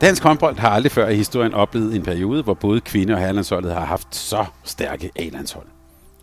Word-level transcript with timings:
Dansk 0.00 0.22
håndbold 0.22 0.58
har 0.58 0.68
aldrig 0.68 0.92
før 0.92 1.08
i 1.08 1.16
historien 1.16 1.54
oplevet 1.54 1.96
en 1.96 2.02
periode, 2.02 2.42
hvor 2.42 2.54
både 2.54 2.80
kvinde- 2.80 3.14
og 3.14 3.20
herrelandsholdet 3.20 3.72
har 3.74 3.84
haft 3.84 4.16
så 4.16 4.44
stærke 4.64 5.10
A-landshold. 5.16 5.66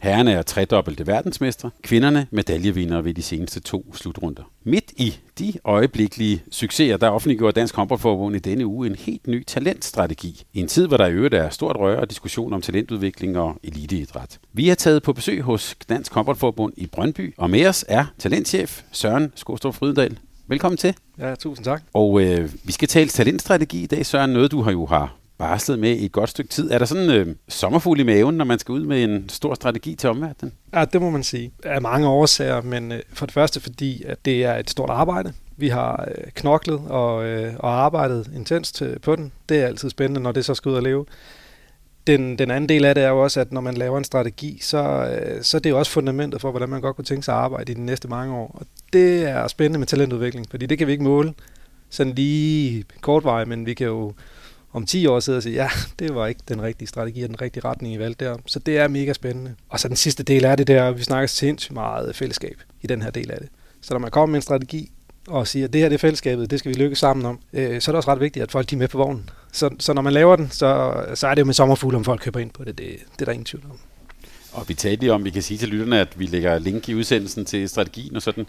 Herrerne 0.02 0.32
er 0.32 0.42
tredobbelte 0.42 1.08
verdensmestre, 1.08 1.70
kvinderne 1.82 2.28
medaljevindere 2.32 3.06
ved 3.06 3.14
de 3.14 3.22
seneste 3.22 3.60
to 3.60 3.94
slutrunder. 3.96 4.44
Midt 4.64 4.92
i 4.96 5.18
de 5.40 5.54
øjeblikkelige 5.64 6.44
succeser, 6.52 6.98
der 6.98 7.10
offentliggjorde 7.10 7.60
Dansk 7.60 7.76
Håndboldforbund 7.76 8.36
i 8.36 8.40
denne 8.40 8.66
uge 8.66 8.88
en 8.88 8.96
helt 8.96 9.28
ny 9.28 9.44
talentstrategi. 9.46 10.44
I 10.54 10.60
en 10.60 10.68
tid, 10.68 10.88
hvor 10.88 10.98
der 10.98 11.08
i 11.08 11.12
øvrigt 11.12 11.34
er 11.34 11.50
stort 11.50 11.76
røre 11.76 12.00
og 12.00 12.10
diskussion 12.10 12.54
om 12.54 12.62
talentudvikling 12.62 13.38
og 13.38 13.56
eliteidræt. 13.64 14.40
Vi 14.54 14.70
er 14.70 14.76
taget 14.76 15.04
på 15.04 15.14
besøg 15.14 15.42
hos 15.42 15.76
Dansk 15.90 16.14
Håndboldforbund 16.14 16.74
i 16.78 16.88
Brøndby, 16.88 17.34
og 17.38 17.50
med 17.50 17.68
os 17.68 17.86
er 17.88 18.06
talentchef 18.20 18.82
Søren 18.92 19.32
Skostrup 19.36 19.76
Frydendal. 19.76 20.18
Velkommen 20.50 20.78
til. 20.78 20.96
Ja, 21.20 21.36
tusind 21.36 21.66
tak. 21.66 21.82
Og 21.94 22.22
øh, 22.22 22.50
vi 22.64 22.72
skal 22.72 22.88
tale 22.88 23.10
talentstrategi 23.10 23.84
i 23.84 23.86
dag, 23.86 24.06
Søren. 24.06 24.30
Noget, 24.30 24.52
du 24.52 24.62
har 24.62 24.72
jo 24.72 24.86
har 24.86 25.16
barslet 25.38 25.80
med 25.80 25.92
i 25.92 26.06
et 26.06 26.12
godt 26.12 26.30
stykke 26.30 26.50
tid. 26.50 26.72
Er 26.72 26.78
der 26.78 26.86
sådan 26.86 27.10
øh, 27.10 27.36
sommerfugl 27.48 28.00
i 28.00 28.04
maven, 28.04 28.36
når 28.36 28.46
man 28.46 28.60
skal 28.60 28.72
ud 28.72 28.86
med 28.86 29.04
en 29.04 29.30
stor 29.30 29.54
strategi 29.54 29.96
til 29.96 30.10
omverdenen? 30.10 30.54
Ja, 30.74 30.86
det 30.86 31.02
må 31.02 31.10
man 31.10 31.24
sige. 31.24 31.52
Af 31.64 31.82
mange 31.82 32.08
årsager, 32.08 32.62
men 32.62 32.92
øh, 32.92 33.00
for 33.14 33.26
det 33.26 33.34
første 33.34 33.60
fordi, 33.60 34.04
at 34.04 34.26
det 34.26 34.46
er 34.46 34.56
et 34.56 34.70
stort 34.70 34.90
arbejde. 34.90 35.34
Vi 35.58 35.70
har 35.70 36.08
øh, 36.08 36.24
knoklet 36.36 36.80
og, 36.88 37.26
øh, 37.26 37.54
og 37.60 37.72
arbejdet 37.72 38.30
intenst 38.36 38.82
øh, 38.82 39.00
på 39.00 39.16
den. 39.16 39.32
Det 39.50 39.62
er 39.62 39.66
altid 39.66 39.90
spændende, 39.90 40.22
når 40.22 40.32
det 40.32 40.46
så 40.46 40.54
skal 40.56 40.70
ud 40.70 40.76
og 40.76 40.84
leve. 40.84 41.06
Den, 42.08 42.38
den 42.38 42.52
anden 42.52 42.70
del 42.70 42.86
af 42.86 42.96
det 42.96 43.04
er 43.04 43.10
jo 43.10 43.24
også, 43.24 43.40
at 43.40 43.52
når 43.52 43.62
man 43.62 43.74
laver 43.74 43.98
en 43.98 44.04
strategi, 44.04 44.60
så, 44.62 44.78
øh, 44.78 45.44
så 45.44 45.58
er 45.58 45.62
det 45.62 45.70
jo 45.70 45.80
også 45.80 45.92
fundamentet 45.92 46.42
for, 46.42 46.52
hvordan 46.52 46.70
man 46.70 46.82
godt 46.82 46.96
kunne 46.96 47.06
tænke 47.06 47.26
sig 47.26 47.34
at 47.36 47.42
arbejde 47.42 47.72
i 47.72 47.76
de 47.76 47.82
næste 47.82 48.08
mange 48.08 48.36
år. 48.36 48.52
Og 48.60 48.66
det 48.94 49.24
er 49.24 49.48
spændende 49.48 49.80
med 49.80 49.88
talentudvikling, 49.88 50.46
fordi 50.50 50.66
det 50.66 50.78
kan 50.78 50.88
vi 50.88 50.92
ikke 50.92 51.04
måle 51.04 51.34
sådan 51.90 52.14
lige 52.14 52.84
kort 53.02 53.24
vej, 53.24 53.46
men 53.46 53.66
vi 53.66 53.74
kan 53.74 53.88
jo 53.88 54.14
om 54.74 54.86
10 54.86 55.08
år 55.08 55.20
sidde 55.20 55.38
og 55.38 55.44
sige, 55.44 55.56
ja, 55.56 55.70
det 56.00 56.16
var 56.16 56.28
ikke 56.28 56.42
den 56.48 56.62
rigtige 56.62 56.88
strategi 56.88 57.24
og 57.24 57.30
den 57.30 57.42
rigtige 57.42 57.66
retning, 57.66 57.94
I 57.94 58.00
valgte 58.00 58.26
der. 58.26 58.38
Så 58.46 58.60
det 58.60 58.78
er 58.78 58.88
mega 58.88 59.14
spændende. 59.14 59.56
Og 59.70 59.80
så 59.80 59.88
den 59.88 59.96
sidste 59.96 60.24
del 60.24 60.44
er 60.44 60.56
det 60.56 60.68
der, 60.68 60.92
vi 60.92 61.04
snakker 61.04 61.28
sindssygt 61.28 61.74
meget 61.74 62.16
fællesskab 62.16 62.62
i 62.82 62.88
den 62.88 63.02
her 63.02 63.10
del 63.10 63.32
af 63.32 63.38
det. 63.40 63.50
Så 63.82 63.94
når 63.94 64.00
man 64.00 64.12
kommer 64.12 64.32
med 64.32 64.36
en 64.36 64.42
strategi, 64.42 64.92
og 65.28 65.48
siger, 65.48 65.66
at 65.66 65.74
det 65.74 65.82
her 65.82 65.90
det 65.90 65.96
er 65.96 66.00
fællesskabet, 66.00 66.52
det 66.52 66.60
skal 66.60 66.74
vi 66.74 66.78
lykkes 66.78 67.00
sammen 67.00 67.26
om, 67.26 67.40
øh, 67.54 67.82
så 67.82 67.92
er 67.92 67.94
det 67.94 67.98
også 67.98 68.12
ret 68.12 68.20
vigtigt, 68.20 68.44
at 68.44 68.52
folk 68.52 68.70
de 68.70 68.76
er 68.76 68.80
med 68.80 68.88
på 68.88 68.98
vognen. 68.98 69.30
Så, 69.52 69.70
så 69.80 69.94
når 69.94 70.02
man 70.02 70.14
laver 70.14 70.36
den, 70.36 70.50
så, 70.52 71.04
så 71.16 71.28
er 71.28 71.36
det 71.36 71.40
jo 71.40 71.46
med 71.46 71.54
sommerfugl, 71.54 71.96
om 71.96 72.04
folk 72.04 72.22
køber 72.22 72.40
ind 72.40 72.52
på 72.52 72.64
det. 72.64 72.78
Det, 72.78 72.88
det 73.14 73.22
er 73.22 73.26
der 73.26 73.32
ingen 73.32 73.46
tvivl 73.46 73.64
om. 73.70 73.80
Og 74.58 74.70
vi 74.70 74.74
talte 74.74 75.02
lige 75.02 75.14
om, 75.14 75.26
vi 75.26 75.30
kan 75.30 75.42
sige 75.42 75.58
til 75.58 75.70
lytterne, 75.70 76.00
at 76.00 76.20
vi 76.20 76.26
lægger 76.26 76.60
link 76.60 76.90
i 76.90 76.96
udsendelsen 76.96 77.46
til 77.46 77.70
strategien 77.70 78.16
og 78.16 78.22
sådan. 78.22 78.48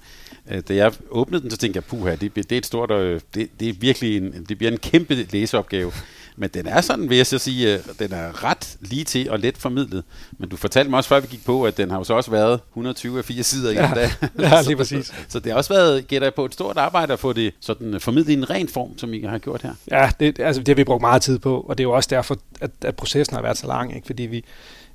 Øh, 0.51 0.63
da 0.69 0.75
jeg 0.75 0.93
åbnede 1.11 1.43
den, 1.43 1.51
så 1.51 1.57
tænkte 1.57 1.77
jeg, 1.77 1.85
puha, 1.85 2.15
det, 2.15 2.35
det 2.35 2.53
er 2.53 2.59
et 2.59 2.67
stort, 2.67 2.91
øh, 2.91 3.21
det, 3.35 3.49
det 3.61 3.69
er 3.69 3.73
virkelig 3.73 4.17
en, 4.17 4.45
det 4.49 4.59
bliver 4.59 4.73
en 4.73 4.79
kæmpe 4.79 5.15
læseopgave. 5.15 5.93
Men 6.37 6.51
den 6.55 6.67
er 6.67 6.81
sådan, 6.81 7.09
vil 7.09 7.17
jeg 7.17 7.27
så 7.27 7.39
sige, 7.39 7.75
øh, 7.75 7.81
den 7.99 8.13
er 8.13 8.45
ret 8.45 8.77
lige 8.81 9.05
til 9.05 9.31
og 9.31 9.39
let 9.39 9.57
formidlet. 9.57 10.05
Men 10.39 10.49
du 10.49 10.57
fortalte 10.57 10.91
mig 10.91 10.97
også, 10.97 11.09
før 11.09 11.21
vi 11.21 11.27
gik 11.31 11.45
på, 11.45 11.65
at 11.65 11.77
den 11.77 11.91
har 11.91 11.99
jo 11.99 12.05
så 12.05 12.15
også 12.15 12.31
været 12.31 12.61
124 12.71 13.19
af 13.19 13.25
fire 13.25 13.43
sider 13.43 13.71
i 13.71 13.75
ja, 13.75 13.91
dag. 13.95 14.11
Ja, 14.39 14.63
lige 14.63 14.77
præcis. 14.77 15.07
så, 15.07 15.13
så, 15.29 15.41
det 15.41 15.53
har 15.53 15.57
også 15.57 15.75
været, 15.75 16.09
gætter 16.09 16.27
jeg 16.27 16.35
på, 16.35 16.45
et 16.45 16.53
stort 16.53 16.77
arbejde 16.77 17.13
at 17.13 17.19
få 17.19 17.33
det 17.33 17.55
sådan 17.61 18.01
formidlet 18.01 18.31
i 18.31 18.33
en 18.33 18.51
ren 18.51 18.69
form, 18.69 18.99
som 18.99 19.15
I 19.15 19.23
har 19.23 19.39
gjort 19.39 19.63
her. 19.63 19.75
Ja, 19.91 20.11
det, 20.21 20.41
altså, 20.41 20.61
det 20.61 20.69
har 20.69 20.75
vi 20.75 20.85
brugt 20.85 21.01
meget 21.01 21.23
tid 21.23 21.39
på, 21.39 21.61
og 21.61 21.79
det 21.79 21.85
er 21.85 21.89
jo 21.89 21.93
også 21.93 22.09
derfor, 22.11 22.39
at, 22.61 22.71
at 22.85 22.97
processen 22.97 23.35
har 23.35 23.43
været 23.43 23.59
så 23.59 23.67
lang, 23.67 23.97
ikke? 23.97 24.07
fordi 24.07 24.23
vi, 24.23 24.45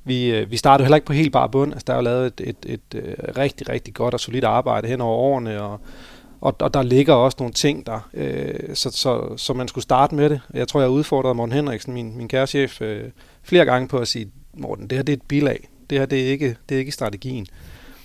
vi, 0.03 0.31
øh, 0.31 0.51
vi 0.51 0.57
startede 0.57 0.85
heller 0.85 0.95
ikke 0.95 1.07
på 1.07 1.13
helt 1.13 1.31
bare 1.31 1.49
bund. 1.49 1.73
Altså, 1.73 1.83
der 1.87 1.93
er 1.93 1.97
jo 1.97 2.03
lavet 2.03 2.25
et, 2.25 2.41
et, 2.49 2.55
et, 2.65 3.15
et 3.29 3.37
rigtig, 3.37 3.69
rigtig 3.69 3.93
godt 3.93 4.13
og 4.13 4.19
solidt 4.19 4.45
arbejde 4.45 4.87
hen 4.87 5.01
over 5.01 5.17
årene, 5.17 5.61
og, 5.61 5.79
og, 6.41 6.55
og 6.59 6.73
der 6.73 6.83
ligger 6.83 7.13
også 7.13 7.37
nogle 7.39 7.53
ting 7.53 7.85
der, 7.85 8.09
øh, 8.13 8.75
så, 8.75 8.91
så, 8.91 9.37
så 9.37 9.53
man 9.53 9.67
skulle 9.67 9.83
starte 9.83 10.15
med 10.15 10.29
det. 10.29 10.41
Jeg 10.53 10.67
tror, 10.67 10.79
jeg 10.79 10.89
udfordrede 10.89 11.35
Morten 11.35 11.53
Henriksen, 11.53 11.93
min, 11.93 12.17
min 12.17 12.27
kære 12.27 12.47
chef, 12.47 12.81
øh, 12.81 13.09
flere 13.43 13.65
gange 13.65 13.87
på 13.87 13.97
at 13.97 14.07
sige, 14.07 14.31
Morten, 14.53 14.87
det 14.87 14.97
her 14.97 15.03
det 15.03 15.13
er 15.13 15.17
et 15.17 15.27
bilag. 15.27 15.69
Det 15.89 15.99
her 15.99 16.05
det 16.05 16.21
er 16.21 16.27
ikke, 16.27 16.55
det 16.69 16.75
er 16.75 16.79
ikke 16.79 16.91
strategien. 16.91 17.47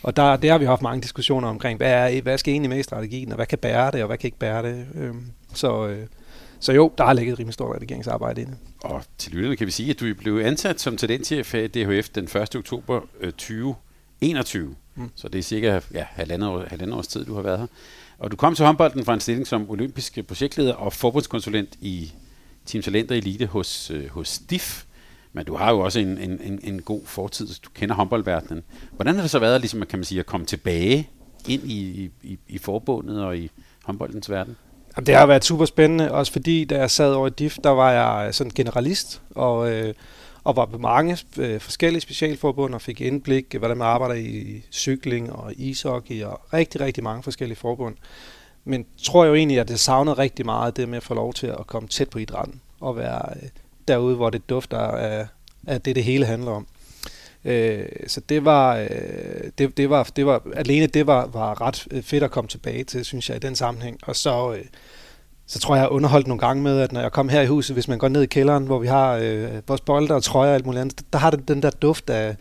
Og 0.03 0.17
der, 0.17 0.37
der 0.37 0.51
har 0.51 0.59
vi 0.59 0.65
haft 0.65 0.83
mange 0.83 1.03
diskussioner 1.03 1.49
omkring, 1.49 1.77
hvad, 1.77 1.93
er, 1.93 2.23
hvad 2.23 2.39
skal 2.39 2.53
egentlig 2.53 2.71
med 2.71 2.79
i 2.79 2.83
strategien, 2.83 3.33
og 3.33 3.37
hvad 3.37 3.47
kan 3.47 3.59
bære 3.59 3.91
det, 3.91 4.03
og 4.03 4.07
hvad 4.07 4.19
kan 4.19 4.29
ikke 4.29 4.39
bære 4.39 4.63
det. 4.63 4.87
Øh, 4.95 5.15
så, 5.55 5.87
øh, 5.87 6.07
så 6.61 6.73
jo, 6.73 6.93
der 6.99 7.05
har 7.05 7.13
ligget 7.13 7.33
et 7.33 7.39
rimelig 7.39 7.55
stort 7.55 7.77
redigeringsarbejde 7.77 8.41
i 8.41 8.45
det. 8.45 8.57
Og 8.81 9.03
til 9.19 9.33
lytterne 9.33 9.57
kan 9.57 9.67
vi 9.67 9.73
sige, 9.73 9.91
at 9.91 10.01
du 10.01 10.15
blev 10.15 10.37
ansat 10.45 10.81
som 10.81 10.97
talentchef 10.97 11.55
af 11.55 11.71
DHF 11.71 12.09
den 12.09 12.25
1. 12.25 12.57
oktober 12.57 13.01
2021. 13.23 14.75
Mm. 14.95 15.11
Så 15.15 15.29
det 15.29 15.39
er 15.39 15.43
cirka 15.43 15.81
ja, 15.95 16.07
halvandet, 16.11 16.49
år, 16.49 16.65
halvandet 16.67 16.97
års 16.97 17.09
tid, 17.09 17.25
du 17.25 17.35
har 17.35 17.43
været 17.43 17.59
her. 17.59 17.67
Og 18.19 18.31
du 18.31 18.37
kom 18.37 18.55
til 18.55 18.65
håndbolden 18.65 19.05
fra 19.05 19.15
en 19.15 19.21
stilling 19.21 19.47
som 19.47 19.71
olympisk 19.71 20.19
projektleder 20.27 20.75
og 20.75 20.93
forbundskonsulent 20.93 21.77
i 21.81 22.13
Team 22.67 22.83
Talenter 22.83 23.15
Elite 23.15 23.47
hos, 23.47 23.91
øh, 23.91 24.09
hos 24.09 24.29
STIF. 24.29 24.85
Men 25.33 25.47
du 25.47 25.57
har 25.57 25.71
jo 25.71 25.79
også 25.79 26.01
en, 26.01 26.19
en, 26.19 26.41
en, 26.41 26.61
en 26.63 26.83
god 26.83 27.07
fortid, 27.07 27.49
du 27.65 27.71
kender 27.75 27.95
håndboldverdenen. 27.95 28.63
Hvordan 28.93 29.15
har 29.15 29.23
det 29.23 29.31
så 29.31 29.39
været 29.39 29.61
ligesom, 29.61 29.83
kan 29.87 29.99
man 29.99 30.05
sige, 30.05 30.21
at 30.21 30.27
komme 30.27 30.47
tilbage 30.47 31.09
ind 31.49 31.71
i, 31.71 32.11
i, 32.23 32.39
i 32.49 32.59
forbundet 32.59 33.25
og 33.25 33.39
i 33.39 33.51
håndboldens 33.85 34.31
verden? 34.31 34.57
Jamen, 34.99 35.07
det 35.07 35.15
har 35.15 35.27
været 35.27 35.45
super 35.45 35.65
spændende, 35.65 36.13
også 36.13 36.33
fordi 36.33 36.65
da 36.65 36.79
jeg 36.79 36.91
sad 36.91 37.13
over 37.13 37.27
i 37.27 37.31
DIF, 37.31 37.57
der 37.65 37.71
var 37.71 37.93
jeg 37.93 38.27
øh, 38.27 38.33
sådan 38.33 38.51
generalist, 38.55 39.23
og, 39.31 39.71
øh, 39.73 39.95
og 40.45 40.57
var 40.57 40.67
på 40.67 40.79
mange 40.79 41.19
øh, 41.37 41.61
forskellige 41.61 42.01
specialforbund 42.01 42.75
og 42.75 42.81
fik 42.81 43.01
indblik, 43.01 43.55
øh, 43.55 43.59
hvordan 43.59 43.77
man 43.77 43.87
arbejder 43.87 44.15
i 44.15 44.63
cykling 44.73 45.33
og 45.33 45.53
ishockey 45.57 46.23
og 46.23 46.41
rigtig, 46.53 46.81
rigtig 46.81 47.05
mange 47.05 47.23
forskellige 47.23 47.59
forbund. 47.59 47.97
Men 48.65 48.87
tror 49.03 49.25
jeg 49.25 49.31
jo 49.31 49.35
egentlig, 49.35 49.61
at 49.61 49.69
det 49.69 49.81
savnede 49.81 50.19
rigtig 50.19 50.45
meget, 50.45 50.77
det 50.77 50.89
med 50.89 50.97
at 50.97 51.03
få 51.03 51.15
lov 51.15 51.35
til 51.35 51.47
at 51.47 51.67
komme 51.67 51.89
tæt 51.89 52.11
på 52.11 52.19
idrætten 52.19 52.61
og 52.81 52.97
være 52.97 53.23
øh, 53.43 53.49
derude, 53.89 54.17
hvor 54.17 54.31
det 54.31 54.51
dufter 54.51 54.79
af, 54.79 55.27
af 55.67 55.81
det, 55.81 55.97
det 55.97 56.05
hele 56.05 56.25
handler 56.25 56.51
om. 56.51 56.67
Øh, 57.45 57.87
så 58.07 58.21
det 58.21 58.45
var, 58.45 58.77
øh, 58.77 58.89
det, 59.59 59.77
det 59.77 59.91
var, 59.91 60.11
det 60.17 60.27
var, 60.27 60.43
alene 60.57 60.87
det 60.87 61.07
var, 61.07 61.27
var 61.27 61.61
ret 61.61 61.87
øh, 61.91 62.03
fedt 62.03 62.23
at 62.23 62.31
komme 62.31 62.49
tilbage 62.49 62.85
til, 62.85 63.05
synes 63.05 63.29
jeg, 63.29 63.37
i 63.37 63.41
den 63.41 63.57
sammenhæng. 63.57 63.99
Og 64.03 64.17
så, 64.17 64.55
øh, 64.55 64.65
så 65.47 65.59
tror 65.59 65.75
jeg, 65.75 65.83
jeg 65.83 65.91
underholdt 65.91 66.27
nogle 66.27 66.41
gange 66.41 66.63
med, 66.63 66.81
at 66.81 66.93
når 66.93 67.01
jeg 67.01 67.13
kom 67.13 67.29
her 67.29 67.41
i 67.41 67.47
huset, 67.47 67.77
hvis 67.77 67.89
man 67.89 67.99
går 67.99 68.09
ned 68.09 68.23
i 68.23 68.27
kælderen, 68.27 68.67
hvor 68.67 68.79
vi 68.79 68.87
har 68.87 69.15
øh, 69.23 69.49
vores 69.69 69.81
bolde 69.81 70.15
og 70.15 70.23
trøjer 70.23 70.51
og 70.51 70.55
alt 70.55 70.67
muligt 70.67 70.81
andet, 70.81 71.13
der 71.13 71.19
har 71.19 71.31
det 71.31 71.49
den 71.49 71.63
der 71.63 71.71
duft 71.71 72.11
af, 72.11 72.37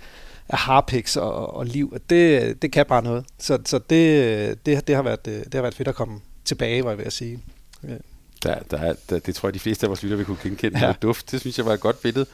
af 0.50 0.58
harpiks 0.58 1.18
og, 1.18 1.56
og 1.56 1.66
liv, 1.66 1.92
og 1.94 2.00
det, 2.10 2.62
det 2.62 2.72
kan 2.72 2.86
bare 2.86 3.04
noget. 3.04 3.26
Så, 3.40 3.58
så 3.66 3.80
det, 3.90 4.24
øh, 4.24 4.56
det, 4.66 4.88
det, 4.88 4.96
har 4.96 5.04
været, 5.04 5.28
øh, 5.28 5.44
det 5.44 5.54
har 5.54 5.62
været 5.62 5.76
fedt 5.76 5.88
at 5.88 5.96
komme 5.96 6.20
tilbage, 6.46 6.84
var 6.84 6.90
jeg 6.90 6.98
ved 6.98 7.06
at 7.06 7.14
sige. 7.14 7.40
Ja. 7.84 7.96
Der, 8.44 8.60
der, 8.60 8.94
der, 9.10 9.20
det 9.20 9.36
tror 9.36 9.50
jeg, 9.50 9.54
de 9.54 9.60
fleste 9.60 9.86
af 9.86 9.90
vores 9.90 10.04
lytter 10.04 10.18
vil 10.18 10.26
kunne 10.26 10.38
genkende. 10.44 10.86
Ja. 10.86 10.94
Duft, 11.02 11.32
det 11.32 11.40
synes 11.40 11.58
jeg 11.58 11.66
var 11.66 11.74
et 11.74 11.80
godt 11.80 12.02
billede. 12.02 12.26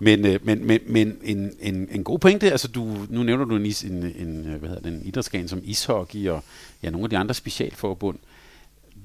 Men, 0.00 0.26
øh, 0.26 0.46
men, 0.46 0.66
men, 0.66 0.80
men 0.86 1.16
en, 1.22 1.52
en, 1.60 1.88
en 1.90 2.04
god 2.04 2.18
pointe, 2.18 2.50
altså 2.50 2.68
du, 2.68 2.96
nu 3.08 3.22
nævner 3.22 3.44
du 3.44 3.56
en, 3.56 3.66
en, 3.66 3.92
en, 4.16 4.42
hvad 4.58 4.68
hedder 4.68 4.82
det, 4.82 4.92
en 4.92 5.02
idrætsgren 5.04 5.48
som 5.48 5.60
ishockey 5.64 6.28
og 6.28 6.44
ja, 6.82 6.90
nogle 6.90 7.04
af 7.04 7.10
de 7.10 7.18
andre 7.18 7.34
specialforbund. 7.34 8.18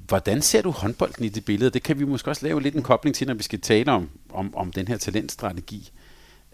Hvordan 0.08 0.42
ser 0.42 0.62
du 0.62 0.72
håndbolden 0.72 1.26
i 1.26 1.30
det 1.30 1.46
billede? 1.46 1.70
Det 1.70 1.84
kan 1.84 2.00
vi 2.00 2.06
måske 2.06 2.30
også 2.30 2.46
lave 2.46 2.62
lidt 2.62 2.76
en 2.76 2.84
kobling 2.84 3.16
til, 3.16 3.28
når 3.28 3.34
vi 3.34 3.44
skal 3.44 3.62
tale 3.62 3.92
om, 3.92 4.10
om, 4.30 4.56
om 4.56 4.72
den 4.72 4.88
her 4.88 4.98
talentstrategi. 4.98 5.92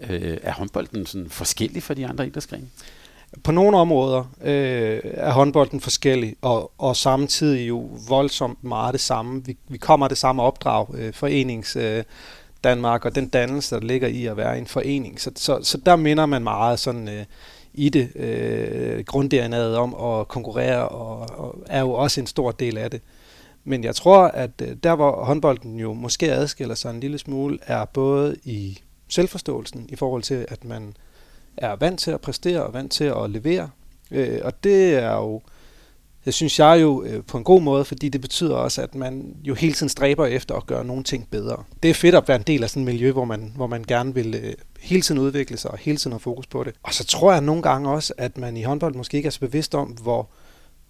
Øh, 0.10 0.38
er 0.42 0.52
håndbolden 0.52 1.06
sådan 1.06 1.30
forskellig 1.30 1.84
fra 1.84 1.94
de 1.94 2.08
andre 2.08 2.28
idrætsgrene? 2.28 2.68
På 3.44 3.52
nogle 3.52 3.78
områder 3.78 4.24
øh, 4.42 5.00
er 5.04 5.32
håndbolden 5.32 5.82
forskellig, 5.82 6.36
og, 6.42 6.72
og 6.78 6.96
samtidig 6.96 7.68
jo 7.70 7.90
voldsomt 8.10 8.64
meget 8.64 8.94
det 8.94 9.02
samme. 9.02 9.46
Vi, 9.46 9.58
vi 9.68 9.78
kommer 9.78 10.06
af 10.06 10.10
det 10.10 10.18
samme 10.18 10.44
opdrag, 10.44 10.88
øh, 10.96 11.14
forenings... 11.14 11.76
Øh, 11.76 12.04
Danmark, 12.64 13.06
og 13.06 13.16
den 13.16 13.28
dannelse, 13.28 13.76
der 13.76 13.82
ligger 13.82 14.08
i 14.08 14.26
at 14.26 14.38
være 14.38 14.58
en 14.58 14.68
forening. 14.68 15.22
Så, 15.22 15.32
så, 15.36 15.60
så 15.64 15.78
der 15.78 15.96
minder 15.96 16.26
man 16.26 16.44
meget 16.44 16.80
sådan 16.80 17.10
øh, 17.10 17.26
i 17.74 17.90
det 17.90 18.16
øh, 18.16 19.04
grunddnaet 19.06 19.78
om 19.78 19.96
at 19.96 20.28
konkurrere, 20.28 20.90
og, 20.90 21.40
og 21.40 21.56
er 21.68 21.80
jo 21.80 21.92
også 21.92 22.22
en 22.22 22.28
stor 22.28 22.52
del 22.52 22.78
af 22.78 22.92
det. 22.92 23.02
Men 23.64 23.84
jeg 23.84 23.96
tror, 23.96 24.18
at 24.24 24.52
øh, 24.62 24.76
der 24.84 24.96
hvor 24.96 25.24
håndbolden 25.26 25.80
jo 25.80 25.94
måske 25.94 26.32
adskiller 26.32 26.76
sig 26.76 26.90
en 26.90 27.00
lille 27.00 27.18
smule, 27.18 27.60
er 27.62 27.86
både 27.86 28.36
i 28.44 28.80
selvforståelsen 29.08 29.86
i 29.90 29.96
forhold 29.96 30.24
til, 30.24 30.46
at 30.50 30.64
man 30.64 30.94
er 31.62 31.76
vant 31.76 32.00
til 32.00 32.12
at 32.12 32.22
præstere 32.22 32.64
og 32.64 32.74
vant 32.74 32.92
til 32.92 33.04
at 33.04 33.30
levere. 33.30 33.70
Øh, 34.12 34.40
og 34.44 34.64
det 34.64 34.96
er 34.96 35.16
jo, 35.16 35.42
det 36.26 36.34
synes 36.34 36.60
jeg 36.60 36.82
jo 36.82 37.04
øh, 37.04 37.24
på 37.24 37.38
en 37.38 37.44
god 37.44 37.62
måde, 37.62 37.86
fordi 37.86 38.10
det 38.10 38.22
betyder 38.22 38.56
også, 38.56 38.82
at 38.82 38.96
man 38.96 39.36
jo 39.44 39.54
hele 39.54 39.74
tiden 39.74 39.90
stræber 39.90 40.26
efter 40.26 40.56
at 40.56 40.66
gøre 40.66 40.86
nogle 40.86 41.04
ting 41.04 41.28
bedre. 41.32 41.64
Det 41.84 41.90
er 41.90 41.94
fedt 41.94 42.16
at 42.16 42.28
være 42.28 42.38
en 42.38 42.44
del 42.48 42.64
af 42.64 42.70
sådan 42.70 42.82
et 42.82 42.86
miljø, 42.86 43.12
hvor 43.12 43.26
man, 43.26 43.52
hvor 43.56 43.68
man 43.68 43.84
gerne 43.84 44.14
vil 44.14 44.36
øh, 44.44 44.54
hele 44.80 45.02
tiden 45.02 45.22
udvikle 45.22 45.58
sig 45.58 45.72
og 45.72 45.78
hele 45.78 45.98
tiden 45.98 46.12
have 46.12 46.20
fokus 46.20 46.48
på 46.48 46.64
det. 46.64 46.74
Og 46.84 46.94
så 46.94 47.06
tror 47.06 47.32
jeg 47.32 47.42
nogle 47.42 47.62
gange 47.62 47.90
også, 47.90 48.14
at 48.18 48.38
man 48.38 48.58
i 48.58 48.64
håndbold 48.64 48.96
måske 48.96 49.18
ikke 49.18 49.28
er 49.28 49.32
så 49.32 49.40
bevidst 49.40 49.76
om, 49.76 49.88
hvor, 49.88 50.30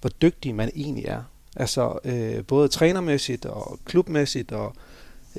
hvor 0.01 0.09
dygtig 0.09 0.55
man 0.55 0.71
egentlig 0.75 1.05
er. 1.05 1.21
Altså 1.55 1.99
øh, 2.03 2.45
både 2.45 2.67
trænermæssigt 2.67 3.45
og 3.45 3.79
klubmæssigt 3.85 4.51
og 4.51 4.65
øh, 4.75 4.88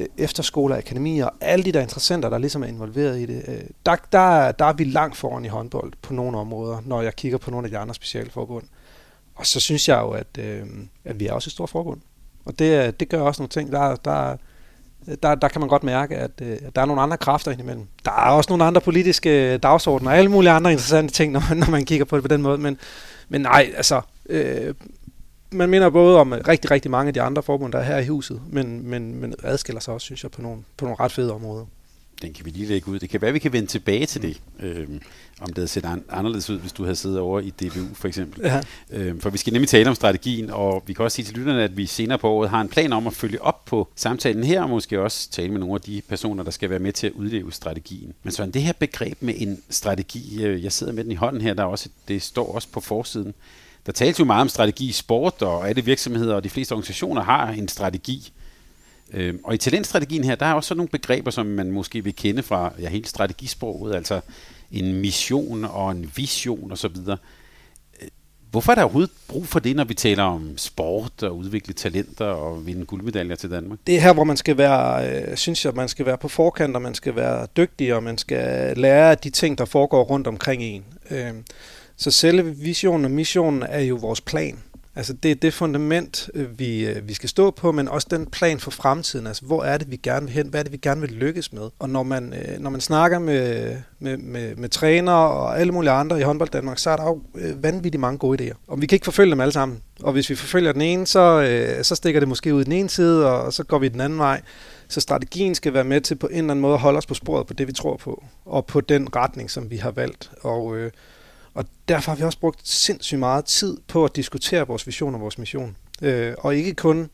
Øh, 0.00 0.06
efterskoler, 0.19 0.76
akademier 0.76 1.25
og 1.25 1.32
alle 1.41 1.64
de 1.64 1.73
der 1.73 1.81
interessenter, 1.81 2.29
der 2.29 2.38
ligesom 2.38 2.62
er 2.62 2.67
involveret 2.67 3.19
i 3.20 3.26
det. 3.26 3.43
Øh, 3.49 3.61
der, 3.87 3.97
der, 4.12 4.52
der 4.52 4.64
er 4.64 4.73
vi 4.73 4.85
langt 4.85 5.17
foran 5.17 5.44
i 5.44 5.49
håndbold 5.49 5.93
på 6.02 6.14
nogle 6.14 6.38
områder, 6.38 6.79
når 6.87 7.02
jeg 7.02 7.17
kigger 7.17 7.38
på 7.38 7.50
nogle 7.50 7.67
af 7.67 7.70
de 7.70 7.79
andre 7.79 7.94
specialforbund. 7.94 8.64
Og 9.35 9.47
så 9.47 9.61
synes 9.61 9.88
jeg 9.88 9.99
jo, 10.00 10.11
at, 10.11 10.38
øh, 10.38 10.67
at 11.05 11.20
vi 11.20 11.26
er 11.26 11.32
også 11.32 11.49
et 11.49 11.52
stort 11.52 11.70
forbund. 11.70 12.00
Og 12.44 12.58
det, 12.58 12.87
øh, 12.87 12.93
det 13.00 13.08
gør 13.08 13.20
også 13.20 13.43
nogle 13.43 13.49
ting. 13.49 13.73
Der, 13.73 13.97
der, 13.97 14.37
der, 15.23 15.35
der 15.35 15.49
kan 15.49 15.61
man 15.61 15.69
godt 15.69 15.82
mærke, 15.82 16.17
at, 16.17 16.31
øh, 16.43 16.58
der 16.75 16.82
er 16.82 16.87
nogle 16.87 17.02
andre 17.02 17.17
kræfter 17.17 17.50
indimellem. 17.50 17.87
Der 18.05 18.11
er 18.11 18.31
også 18.31 18.50
nogle 18.50 18.64
andre 18.64 18.81
politiske 18.81 19.58
dagsordner 19.58 20.11
og 20.11 20.17
alle 20.17 20.31
mulige 20.31 20.50
andre 20.50 20.73
interessante 20.73 21.14
ting, 21.14 21.32
når 21.32 21.43
man, 21.49 21.58
når 21.58 21.70
man 21.70 21.85
kigger 21.85 22.05
på 22.05 22.17
det 22.17 22.23
på 22.25 22.29
den 22.29 22.43
måde. 22.43 22.58
Men, 22.58 22.79
men 23.29 23.41
nej, 23.41 23.73
altså, 23.76 24.00
øh, 24.29 24.75
man 25.52 25.70
minder 25.70 25.91
både 25.91 26.19
om 26.19 26.32
rigtig, 26.49 26.70
rigtig 26.70 26.91
mange 26.91 27.08
af 27.08 27.14
de 27.14 27.23
andre 27.23 27.43
forbund, 27.43 27.73
der 27.73 27.79
er 27.79 27.82
her 27.82 27.99
i 27.99 28.06
huset, 28.06 28.41
men, 28.50 28.91
men, 28.91 29.20
men 29.20 29.35
adskiller 29.43 29.81
sig 29.81 29.94
også, 29.94 30.05
synes 30.05 30.23
jeg, 30.23 30.31
på 30.31 30.43
nogle, 30.43 30.62
på 30.76 30.85
nogle 30.85 31.00
ret 31.00 31.12
fede 31.12 31.32
områder. 31.32 31.67
Den 32.23 32.32
kan 32.32 32.44
vi 32.44 32.50
lige 32.50 32.67
lægge 32.67 32.88
ud. 32.88 32.99
Det 32.99 33.11
kan 33.11 33.23
være, 33.23 33.32
vi 33.32 33.38
kan 33.38 33.52
vende 33.52 33.69
tilbage 33.69 34.06
til 34.06 34.23
det, 34.23 34.41
øh, 34.61 34.88
om 35.41 35.47
det 35.47 35.56
havde 35.56 35.69
set 35.69 35.85
anderledes 36.08 36.50
ud, 36.50 36.58
hvis 36.58 36.73
du 36.73 36.82
havde 36.82 36.97
siddet 36.97 37.19
over 37.19 37.41
i 37.41 37.50
DBU 37.50 37.94
for 37.94 38.08
eksempel. 38.08 38.41
Ja. 38.43 38.61
Øh, 38.91 39.20
for 39.20 39.31
vi 39.31 39.38
skal 39.38 39.52
nemlig 39.52 39.69
tale 39.69 39.88
om 39.88 39.94
strategien, 39.94 40.50
og 40.50 40.82
vi 40.87 40.93
kan 40.93 41.05
også 41.05 41.14
sige 41.14 41.26
til 41.26 41.37
lytterne, 41.37 41.62
at 41.62 41.76
vi 41.76 41.87
senere 41.87 42.19
på 42.19 42.29
året 42.29 42.50
har 42.50 42.61
en 42.61 42.69
plan 42.69 42.93
om 42.93 43.06
at 43.06 43.12
følge 43.12 43.43
op 43.43 43.64
på 43.64 43.88
samtalen 43.97 44.44
her, 44.44 44.62
og 44.62 44.70
måske 44.70 45.00
også 45.00 45.31
tale 45.31 45.52
med 45.52 45.61
nogle 45.61 45.75
af 45.75 45.81
de 45.81 46.02
personer, 46.08 46.43
der 46.43 46.50
skal 46.50 46.70
være 46.70 46.79
med 46.79 46.93
til 46.93 47.06
at 47.06 47.12
udleve 47.12 47.52
strategien. 47.52 48.12
Men 48.23 48.32
så 48.32 48.47
det 48.47 48.62
her 48.62 48.73
begreb 48.73 49.17
med 49.20 49.35
en 49.37 49.62
strategi, 49.70 50.44
øh, 50.44 50.64
jeg 50.64 50.73
sidder 50.73 50.93
med 50.93 51.05
den 51.05 51.12
i 51.12 51.14
hånden 51.14 51.41
her, 51.41 51.55
der 51.55 51.64
også, 51.64 51.88
det 52.08 52.23
står 52.23 52.55
også 52.55 52.69
på 52.73 52.81
forsiden, 52.81 53.35
der 53.87 53.93
tales 53.93 54.19
jo 54.19 54.25
meget 54.25 54.41
om 54.41 54.49
strategi 54.49 54.88
i 54.88 54.93
sport, 54.93 55.43
og 55.43 55.69
alle 55.69 55.85
virksomheder 55.85 56.35
og 56.35 56.44
de 56.44 56.50
fleste 56.50 56.73
organisationer 56.73 57.23
har 57.23 57.49
en 57.49 57.69
strategi. 57.69 58.32
Øh, 59.12 59.35
og 59.44 59.55
i 59.55 59.59
talentstrategien 59.59 60.25
her, 60.25 60.35
der 60.35 60.47
er 60.47 60.55
også 60.55 60.69
sådan 60.69 60.77
nogle 60.77 60.88
begreber, 60.88 61.31
som 61.31 61.47
man 61.47 61.71
måske 61.71 62.05
vil 62.05 62.17
kende 62.17 62.43
fra 62.43 62.73
ja, 62.81 62.88
hele 62.88 63.06
strategisproget, 63.06 63.94
altså 63.94 64.21
en 64.71 65.00
mission 65.00 65.65
og 65.65 65.91
en 65.91 66.12
vision 66.17 66.73
osv. 66.73 66.87
Øh, 66.87 67.17
hvorfor 68.50 68.73
er 68.73 68.75
der 68.75 68.82
overhovedet 68.82 69.11
brug 69.29 69.47
for 69.47 69.59
det, 69.59 69.77
når 69.77 69.85
vi 69.85 69.94
taler 69.94 70.23
om 70.23 70.59
sport 70.59 71.23
og 71.23 71.37
udvikle 71.37 71.75
talenter 71.75 72.26
og 72.26 72.67
vinde 72.67 72.87
guldmedaljer 72.87 73.37
til 73.37 73.50
Danmark? 73.50 73.79
Det 73.87 73.97
er 73.97 74.00
her, 74.00 74.12
hvor 74.12 74.25
man 74.25 74.37
skal 74.37 74.59
være, 74.59 75.11
øh, 75.11 75.37
synes 75.37 75.65
jeg, 75.65 75.73
man 75.75 75.88
skal 75.88 76.06
være 76.06 76.19
på 76.19 76.29
forkant, 76.29 76.76
og 76.76 76.83
man 76.83 76.94
skal 76.94 77.17
være 77.17 77.47
dygtig, 77.56 77.94
og 77.94 78.03
man 78.03 78.19
skal 78.19 78.76
lære 78.76 79.15
de 79.15 79.31
ting, 79.31 79.59
der 79.59 79.65
foregår 79.65 80.03
rundt 80.03 80.26
omkring 80.26 80.62
en. 80.62 80.85
Øh, 81.11 81.35
så 82.00 82.11
selve 82.11 82.56
visionen 82.56 83.05
og 83.05 83.11
missionen 83.11 83.62
er 83.62 83.81
jo 83.81 83.97
vores 83.97 84.20
plan. 84.20 84.58
Altså 84.97 85.12
det 85.12 85.31
er 85.31 85.35
det 85.35 85.55
fundament, 85.55 86.31
øh, 86.35 86.58
vi, 86.58 86.87
øh, 86.87 87.08
vi 87.08 87.14
skal 87.14 87.29
stå 87.29 87.50
på, 87.50 87.73
men 87.73 87.88
også 87.88 88.06
den 88.11 88.26
plan 88.26 88.61
for 88.61 88.70
fremtiden. 88.70 89.26
Altså 89.26 89.44
hvor 89.44 89.64
er 89.64 89.79
det, 89.79 89.91
vi 89.91 89.97
gerne 89.97 90.26
vil 90.26 90.35
hen? 90.35 90.47
Hvad 90.47 90.61
er 90.61 90.64
det, 90.64 90.73
vi 90.73 90.76
gerne 90.76 91.00
vil 91.00 91.11
lykkes 91.11 91.52
med? 91.52 91.70
Og 91.79 91.91
når 91.91 92.02
man, 92.02 92.35
øh, 92.35 92.61
når 92.61 92.70
man 92.70 92.81
snakker 92.81 93.19
med, 93.19 93.75
med, 93.99 94.17
med, 94.17 94.56
med 94.56 94.69
trænere 94.69 95.31
og 95.31 95.61
alle 95.61 95.73
mulige 95.73 95.91
andre 95.91 96.20
i 96.20 96.23
håndbold 96.23 96.49
Danmark, 96.49 96.79
så 96.79 96.91
er 96.91 96.97
der 96.97 97.05
jo 97.05 97.20
vanvittigt 97.55 98.00
mange 98.00 98.19
gode 98.19 98.50
idéer. 98.50 98.56
Og 98.67 98.81
vi 98.81 98.87
kan 98.87 98.97
ikke 98.97 99.05
forfølge 99.05 99.31
dem 99.31 99.41
alle 99.41 99.52
sammen. 99.52 99.82
Og 100.02 100.12
hvis 100.12 100.31
vi 100.31 100.35
forfølger 100.35 100.73
den 100.73 100.82
ene, 100.82 101.06
så, 101.06 101.79
så 101.82 101.94
stikker 101.94 102.20
det 102.20 102.29
måske 102.29 102.55
ud 102.55 102.61
i 102.61 102.64
den 102.64 102.73
ene 102.73 102.88
side, 102.88 103.32
og 103.32 103.52
så 103.52 103.64
går 103.64 103.79
vi 103.79 103.88
den 103.88 104.00
anden 104.00 104.19
vej. 104.19 104.41
Så 104.88 105.00
strategien 105.00 105.55
skal 105.55 105.75
være 105.75 105.85
med 105.85 106.00
til 106.00 106.14
på 106.14 106.26
en 106.26 106.37
eller 106.37 106.50
anden 106.50 106.62
måde 106.62 106.75
at 106.75 106.81
holde 106.81 106.97
os 106.97 107.06
på 107.06 107.14
sporet 107.14 107.47
på 107.47 107.55
det, 107.55 107.69
vi 107.69 107.73
tror 107.73 107.97
på, 107.97 108.25
og 108.44 108.67
på 108.67 108.81
den 108.81 109.17
retning, 109.17 109.50
som 109.50 109.70
vi 109.70 109.76
har 109.76 109.91
valgt. 109.91 110.31
Og, 110.43 110.76
øh, 110.76 110.91
og 111.55 111.64
derfor 111.88 112.11
har 112.11 112.17
vi 112.17 112.23
også 112.23 112.38
brugt 112.38 112.69
sindssygt 112.69 113.19
meget 113.19 113.44
tid 113.44 113.76
på 113.87 114.05
at 114.05 114.17
diskutere 114.17 114.67
vores 114.67 114.87
vision 114.87 115.14
og 115.14 115.20
vores 115.20 115.38
mission. 115.38 115.76
Øh, 116.02 116.35
og 116.38 116.56
ikke 116.56 116.75
kun 116.75 117.11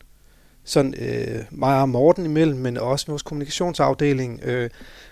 sådan 0.63 0.93
øh, 0.93 1.43
mig 1.51 1.81
og 1.81 1.89
Morten 1.89 2.25
imellem, 2.25 2.59
men 2.59 2.77
også 2.77 3.05
med 3.07 3.13
vores 3.13 3.23
kommunikationsafdeling. 3.23 4.41
Øh, 4.43 4.69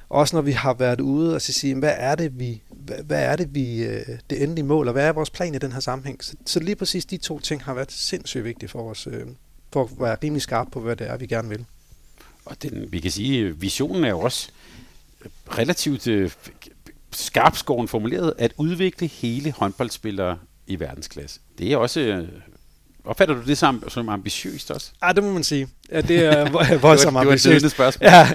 også 0.10 0.36
når 0.36 0.42
vi 0.42 0.52
har 0.52 0.74
været 0.74 1.02
ude 1.02 1.36
og 1.36 1.42
så 1.42 1.54
sige, 1.54 1.76
hvad 1.76 1.94
er 1.98 2.16
det, 2.16 2.40
vi, 2.40 2.62
hvad, 2.70 3.04
hvad 3.04 3.24
er 3.24 3.36
det, 3.36 3.56
vi, 3.56 3.84
øh, 3.84 4.06
det 4.30 4.44
endelige 4.44 4.66
mål, 4.66 4.88
og 4.88 4.94
hvad 4.94 5.08
er 5.08 5.12
vores 5.12 5.30
plan 5.30 5.56
i 5.56 5.58
den 5.58 5.72
her 5.72 5.80
sammenhæng. 5.80 6.24
Så, 6.24 6.36
så 6.46 6.60
lige 6.60 6.76
præcis 6.76 7.06
de 7.06 7.18
to 7.18 7.40
ting 7.40 7.64
har 7.64 7.74
været 7.74 7.92
sindssygt 7.92 8.44
vigtige 8.44 8.70
for 8.70 8.90
os, 8.90 9.08
øh, 9.08 9.26
for 9.74 9.84
at 9.84 9.90
være 10.00 10.18
rimelig 10.24 10.42
skarpe 10.42 10.72
på, 10.72 10.80
hvad 10.80 10.96
det 10.96 11.10
er, 11.10 11.18
vi 11.18 11.28
gerne 11.28 11.50
vil. 11.50 11.66
Og 12.46 12.62
den, 12.62 12.92
vi 12.92 13.00
kan 13.00 13.12
sige, 13.12 13.60
visionen 13.60 14.04
er 14.04 14.10
jo 14.10 14.20
også 14.20 14.50
relativt 15.58 16.08
øh, 16.08 16.32
skarpskåren 17.18 17.88
formuleret, 17.88 18.34
at 18.38 18.54
udvikle 18.58 19.08
hele 19.08 19.52
håndboldspillere 19.52 20.38
i 20.68 20.80
verdensklasse. 20.80 21.40
Det 21.58 21.74
er 21.74 21.78
også... 21.78 22.00
Øh, 22.00 22.28
opfatter 23.06 23.36
du 23.36 23.42
det 23.48 23.58
som, 23.58 23.84
som 23.88 24.10
ambitiøst 24.10 24.72
også? 24.72 24.92
Ja, 25.04 25.12
det 25.12 25.24
må 25.24 25.32
man 25.32 25.44
sige. 25.44 25.68
Ja, 25.92 26.02
det 26.02 26.26
er 26.26 26.50
voldsomt 26.78 27.18
ambitiøst. 27.18 27.46
det 27.46 27.62
var 27.62 27.68
et 27.68 27.72
spørgsmål. 27.72 28.10
Ja, 28.10 28.30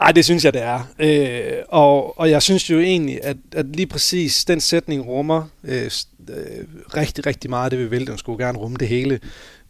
ej, 0.00 0.12
det 0.12 0.24
synes 0.24 0.44
jeg, 0.44 0.52
det 0.52 0.62
er. 0.62 0.80
Øh, 0.98 1.62
og, 1.68 2.18
og 2.18 2.30
jeg 2.30 2.42
synes 2.42 2.70
jo 2.70 2.80
egentlig, 2.80 3.24
at, 3.24 3.36
at 3.52 3.66
lige 3.66 3.86
præcis 3.86 4.44
den 4.44 4.60
sætning 4.60 5.06
rummer 5.06 5.44
øh, 5.64 5.90
øh, 6.28 6.64
rigtig, 6.96 7.26
rigtig 7.26 7.50
meget 7.50 7.72
det, 7.72 7.78
vi 7.78 7.86
vil. 7.86 8.06
Den 8.06 8.18
skulle 8.18 8.44
gerne 8.44 8.58
rumme 8.58 8.76
det 8.76 8.88
hele. 8.88 9.20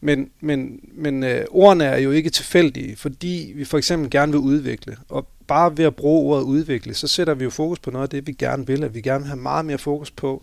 Men, 0.07 0.31
men, 0.41 0.81
men 0.95 1.25
øh, 1.25 1.45
ordene 1.51 1.85
er 1.85 1.99
jo 1.99 2.11
ikke 2.11 2.31
tilfældige, 2.31 2.97
fordi 2.97 3.53
vi 3.57 3.65
for 3.65 3.79
eksempel 3.79 4.11
gerne 4.11 4.33
vil 4.33 4.39
udvikle. 4.39 4.97
Og 5.09 5.27
bare 5.47 5.77
ved 5.79 5.85
at 5.85 5.97
bruge 5.97 6.35
ordet 6.35 6.45
udvikle, 6.45 6.95
så 6.95 7.09
sætter 7.09 7.35
vi 7.35 7.45
jo 7.45 7.51
fokus 7.51 7.79
på 7.79 7.91
noget 7.91 8.03
af 8.03 8.09
det, 8.09 8.27
vi 8.27 8.33
gerne 8.33 8.67
vil. 8.67 8.85
At 8.85 8.95
vi 8.95 9.01
gerne 9.01 9.19
vil 9.19 9.27
have 9.27 9.41
meget 9.41 9.65
mere 9.65 9.79
fokus 9.79 10.11
på, 10.11 10.43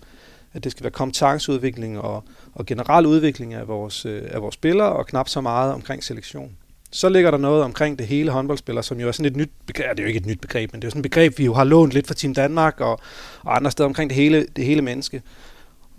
at 0.53 0.63
det 0.63 0.71
skal 0.71 0.83
være 0.83 0.91
kompetenceudvikling 0.91 1.99
og, 1.99 2.23
og 2.53 2.65
generel 2.65 3.05
udvikling 3.05 3.53
af 3.53 3.67
vores, 3.67 4.05
øh, 4.05 4.21
af 4.25 4.41
vores 4.41 4.55
spillere, 4.55 4.89
og 4.89 5.07
knap 5.07 5.29
så 5.29 5.41
meget 5.41 5.73
omkring 5.73 6.03
selektion. 6.03 6.51
Så 6.91 7.09
ligger 7.09 7.31
der 7.31 7.37
noget 7.37 7.63
omkring 7.63 7.99
det 7.99 8.07
hele 8.07 8.31
håndboldspiller, 8.31 8.81
som 8.81 8.99
jo 8.99 9.07
er 9.07 9.11
sådan 9.11 9.31
et 9.31 9.37
nyt 9.37 9.51
begreb. 9.65 9.89
Det 9.91 9.99
er 9.99 10.03
jo 10.03 10.07
ikke 10.07 10.19
et 10.19 10.25
nyt 10.25 10.41
begreb, 10.41 10.71
men 10.71 10.81
det 10.81 10.85
er 10.85 10.87
jo 10.87 10.91
sådan 10.91 10.99
et 10.99 11.11
begreb, 11.11 11.37
vi 11.37 11.45
jo 11.45 11.53
har 11.53 11.63
lånt 11.63 11.93
lidt 11.93 12.07
fra 12.07 12.13
Team 12.13 12.33
Danmark 12.33 12.81
og, 12.81 12.99
og 13.41 13.55
andre 13.55 13.71
steder 13.71 13.87
omkring 13.87 14.09
det 14.09 14.15
hele, 14.15 14.47
det 14.55 14.65
hele 14.65 14.81
menneske. 14.81 15.21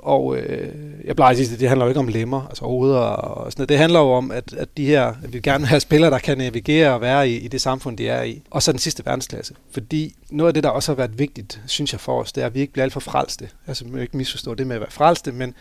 Og 0.04 0.36
øh, 0.36 0.74
jeg 1.04 1.16
plejer 1.16 1.30
at 1.30 1.36
sige, 1.36 1.54
at 1.54 1.60
det 1.60 1.68
handler 1.68 1.84
jo 1.84 1.88
ikke 1.88 2.00
om 2.00 2.08
lemmer, 2.08 2.46
altså 2.48 2.64
hoveder 2.64 2.98
og 2.98 3.52
sådan 3.52 3.60
noget. 3.60 3.68
Det 3.68 3.78
handler 3.78 4.00
jo 4.00 4.10
om, 4.10 4.30
at, 4.30 4.52
at 4.52 4.76
de 4.76 4.86
her, 4.86 5.14
at 5.22 5.32
vi 5.32 5.40
gerne 5.40 5.60
vil 5.60 5.68
have 5.68 5.80
spillere, 5.80 6.10
der 6.10 6.18
kan 6.18 6.38
navigere 6.38 6.94
og 6.94 7.00
være 7.00 7.28
i, 7.28 7.36
i 7.36 7.48
det 7.48 7.60
samfund, 7.60 7.96
de 7.96 8.08
er 8.08 8.22
i. 8.22 8.42
Og 8.50 8.62
så 8.62 8.72
den 8.72 8.78
sidste 8.78 9.06
verdensklasse. 9.06 9.54
Fordi 9.70 10.14
noget 10.30 10.48
af 10.48 10.54
det, 10.54 10.62
der 10.62 10.68
også 10.68 10.92
har 10.92 10.96
været 10.96 11.18
vigtigt, 11.18 11.62
synes 11.66 11.92
jeg 11.92 12.00
for 12.00 12.20
os, 12.20 12.32
det 12.32 12.42
er, 12.42 12.46
at 12.46 12.54
vi 12.54 12.60
ikke 12.60 12.72
bliver 12.72 12.84
alt 12.84 12.92
for 12.92 13.00
frelste. 13.00 13.48
Altså, 13.66 13.84
man 13.86 14.00
ikke 14.00 14.16
misforstå 14.16 14.54
det 14.54 14.66
med 14.66 14.76
at 14.76 14.80
være 14.80 14.90
frelste, 14.90 15.32
men, 15.32 15.54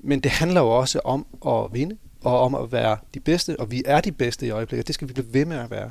men 0.00 0.20
det 0.20 0.30
handler 0.30 0.60
jo 0.60 0.68
også 0.68 1.00
om 1.04 1.26
at 1.46 1.66
vinde, 1.72 1.96
og 2.24 2.40
om 2.40 2.54
at 2.54 2.72
være 2.72 2.96
de 3.14 3.20
bedste, 3.20 3.60
og 3.60 3.70
vi 3.70 3.82
er 3.86 4.00
de 4.00 4.12
bedste 4.12 4.46
i 4.46 4.50
øjeblikket. 4.50 4.86
Det 4.86 4.94
skal 4.94 5.08
vi 5.08 5.12
blive 5.12 5.34
ved 5.34 5.44
med 5.44 5.56
at 5.56 5.70
være. 5.70 5.90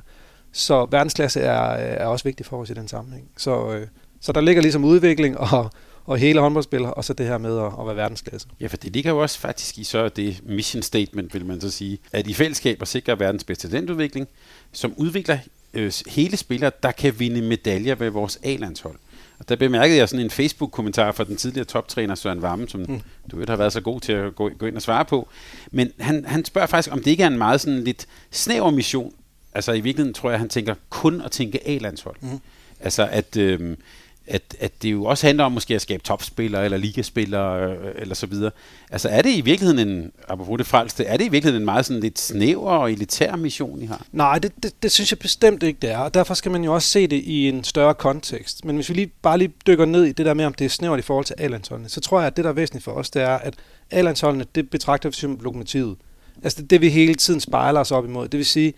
Så 0.52 0.88
verdensklasse 0.92 1.42
er, 1.42 1.62
er 1.74 2.06
også 2.06 2.24
vigtigt 2.24 2.50
for 2.50 2.58
os 2.58 2.70
i 2.70 2.74
den 2.74 2.88
sammenhæng. 2.88 3.28
Så, 3.38 3.72
øh, 3.72 3.88
så 4.22 4.32
der 4.32 4.42
ligger 4.42 4.62
ligesom 4.62 4.84
udvikling 4.84 5.38
og 5.38 5.72
og 6.05 6.17
hele 6.17 6.39
håndboldspiller, 6.39 6.89
og 6.89 7.05
så 7.05 7.13
det 7.13 7.25
her 7.25 7.38
med 7.38 7.60
at, 7.60 7.65
at 7.79 7.86
være 7.86 7.95
verdensklasse. 7.95 8.48
Ja, 8.60 8.67
for 8.67 8.77
det 8.77 8.93
ligger 8.93 9.12
jo 9.12 9.22
også 9.22 9.39
faktisk 9.39 9.77
i 9.77 9.83
så 9.83 10.10
det 10.10 10.41
mission 10.43 10.81
statement, 10.81 11.33
vil 11.33 11.45
man 11.45 11.62
så 11.62 11.72
sige, 11.72 11.98
at 12.12 12.27
i 12.27 12.33
fællesskab 12.33 12.81
at 12.81 12.88
sikre 12.88 13.19
verdens 13.19 13.43
bedste 13.43 13.69
talentudvikling, 13.69 14.27
som 14.72 14.93
udvikler 14.98 15.38
øh, 15.74 15.93
hele 16.07 16.38
spillere, 16.38 16.72
der 16.83 16.91
kan 16.91 17.19
vinde 17.19 17.41
medaljer 17.41 17.95
ved 17.95 18.10
vores 18.10 18.39
A-landshold. 18.43 18.95
Og 19.39 19.50
der 19.50 19.55
bemærkede 19.55 19.98
jeg 19.98 20.10
sådan 20.10 20.25
en 20.25 20.31
Facebook-kommentar 20.31 21.12
fra 21.12 21.24
den 21.24 21.38
tidligere 21.38 21.65
toptræner 21.65 22.15
Søren 22.15 22.41
Varme, 22.41 22.69
som 22.69 22.86
mm. 22.88 23.01
du 23.31 23.38
ved 23.38 23.48
har 23.48 23.55
været 23.55 23.74
så 23.74 23.81
god 23.81 24.01
til 24.01 24.12
at 24.12 24.36
gå, 24.36 24.50
gå 24.50 24.65
ind 24.65 24.75
og 24.75 24.81
svare 24.81 25.05
på. 25.05 25.27
Men 25.72 25.91
han, 26.00 26.25
han 26.25 26.45
spørger 26.45 26.67
faktisk, 26.67 26.93
om 26.93 27.03
det 27.03 27.12
ikke 27.12 27.24
er 27.24 27.27
en 27.27 27.38
meget 27.38 27.62
sådan 27.62 27.83
lidt 27.83 28.07
snæver 28.31 28.72
mission. 28.72 29.13
Altså 29.53 29.72
i 29.72 29.79
virkeligheden 29.79 30.13
tror 30.13 30.29
jeg, 30.29 30.39
han 30.39 30.50
tænker 30.50 30.75
kun 30.89 31.22
at 31.22 31.31
tænke 31.31 31.67
A-landshold. 31.67 32.15
Mm. 32.22 32.39
Altså 32.79 33.07
at... 33.12 33.38
Øh, 33.38 33.77
at, 34.27 34.56
at 34.60 34.72
det 34.82 34.92
jo 34.92 35.06
også 35.06 35.27
handler 35.27 35.44
om 35.44 35.51
måske 35.51 35.75
at 35.75 35.82
skabe 35.82 36.03
topspillere 36.03 36.65
eller 36.65 36.77
ligaspillere 36.77 37.72
øh, 37.72 37.92
eller 37.96 38.15
så 38.15 38.25
videre. 38.25 38.51
Altså 38.92 39.10
er 39.10 39.22
det 39.22 39.30
i 39.30 39.42
virkeligheden 39.42 39.89
en, 39.89 40.12
apropos 40.27 40.58
det 40.58 40.68
frelste, 40.68 41.06
er 41.06 41.18
det 41.18 41.25
i 41.25 41.30
virkeligheden 41.30 41.62
en 41.62 41.65
meget 41.65 41.86
sådan 41.86 42.01
lidt 42.01 42.20
snæver 42.20 42.72
og 42.72 42.92
elitær 42.92 43.36
mission, 43.36 43.82
I 43.82 43.86
har? 43.86 44.06
Nej, 44.12 44.39
det, 44.39 44.51
det, 44.63 44.84
det 44.84 44.92
synes 44.92 45.12
jeg 45.12 45.20
bestemt 45.20 45.63
ikke, 45.63 45.80
det 45.82 45.92
er, 45.92 45.98
og 45.98 46.13
derfor 46.13 46.34
skal 46.34 46.51
man 46.51 46.63
jo 46.63 46.74
også 46.74 46.88
se 46.88 47.08
det 47.08 47.24
i 47.24 47.50
en 47.50 47.63
større 47.63 47.94
kontekst. 47.94 48.65
Men 48.65 48.75
hvis 48.75 48.89
vi 48.89 48.94
lige, 48.94 49.12
bare 49.22 49.38
lige 49.38 49.53
dykker 49.68 49.86
ned 49.86 50.03
i 50.03 50.12
det 50.12 50.25
der 50.25 50.34
med, 50.34 50.46
om 50.46 50.53
det 50.53 50.65
er 50.65 50.70
snævert 50.70 51.00
i 51.00 51.01
forhold 51.01 51.25
til 51.25 51.36
a 51.38 51.50
så 51.88 52.01
tror 52.01 52.20
jeg, 52.20 52.27
at 52.27 52.38
det, 52.38 52.44
der 52.44 52.50
er 52.50 52.53
væsentligt 52.53 52.84
for 52.84 52.92
os, 52.92 53.10
det 53.10 53.22
er, 53.22 53.38
at 53.38 53.53
a 53.92 54.13
det 54.56 54.70
betragter 54.70 55.10
vi 55.10 55.15
som 55.15 55.39
lokomotivet. 55.42 55.96
Altså 56.44 56.62
det, 56.62 56.70
det, 56.70 56.82
vi 56.82 56.89
hele 56.89 57.15
tiden 57.15 57.39
spejler 57.39 57.80
os 57.80 57.92
op 57.92 58.06
imod. 58.06 58.27
Det 58.27 58.38
vil 58.38 58.46
sige, 58.46 58.74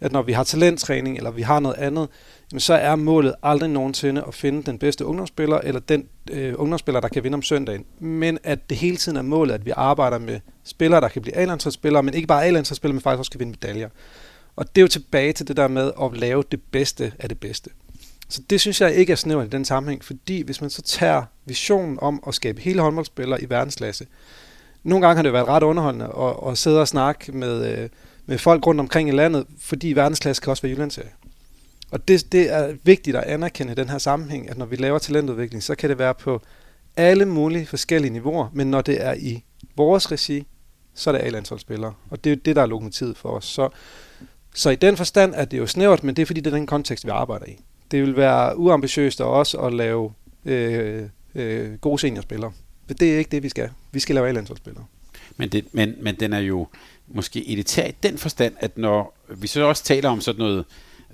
at 0.00 0.12
når 0.12 0.22
vi 0.22 0.32
har 0.32 0.44
talenttræning, 0.44 1.16
eller 1.16 1.30
vi 1.30 1.42
har 1.42 1.60
noget 1.60 1.76
andet, 1.76 2.08
jamen 2.52 2.60
så 2.60 2.74
er 2.74 2.96
målet 2.96 3.34
aldrig 3.42 3.70
nogensinde 3.70 4.24
at 4.28 4.34
finde 4.34 4.62
den 4.62 4.78
bedste 4.78 5.06
ungdomsspiller, 5.06 5.58
eller 5.58 5.80
den 5.80 6.08
øh, 6.30 6.54
ungdomsspiller, 6.56 7.00
der 7.00 7.08
kan 7.08 7.24
vinde 7.24 7.36
om 7.36 7.42
søndagen. 7.42 7.84
Men 7.98 8.38
at 8.44 8.70
det 8.70 8.76
hele 8.76 8.96
tiden 8.96 9.18
er 9.18 9.22
målet, 9.22 9.54
at 9.54 9.66
vi 9.66 9.72
arbejder 9.76 10.18
med 10.18 10.40
spillere, 10.64 11.00
der 11.00 11.08
kan 11.08 11.22
blive 11.22 11.36
A-landsholdsspillere, 11.36 12.02
men 12.02 12.14
ikke 12.14 12.26
bare 12.26 12.46
A-landsholdsspillere, 12.46 12.94
men 12.94 13.02
faktisk 13.02 13.18
også 13.18 13.30
kan 13.30 13.40
vinde 13.40 13.56
medaljer. 13.62 13.88
Og 14.56 14.76
det 14.76 14.80
er 14.80 14.82
jo 14.82 14.88
tilbage 14.88 15.32
til 15.32 15.48
det 15.48 15.56
der 15.56 15.68
med 15.68 15.92
at 16.02 16.16
lave 16.16 16.44
det 16.50 16.60
bedste 16.70 17.12
af 17.18 17.28
det 17.28 17.40
bedste. 17.40 17.70
Så 18.28 18.42
det 18.50 18.60
synes 18.60 18.80
jeg 18.80 18.94
ikke 18.94 19.12
er 19.12 19.16
snævert 19.16 19.46
i 19.46 19.50
den 19.50 19.64
sammenhæng, 19.64 20.04
fordi 20.04 20.42
hvis 20.42 20.60
man 20.60 20.70
så 20.70 20.82
tager 20.82 21.22
visionen 21.44 21.98
om 22.00 22.22
at 22.26 22.34
skabe 22.34 22.60
hele 22.60 22.80
håndboldspillere 22.80 23.42
i 23.42 23.50
verdensklasse, 23.50 24.06
nogle 24.82 25.06
gange 25.06 25.16
har 25.16 25.22
det 25.22 25.32
været 25.32 25.48
ret 25.48 25.62
underholdende 25.62 26.06
at, 26.18 26.50
at 26.50 26.58
sidde 26.58 26.80
og 26.80 26.88
snakke 26.88 27.32
med, 27.32 27.78
øh, 27.78 27.88
med 28.26 28.38
folk 28.38 28.66
rundt 28.66 28.80
omkring 28.80 29.08
i 29.08 29.12
landet, 29.12 29.46
fordi 29.60 29.92
verdensklasse 29.92 30.42
kan 30.42 30.50
også 30.50 30.62
være 30.62 30.72
Jyllandsserie. 30.72 31.10
Og 31.90 32.08
det, 32.08 32.32
det 32.32 32.52
er 32.54 32.74
vigtigt 32.82 33.16
at 33.16 33.24
anerkende 33.24 33.72
i 33.72 33.74
den 33.74 33.88
her 33.88 33.98
sammenhæng, 33.98 34.50
at 34.50 34.58
når 34.58 34.66
vi 34.66 34.76
laver 34.76 34.98
talentudvikling, 34.98 35.62
så 35.62 35.74
kan 35.74 35.90
det 35.90 35.98
være 35.98 36.14
på 36.14 36.42
alle 36.96 37.26
mulige 37.26 37.66
forskellige 37.66 38.12
niveauer, 38.12 38.48
men 38.52 38.70
når 38.70 38.80
det 38.80 39.04
er 39.04 39.14
i 39.14 39.44
vores 39.76 40.12
regi, 40.12 40.46
så 40.94 41.10
er 41.10 41.12
det 41.12 41.20
A-landsholdsspillere. 41.20 41.94
Og 42.10 42.24
det 42.24 42.30
er 42.30 42.34
jo 42.34 42.40
det, 42.44 42.56
der 42.56 42.62
er 42.62 42.66
lokomotivet 42.66 43.16
for 43.16 43.28
os. 43.28 43.44
Så, 43.44 43.68
så 44.54 44.70
i 44.70 44.76
den 44.76 44.96
forstand 44.96 45.34
er 45.36 45.44
det 45.44 45.58
jo 45.58 45.66
snævert, 45.66 46.04
men 46.04 46.16
det 46.16 46.22
er 46.22 46.26
fordi, 46.26 46.40
det 46.40 46.52
er 46.52 46.56
den 46.56 46.66
kontekst, 46.66 47.04
vi 47.04 47.10
arbejder 47.10 47.46
i. 47.46 47.58
Det 47.90 48.02
vil 48.02 48.16
være 48.16 48.58
uambitiøst 48.58 49.20
af 49.20 49.24
os 49.24 49.54
at 49.54 49.74
lave 49.74 50.12
øh, 50.44 51.08
øh, 51.34 51.74
gode 51.74 51.98
seniorspillere. 51.98 52.52
Det 52.88 53.14
er 53.14 53.18
ikke 53.18 53.30
det, 53.30 53.42
vi 53.42 53.48
skal. 53.48 53.70
Vi 53.92 54.00
skal 54.00 54.14
lave 54.14 54.28
A-landsholdsspillere. 54.28 54.84
Men, 55.36 55.48
det, 55.48 55.64
men, 55.72 55.94
men 56.00 56.14
den 56.14 56.32
er 56.32 56.38
jo 56.38 56.68
måske 57.08 57.52
elitær 57.52 57.86
i 57.86 57.94
den 58.02 58.18
forstand, 58.18 58.54
at 58.60 58.78
når 58.78 59.16
vi 59.28 59.46
så 59.46 59.62
også 59.62 59.84
taler 59.84 60.08
om 60.08 60.20
sådan 60.20 60.38
noget, 60.38 60.64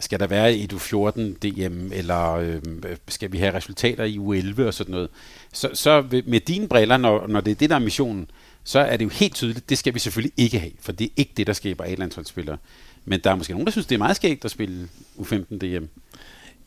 skal 0.00 0.20
der 0.20 0.26
være 0.26 0.54
i 0.54 0.68
U14 0.72 1.20
DM, 1.20 1.92
eller 1.92 2.32
øh, 2.32 2.60
skal 3.08 3.32
vi 3.32 3.38
have 3.38 3.54
resultater 3.54 4.04
i 4.04 4.16
U11 4.16 4.62
og 4.62 4.74
sådan 4.74 4.92
noget, 4.92 5.08
så, 5.52 5.70
så 5.74 6.04
med 6.26 6.40
dine 6.40 6.68
briller, 6.68 6.96
når, 6.96 7.26
når 7.26 7.40
det 7.40 7.50
er 7.50 7.54
det, 7.54 7.70
der 7.70 7.76
er 7.76 7.80
missionen, 7.80 8.30
så 8.64 8.78
er 8.78 8.96
det 8.96 9.04
jo 9.04 9.10
helt 9.10 9.34
tydeligt, 9.34 9.68
det 9.68 9.78
skal 9.78 9.94
vi 9.94 9.98
selvfølgelig 9.98 10.32
ikke 10.36 10.58
have, 10.58 10.72
for 10.80 10.92
det 10.92 11.04
er 11.04 11.10
ikke 11.16 11.32
det, 11.36 11.46
der 11.46 11.52
skaber 11.52 11.84
A-landsholdsspillere. 11.84 12.56
Men 13.04 13.20
der 13.20 13.30
er 13.30 13.34
måske 13.34 13.52
nogen, 13.52 13.66
der 13.66 13.72
synes, 13.72 13.86
det 13.86 13.94
er 13.94 13.98
meget 13.98 14.16
skægt 14.16 14.44
at 14.44 14.50
spille 14.50 14.88
U15 15.18 15.58
DM. 15.58 15.84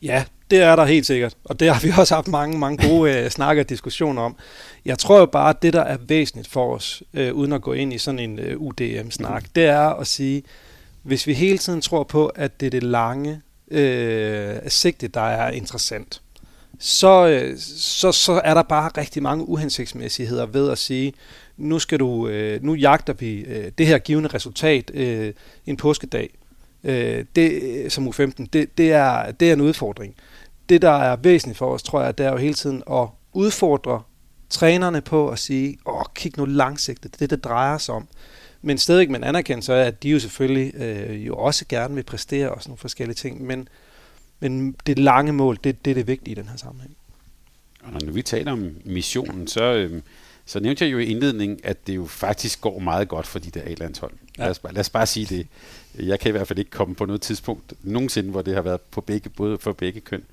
Ja, 0.02 0.24
det 0.50 0.58
er 0.58 0.76
der 0.76 0.84
helt 0.84 1.06
sikkert, 1.06 1.36
og 1.44 1.60
det 1.60 1.74
har 1.74 1.80
vi 1.80 1.92
også 2.00 2.14
haft 2.14 2.28
mange, 2.28 2.58
mange 2.58 2.88
gode 2.88 3.12
øh, 3.12 3.30
snakker 3.30 3.62
og 3.62 3.68
diskussioner 3.68 4.22
om. 4.22 4.36
Jeg 4.84 4.98
tror 4.98 5.18
jo 5.18 5.26
bare, 5.26 5.50
at 5.50 5.62
det, 5.62 5.72
der 5.72 5.82
er 5.82 5.96
væsentligt 6.08 6.48
for 6.48 6.74
os, 6.74 7.02
øh, 7.14 7.34
uden 7.34 7.52
at 7.52 7.62
gå 7.62 7.72
ind 7.72 7.92
i 7.92 7.98
sådan 7.98 8.18
en 8.18 8.38
øh, 8.38 8.60
UDM-snak, 8.60 9.44
det 9.54 9.64
er 9.64 9.88
at 9.88 10.06
sige, 10.06 10.42
hvis 11.08 11.26
vi 11.26 11.34
hele 11.34 11.58
tiden 11.58 11.80
tror 11.80 12.04
på, 12.04 12.26
at 12.26 12.60
det 12.60 12.66
er 12.66 12.70
det 12.70 12.82
lange 12.82 13.40
øh, 13.70 14.56
sigte, 14.68 15.08
der 15.08 15.20
er 15.20 15.50
interessant, 15.50 16.22
så, 16.78 17.26
øh, 17.26 17.58
så, 17.78 18.12
så 18.12 18.40
er 18.44 18.54
der 18.54 18.62
bare 18.62 18.90
rigtig 18.96 19.22
mange 19.22 19.48
uhensigtsmæssigheder 19.48 20.46
ved 20.46 20.70
at 20.70 20.78
sige, 20.78 21.12
nu 21.56 21.78
skal 21.78 21.98
du, 21.98 22.28
øh, 22.28 22.62
nu 22.62 22.74
jagter 22.74 23.12
vi 23.12 23.40
øh, 23.40 23.72
det 23.78 23.86
her 23.86 23.98
givende 23.98 24.28
resultat 24.28 24.90
øh, 24.94 25.32
en 25.66 25.76
påskedag, 25.76 26.30
øh, 26.84 27.24
det, 27.36 27.62
øh, 27.62 27.90
som 27.90 28.08
U15, 28.08 28.46
det, 28.52 28.78
det, 28.78 28.92
er, 28.92 29.30
det 29.30 29.48
er 29.48 29.52
en 29.52 29.60
udfordring. 29.60 30.14
Det, 30.68 30.82
der 30.82 30.90
er 30.90 31.16
væsentligt 31.16 31.58
for 31.58 31.74
os, 31.74 31.82
tror 31.82 32.02
jeg, 32.02 32.18
det 32.18 32.26
er 32.26 32.30
jo 32.30 32.36
hele 32.36 32.54
tiden 32.54 32.82
at 32.92 33.08
udfordre 33.32 34.02
trænerne 34.50 35.00
på 35.00 35.28
at 35.28 35.38
sige, 35.38 35.78
åh, 35.86 36.02
kig 36.14 36.32
nu 36.38 36.44
langsigtet, 36.44 37.12
det 37.12 37.16
er 37.16 37.18
det, 37.18 37.30
det 37.30 37.44
drejer 37.44 37.78
sig 37.78 37.94
om. 37.94 38.08
Men 38.62 38.78
stadig 38.78 39.10
med 39.10 39.18
en 39.18 39.24
anerkendelse 39.24 39.74
af, 39.74 39.86
at 39.86 40.02
de 40.02 40.08
jo 40.08 40.18
selvfølgelig 40.18 40.74
øh, 40.74 41.26
jo 41.26 41.36
også 41.36 41.64
gerne 41.68 41.94
vil 41.94 42.02
præstere 42.02 42.50
og 42.50 42.62
sådan 42.62 42.70
nogle 42.70 42.78
forskellige 42.78 43.14
ting, 43.14 43.42
men, 43.46 43.68
men 44.40 44.76
det 44.86 44.98
lange 44.98 45.32
mål, 45.32 45.58
det, 45.64 45.84
det 45.84 45.90
er 45.90 45.94
det 45.94 46.06
vigtige 46.06 46.32
i 46.32 46.34
den 46.34 46.48
her 46.48 46.56
sammenhæng. 46.56 46.96
Og 47.82 47.92
når 47.92 48.12
vi 48.12 48.22
taler 48.22 48.52
om 48.52 48.70
missionen, 48.84 49.46
så, 49.46 49.62
øh, 49.62 50.02
så 50.46 50.60
nævnte 50.60 50.84
jeg 50.84 50.92
jo 50.92 50.98
i 50.98 51.04
indledningen, 51.04 51.60
at 51.64 51.86
det 51.86 51.96
jo 51.96 52.06
faktisk 52.06 52.60
går 52.60 52.78
meget 52.78 53.08
godt 53.08 53.26
for 53.26 53.38
de 53.38 53.50
der 53.50 53.62
A-landshold. 53.62 54.12
Ja. 54.38 54.42
Lad, 54.42 54.50
os 54.50 54.58
bare, 54.58 54.72
lad 54.72 54.80
os 54.80 54.90
bare 54.90 55.06
sige 55.06 55.26
det. 55.26 55.46
Jeg 56.06 56.20
kan 56.20 56.28
i 56.28 56.32
hvert 56.32 56.48
fald 56.48 56.58
ikke 56.58 56.70
komme 56.70 56.94
på 56.94 57.04
noget 57.04 57.20
tidspunkt 57.20 57.72
nogensinde, 57.82 58.30
hvor 58.30 58.42
det 58.42 58.54
har 58.54 58.62
været 58.62 58.80
på 58.80 59.00
begge, 59.00 59.30
både 59.30 59.58
for 59.58 59.72
begge 59.72 60.00
køn. 60.00 60.24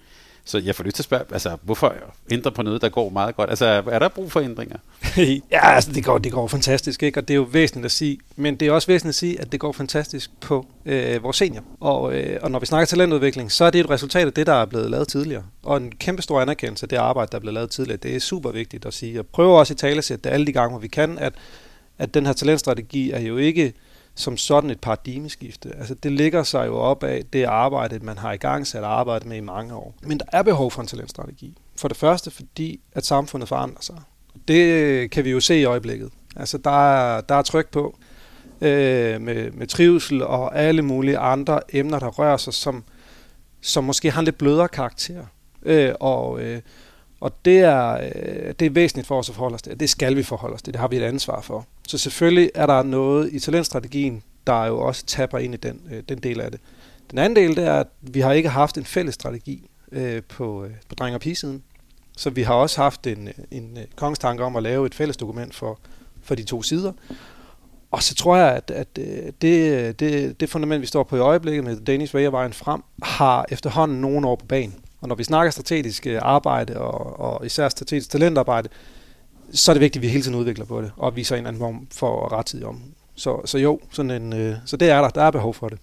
Så 0.48 0.58
jeg 0.58 0.75
får 0.75 0.84
lyst 0.84 0.96
til 0.96 1.02
at 1.02 1.06
spørge, 1.06 1.24
altså, 1.32 1.58
hvorfor 1.62 1.94
ændre 2.32 2.52
på 2.52 2.62
noget, 2.62 2.82
der 2.82 2.90
går 2.90 3.10
meget 3.10 3.36
godt? 3.36 3.50
Altså, 3.50 3.66
er 3.66 4.00
der 4.00 4.08
brug 4.08 4.32
for 4.32 4.40
ændringer? 4.40 4.78
ja, 5.52 5.70
altså, 5.75 5.92
det 5.92 6.04
går, 6.04 6.18
det 6.18 6.32
går 6.32 6.48
fantastisk, 6.48 7.04
ikke? 7.04 7.20
og 7.20 7.28
det 7.28 7.34
er 7.34 7.36
jo 7.36 7.48
væsentligt 7.52 7.86
at 7.86 7.92
sige. 7.92 8.18
Men 8.36 8.56
det 8.56 8.68
er 8.68 8.72
også 8.72 8.88
væsentligt 8.88 9.10
at 9.10 9.16
sige, 9.16 9.42
at 9.42 9.52
det 9.52 9.60
går 9.60 9.72
fantastisk 9.72 10.32
på 10.42 10.66
øh, 10.86 11.24
vores 11.24 11.38
senior. 11.38 11.64
Og, 11.80 12.16
øh, 12.16 12.40
og 12.42 12.52
når 12.52 12.60
vi 12.60 12.66
snakker 12.66 12.86
talentudvikling, 12.86 13.52
så 13.52 13.66
er 13.66 13.70
det 13.70 13.80
et 13.80 13.90
resultat 13.90 14.28
af 14.28 14.34
det, 14.34 14.48
der 14.48 14.54
er 14.54 14.66
blevet 14.66 14.92
lavet 14.92 15.08
tidligere. 15.08 15.44
Og 15.64 15.78
en 15.78 15.92
kæmpe 15.92 16.22
stor 16.22 16.42
anerkendelse 16.42 16.84
af 16.84 16.90
det 16.90 16.98
arbejde, 16.98 17.32
der 17.32 17.38
er 17.38 17.42
blevet 17.42 17.54
lavet 17.54 17.70
tidligere. 17.70 17.98
Det 17.98 18.16
er 18.16 18.20
super 18.20 18.52
vigtigt 18.52 18.86
at 18.86 18.94
sige. 18.94 19.14
Jeg 19.14 19.25
prøver 19.25 19.60
også 19.60 19.74
i 19.74 19.78
talesæt 19.78 20.24
det 20.24 20.30
alle 20.30 20.46
de 20.46 20.54
gange, 20.54 20.70
hvor 20.70 20.80
vi 20.80 20.88
kan, 20.88 21.18
at, 21.18 21.34
at 21.98 22.14
den 22.14 22.25
her 22.25 22.34
talentstrategi 22.34 23.12
er 23.12 23.20
jo 23.20 23.38
ikke 23.38 23.74
som 24.15 24.38
sådan 24.38 24.69
et 24.69 24.79
paradigmeskifte. 24.79 25.75
Altså 25.77 25.93
det 25.93 26.12
ligger 26.12 26.43
sig 26.43 26.67
jo 26.67 26.75
op 26.75 27.03
af 27.03 27.24
det 27.34 27.43
arbejde, 27.43 28.00
man 28.00 28.17
har 28.17 28.34
i 28.34 28.38
gang 28.38 28.67
sat 28.67 28.84
arbejde 28.84 29.27
med 29.27 29.38
i 29.38 29.41
mange 29.41 29.75
år. 29.75 29.95
Men 30.01 30.19
der 30.19 30.25
er 30.31 30.43
behov 30.43 30.72
for 30.72 30.81
en 30.81 30.88
talentstrategi. 30.88 31.57
For 31.75 31.88
det 31.88 31.98
første, 31.98 32.31
fordi 32.31 32.79
at 32.91 33.05
samfundet 33.05 33.50
forandrer 33.50 33.81
sig. 33.81 33.95
Det 34.48 34.65
øh, 34.65 35.10
kan 35.10 35.25
vi 35.25 35.31
jo 35.31 35.39
se 35.39 35.60
i 35.60 35.63
øjeblikket. 35.63 36.10
Altså 36.36 36.57
der 36.57 36.91
er, 36.91 37.22
der 37.22 37.36
er 37.36 37.41
tryk 37.41 37.69
på 37.69 37.98
øh, 38.62 39.22
med, 39.22 39.51
med 39.51 39.67
trivsel 39.67 40.24
og 40.24 40.57
alle 40.60 40.81
mulige 40.81 41.17
andre 41.17 41.60
emner, 41.69 42.00
der 42.00 42.07
rører 42.07 42.38
sig, 42.38 42.53
som, 42.53 42.84
som 43.62 43.84
måske 43.84 44.12
har 44.12 44.19
en 44.19 44.25
lidt 44.25 44.38
blødere 44.38 44.67
karakter. 44.67 45.25
Øh, 45.63 45.93
og, 46.00 46.41
øh, 46.41 46.62
og 47.19 47.45
det 47.45 47.60
er, 47.60 47.93
øh, 47.93 48.53
det 48.60 48.65
er 48.65 48.69
væsentligt 48.69 49.07
for 49.07 49.19
os 49.19 49.29
at 49.29 49.36
forholde 49.36 49.55
os 49.55 49.62
til. 49.62 49.79
Det 49.79 49.89
skal 49.89 50.15
vi 50.15 50.24
forholde 50.24 50.53
os 50.53 50.62
til. 50.62 50.74
Det 50.74 50.81
har 50.81 50.88
vi 50.88 50.98
et 50.98 51.03
ansvar 51.03 51.41
for. 51.41 51.65
Så 51.88 51.98
selvfølgelig 51.98 52.51
er 52.56 52.65
der 52.65 52.84
noget 52.84 53.34
i 53.34 53.39
talentstrategien, 53.39 54.24
der 54.48 54.65
jo 54.65 54.80
også 54.80 55.06
tapper 55.06 55.38
ind 55.38 55.54
i 55.54 55.58
den, 55.58 55.82
øh, 55.92 56.04
den 56.10 56.18
del 56.18 56.42
af 56.42 56.51
det. 56.51 56.60
Den 57.12 57.20
anden 57.20 57.36
del, 57.36 57.56
det 57.56 57.68
er, 57.68 57.80
at 57.80 57.88
vi 58.01 58.20
har 58.20 58.32
ikke 58.32 58.50
haft 58.50 58.77
en 58.77 58.86
fælles 58.86 59.15
strategi 59.15 59.70
øh, 59.92 60.24
på, 60.24 60.63
øh, 60.63 60.72
på 60.89 60.96
dreng- 60.96 61.15
og 61.15 61.22
pigesiden. 61.22 61.63
Så 62.18 62.30
vi 62.30 62.42
har 62.42 62.54
også 62.54 62.82
haft 62.82 63.08
en, 63.08 63.27
øh, 63.27 63.34
en 63.51 63.77
øh, 63.77 63.84
kongstanke 63.96 64.44
om 64.44 64.56
at 64.56 64.63
lave 64.63 64.86
et 64.86 64.96
fælles 64.96 65.18
dokument 65.18 65.56
for, 65.56 65.80
for 66.24 66.36
de 66.36 66.44
to 66.44 66.62
sider. 66.62 66.92
Og 67.92 68.04
så 68.04 68.15
tror 68.15 68.38
jeg, 68.38 68.51
at, 68.56 68.72
at 68.72 68.88
øh, 69.00 69.32
det, 69.42 70.00
det, 70.00 70.39
det 70.39 70.50
fundament, 70.50 70.82
vi 70.82 70.88
står 70.88 71.04
på 71.04 71.15
i 71.15 71.20
øjeblikket 71.20 71.63
med 71.63 71.77
Danish 71.77 72.15
Way 72.15 72.25
vejen 72.25 72.54
frem, 72.54 72.84
har 73.04 73.46
efterhånden 73.50 74.01
nogle 74.01 74.27
år 74.27 74.36
på 74.36 74.46
banen. 74.46 74.75
Og 75.01 75.08
når 75.08 75.15
vi 75.15 75.24
snakker 75.24 75.51
strategisk 75.51 76.08
arbejde, 76.22 76.77
og, 76.77 77.20
og 77.20 77.46
især 77.46 77.70
strategisk 77.70 78.10
talentarbejde, 78.10 78.70
så 79.52 79.72
er 79.72 79.74
det 79.74 79.82
vigtigt, 79.82 80.02
at 80.02 80.02
vi 80.02 80.08
hele 80.08 80.24
tiden 80.24 80.38
udvikler 80.38 80.66
på 80.66 80.82
det, 80.82 80.92
og 80.98 81.16
viser 81.16 81.36
en 81.36 81.48
anden 81.48 81.60
form 81.60 81.88
for 81.92 82.32
rettidig 82.34 82.66
om. 82.66 82.82
Så, 83.16 83.42
så 83.46 83.58
jo, 83.58 83.80
sådan 83.92 84.12
en, 84.12 84.34
øh, 84.34 84.56
så 84.66 84.78
det 84.78 84.90
er 84.90 85.02
der. 85.02 85.10
Der 85.10 85.22
er 85.22 85.32
behov 85.32 85.54
for 85.54 85.70
det. 85.70 85.80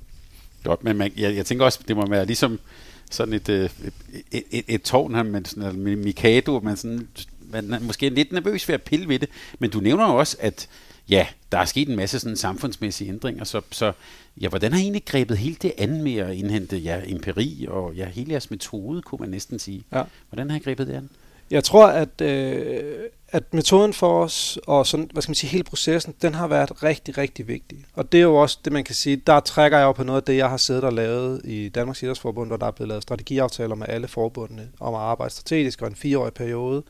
Godt, 0.65 0.85
men 0.85 0.97
man, 0.97 1.13
jeg, 1.17 1.37
jeg 1.37 1.47
tænker 1.47 1.65
også, 1.65 1.81
det 1.89 1.97
må 1.97 2.07
være 2.07 2.27
ligesom 2.27 2.61
sådan 3.11 3.35
et, 3.35 3.49
øh, 3.49 3.71
et, 4.33 4.43
et, 4.51 4.65
et 4.69 4.83
tårn 4.83 5.15
her 5.15 5.23
med, 5.23 5.45
sådan, 5.45 5.79
med 5.79 5.97
Mikado, 5.97 6.61
man, 6.61 6.77
sådan, 6.77 7.09
man 7.51 7.73
er 7.73 7.81
måske 7.81 8.09
lidt 8.09 8.33
nervøs 8.33 8.69
ved 8.69 8.75
at 8.75 8.83
pille 8.83 9.09
ved 9.09 9.19
det, 9.19 9.29
men 9.59 9.71
du 9.71 9.81
nævner 9.81 10.13
jo 10.13 10.19
også, 10.19 10.37
at 10.41 10.69
ja, 11.09 11.27
der 11.53 11.59
er 11.59 11.65
sket 11.65 11.89
en 11.89 11.97
masse 11.97 12.19
sådan 12.19 12.37
samfundsmæssige 12.37 13.09
ændringer, 13.09 13.45
så, 13.45 13.61
så 13.71 13.93
ja, 14.41 14.49
hvordan 14.49 14.73
har 14.73 14.79
I 14.79 14.83
egentlig 14.83 15.05
grebet 15.05 15.39
helt 15.39 15.63
det 15.63 15.73
an 15.79 16.03
med 16.03 16.17
at 16.17 16.35
indhente 16.35 16.77
ja, 16.79 17.01
empiri 17.07 17.67
og 17.69 17.95
ja, 17.95 18.09
hele 18.09 18.31
jeres 18.31 18.51
metode, 18.51 19.03
kunne 19.03 19.19
man 19.21 19.29
næsten 19.29 19.59
sige. 19.59 19.85
Ja. 19.93 20.03
Hvordan 20.31 20.51
har 20.51 20.57
I 20.57 20.61
grebet 20.61 20.87
det 20.87 20.95
an? 20.95 21.11
Jeg 21.51 21.65
tror, 21.65 21.87
at, 21.87 22.21
øh, 22.21 22.95
at 23.33 23.55
metoden 23.55 23.93
for 23.93 24.23
os, 24.25 24.59
og 24.67 24.87
sådan, 24.87 25.11
hvad 25.13 25.23
skal 25.23 25.31
man 25.31 25.35
sige, 25.35 25.51
hele 25.51 25.65
processen, 25.65 26.15
den 26.23 26.35
har 26.35 26.47
været 26.47 26.83
rigtig, 26.83 27.19
rigtig 27.19 27.49
vigtig. 27.49 27.79
Og 27.95 28.13
det 28.13 28.19
er 28.19 28.23
jo 28.23 28.37
også 28.37 28.59
det, 28.65 28.73
man 28.73 28.85
kan 28.85 28.95
sige, 28.95 29.17
der 29.17 29.41
trækker 29.41 29.79
jeg 29.79 29.85
jo 29.85 29.93
på 29.93 30.05
noget 30.05 30.21
af 30.21 30.25
det, 30.25 30.37
jeg 30.37 30.51
har 30.51 30.57
siddet 30.57 30.85
og 30.85 30.93
lavet 30.93 31.41
i 31.45 31.69
Danmarks 31.69 32.03
Idrætsforbund, 32.03 32.49
hvor 32.49 32.57
der 32.57 32.67
er 32.67 32.71
blevet 32.71 32.89
lavet 32.89 33.03
strategiaftaler 33.03 33.75
med 33.75 33.87
alle 33.89 34.09
forbundene 34.09 34.69
om 34.81 34.95
at 34.95 35.01
arbejde 35.01 35.33
strategisk 35.33 35.83
og 35.83 35.89
en 35.89 35.95
fireårig 35.95 36.33
periode. 36.33 36.83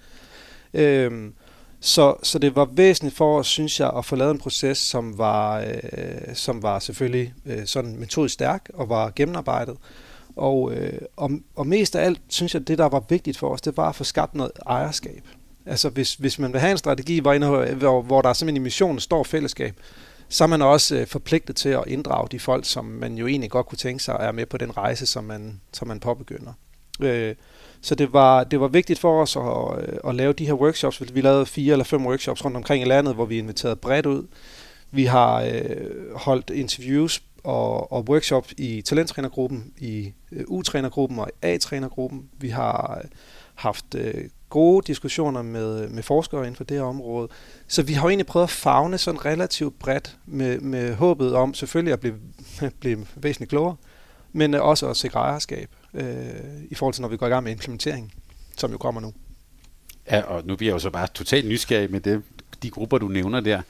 Øhm, 0.74 1.34
så, 1.80 2.14
så 2.22 2.38
det 2.38 2.56
var 2.56 2.64
væsentligt 2.64 3.16
for 3.16 3.38
os, 3.38 3.46
synes 3.46 3.80
jeg, 3.80 3.90
at 3.96 4.04
få 4.04 4.16
lavet 4.16 4.30
en 4.30 4.38
proces, 4.38 4.78
som 4.78 5.18
var, 5.18 5.60
øh, 5.60 6.34
som 6.34 6.62
var 6.62 6.78
selvfølgelig 6.78 7.34
øh, 7.46 7.66
sådan 7.66 7.96
metodisk 7.96 8.34
stærk 8.34 8.70
og 8.74 8.88
var 8.88 9.12
gennemarbejdet. 9.16 9.76
Og, 10.36 10.72
øh, 10.74 11.00
og, 11.16 11.30
og 11.56 11.66
mest 11.66 11.96
af 11.96 12.04
alt, 12.04 12.20
synes 12.28 12.54
jeg, 12.54 12.68
det 12.68 12.78
der 12.78 12.88
var 12.88 13.04
vigtigt 13.08 13.38
for 13.38 13.48
os, 13.48 13.60
det 13.60 13.76
var 13.76 13.88
at 13.88 13.94
få 13.94 14.04
skabt 14.04 14.34
noget 14.34 14.52
ejerskab. 14.66 15.22
Altså 15.66 15.88
hvis, 15.88 16.14
hvis 16.14 16.38
man 16.38 16.52
vil 16.52 16.60
have 16.60 16.70
en 16.70 16.78
strategi, 16.78 17.18
hvor, 17.18 17.74
hvor, 17.74 18.02
hvor 18.02 18.22
der 18.22 18.32
simpelthen 18.32 18.62
i 18.62 18.64
missionen 18.64 19.00
står 19.00 19.22
fællesskab, 19.22 19.76
så 20.28 20.44
er 20.44 20.48
man 20.48 20.62
også 20.62 20.96
øh, 20.96 21.06
forpligtet 21.06 21.56
til 21.56 21.68
at 21.68 21.84
inddrage 21.86 22.28
de 22.30 22.38
folk, 22.38 22.64
som 22.64 22.84
man 22.84 23.14
jo 23.14 23.26
egentlig 23.26 23.50
godt 23.50 23.66
kunne 23.66 23.78
tænke 23.78 24.02
sig 24.02 24.16
er 24.20 24.32
med 24.32 24.46
på 24.46 24.56
den 24.56 24.76
rejse, 24.76 25.06
som 25.06 25.24
man, 25.24 25.60
som 25.72 25.88
man 25.88 26.00
påbegynder. 26.00 26.52
Øh, 27.00 27.34
så 27.80 27.94
det 27.94 28.12
var, 28.12 28.44
det 28.44 28.60
var 28.60 28.68
vigtigt 28.68 28.98
for 28.98 29.22
os 29.22 29.36
at, 29.36 29.42
at, 29.42 30.00
at 30.08 30.14
lave 30.14 30.32
de 30.32 30.46
her 30.46 30.52
workshops. 30.52 31.14
Vi 31.14 31.20
lavede 31.20 31.46
fire 31.46 31.72
eller 31.72 31.84
fem 31.84 32.06
workshops 32.06 32.44
rundt 32.44 32.56
omkring 32.56 32.82
i 32.82 32.88
landet, 32.88 33.14
hvor 33.14 33.24
vi 33.24 33.38
inviterede 33.38 33.76
bredt 33.76 34.06
ud. 34.06 34.26
Vi 34.90 35.04
har 35.04 35.42
øh, 35.42 36.14
holdt 36.14 36.50
interviews 36.50 37.22
og, 37.44 37.92
og 37.92 38.04
workshops 38.08 38.54
i 38.58 38.82
talenttrænergruppen, 38.82 39.72
i 39.78 40.12
øh, 40.32 40.44
U-trænergruppen 40.48 41.18
og 41.18 41.30
A-trænergruppen. 41.42 42.28
Vi 42.38 42.48
har 42.48 43.00
øh, 43.04 43.10
haft 43.54 43.94
øh, 43.94 44.24
gode 44.52 44.86
diskussioner 44.86 45.42
med, 45.42 45.88
med 45.88 46.02
forskere 46.02 46.40
inden 46.40 46.56
for 46.56 46.64
det 46.64 46.76
her 46.76 46.84
område. 46.84 47.28
Så 47.68 47.82
vi 47.82 47.92
har 47.92 48.02
jo 48.02 48.08
egentlig 48.08 48.26
prøvet 48.26 48.44
at 48.44 48.50
fagne 48.50 48.98
sådan 48.98 49.24
relativt 49.24 49.78
bredt 49.78 50.16
med, 50.26 50.60
med 50.60 50.94
håbet 50.94 51.34
om 51.34 51.54
selvfølgelig 51.54 51.92
at 51.92 52.00
blive, 52.00 52.14
blive 52.80 53.06
væsentligt 53.16 53.50
klogere, 53.50 53.76
men 54.32 54.54
også 54.54 54.88
at 54.88 54.96
sikre 54.96 55.20
ejerskab 55.20 55.70
øh, 55.94 56.04
i 56.70 56.74
forhold 56.74 56.94
til, 56.94 57.02
når 57.02 57.08
vi 57.08 57.16
går 57.16 57.26
i 57.26 57.30
gang 57.30 57.44
med 57.44 57.52
implementering, 57.52 58.14
som 58.56 58.70
jo 58.72 58.78
kommer 58.78 59.00
nu. 59.00 59.12
Ja, 60.10 60.20
og 60.20 60.46
nu 60.46 60.56
bliver 60.56 60.70
jeg 60.70 60.74
jo 60.74 60.78
så 60.78 60.90
bare 60.90 61.06
totalt 61.14 61.48
nysgerrig 61.48 61.90
med 61.90 62.00
det, 62.00 62.22
de 62.62 62.70
grupper, 62.70 62.98
du 62.98 63.08
nævner 63.08 63.40
der. 63.40 63.62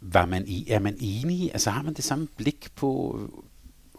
Var 0.00 0.26
man 0.26 0.44
i, 0.46 0.66
er 0.70 0.78
man 0.78 0.96
enige? 1.00 1.52
Altså 1.52 1.70
har 1.70 1.82
man 1.82 1.94
det 1.94 2.04
samme 2.04 2.28
blik 2.36 2.68
på, 2.76 3.20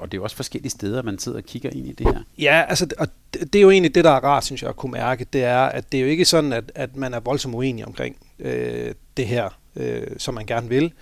og 0.02 0.12
det 0.12 0.18
er 0.18 0.20
jo 0.20 0.24
også 0.24 0.36
forskellige 0.36 0.70
steder, 0.70 1.02
man 1.02 1.20
sidder 1.20 1.38
og 1.38 1.44
kigger 1.44 1.70
ind 1.70 1.88
i 1.88 1.92
det 1.92 2.08
her. 2.08 2.24
Ja, 2.40 2.66
altså, 2.68 2.88
og 3.00 3.08
det, 3.34 3.54
det 3.54 3.60
er 3.60 3.64
jo 3.64 3.70
egentlig 3.70 3.96
det, 3.96 4.04
der 4.04 4.12
er 4.12 4.24
rart, 4.24 4.46
synes 4.46 4.62
jeg, 4.62 4.70
at 4.70 4.76
kunne 4.76 4.92
mærke. 4.92 5.26
Det 5.34 5.44
er, 5.44 5.60
at 5.60 5.92
det 5.92 5.98
er 5.98 6.02
jo 6.02 6.08
ikke 6.08 6.26
sådan, 6.26 6.54
at, 6.54 6.72
at 6.76 6.96
man 6.96 7.14
er 7.14 7.20
voldsomt 7.20 7.56
uenig 7.56 7.86
omkring 7.86 8.16
øh, 8.40 8.94
det 9.18 9.28
her, 9.28 9.50
øh, 9.76 10.08
som 10.18 10.34
man 10.34 10.46
gerne 10.46 10.70
vil. 10.70 10.94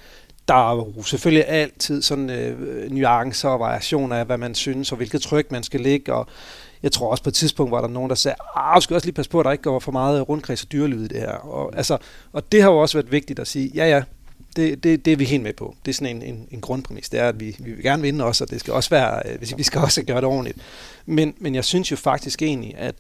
Der 0.47 0.71
er 0.71 0.75
jo 0.75 1.03
selvfølgelig 1.03 1.47
altid 1.47 2.01
sådan 2.01 2.29
øh, 2.29 2.91
nuancer 2.91 3.49
og 3.49 3.59
variationer 3.59 4.15
af, 4.15 4.25
hvad 4.25 4.37
man 4.37 4.55
synes, 4.55 4.91
og 4.91 4.95
hvilket 4.95 5.21
tryk 5.21 5.51
man 5.51 5.63
skal 5.63 5.81
lægge, 5.81 6.13
og 6.13 6.27
jeg 6.83 6.91
tror 6.91 7.11
også 7.11 7.23
på 7.23 7.29
et 7.29 7.33
tidspunkt 7.33 7.71
var 7.71 7.81
der 7.81 7.87
nogen, 7.87 8.09
der 8.09 8.15
sagde, 8.15 8.35
ah, 8.55 8.75
du 8.75 8.81
skal 8.81 8.93
også 8.93 9.07
lige 9.07 9.15
passe 9.15 9.31
på, 9.31 9.39
at 9.39 9.45
der 9.45 9.51
ikke 9.51 9.63
går 9.63 9.79
for 9.79 9.91
meget 9.91 10.29
rundkreds 10.29 10.63
og 10.63 10.71
dyrelyd 10.71 11.05
i 11.05 11.07
det 11.07 11.19
her. 11.19 11.31
Og, 11.31 11.77
altså, 11.77 11.97
og 12.31 12.51
det 12.51 12.61
har 12.61 12.69
jo 12.69 12.77
også 12.77 12.97
været 12.97 13.11
vigtigt 13.11 13.39
at 13.39 13.47
sige, 13.47 13.71
ja 13.75 13.89
ja, 13.89 14.03
det, 14.59 14.83
det, 14.83 15.05
det 15.05 15.13
er 15.13 15.17
vi 15.17 15.25
helt 15.25 15.43
med 15.43 15.53
på. 15.53 15.75
Det 15.85 15.91
er 15.91 15.95
sådan 15.95 16.15
en, 16.15 16.21
en, 16.21 16.47
en 16.51 16.61
grundpræmis. 16.61 17.09
Det 17.09 17.19
er, 17.19 17.29
at 17.29 17.39
vi, 17.39 17.55
vi 17.59 17.71
vil 17.71 17.83
gerne 17.83 18.01
vinde 18.01 18.25
også, 18.25 18.43
og 18.43 18.49
det 18.49 18.59
skal 18.59 18.73
også 18.73 18.89
være, 18.89 19.21
øh, 19.25 19.57
vi 19.57 19.63
skal 19.63 19.81
også 19.87 20.03
gøre 20.03 20.17
det 20.17 20.25
ordentligt. 20.25 20.57
Men, 21.05 21.33
men 21.37 21.55
jeg 21.55 21.65
synes 21.65 21.91
jo 21.91 21.95
faktisk 21.95 22.41
egentlig, 22.41 22.75
at, 22.77 22.95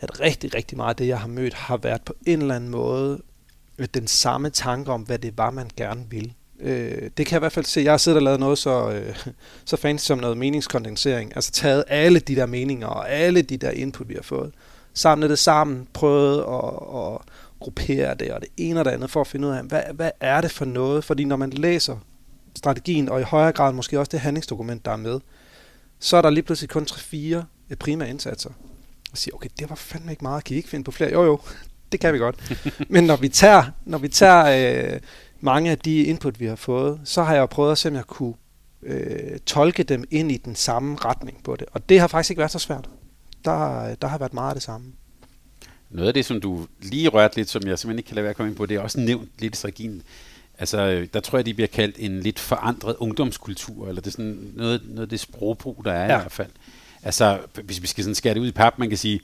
at 0.00 0.20
rigtig, 0.20 0.54
rigtig 0.54 0.76
meget 0.76 0.90
af 0.90 0.96
det, 0.96 1.06
jeg 1.06 1.20
har 1.20 1.28
mødt, 1.28 1.54
har 1.54 1.76
været 1.76 2.02
på 2.02 2.14
en 2.26 2.42
eller 2.42 2.54
anden 2.54 2.70
måde 2.70 3.22
øh, 3.78 3.88
den 3.94 4.06
samme 4.06 4.50
tanke 4.50 4.92
om, 4.92 5.02
hvad 5.02 5.18
det 5.18 5.38
var, 5.38 5.50
man 5.50 5.70
gerne 5.76 6.04
ville. 6.10 6.32
Øh, 6.60 7.10
det 7.16 7.26
kan 7.26 7.34
jeg 7.34 7.38
i 7.38 7.44
hvert 7.44 7.52
fald 7.52 7.64
se. 7.64 7.80
Jeg 7.80 7.92
har 7.92 7.98
siddet 7.98 8.16
og 8.16 8.22
lavet 8.22 8.40
noget 8.40 8.58
så, 8.58 8.90
øh, 8.90 9.16
så 9.64 9.76
fancy 9.76 10.06
som 10.06 10.18
noget 10.18 10.36
meningskondensering. 10.36 11.32
Altså 11.34 11.52
taget 11.52 11.84
alle 11.88 12.20
de 12.20 12.36
der 12.36 12.46
meninger 12.46 12.86
og 12.86 13.10
alle 13.10 13.42
de 13.42 13.56
der 13.56 13.70
input, 13.70 14.08
vi 14.08 14.14
har 14.14 14.22
fået. 14.22 14.52
Samlet 14.94 15.30
det 15.30 15.38
sammen, 15.38 15.88
prøvet 15.92 16.38
at, 16.38 17.14
at 17.14 17.20
gruppere 17.60 18.14
det 18.14 18.32
og 18.32 18.40
det 18.40 18.48
ene 18.56 18.80
og 18.80 18.84
det 18.84 18.90
andet 18.90 19.10
for 19.10 19.20
at 19.20 19.26
finde 19.26 19.48
ud 19.48 19.52
af, 19.52 19.62
hvad, 19.62 19.82
hvad 19.94 20.10
er 20.20 20.40
det 20.40 20.50
for 20.50 20.64
noget? 20.64 21.04
Fordi 21.04 21.24
når 21.24 21.36
man 21.36 21.50
læser 21.50 21.96
strategien, 22.56 23.08
og 23.08 23.20
i 23.20 23.22
højere 23.22 23.52
grad 23.52 23.72
måske 23.72 23.98
også 23.98 24.10
det 24.10 24.20
handlingsdokument, 24.20 24.84
der 24.84 24.90
er 24.90 24.96
med, 24.96 25.20
så 25.98 26.16
er 26.16 26.22
der 26.22 26.30
lige 26.30 26.42
pludselig 26.42 26.70
kun 26.70 26.86
3-4 26.90 27.74
primære 27.78 28.10
indsatser. 28.10 28.50
Og 29.12 29.18
siger, 29.18 29.34
okay, 29.34 29.48
det 29.58 29.70
var 29.70 29.76
fandme 29.76 30.10
ikke 30.10 30.24
meget. 30.24 30.44
Kan 30.44 30.54
I 30.54 30.56
ikke 30.56 30.68
finde 30.68 30.84
på 30.84 30.90
flere? 30.90 31.12
Jo, 31.12 31.24
jo, 31.24 31.40
det 31.92 32.00
kan 32.00 32.12
vi 32.14 32.18
godt. 32.18 32.52
Men 32.90 33.04
når 33.04 33.16
vi 33.16 33.28
tager, 33.28 33.64
når 33.84 33.98
vi 33.98 34.08
tager 34.08 34.92
øh, 34.94 35.00
mange 35.40 35.70
af 35.70 35.78
de 35.78 36.02
input, 36.02 36.40
vi 36.40 36.46
har 36.46 36.56
fået, 36.56 37.00
så 37.04 37.22
har 37.22 37.34
jeg 37.34 37.48
prøvet 37.48 37.72
at 37.72 37.78
se, 37.78 37.88
om 37.88 37.94
jeg 37.94 38.04
kunne 38.04 38.34
øh, 38.82 39.38
tolke 39.46 39.82
dem 39.82 40.04
ind 40.10 40.32
i 40.32 40.36
den 40.36 40.56
samme 40.56 40.96
retning 41.04 41.42
på 41.42 41.56
det. 41.56 41.66
Og 41.72 41.88
det 41.88 42.00
har 42.00 42.06
faktisk 42.06 42.30
ikke 42.30 42.38
været 42.38 42.50
så 42.50 42.58
svært. 42.58 42.88
Der, 43.44 43.94
der 43.94 44.08
har 44.08 44.18
været 44.18 44.34
meget 44.34 44.50
af 44.50 44.54
det 44.54 44.62
samme. 44.62 44.92
Noget 45.90 46.08
af 46.08 46.14
det, 46.14 46.24
som 46.24 46.40
du 46.40 46.66
lige 46.82 47.08
rørte 47.08 47.36
lidt, 47.36 47.50
som 47.50 47.62
jeg 47.66 47.78
simpelthen 47.78 47.98
ikke 47.98 48.08
kan 48.08 48.14
lade 48.14 48.22
være 48.24 48.30
at 48.30 48.36
komme 48.36 48.50
ind 48.50 48.56
på, 48.56 48.66
det 48.66 48.76
er 48.76 48.80
også 48.80 49.00
nævnt 49.00 49.28
lidt 49.38 49.54
i 49.54 49.56
strategien. 49.56 50.02
Altså, 50.58 51.06
der 51.14 51.20
tror 51.20 51.38
jeg, 51.38 51.46
de 51.46 51.54
bliver 51.54 51.68
kaldt 51.68 51.96
en 51.98 52.20
lidt 52.20 52.38
forandret 52.38 52.96
ungdomskultur, 52.98 53.88
eller 53.88 54.00
det 54.00 54.06
er 54.06 54.12
sådan 54.12 54.52
noget, 54.56 54.80
noget 54.88 55.02
af 55.02 55.08
det 55.08 55.20
sprogbrug, 55.20 55.82
der 55.84 55.92
er 55.92 56.12
ja. 56.12 56.18
i 56.18 56.20
hvert 56.20 56.32
fald. 56.32 56.50
Altså, 57.02 57.38
hvis 57.64 57.82
vi 57.82 57.86
skal 57.86 58.04
sådan 58.04 58.14
skære 58.14 58.34
det 58.34 58.40
ud 58.40 58.48
i 58.48 58.52
pap, 58.52 58.78
man 58.78 58.88
kan 58.88 58.98
sige, 58.98 59.20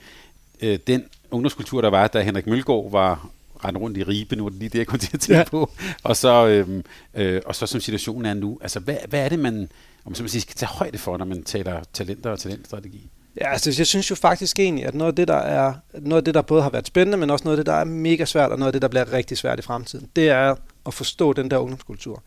øh, 0.61 0.79
den 0.87 1.05
ungdomskultur, 1.31 1.81
der 1.81 1.91
var, 1.91 2.07
da 2.07 2.23
Henrik 2.23 2.47
Mølgaard 2.47 2.91
var 2.91 3.29
rende 3.65 3.81
rundt 3.81 3.99
i 3.99 4.03
Ribe, 4.03 4.37
nu 4.37 4.47
er 4.47 4.51
det 4.51 4.59
lige 4.59 4.69
det, 4.69 4.79
jeg 4.79 4.87
kom 4.87 4.99
til 4.99 5.11
at 5.15 5.21
tænke 5.21 5.39
ja. 5.39 5.45
på. 5.45 5.71
Og 6.03 6.17
så, 6.17 6.47
øhm, 6.47 6.85
øh, 7.15 7.43
og 7.47 7.55
så 7.55 7.67
som 7.67 7.81
situationen 7.81 8.27
er 8.27 8.35
nu, 8.35 8.59
altså 8.63 8.81
hvad, 8.81 8.97
hvad 9.09 9.25
er 9.25 9.29
det, 9.29 9.39
man, 9.39 9.69
om 10.05 10.15
man 10.19 10.29
skal 10.29 10.55
tage 10.57 10.71
højde 10.71 10.99
for, 10.99 11.17
når 11.17 11.25
man 11.25 11.43
taler 11.43 11.83
talenter 11.93 12.31
og 12.31 12.39
talentstrategi? 12.39 13.11
Ja, 13.41 13.53
altså 13.53 13.75
jeg 13.79 13.87
synes 13.87 14.11
jo 14.11 14.15
faktisk 14.15 14.59
egentlig, 14.59 14.87
at 14.87 14.95
noget 14.95 15.13
af 15.13 15.17
det, 15.17 15.29
der 15.29 15.37
er 15.37 15.75
noget 15.95 16.21
af 16.21 16.25
det, 16.25 16.35
der 16.35 16.43
både 16.43 16.63
har 16.63 16.71
været 16.71 16.87
spændende, 16.87 17.19
men 17.19 17.31
også 17.31 17.45
noget 17.45 17.59
af 17.59 17.65
det, 17.65 17.73
der 17.73 17.79
er 17.79 17.85
mega 17.85 18.25
svært, 18.25 18.53
og 18.53 18.59
noget 18.59 18.69
af 18.69 18.73
det, 18.73 18.83
der 18.83 18.89
bliver 18.89 19.13
rigtig 19.13 19.39
svært 19.39 19.59
i 19.59 19.63
fremtiden, 19.63 20.09
det 20.17 20.29
er 20.29 20.55
at 20.87 20.95
forstå 20.95 21.33
den 21.33 21.51
der 21.51 21.59
ungdomskultur. 21.59 22.23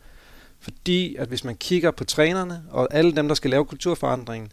Fordi 0.60 1.16
at 1.16 1.28
hvis 1.28 1.44
man 1.44 1.56
kigger 1.56 1.90
på 1.90 2.04
trænerne 2.04 2.62
og 2.70 2.88
alle 2.90 3.12
dem, 3.12 3.28
der 3.28 3.34
skal 3.34 3.50
lave 3.50 3.64
kulturforandringen, 3.64 4.52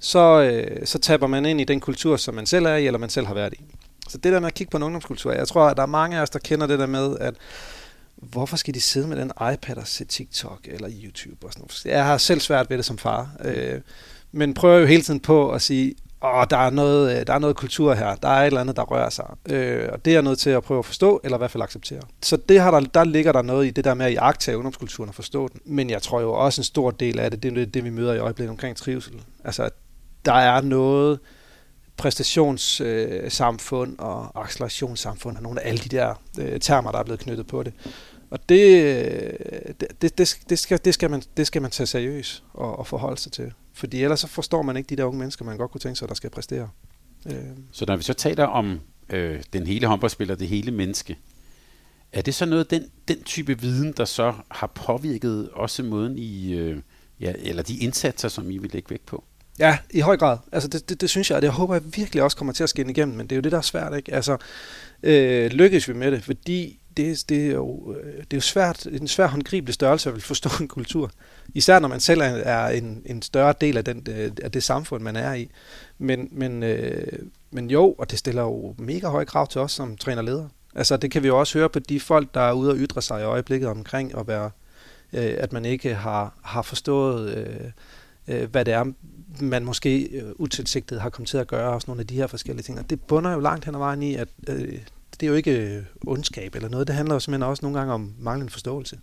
så, 0.00 0.42
øh, 0.42 0.86
så 0.86 0.98
taber 0.98 1.26
man 1.26 1.46
ind 1.46 1.60
i 1.60 1.64
den 1.64 1.80
kultur, 1.80 2.16
som 2.16 2.34
man 2.34 2.46
selv 2.46 2.66
er 2.66 2.76
i, 2.76 2.86
eller 2.86 2.98
man 2.98 3.10
selv 3.10 3.26
har 3.26 3.34
været 3.34 3.52
i. 3.52 3.64
Så 4.08 4.18
det 4.18 4.32
der 4.32 4.40
med 4.40 4.46
at 4.48 4.54
kigge 4.54 4.70
på 4.70 4.76
en 4.76 4.82
ungdomskultur, 4.82 5.32
jeg 5.32 5.48
tror, 5.48 5.62
at 5.62 5.76
der 5.76 5.82
er 5.82 5.86
mange 5.86 6.18
af 6.18 6.22
os, 6.22 6.30
der 6.30 6.38
kender 6.38 6.66
det 6.66 6.78
der 6.78 6.86
med, 6.86 7.16
at 7.20 7.34
hvorfor 8.16 8.56
skal 8.56 8.74
de 8.74 8.80
sidde 8.80 9.08
med 9.08 9.16
den 9.16 9.32
iPad 9.52 9.76
og 9.76 9.86
se 9.86 10.04
TikTok 10.04 10.60
eller 10.64 10.88
YouTube 11.04 11.46
og 11.46 11.52
sådan 11.52 11.60
noget. 11.62 11.96
Jeg 11.96 12.04
har 12.04 12.18
selv 12.18 12.40
svært 12.40 12.70
ved 12.70 12.76
det 12.76 12.84
som 12.84 12.98
far. 12.98 13.30
Øh, 13.44 13.80
men 14.32 14.54
prøver 14.54 14.78
jo 14.78 14.86
hele 14.86 15.02
tiden 15.02 15.20
på 15.20 15.50
at 15.50 15.62
sige, 15.62 15.94
åh, 16.22 16.44
der 16.50 16.56
er, 16.56 16.70
noget, 16.70 17.20
øh, 17.20 17.26
der 17.26 17.32
er 17.32 17.38
noget 17.38 17.56
kultur 17.56 17.94
her, 17.94 18.14
der 18.14 18.28
er 18.28 18.42
et 18.42 18.46
eller 18.46 18.60
andet, 18.60 18.76
der 18.76 18.82
rører 18.82 19.10
sig. 19.10 19.26
Øh, 19.50 19.88
og 19.92 20.04
det 20.04 20.10
er 20.10 20.14
jeg 20.14 20.22
nødt 20.22 20.38
til 20.38 20.50
at 20.50 20.62
prøve 20.62 20.78
at 20.78 20.84
forstå, 20.84 21.20
eller 21.24 21.36
i 21.36 21.40
hvert 21.40 21.50
fald 21.50 21.62
acceptere. 21.62 22.00
Så 22.22 22.36
det 22.36 22.60
har 22.60 22.70
der, 22.70 22.80
der 22.80 23.04
ligger 23.04 23.32
der 23.32 23.42
noget 23.42 23.66
i 23.66 23.70
det 23.70 23.84
der 23.84 23.94
med 23.94 24.06
at 24.06 24.12
iagtage 24.12 24.56
ungdomskulturen 24.56 25.08
og 25.08 25.14
forstå 25.14 25.48
den. 25.48 25.60
Men 25.64 25.90
jeg 25.90 26.02
tror 26.02 26.20
jo 26.20 26.32
også 26.32 26.60
en 26.60 26.64
stor 26.64 26.90
del 26.90 27.18
af 27.18 27.30
det, 27.30 27.42
det 27.42 27.58
er 27.58 27.66
det, 27.66 27.84
vi 27.84 27.90
møder 27.90 28.14
i 28.14 28.18
øjeblikket 28.18 28.50
omkring 28.50 28.76
trivsel. 28.76 29.22
Altså, 29.44 29.70
der 30.24 30.32
er 30.34 30.60
noget 30.60 31.18
præstationssamfund 31.96 33.92
øh, 33.92 34.06
og 34.06 34.44
accelerationssamfund, 34.44 35.36
og 35.36 35.42
nogle 35.42 35.60
af 35.60 35.68
alle 35.68 35.80
de 35.80 35.88
der 35.88 36.14
øh, 36.38 36.60
termer, 36.60 36.90
der 36.90 36.98
er 36.98 37.04
blevet 37.04 37.20
knyttet 37.20 37.46
på 37.46 37.62
det. 37.62 37.72
Og 38.30 38.48
det, 38.48 38.82
øh, 38.82 39.32
det, 39.80 40.02
det, 40.02 40.18
det, 40.48 40.58
skal, 40.58 40.80
det, 40.84 40.94
skal, 40.94 41.10
man, 41.10 41.22
det 41.36 41.46
skal 41.46 41.62
man 41.62 41.70
tage 41.70 41.86
seriøst 41.86 42.42
og, 42.54 42.78
og 42.78 42.86
forholde 42.86 43.20
sig 43.20 43.32
til. 43.32 43.52
Fordi 43.78 44.02
ellers 44.02 44.20
så 44.20 44.26
forstår 44.26 44.62
man 44.62 44.76
ikke 44.76 44.88
de 44.88 44.96
der 44.96 45.04
unge 45.04 45.18
mennesker, 45.18 45.44
man 45.44 45.56
godt 45.56 45.70
kunne 45.70 45.80
tænke 45.80 45.98
sig, 45.98 46.08
der 46.08 46.14
skal 46.14 46.30
præstere. 46.30 46.68
Øh. 47.26 47.34
Så 47.72 47.84
når 47.88 47.96
vi 47.96 48.02
så 48.02 48.12
taler 48.14 48.44
om 48.44 48.80
øh, 49.10 49.42
den 49.52 49.66
hele 49.66 49.86
håndboldspiller, 49.86 50.34
det 50.34 50.48
hele 50.48 50.70
menneske, 50.70 51.18
er 52.12 52.22
det 52.22 52.34
så 52.34 52.46
noget 52.46 52.70
den, 52.70 52.84
den 53.08 53.22
type 53.22 53.58
viden, 53.60 53.94
der 53.96 54.04
så 54.04 54.34
har 54.50 54.66
påvirket 54.66 55.50
også 55.52 55.82
måden 55.82 56.18
i, 56.18 56.52
øh, 56.54 56.82
ja, 57.20 57.32
eller 57.38 57.62
de 57.62 57.78
indsatser, 57.78 58.28
som 58.28 58.50
I 58.50 58.58
vil 58.58 58.70
lægge 58.72 58.90
vægt 58.90 59.06
på? 59.06 59.24
Ja, 59.58 59.78
i 59.90 60.00
høj 60.00 60.16
grad. 60.16 60.38
Altså 60.52 60.68
det, 60.68 60.88
det, 60.88 61.00
det 61.00 61.10
synes 61.10 61.30
jeg, 61.30 61.36
og 61.36 61.42
det 61.42 61.50
håber 61.50 61.74
jeg 61.74 61.82
virkelig 61.96 62.22
også 62.22 62.36
kommer 62.36 62.52
til 62.52 62.62
at 62.62 62.68
skinne 62.68 62.92
igennem, 62.92 63.16
men 63.16 63.26
det 63.26 63.32
er 63.32 63.36
jo 63.36 63.42
det, 63.42 63.52
der 63.52 63.58
er 63.58 63.62
svært, 63.62 63.96
ikke? 63.96 64.14
Altså, 64.14 64.36
øh, 65.02 65.50
lykkes 65.50 65.88
vi 65.88 65.92
med 65.92 66.12
det, 66.12 66.24
fordi 66.24 66.77
det, 66.98 67.24
det, 67.28 67.46
er 67.46 67.54
jo, 67.54 67.94
øh, 67.94 68.16
det 68.16 68.32
er 68.32 68.36
jo 68.36 68.40
svært, 68.40 68.86
en 68.86 69.08
svær 69.08 69.26
håndgribelig 69.26 69.74
størrelse 69.74 70.08
at 70.08 70.14
vil 70.14 70.22
forstå 70.22 70.50
en 70.60 70.68
kultur. 70.68 71.10
Især 71.54 71.78
når 71.78 71.88
man 71.88 72.00
selv 72.00 72.20
er 72.24 72.68
en, 72.68 73.02
en 73.06 73.22
større 73.22 73.54
del 73.60 73.76
af, 73.76 73.84
den, 73.84 74.06
øh, 74.10 74.30
af 74.42 74.52
det 74.52 74.62
samfund, 74.62 75.02
man 75.02 75.16
er 75.16 75.34
i. 75.34 75.50
Men, 75.98 76.28
men, 76.32 76.62
øh, 76.62 77.18
men 77.50 77.70
jo, 77.70 77.92
og 77.92 78.10
det 78.10 78.18
stiller 78.18 78.42
jo 78.42 78.74
mega 78.78 79.08
høje 79.08 79.24
krav 79.24 79.46
til 79.46 79.60
os 79.60 79.72
som 79.72 79.96
træner 79.96 80.48
Altså 80.74 80.96
det 80.96 81.10
kan 81.10 81.22
vi 81.22 81.28
jo 81.28 81.38
også 81.38 81.58
høre 81.58 81.68
på 81.68 81.78
de 81.78 82.00
folk, 82.00 82.34
der 82.34 82.40
er 82.40 82.52
ude 82.52 82.70
og 82.70 82.76
ytre 82.78 83.02
sig 83.02 83.20
i 83.20 83.24
øjeblikket 83.24 83.68
omkring 83.68 84.18
at 84.18 84.28
være, 84.28 84.50
øh, 85.12 85.34
at 85.38 85.52
man 85.52 85.64
ikke 85.64 85.94
har, 85.94 86.34
har 86.42 86.62
forstået, 86.62 87.34
øh, 87.34 87.70
øh, 88.28 88.50
hvad 88.50 88.64
det 88.64 88.74
er, 88.74 88.84
man 89.40 89.64
måske 89.64 90.02
øh, 90.02 90.32
utilsigtet 90.36 91.00
har 91.00 91.10
kommet 91.10 91.28
til 91.28 91.38
at 91.38 91.46
gøre, 91.46 91.72
også 91.72 91.84
nogle 91.88 92.00
af 92.00 92.06
de 92.06 92.14
her 92.14 92.26
forskellige 92.26 92.62
ting. 92.62 92.78
Og 92.78 92.90
det 92.90 93.00
bunder 93.00 93.32
jo 93.32 93.40
langt 93.40 93.64
hen 93.64 93.74
ad 93.74 93.78
vejen 93.78 94.02
i, 94.02 94.14
at 94.14 94.28
øh, 94.48 94.78
det 95.20 95.26
er 95.26 95.30
jo 95.30 95.36
ikke 95.36 95.76
øh, 95.76 95.82
ondskab 96.06 96.54
eller 96.54 96.68
noget. 96.68 96.86
Det 96.86 96.96
handler 96.96 97.14
jo 97.14 97.20
simpelthen 97.20 97.50
også 97.50 97.62
nogle 97.62 97.78
gange 97.78 97.94
om 97.94 98.14
manglende 98.18 98.52
forståelse. 98.52 98.98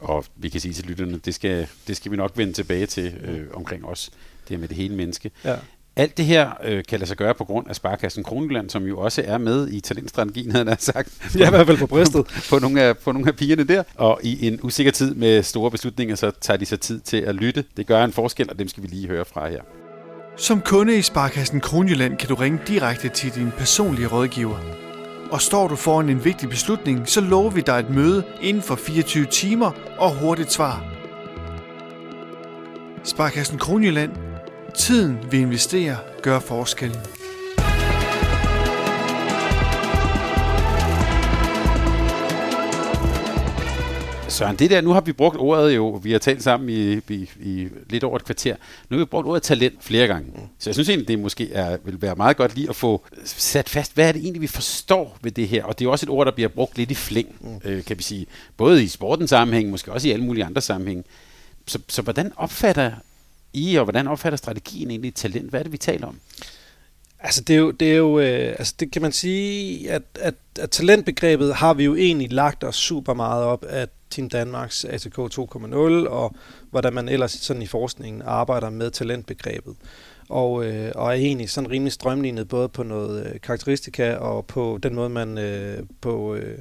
Og 0.00 0.24
vi 0.36 0.48
kan 0.48 0.60
sige 0.60 0.74
til 0.74 0.84
lytterne, 0.84 1.18
det 1.18 1.34
skal, 1.34 1.66
det 1.86 1.96
skal 1.96 2.12
vi 2.12 2.16
nok 2.16 2.32
vende 2.34 2.52
tilbage 2.52 2.86
til 2.86 3.14
øh, 3.24 3.46
omkring 3.54 3.84
os, 3.84 4.10
det 4.48 4.60
med 4.60 4.68
det 4.68 4.76
hele 4.76 4.96
menneske. 4.96 5.30
Ja. 5.44 5.56
Alt 5.96 6.16
det 6.16 6.24
her 6.24 6.50
øh, 6.64 6.84
kan 6.88 6.98
lade 6.98 7.08
sig 7.08 7.16
gøre 7.16 7.34
på 7.34 7.44
grund 7.44 7.68
af 7.68 7.76
Sparkassen 7.76 8.24
Kronjylland, 8.24 8.70
som 8.70 8.84
jo 8.84 8.98
også 8.98 9.22
er 9.26 9.38
med 9.38 9.68
i 9.68 9.80
talentstrategien, 9.80 10.50
havde 10.52 10.68
han 10.68 10.78
sagt. 10.78 11.34
Ja, 11.38 11.46
i 11.46 11.50
hvert 11.50 11.66
fald 11.66 11.78
på 11.78 11.86
brystet. 11.86 12.26
på, 12.26 12.32
på, 12.50 12.58
nogle 12.58 12.82
af, 12.82 12.98
på 12.98 13.12
nogle 13.12 13.28
af 13.28 13.36
pigerne 13.36 13.64
der. 13.64 13.82
Og 13.94 14.20
i 14.22 14.46
en 14.46 14.60
usikker 14.62 14.92
tid 14.92 15.14
med 15.14 15.42
store 15.42 15.70
beslutninger, 15.70 16.14
så 16.14 16.30
tager 16.40 16.56
de 16.56 16.66
sig 16.66 16.80
tid 16.80 17.00
til 17.00 17.16
at 17.16 17.34
lytte. 17.34 17.64
Det 17.76 17.86
gør 17.86 18.04
en 18.04 18.12
forskel, 18.12 18.50
og 18.50 18.58
dem 18.58 18.68
skal 18.68 18.82
vi 18.82 18.88
lige 18.88 19.08
høre 19.08 19.24
fra 19.24 19.48
her. 19.48 19.62
Som 20.36 20.60
kunde 20.60 20.96
i 20.96 21.02
Sparkassen 21.02 21.60
Kronjylland 21.60 22.16
kan 22.16 22.28
du 22.28 22.34
ringe 22.34 22.58
direkte 22.66 23.08
til 23.08 23.34
din 23.34 23.50
personlige 23.58 24.06
rådgiver. 24.06 24.91
Og 25.32 25.40
står 25.40 25.68
du 25.68 25.76
foran 25.76 26.08
en 26.08 26.24
vigtig 26.24 26.48
beslutning, 26.48 27.08
så 27.08 27.20
lover 27.20 27.50
vi 27.50 27.60
dig 27.60 27.78
et 27.78 27.90
møde 27.90 28.24
inden 28.40 28.62
for 28.62 28.74
24 28.74 29.26
timer 29.26 29.70
og 29.98 30.14
hurtigt 30.14 30.52
svar. 30.52 30.84
Sparkassen 33.04 33.58
Kronjylland. 33.58 34.12
Tiden 34.74 35.18
vi 35.30 35.38
investerer 35.38 35.96
gør 36.22 36.38
forskellen. 36.38 37.21
Søren, 44.32 44.56
det 44.56 44.70
der, 44.70 44.80
nu 44.80 44.90
har 44.90 45.00
vi 45.00 45.12
brugt 45.12 45.36
ordet 45.36 45.76
jo, 45.76 45.88
vi 45.88 46.12
har 46.12 46.18
talt 46.18 46.42
sammen 46.42 46.68
i, 46.68 46.92
i, 46.92 47.30
i 47.40 47.68
lidt 47.90 48.04
over 48.04 48.16
et 48.16 48.24
kvarter, 48.24 48.56
nu 48.88 48.96
har 48.96 49.04
vi 49.04 49.08
brugt 49.08 49.26
ordet 49.26 49.42
talent 49.42 49.84
flere 49.84 50.06
gange. 50.06 50.30
Mm. 50.34 50.40
Så 50.58 50.70
jeg 50.70 50.74
synes 50.74 50.88
egentlig, 50.88 51.08
det 51.08 51.18
måske 51.18 51.52
er, 51.52 51.76
vil 51.84 52.02
være 52.02 52.14
meget 52.14 52.36
godt 52.36 52.54
lige 52.54 52.68
at 52.68 52.76
få 52.76 53.04
sat 53.24 53.68
fast, 53.68 53.94
hvad 53.94 54.08
er 54.08 54.12
det 54.12 54.22
egentlig, 54.22 54.42
vi 54.42 54.46
forstår 54.46 55.18
ved 55.22 55.30
det 55.30 55.48
her? 55.48 55.64
Og 55.64 55.78
det 55.78 55.84
er 55.84 55.90
også 55.90 56.06
et 56.06 56.10
ord, 56.10 56.26
der 56.26 56.32
bliver 56.32 56.48
brugt 56.48 56.78
lidt 56.78 56.90
i 56.90 56.94
flæng, 56.94 57.36
mm. 57.40 57.60
øh, 57.64 57.84
kan 57.84 57.98
vi 57.98 58.02
sige. 58.02 58.26
Både 58.56 58.84
i 58.84 58.88
sportens 58.88 59.30
sammenhæng, 59.30 59.70
måske 59.70 59.92
også 59.92 60.08
i 60.08 60.10
alle 60.10 60.24
mulige 60.24 60.44
andre 60.44 60.60
sammenhæng. 60.60 61.04
Så, 61.66 61.78
så 61.88 62.02
hvordan 62.02 62.32
opfatter 62.36 62.92
I, 63.52 63.76
og 63.76 63.84
hvordan 63.84 64.08
opfatter 64.08 64.36
strategien 64.36 64.90
egentlig 64.90 65.14
talent? 65.14 65.50
Hvad 65.50 65.60
er 65.60 65.64
det, 65.64 65.72
vi 65.72 65.78
taler 65.78 66.06
om? 66.06 66.18
Altså 67.20 67.40
det 67.40 67.54
er 67.54 67.58
jo, 67.58 67.70
det 67.70 67.92
er 67.92 67.96
jo 67.96 68.18
øh, 68.18 68.54
altså 68.58 68.74
det 68.80 68.92
kan 68.92 69.02
man 69.02 69.12
sige, 69.12 69.90
at, 69.90 70.02
at, 70.20 70.34
at 70.60 70.70
talentbegrebet 70.70 71.54
har 71.54 71.74
vi 71.74 71.84
jo 71.84 71.94
egentlig 71.94 72.32
lagt 72.32 72.64
os 72.64 72.76
super 72.76 73.14
meget 73.14 73.44
op 73.44 73.64
at 73.68 73.88
Team 74.12 74.28
Danmarks 74.28 74.84
ATK 74.84 75.18
2.0 75.18 75.76
og 76.08 76.34
hvordan 76.70 76.92
man 76.92 77.08
ellers 77.08 77.32
sådan 77.32 77.62
i 77.62 77.66
forskningen 77.66 78.22
arbejder 78.24 78.70
med 78.70 78.90
talentbegrebet. 78.90 79.76
Og, 80.28 80.64
øh, 80.64 80.92
og 80.94 81.08
er 81.08 81.12
egentlig 81.12 81.50
sådan 81.50 81.70
rimelig 81.70 81.92
strømlignet 81.92 82.48
både 82.48 82.68
på 82.68 82.82
noget 82.82 83.26
øh, 83.26 83.40
karakteristika 83.40 84.14
og 84.14 84.46
på 84.46 84.78
den 84.82 84.94
måde, 84.94 85.08
man 85.08 85.38
øh, 85.38 85.82
på, 86.00 86.34
øh, 86.34 86.58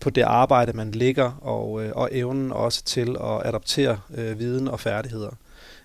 på 0.00 0.10
det 0.10 0.22
arbejde, 0.22 0.72
man 0.72 0.90
ligger 0.90 1.32
og, 1.40 1.84
øh, 1.84 1.92
og 1.94 2.08
evnen 2.12 2.52
også 2.52 2.84
til 2.84 3.16
at 3.20 3.46
adoptere 3.46 4.00
øh, 4.14 4.38
viden 4.38 4.68
og 4.68 4.80
færdigheder. 4.80 5.30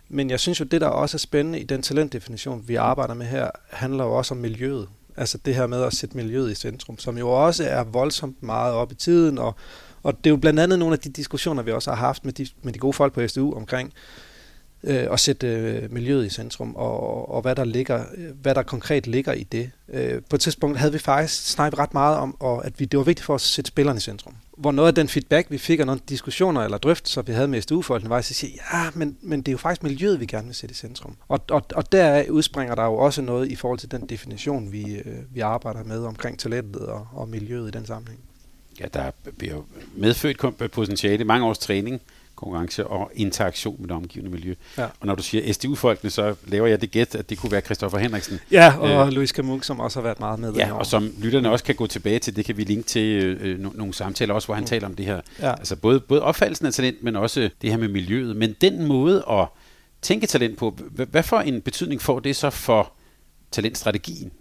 Men 0.10 0.30
jeg 0.30 0.40
synes 0.40 0.60
jo, 0.60 0.66
det 0.66 0.82
der 0.82 0.88
også 0.88 1.18
er 1.18 1.20
spændende 1.20 1.60
i 1.60 1.64
den 1.64 1.82
talentdefinition, 1.82 2.64
vi 2.68 2.76
arbejder 2.76 3.14
med 3.14 3.26
her, 3.26 3.50
handler 3.70 4.04
jo 4.04 4.14
også 4.14 4.34
om 4.34 4.38
miljøet. 4.38 4.88
Altså 5.18 5.38
det 5.46 5.56
her 5.56 5.68
med 5.68 5.84
at 5.84 5.94
sætte 5.94 6.18
miljøet 6.18 6.52
i 6.52 6.56
centrum, 6.56 6.98
som 6.98 7.18
jo 7.18 7.30
også 7.30 7.64
er 7.64 7.84
voldsomt 7.84 8.44
meget 8.44 8.74
op 8.74 8.92
i 8.92 8.96
tiden, 8.96 9.38
og, 9.38 9.56
og 10.04 10.18
det 10.18 10.26
er 10.26 10.30
jo 10.30 10.38
blandt 10.38 10.60
andet 10.60 10.80
nogle 10.80 10.94
af 10.94 11.00
de 11.00 11.10
diskussioner, 11.10 11.64
vi 11.64 11.72
også 11.72 11.92
har 11.92 11.98
haft 11.98 12.26
med 12.26 12.34
de, 12.34 12.48
med 12.62 12.74
de 12.74 12.80
gode 12.80 12.94
folk 12.94 13.14
på 13.14 13.28
SDU 13.28 13.54
omkring 13.54 13.94
øh, 14.84 15.08
at 15.12 15.20
sætte 15.20 15.48
øh, 15.48 15.94
miljøet 15.94 16.26
i 16.26 16.30
centrum, 16.30 16.76
og, 16.76 17.32
og 17.32 17.42
hvad, 17.42 17.56
der 17.56 17.64
ligger, 17.64 18.04
hvad 18.42 18.56
der 18.56 18.64
konkret 18.64 19.08
ligger 19.08 19.34
i 19.34 19.44
det. 19.44 19.72
Øh, 19.90 20.22
på 20.30 20.36
et 20.36 20.42
tidspunkt 20.42 20.78
havde 20.78 20.94
vi 20.94 21.00
faktisk 21.00 21.48
snakket 21.48 21.80
ret 21.80 21.94
meget 21.94 22.18
om, 22.18 22.36
og 22.40 22.66
at 22.66 22.80
vi, 22.80 22.86
det 22.86 22.98
var 22.98 23.04
vigtigt 23.04 23.26
for 23.26 23.34
os 23.34 23.44
at 23.44 23.48
sætte 23.48 23.68
spillerne 23.68 23.98
i 23.98 24.02
centrum 24.02 24.36
hvor 24.58 24.72
noget 24.72 24.88
af 24.88 24.96
den 24.96 25.08
feedback, 25.08 25.52
vi 25.52 25.58
fik, 25.58 25.80
og 25.80 25.86
nogle 25.86 26.02
diskussioner 26.10 26.62
eller 26.62 26.78
drøftelser, 26.78 27.22
vi 27.22 27.32
havde 27.32 27.48
med 27.48 27.62
SDU-folkene, 27.62 28.10
var 28.10 28.18
at 28.18 28.26
sige, 28.26 28.60
ja, 28.74 28.90
men, 28.94 29.18
men 29.22 29.40
det 29.40 29.48
er 29.48 29.52
jo 29.52 29.58
faktisk 29.58 29.84
miljøet, 29.84 30.20
vi 30.20 30.26
gerne 30.26 30.46
vil 30.46 30.56
sætte 30.56 30.74
i 30.74 30.76
centrum. 30.76 31.16
Og, 31.28 31.40
og, 31.50 31.66
og 31.76 31.92
der 31.92 32.30
udspringer 32.30 32.76
der 32.76 32.84
jo 32.84 32.96
også 32.96 33.22
noget 33.22 33.52
i 33.52 33.56
forhold 33.56 33.80
til 33.80 33.92
den 33.92 34.10
definition, 34.10 34.72
vi, 34.72 34.96
øh, 34.96 35.36
vi 35.36 35.40
arbejder 35.40 35.84
med 35.84 36.04
omkring 36.04 36.40
talentet 36.40 36.82
og, 36.82 37.08
og 37.14 37.30
miljøet 37.30 37.68
i 37.68 37.72
den 37.72 37.86
sammenhæng. 37.86 38.20
Ja, 38.80 38.86
der 38.94 39.12
bliver 39.38 39.62
medfødt 39.96 40.72
potentiale, 40.72 41.24
mange 41.24 41.46
års 41.46 41.60
træning, 41.60 42.02
konkurrence 42.36 42.88
og 42.88 43.12
interaktion 43.16 43.76
med 43.80 43.88
det 43.88 43.96
omgivende 43.96 44.32
miljø. 44.32 44.56
Ja. 44.78 44.84
Og 44.84 45.08
når 45.08 45.16
du 45.16 45.24
siger 45.24 45.54
SDU-folkene, 45.54 46.10
så 46.10 46.36
laver 46.48 46.68
jeg 46.68 46.82
det 46.82 46.92
gæt, 46.92 47.16
at 47.16 47.30
det 47.30 47.38
kunne 47.38 47.52
være 47.52 47.62
Christoffer 47.62 47.98
Henriksen. 47.98 48.40
Ja, 48.52 48.74
og 48.80 49.08
øh, 49.08 49.14
Louis 49.14 49.32
Kamuk, 49.32 49.64
som 49.64 49.80
også 49.80 50.00
har 50.00 50.04
været 50.04 50.20
meget 50.20 50.40
med. 50.40 50.54
Ja, 50.54 50.74
og 50.74 50.86
som 50.86 51.12
lytterne 51.20 51.50
også 51.50 51.66
kan 51.66 51.76
gå 51.76 51.88
tilbage 51.88 52.20
til, 52.20 52.36
det 52.36 52.46
kan 52.46 52.58
vi 52.58 52.64
linke 52.64 52.88
til 52.88 53.24
øh, 53.24 53.60
no- 53.66 53.78
nogle 53.78 53.94
samtaler 53.94 54.34
også, 54.34 54.48
hvor 54.48 54.56
han 54.56 54.62
mm. 54.62 54.68
taler 54.68 54.88
om 54.88 54.96
det 54.96 55.06
her. 55.06 55.22
Ja. 55.40 55.52
Altså 55.52 55.76
både, 55.76 56.00
både 56.00 56.22
opfattelsen 56.22 56.66
af 56.66 56.74
talent, 56.74 57.04
men 57.04 57.16
også 57.16 57.50
det 57.62 57.70
her 57.70 57.78
med 57.78 57.88
miljøet. 57.88 58.36
Men 58.36 58.56
den 58.62 58.86
måde 58.86 59.24
at 59.30 59.48
tænke 60.02 60.28
talent 60.28 60.58
på, 60.58 60.78
hvad 61.10 61.24
for 61.24 61.40
en 61.40 61.62
betydning 61.62 62.02
får 62.02 62.20
det 62.20 62.36
så 62.36 62.50
for 62.50 62.92
talentstrategien? 63.52 64.32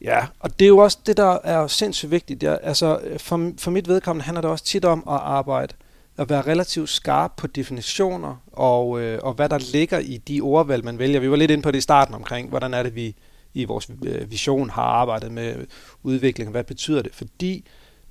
Ja, 0.00 0.26
og 0.40 0.58
det 0.58 0.64
er 0.64 0.68
jo 0.68 0.78
også 0.78 0.98
det, 1.06 1.16
der 1.16 1.38
er 1.44 1.66
sindssygt 1.66 2.10
vigtigt. 2.10 2.42
Jeg, 2.42 2.58
altså, 2.62 3.00
for, 3.18 3.52
for 3.58 3.70
mit 3.70 3.88
vedkommende 3.88 4.24
handler 4.24 4.40
det 4.40 4.50
også 4.50 4.64
tit 4.64 4.84
om 4.84 4.98
at 5.08 5.20
arbejde 5.22 5.74
at 6.16 6.30
være 6.30 6.42
relativt 6.42 6.88
skarp 6.88 7.32
på 7.36 7.46
definitioner 7.46 8.36
og, 8.52 9.00
øh, 9.00 9.18
og 9.22 9.34
hvad 9.34 9.48
der 9.48 9.58
ligger 9.72 9.98
i 9.98 10.16
de 10.16 10.40
ordvalg, 10.40 10.84
man 10.84 10.98
vælger. 10.98 11.20
Vi 11.20 11.30
var 11.30 11.36
lidt 11.36 11.50
inde 11.50 11.62
på 11.62 11.70
det 11.70 11.78
i 11.78 11.80
starten 11.80 12.14
omkring, 12.14 12.48
hvordan 12.48 12.74
er 12.74 12.82
det, 12.82 12.94
vi 12.94 13.14
i 13.54 13.64
vores 13.64 13.90
øh, 14.04 14.30
vision 14.30 14.70
har 14.70 14.82
arbejdet 14.82 15.32
med 15.32 15.66
udvikling, 16.02 16.50
hvad 16.50 16.64
betyder 16.64 17.02
det? 17.02 17.14
Fordi 17.14 17.64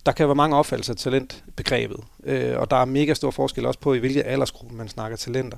der 0.05 0.11
kan 0.11 0.27
være 0.27 0.35
mange 0.35 0.55
opfattelser 0.55 0.93
af 0.93 0.97
talentbegrebet, 0.97 1.99
øh, 2.23 2.59
og 2.59 2.71
der 2.71 2.77
er 2.77 2.85
mega 2.85 3.13
stor 3.13 3.31
forskel 3.31 3.65
også 3.65 3.79
på, 3.79 3.93
i 3.93 3.97
hvilke 3.97 4.23
aldersgruppe 4.23 4.75
man 4.75 4.89
snakker 4.89 5.17
talenter. 5.17 5.57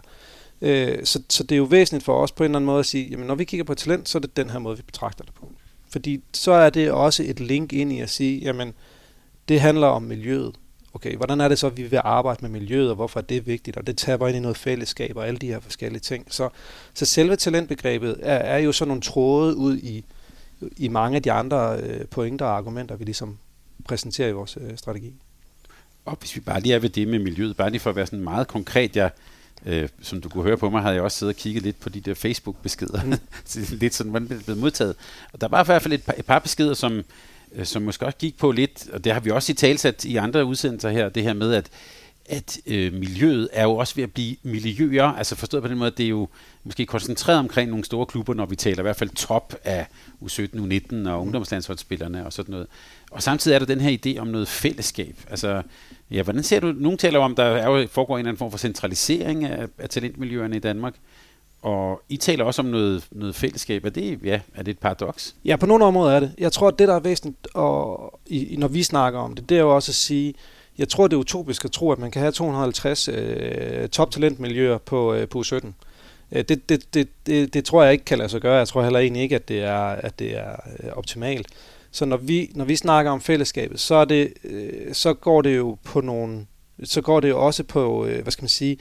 Øh, 0.62 1.06
så, 1.06 1.22
så 1.30 1.44
det 1.44 1.56
er 1.56 1.58
jo 1.58 1.64
væsentligt 1.64 2.06
for 2.06 2.24
os 2.24 2.32
på 2.32 2.44
en 2.44 2.46
eller 2.46 2.58
anden 2.58 2.66
måde 2.66 2.80
at 2.80 2.86
sige, 2.86 3.10
jamen 3.10 3.28
når 3.28 3.36
vi 3.36 3.44
kigger 3.44 3.64
på 3.64 3.74
talent, 3.74 4.10
så 4.10 4.18
er 4.18 4.20
det 4.20 4.38
den 4.38 4.50
her 4.50 4.60
måde, 4.60 4.78
vi 4.78 4.84
betragter 4.84 5.24
det 5.24 5.34
på. 5.34 5.52
Fordi 5.92 6.24
så 6.34 6.52
er 6.52 6.70
det 6.70 6.92
også 6.92 7.24
et 7.24 7.40
link 7.40 7.74
ind 7.74 7.94
i 7.94 8.00
at 8.00 8.10
sige, 8.10 8.40
jamen 8.40 8.74
det 9.48 9.62
handler 9.62 9.88
om 9.88 10.04
miljøet 10.04 10.56
okay, 10.94 11.16
hvordan 11.16 11.42
er 11.42 11.48
det 11.48 11.60
så, 11.60 11.68
at 11.68 11.78
vi 11.78 11.84
vil 11.84 12.02
arbejde 12.04 12.40
med 12.42 12.50
miljøet, 12.50 12.90
og 12.90 12.96
hvorfor 12.96 13.20
er 13.20 13.24
det 13.24 13.48
vigtigt, 13.48 13.78
og 13.78 13.88
det 13.88 13.98
taber 13.98 14.28
ind 14.28 14.38
i 14.38 14.40
noget 14.40 14.58
fællesskab 14.58 15.18
og 15.18 15.28
alle 15.28 15.40
de 15.40 15.48
her 15.48 15.60
forskellige 15.60 16.00
ting. 16.00 16.26
Så, 16.30 16.50
så 16.94 17.06
selve 17.06 17.36
talentbegrebet 17.36 18.18
er, 18.22 18.36
er 18.38 18.58
jo 18.58 18.72
sådan 18.72 18.88
nogle 18.88 19.02
tråde 19.02 19.56
ud 19.56 19.78
i, 19.78 20.06
i 20.78 20.88
mange 20.88 21.16
af 21.16 21.24
de 21.24 21.32
andre 21.32 21.78
øh, 21.78 22.06
pointer 22.06 22.46
og 22.46 22.58
argumenter, 22.58 22.96
vi 22.96 23.04
ligesom 23.04 23.38
præsenterer 23.86 24.30
i 24.30 24.32
vores 24.32 24.58
øh, 24.62 24.78
strategi. 24.78 25.14
Og 26.06 26.18
hvis 26.20 26.36
vi 26.36 26.42
bare 26.42 26.62
lige 26.62 26.76
er 26.76 26.80
ved 26.80 26.90
det 26.90 27.08
med 27.08 27.20
miljøet, 27.20 27.58
bare 27.58 27.70
lige 27.70 27.80
for 27.80 27.90
at 27.90 27.96
være 27.96 28.06
sådan 28.06 28.24
meget 28.24 28.48
konkret, 28.48 28.96
jeg, 28.96 29.12
øh, 29.66 29.90
som 30.02 30.22
du 30.22 30.30
kunne 30.30 30.44
høre 30.44 30.58
på 30.58 30.70
mig, 30.70 30.82
havde 30.82 30.96
jeg 30.96 31.04
også 31.04 31.18
siddet 31.18 31.36
og 31.36 31.40
kigget 31.40 31.64
lidt 31.64 31.80
på 31.80 31.90
de 31.90 32.02
der 32.02 32.14
Facebook-beskeder, 32.14 33.04
mm. 33.04 33.14
lidt 33.82 33.94
sådan, 33.94 34.10
hvordan 34.10 34.30
det 34.30 34.46
blev 34.46 34.58
modtaget. 34.58 34.96
Og 35.34 35.42
der 35.42 35.48
var 35.48 35.64
i 35.64 35.66
hvert 35.66 35.82
fald 35.82 35.94
et 35.94 36.04
par, 36.04 36.14
et 36.18 36.26
par 36.26 36.40
beskeder, 36.40 36.74
som 36.74 37.04
Øh, 37.56 37.66
som 37.66 37.82
måske 37.82 38.06
også 38.06 38.18
gik 38.18 38.38
på 38.38 38.52
lidt, 38.52 38.90
og 38.94 39.04
det 39.04 39.14
har 39.14 39.20
vi 39.20 39.30
også 39.30 39.52
i 39.52 39.56
talsat 39.56 40.06
i 40.06 40.16
andre 40.16 40.46
udsendelser 40.46 40.90
her, 40.90 41.10
det 41.10 41.24
her 41.24 41.34
med, 41.34 41.54
at 41.54 41.70
at 42.26 42.58
øh, 42.68 42.94
miljøet 42.94 43.50
er 43.54 43.64
jo 43.64 43.76
også 43.76 43.96
ved 43.96 44.04
at 44.04 44.12
blive 44.12 44.36
miljøer, 44.44 45.06
altså 45.06 45.36
forstået 45.36 45.64
på 45.64 45.70
den 45.70 45.78
måde, 45.78 45.92
at 45.92 45.98
det 45.98 46.06
er 46.06 46.10
jo 46.10 46.28
måske 46.64 46.86
koncentreret 46.86 47.40
omkring 47.40 47.70
nogle 47.70 47.86
store 47.86 48.06
klubber, 48.06 48.34
når 48.34 48.46
vi 48.46 48.56
taler 48.56 48.80
i 48.80 48.82
hvert 48.82 48.96
fald 48.96 49.10
top 49.10 49.56
af 49.64 49.88
U17, 50.24 50.48
U19 50.56 51.10
og 51.10 51.22
ungdomslandsholdsspillerne 51.22 52.26
og 52.26 52.34
sådan 52.34 52.52
noget. 52.52 52.68
Og 53.12 53.24
samtidig 53.24 53.56
er 53.56 53.60
der 53.60 53.66
den 53.66 53.82
her 53.82 53.98
idé 54.06 54.20
om 54.20 54.28
noget 54.28 54.48
fællesskab. 54.48 55.16
Altså, 55.30 55.62
ja, 56.12 56.24
hvordan 56.24 56.44
ser 56.44 56.60
du, 56.60 56.74
nogen 56.78 56.98
taler 56.98 57.20
om, 57.20 57.36
der 57.36 57.44
er 57.44 57.70
jo, 57.70 57.88
foregår 57.88 58.16
en 58.16 58.20
eller 58.20 58.30
anden 58.30 58.40
form 58.40 58.52
for 58.52 58.58
centralisering 58.58 59.46
af, 59.46 59.68
af 59.78 59.90
talentmiljøerne 59.90 60.56
i 60.56 60.60
Danmark. 60.60 60.94
Og 61.62 62.02
I 62.10 62.18
taler 62.18 62.46
også 62.46 62.62
om 62.62 62.66
noget, 62.66 63.08
noget 63.12 63.36
fællesskab. 63.36 63.86
Er 63.86 63.90
det, 63.90 64.20
ja, 64.24 64.40
er 64.56 64.64
det 64.64 64.72
et 64.72 64.80
paradoks? 64.80 65.36
Ja, 65.46 65.56
på 65.56 65.66
nogle 65.66 65.86
områder 65.86 66.16
er 66.16 66.20
det. 66.20 66.36
Jeg 66.38 66.52
tror, 66.52 66.68
at 66.68 66.80
det, 66.80 66.88
der 66.88 66.96
er 66.96 67.00
væsentligt, 67.00 67.48
og, 67.54 68.20
i, 68.28 68.56
når 68.58 68.68
vi 68.68 68.84
snakker 68.84 69.20
om 69.20 69.36
det, 69.36 69.50
det 69.50 69.58
er 69.58 69.62
jo 69.62 69.76
også 69.76 69.92
at 69.92 69.96
sige, 69.96 70.34
jeg 70.78 70.90
tror, 70.90 71.08
det 71.08 71.16
er 71.16 71.20
utopisk 71.20 71.66
at 71.66 71.72
tro, 71.72 71.92
at 71.92 72.00
man 72.00 72.12
kan 72.12 72.22
have 72.22 72.32
250 72.32 73.08
øh, 73.08 73.90
toptalentmiljøer 73.90 74.78
på, 74.78 75.14
øh, 75.14 75.28
på 75.28 75.42
U17. 75.42 75.68
Øh, 76.32 76.44
det, 76.50 76.70
det, 76.70 76.94
det, 76.94 77.08
det, 77.26 77.54
det 77.54 77.66
tror 77.66 77.84
jeg 77.84 77.92
ikke 77.92 78.06
kan 78.06 78.18
lade 78.18 78.30
sig 78.30 78.42
gøre. 78.42 78.58
Jeg 78.58 78.68
tror 78.68 78.84
heller 78.84 79.00
egentlig 79.00 79.24
ikke, 79.24 79.36
at 79.36 79.48
det 79.48 79.62
er, 79.62 79.84
at 79.84 80.20
det 80.20 80.38
er 80.38 80.56
øh, 80.84 80.90
optimalt. 80.94 81.48
Så 81.92 82.06
når 82.06 82.18
vi, 82.18 82.52
når 82.56 82.66
vi 82.66 82.76
snakker 82.76 83.12
om 83.12 83.22
fællesskabet, 83.22 83.80
så, 83.80 83.96
er 83.96 84.06
det, 84.06 84.34
øh, 84.44 84.94
så 84.94 85.14
går 85.14 85.42
det 85.42 85.58
jo 85.58 85.78
på 85.84 86.02
nogle, 86.02 86.46
så 86.84 87.02
går 87.02 87.20
det 87.20 87.30
jo 87.30 87.46
også 87.46 87.64
på, 87.64 88.06
øh, 88.06 88.22
hvad 88.22 88.32
skal 88.32 88.44
man 88.44 88.50
sige, 88.50 88.78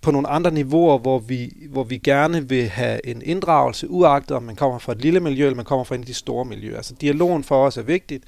på 0.00 0.10
nogle 0.10 0.28
andre 0.28 0.50
niveauer, 0.50 0.98
hvor 0.98 1.18
vi, 1.18 1.52
hvor 1.70 1.84
vi 1.84 1.98
gerne 1.98 2.48
vil 2.48 2.68
have 2.68 3.06
en 3.06 3.22
inddragelse, 3.24 3.90
uagtet 3.90 4.36
om 4.36 4.42
man 4.42 4.56
kommer 4.56 4.78
fra 4.78 4.92
et 4.92 5.02
lille 5.02 5.20
miljø, 5.20 5.44
eller 5.44 5.56
man 5.56 5.64
kommer 5.64 5.84
fra 5.84 5.94
en 5.94 6.00
af 6.00 6.06
de 6.06 6.14
store 6.14 6.44
miljøer. 6.44 6.76
Altså 6.76 6.94
dialogen 7.00 7.44
for 7.44 7.66
os 7.66 7.76
er 7.76 7.82
vigtigt, 7.82 8.24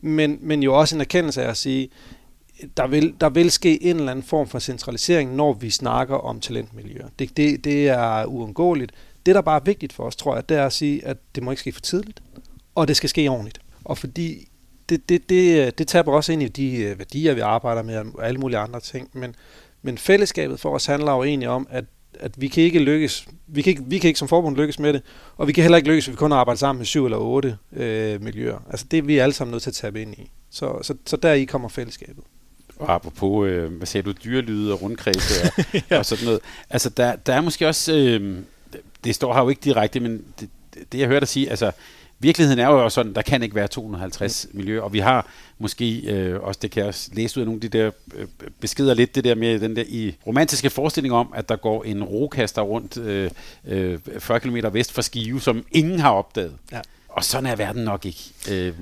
men, 0.00 0.38
men 0.40 0.62
jo 0.62 0.74
også 0.78 0.94
en 0.94 1.00
erkendelse 1.00 1.42
af 1.42 1.50
at 1.50 1.56
sige, 1.56 1.88
der 2.76 2.86
vil, 2.86 3.14
der 3.20 3.28
vil 3.28 3.50
ske 3.50 3.82
en 3.82 3.96
eller 3.96 4.10
anden 4.10 4.24
form 4.24 4.48
for 4.48 4.58
centralisering, 4.58 5.34
når 5.34 5.52
vi 5.52 5.70
snakker 5.70 6.16
om 6.16 6.40
talentmiljøer. 6.40 7.08
Det, 7.18 7.36
det, 7.36 7.64
det 7.64 7.88
er 7.88 8.24
uundgåeligt. 8.24 8.92
Det, 9.26 9.34
der 9.34 9.40
bare 9.40 9.60
er 9.60 9.64
vigtigt 9.64 9.92
for 9.92 10.04
os, 10.04 10.16
tror 10.16 10.34
jeg, 10.34 10.48
det 10.48 10.56
er 10.56 10.66
at 10.66 10.72
sige, 10.72 11.06
at 11.06 11.16
det 11.34 11.42
må 11.42 11.50
ikke 11.50 11.60
ske 11.60 11.72
for 11.72 11.80
tidligt, 11.80 12.22
og 12.74 12.88
det 12.88 12.96
skal 12.96 13.08
ske 13.08 13.28
ordentligt. 13.28 13.60
Og 13.84 13.98
fordi 13.98 14.48
det, 14.88 15.08
det, 15.08 15.28
det, 15.28 15.78
det 15.78 15.88
taber 15.88 16.12
også 16.12 16.32
ind 16.32 16.42
i 16.42 16.48
de 16.48 16.76
øh, 16.76 16.98
værdier, 16.98 17.34
vi 17.34 17.40
arbejder 17.40 17.82
med, 17.82 17.96
og 17.96 18.26
alle 18.26 18.40
mulige 18.40 18.58
andre 18.58 18.80
ting, 18.80 19.10
men, 19.12 19.34
men 19.82 19.98
fællesskabet 19.98 20.60
for 20.60 20.74
os 20.74 20.86
handler 20.86 21.12
jo 21.12 21.22
egentlig 21.22 21.48
om, 21.48 21.66
at, 21.70 21.84
at 22.20 22.40
vi 22.40 22.48
kan 22.48 22.62
ikke 22.62 22.78
lykkes, 22.78 23.28
vi 23.46 23.62
kan 23.62 23.70
ikke, 23.70 23.82
vi 23.86 23.98
kan 23.98 24.08
ikke 24.08 24.18
som 24.18 24.28
forbund 24.28 24.56
lykkes 24.56 24.78
med 24.78 24.92
det, 24.92 25.02
og 25.36 25.46
vi 25.48 25.52
kan 25.52 25.64
heller 25.64 25.76
ikke 25.76 25.88
lykkes, 25.88 26.06
hvis 26.06 26.12
vi 26.12 26.16
kun 26.16 26.32
arbejder 26.32 26.58
sammen 26.58 26.78
med 26.78 26.86
syv 26.86 27.04
eller 27.04 27.18
otte 27.18 27.56
øh, 27.72 28.22
miljøer. 28.22 28.58
Altså 28.70 28.86
det 28.90 28.98
er 28.98 29.02
vi 29.02 29.18
alle 29.18 29.32
sammen 29.32 29.52
nødt 29.52 29.62
til 29.62 29.70
at 29.70 29.74
tabe 29.74 30.02
ind 30.02 30.14
i. 30.14 30.30
Så, 30.50 30.78
så, 30.82 30.94
så 31.06 31.16
der 31.16 31.32
i 31.32 31.44
kommer 31.44 31.68
fællesskabet. 31.68 32.24
Og 32.78 32.94
apropos, 32.94 33.48
øh, 33.48 33.72
hvad 33.72 33.86
sagde 33.86 34.04
du, 34.04 34.12
dyrelyde 34.24 34.72
og 34.72 34.82
rundkredse 34.82 35.42
og, 35.42 35.64
ja. 35.90 35.98
og 35.98 36.06
sådan 36.06 36.24
noget. 36.24 36.40
Altså 36.70 36.88
der, 36.88 37.16
der 37.16 37.34
er 37.34 37.40
måske 37.40 37.68
også, 37.68 37.94
øh, 37.94 38.38
det 39.04 39.14
står 39.14 39.34
her 39.34 39.42
jo 39.42 39.48
ikke 39.48 39.60
direkte, 39.64 40.00
men 40.00 40.24
det, 40.40 40.48
det 40.92 40.98
jeg 40.98 41.06
hørte 41.06 41.20
dig 41.20 41.28
sige, 41.28 41.50
altså 41.50 41.72
virkeligheden 42.18 42.58
er 42.58 42.66
jo 42.66 42.88
sådan, 42.88 43.14
der 43.14 43.22
kan 43.22 43.42
ikke 43.42 43.54
være 43.54 43.68
250 43.68 44.46
mm. 44.52 44.56
miljøer, 44.58 44.82
og 44.82 44.92
vi 44.92 44.98
har 44.98 45.26
måske 45.58 46.00
øh, 46.00 46.40
også, 46.40 46.58
det 46.62 46.70
kan 46.70 46.80
jeg 46.80 46.88
også 46.88 47.10
læse 47.12 47.38
ud 47.38 47.42
af 47.42 47.46
nogle 47.46 47.56
af 47.64 47.70
de 47.70 47.78
der 47.78 47.90
øh, 48.14 48.26
beskeder 48.60 48.94
lidt, 48.94 49.14
det 49.14 49.24
der 49.24 49.34
med 49.34 49.60
den 49.60 49.76
der 49.76 49.84
i 49.88 50.14
romantiske 50.26 50.70
forestilling 50.70 51.14
om, 51.14 51.32
at 51.36 51.48
der 51.48 51.56
går 51.56 51.84
en 51.84 52.04
rokaster 52.04 52.62
rundt 52.62 52.96
øh, 52.96 53.30
øh, 53.64 53.98
40 54.18 54.40
km 54.40 54.56
vest 54.72 54.92
for 54.92 55.02
Skive, 55.02 55.40
som 55.40 55.64
ingen 55.72 55.98
har 55.98 56.10
opdaget. 56.10 56.54
Ja. 56.72 56.80
Og 57.08 57.24
sådan 57.24 57.46
er 57.46 57.56
verden 57.56 57.84
nok 57.84 58.06
ikke. 58.06 58.32
Øh, 58.50 58.72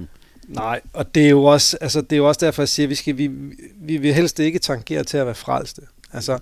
Nej, 0.48 0.80
og 0.92 1.14
det 1.14 1.26
er 1.26 1.30
jo 1.30 1.44
også, 1.44 1.78
altså, 1.80 2.00
det 2.00 2.12
er 2.12 2.16
jo 2.16 2.28
også 2.28 2.46
derfor, 2.46 2.62
jeg 2.62 2.68
siger, 2.68 2.86
at 2.86 2.90
vi, 2.90 2.94
skal, 2.94 3.18
vi, 3.18 3.30
vi 3.76 3.96
vil 3.96 4.14
helst 4.14 4.38
ikke 4.38 4.58
tangere 4.58 5.04
til 5.04 5.18
at 5.18 5.26
være 5.26 5.34
frelste. 5.34 5.82
Altså, 6.12 6.38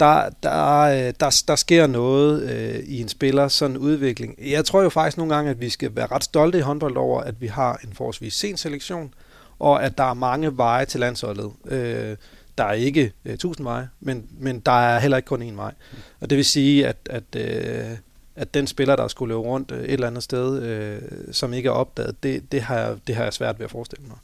der, 0.00 0.30
der, 0.42 0.80
øh, 0.80 1.14
der, 1.20 1.42
der 1.48 1.56
sker 1.56 1.86
noget 1.86 2.42
øh, 2.42 2.78
i 2.86 3.00
en 3.00 3.08
spiller, 3.08 3.48
sådan 3.48 3.76
en 3.76 3.82
udvikling. 3.82 4.34
Jeg 4.38 4.64
tror 4.64 4.82
jo 4.82 4.88
faktisk 4.88 5.16
nogle 5.16 5.34
gange, 5.34 5.50
at 5.50 5.60
vi 5.60 5.70
skal 5.70 5.96
være 5.96 6.06
ret 6.06 6.24
stolte 6.24 6.58
i 6.58 6.60
håndbold 6.60 6.96
over, 6.96 7.20
at 7.20 7.40
vi 7.40 7.46
har 7.46 7.80
en 7.84 7.92
forholdsvis 7.94 8.34
sen 8.34 8.56
selektion, 8.56 9.14
og 9.58 9.84
at 9.84 9.98
der 9.98 10.04
er 10.04 10.14
mange 10.14 10.56
veje 10.56 10.84
til 10.84 11.00
landsholdet. 11.00 11.52
Øh, 11.64 12.16
der 12.58 12.64
er 12.64 12.72
ikke 12.72 13.12
øh, 13.24 13.38
tusind 13.38 13.64
veje, 13.64 13.88
men, 14.00 14.26
men 14.38 14.60
der 14.60 14.72
er 14.72 14.98
heller 14.98 15.16
ikke 15.16 15.26
kun 15.26 15.42
én 15.42 15.56
vej. 15.56 15.72
Og 16.20 16.30
det 16.30 16.36
vil 16.36 16.44
sige, 16.44 16.86
at, 16.86 16.96
at, 17.10 17.36
øh, 17.36 17.96
at 18.36 18.54
den 18.54 18.66
spiller, 18.66 18.96
der 18.96 19.08
skulle 19.08 19.28
løbe 19.34 19.40
rundt 19.40 19.70
øh, 19.70 19.84
et 19.84 19.92
eller 19.92 20.06
andet 20.06 20.22
sted, 20.22 20.62
øh, 20.62 21.02
som 21.32 21.52
ikke 21.52 21.66
er 21.66 21.72
opdaget, 21.72 22.22
det, 22.22 22.52
det, 22.52 22.62
har, 22.62 22.78
jeg, 22.78 22.96
det 23.06 23.14
har 23.14 23.24
jeg 23.24 23.32
svært 23.32 23.58
ved 23.58 23.64
at 23.64 23.70
forestille 23.70 24.04
mig 24.08 24.16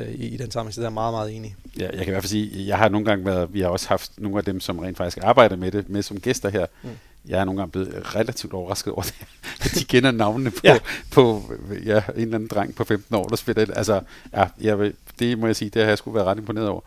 øh, 0.00 0.08
i, 0.14 0.26
i 0.26 0.36
den 0.36 0.50
sammenhæng. 0.50 0.74
Så 0.74 0.80
der 0.80 0.86
er 0.86 0.90
meget, 0.90 1.14
meget 1.14 1.36
enig. 1.36 1.56
Ja, 1.78 1.84
jeg 1.84 1.98
kan 1.98 2.06
i 2.06 2.10
hvert 2.10 2.22
fald 2.22 2.30
sige, 2.30 2.66
jeg 2.66 2.78
har 2.78 2.88
nogle 2.88 3.06
gange 3.06 3.24
været, 3.24 3.54
vi 3.54 3.60
har 3.60 3.68
også 3.68 3.88
haft 3.88 4.12
nogle 4.18 4.38
af 4.38 4.44
dem, 4.44 4.60
som 4.60 4.78
rent 4.78 4.96
faktisk 4.96 5.18
arbejder 5.22 5.56
med 5.56 5.70
det, 5.70 5.88
med 5.88 6.02
som 6.02 6.20
gæster 6.20 6.48
her. 6.48 6.66
Mm. 6.82 6.90
Jeg 7.28 7.40
er 7.40 7.44
nogle 7.44 7.60
gange 7.60 7.72
blevet 7.72 8.14
relativt 8.14 8.52
overrasket 8.52 8.92
over 8.92 9.02
det, 9.02 9.14
at 9.64 9.70
de 9.74 9.84
kender 9.84 10.10
navnene 10.10 10.50
på, 10.50 10.60
ja. 10.64 10.78
på 11.10 11.42
ja, 11.84 12.02
en 12.14 12.20
eller 12.20 12.34
anden 12.34 12.48
dreng 12.48 12.74
på 12.74 12.84
15 12.84 13.14
år, 13.14 13.24
der 13.24 13.36
spiller 13.36 13.64
det. 13.64 13.76
Altså, 13.76 14.00
ja, 14.32 14.46
jeg, 14.60 14.92
det 15.18 15.38
må 15.38 15.46
jeg 15.46 15.56
sige, 15.56 15.70
det 15.70 15.82
har 15.82 15.88
jeg 15.88 15.98
skulle 15.98 16.14
være 16.14 16.24
ret 16.24 16.38
imponeret 16.38 16.68
over. 16.68 16.80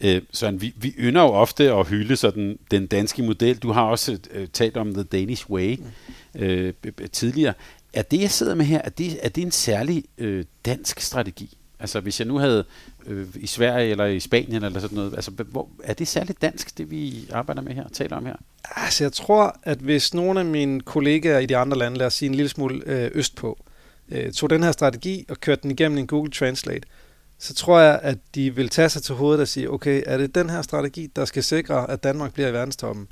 Øh, 0.00 0.22
Søren, 0.32 0.60
vi, 0.60 0.74
vi 0.76 0.94
ynder 0.98 1.22
jo 1.22 1.28
ofte 1.28 1.72
at 1.72 1.88
hylde 1.88 2.16
sådan 2.16 2.58
den 2.70 2.86
danske 2.86 3.22
model. 3.22 3.56
Du 3.56 3.72
har 3.72 3.82
også 3.82 4.18
øh, 4.30 4.48
talt 4.52 4.76
om 4.76 4.94
The 4.94 5.02
Danish 5.02 5.50
Way 5.50 5.76
mm. 6.34 6.40
øh, 6.40 6.72
tidligere. 7.12 7.54
Er 7.92 8.02
det, 8.02 8.20
jeg 8.20 8.30
sidder 8.30 8.54
med 8.54 8.64
her, 8.64 8.80
er 8.84 8.88
det, 8.88 9.18
er 9.22 9.28
det 9.28 9.42
en 9.42 9.50
særlig 9.50 10.04
øh, 10.18 10.44
dansk 10.64 11.00
strategi? 11.00 11.58
Altså 11.80 12.00
hvis 12.00 12.20
jeg 12.20 12.28
nu 12.28 12.38
havde 12.38 12.64
øh, 13.06 13.26
i 13.34 13.46
Sverige 13.46 13.90
eller 13.90 14.04
i 14.04 14.20
Spanien 14.20 14.64
eller 14.64 14.80
sådan 14.80 14.96
noget, 14.96 15.14
altså 15.14 15.30
hvor, 15.30 15.68
er 15.84 15.94
det 15.94 16.08
særligt 16.08 16.42
dansk, 16.42 16.78
det 16.78 16.90
vi 16.90 17.28
arbejder 17.32 17.62
med 17.62 17.72
her, 17.72 17.84
taler 17.92 18.16
om 18.16 18.26
her? 18.26 18.36
Altså 18.64 19.04
jeg 19.04 19.12
tror, 19.12 19.56
at 19.62 19.78
hvis 19.78 20.14
nogle 20.14 20.40
af 20.40 20.46
mine 20.46 20.80
kollegaer 20.80 21.38
i 21.38 21.46
de 21.46 21.56
andre 21.56 21.78
lande, 21.78 21.98
lad 21.98 22.06
os 22.06 22.14
sige 22.14 22.28
en 22.28 22.34
lille 22.34 22.48
smule 22.48 22.82
øh, 22.86 23.10
østpå, 23.14 23.64
øh, 24.08 24.32
tog 24.32 24.50
den 24.50 24.62
her 24.62 24.72
strategi 24.72 25.24
og 25.28 25.40
kørte 25.40 25.62
den 25.62 25.70
igennem 25.70 25.98
en 25.98 26.06
Google 26.06 26.30
Translate, 26.30 26.88
så 27.38 27.54
tror 27.54 27.80
jeg, 27.80 28.00
at 28.02 28.18
de 28.34 28.54
vil 28.54 28.68
tage 28.68 28.88
sig 28.88 29.02
til 29.02 29.14
hovedet 29.14 29.40
og 29.40 29.48
sige, 29.48 29.70
okay, 29.70 30.02
er 30.06 30.18
det 30.18 30.34
den 30.34 30.50
her 30.50 30.62
strategi, 30.62 31.06
der 31.16 31.24
skal 31.24 31.42
sikre, 31.42 31.90
at 31.90 32.02
Danmark 32.02 32.32
bliver 32.32 32.48
i 32.48 32.52
verdenstoppen? 32.52 33.08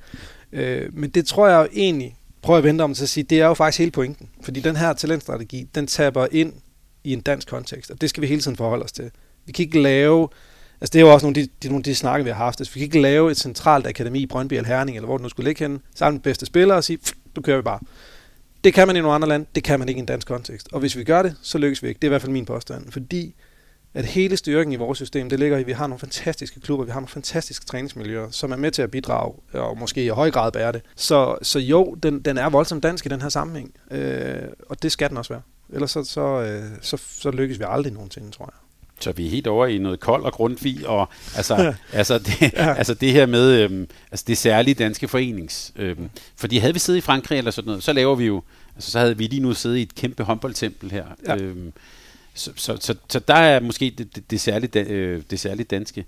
Øh, 0.53 0.89
men 0.93 1.11
det 1.11 1.27
tror 1.27 1.49
jeg 1.49 1.59
jo 1.59 1.69
egentlig, 1.73 2.17
prøver 2.43 2.59
at 2.59 2.65
vente 2.65 2.83
om 2.83 2.95
til 2.95 3.03
at 3.03 3.09
sige, 3.09 3.25
det 3.25 3.41
er 3.41 3.47
jo 3.47 3.55
faktisk 3.55 3.79
hele 3.79 3.91
pointen. 3.91 4.29
Fordi 4.43 4.61
den 4.61 4.77
her 4.77 4.93
talentstrategi, 4.93 5.69
den 5.75 5.87
taber 5.87 6.27
ind 6.31 6.53
i 7.05 7.13
en 7.13 7.21
dansk 7.21 7.49
kontekst, 7.49 7.91
og 7.91 8.01
det 8.01 8.11
skal 8.11 8.21
vi 8.21 8.27
hele 8.27 8.41
tiden 8.41 8.57
forholde 8.57 8.85
os 8.85 8.93
til. 8.93 9.11
Vi 9.47 9.53
kan 9.53 9.65
ikke 9.65 9.83
lave, 9.83 10.29
altså 10.81 10.93
det 10.93 10.99
er 10.99 11.01
jo 11.01 11.13
også 11.13 11.27
nogle 11.27 11.41
af 11.41 11.47
de, 11.47 11.51
de, 11.63 11.69
nogle 11.69 11.81
af 11.81 11.85
de 11.85 11.95
snakke, 11.95 12.25
vi 12.25 12.31
har 12.31 12.37
haft, 12.37 12.61
altså 12.61 12.75
vi 12.75 12.81
kan 12.81 12.85
ikke 12.85 13.01
lave 13.01 13.31
et 13.31 13.37
centralt 13.37 13.87
akademi 13.87 14.21
i 14.21 14.27
Brøndby 14.27 14.55
eller 14.55 14.69
Herning, 14.69 14.97
eller 14.97 15.07
hvor 15.07 15.17
det 15.17 15.23
nu 15.23 15.29
skulle 15.29 15.49
ligge 15.49 15.65
henne, 15.65 15.81
sammen 15.95 16.17
med 16.17 16.23
bedste 16.23 16.47
spillere 16.47 16.79
og 16.79 16.85
sige, 16.85 16.99
du 17.37 17.41
kører 17.41 17.57
vi 17.57 17.63
bare. 17.63 17.81
Det 18.65 18.75
kan 18.75 18.87
man 18.87 18.97
i 18.97 19.01
nogle 19.01 19.15
andre 19.15 19.29
lande, 19.29 19.47
det 19.55 19.65
kan 19.65 19.79
man 19.79 19.89
ikke 19.89 19.99
i 19.99 20.01
en 20.01 20.07
dansk 20.07 20.27
kontekst. 20.27 20.69
Og 20.73 20.81
hvis 20.81 20.97
vi 20.97 21.05
gør 21.05 21.23
det, 21.23 21.37
så 21.43 21.59
lykkes 21.59 21.83
vi 21.83 21.89
ikke. 21.89 21.99
Det 21.99 22.05
er 22.05 22.09
i 22.09 22.15
hvert 22.15 22.23
fald 22.23 22.33
min 22.33 22.45
påstand. 22.45 22.93
Fordi 22.93 23.35
at 23.95 24.05
hele 24.05 24.37
styrken 24.37 24.73
i 24.73 24.77
vores 24.77 24.99
system, 24.99 25.29
det 25.31 25.39
ligger 25.39 25.57
i, 25.57 25.61
at 25.61 25.67
vi 25.67 25.73
har 25.73 25.87
nogle 25.87 25.99
fantastiske 25.99 26.61
klubber, 26.61 26.85
vi 26.85 26.91
har 26.91 27.01
nogle 27.01 27.09
fantastiske 27.09 27.67
træningsmiljøer, 27.67 28.31
som 28.31 28.53
er 28.53 28.57
med 28.57 28.71
til 28.71 28.83
at 28.83 28.91
bidrage, 28.91 29.35
og 29.53 29.79
måske 29.79 30.05
i 30.05 30.09
høj 30.09 30.31
grad 30.31 30.53
bære 30.53 30.73
det. 30.73 30.83
Så, 30.97 31.37
så 31.43 31.59
jo, 31.59 31.97
den, 32.03 32.21
den 32.21 32.39
er 32.39 32.49
voldsomt 32.49 32.83
dansk 32.83 33.07
i 33.07 33.09
den 33.09 33.23
her 33.23 33.29
sammenhæng, 33.29 33.75
øh, 33.91 34.35
og 34.69 34.83
det 34.83 34.93
skal 34.93 35.09
den 35.09 35.17
også 35.17 35.33
være. 35.33 35.43
Ellers 35.73 35.91
så, 35.91 36.05
så, 36.05 36.21
øh, 36.21 36.65
så, 36.81 36.97
så 36.97 37.31
lykkes 37.31 37.59
vi 37.59 37.65
aldrig 37.69 37.93
nogensinde, 37.93 38.31
tror 38.31 38.45
jeg. 38.45 38.55
Så 39.01 39.13
vi 39.13 39.27
er 39.27 39.31
helt 39.31 39.47
over 39.47 39.67
i 39.67 39.79
noget 39.79 40.01
kold 40.01 40.23
og 40.23 40.33
grundvig, 40.33 40.89
og 40.89 41.09
altså, 41.37 41.55
ja. 41.63 41.75
altså, 41.93 42.19
det, 42.19 42.41
ja. 42.53 42.75
altså 42.75 42.95
det 42.95 43.13
her 43.13 43.27
med 43.27 43.61
øhm, 43.61 43.89
altså 44.11 44.25
det 44.29 44.39
særlige 44.39 44.75
danske 44.75 45.09
forenings. 45.09 45.73
Øhm, 45.77 46.11
fordi 46.37 46.59
havde 46.59 46.73
vi 46.73 46.79
siddet 46.79 46.99
i 46.99 47.01
Frankrig 47.03 47.39
eller 47.39 47.51
sådan 47.51 47.67
noget, 47.67 47.83
så 47.83 47.93
laver 47.93 48.15
vi 48.15 48.25
jo, 48.25 48.43
altså 48.75 48.91
så 48.91 48.99
havde 48.99 49.19
vi 49.19 49.27
lige 49.27 49.43
nu 49.43 49.55
siddet 49.55 49.77
i 49.77 49.83
et 49.83 49.95
kæmpe 49.95 50.23
håndboldtempel 50.23 50.91
her. 50.91 51.05
Ja. 51.27 51.37
Øhm, 51.37 51.73
så, 52.35 52.53
så, 52.57 52.77
så, 52.81 52.95
så 53.11 53.19
der 53.19 53.35
er 53.35 53.61
måske 53.61 53.95
det, 53.99 54.17
det, 54.17 54.31
det, 54.31 54.41
særlige, 54.41 54.71
det, 54.71 54.87
øh, 54.87 55.23
det 55.31 55.41
særlige 55.41 55.65
danske. 55.65 56.05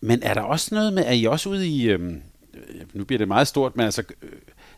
Men 0.00 0.22
er 0.22 0.34
der 0.34 0.40
også 0.40 0.74
noget 0.74 0.92
med, 0.92 1.04
at 1.04 1.16
I 1.16 1.24
også 1.24 1.48
ude 1.48 1.68
i, 1.68 1.88
øhm, 1.88 2.22
øh, 2.54 2.80
nu 2.92 3.04
bliver 3.04 3.18
det 3.18 3.28
meget 3.28 3.48
stort, 3.48 3.76
men 3.76 3.84
altså 3.84 4.02
øh, 4.22 4.30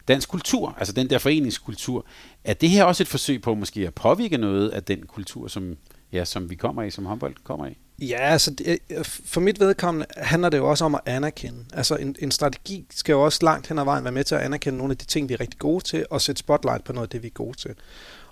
dansk 0.09 0.29
kultur, 0.29 0.75
altså 0.79 0.93
den 0.93 1.11
der 1.11 1.19
foreningskultur, 1.19 2.07
er 2.45 2.55
det 2.55 2.71
her 2.71 2.85
også 2.85 3.03
et 3.03 3.09
forsøg 3.09 3.43
på 3.43 3.55
måske 3.55 3.87
at 3.87 3.95
påvirke 3.95 4.37
noget 4.37 4.69
af 4.69 4.83
den 4.83 5.07
kultur, 5.07 5.49
som, 5.49 5.77
ja, 6.13 6.25
som 6.25 6.51
vi 6.51 6.55
kommer 6.55 6.83
i, 6.83 6.91
som 6.91 7.07
håndbold 7.07 7.35
kommer 7.45 7.67
i? 7.67 7.77
Ja, 7.99 8.19
altså 8.19 8.51
det, 8.51 8.79
øh, 8.91 9.05
for 9.05 9.41
mit 9.41 9.61
vedkommende 9.61 10.07
handler 10.17 10.49
det 10.49 10.59
jo 10.59 10.71
også 10.71 10.85
om 10.85 10.95
at 10.95 11.01
anerkende. 11.07 11.65
Altså 11.73 11.97
en, 11.97 12.17
en 12.19 12.31
strategi 12.31 12.87
skal 12.91 13.13
jo 13.13 13.25
også 13.25 13.39
langt 13.43 13.69
hen 13.69 13.79
ad 13.79 13.85
vejen 13.85 14.05
være 14.05 14.13
med 14.13 14.25
til 14.25 14.35
at 14.35 14.41
anerkende 14.41 14.79
nogle 14.79 14.91
af 14.91 14.99
de 14.99 15.05
ting, 15.05 15.29
vi 15.29 15.35
er 15.35 15.41
rigtig 15.41 15.59
gode 15.59 15.85
til, 15.85 16.07
og 16.11 16.21
sætte 16.21 16.39
spotlight 16.39 16.85
på 16.85 16.93
noget 16.93 17.07
af 17.07 17.11
det, 17.11 17.23
vi 17.23 17.27
er 17.27 17.33
gode 17.33 17.59
til. 17.59 17.71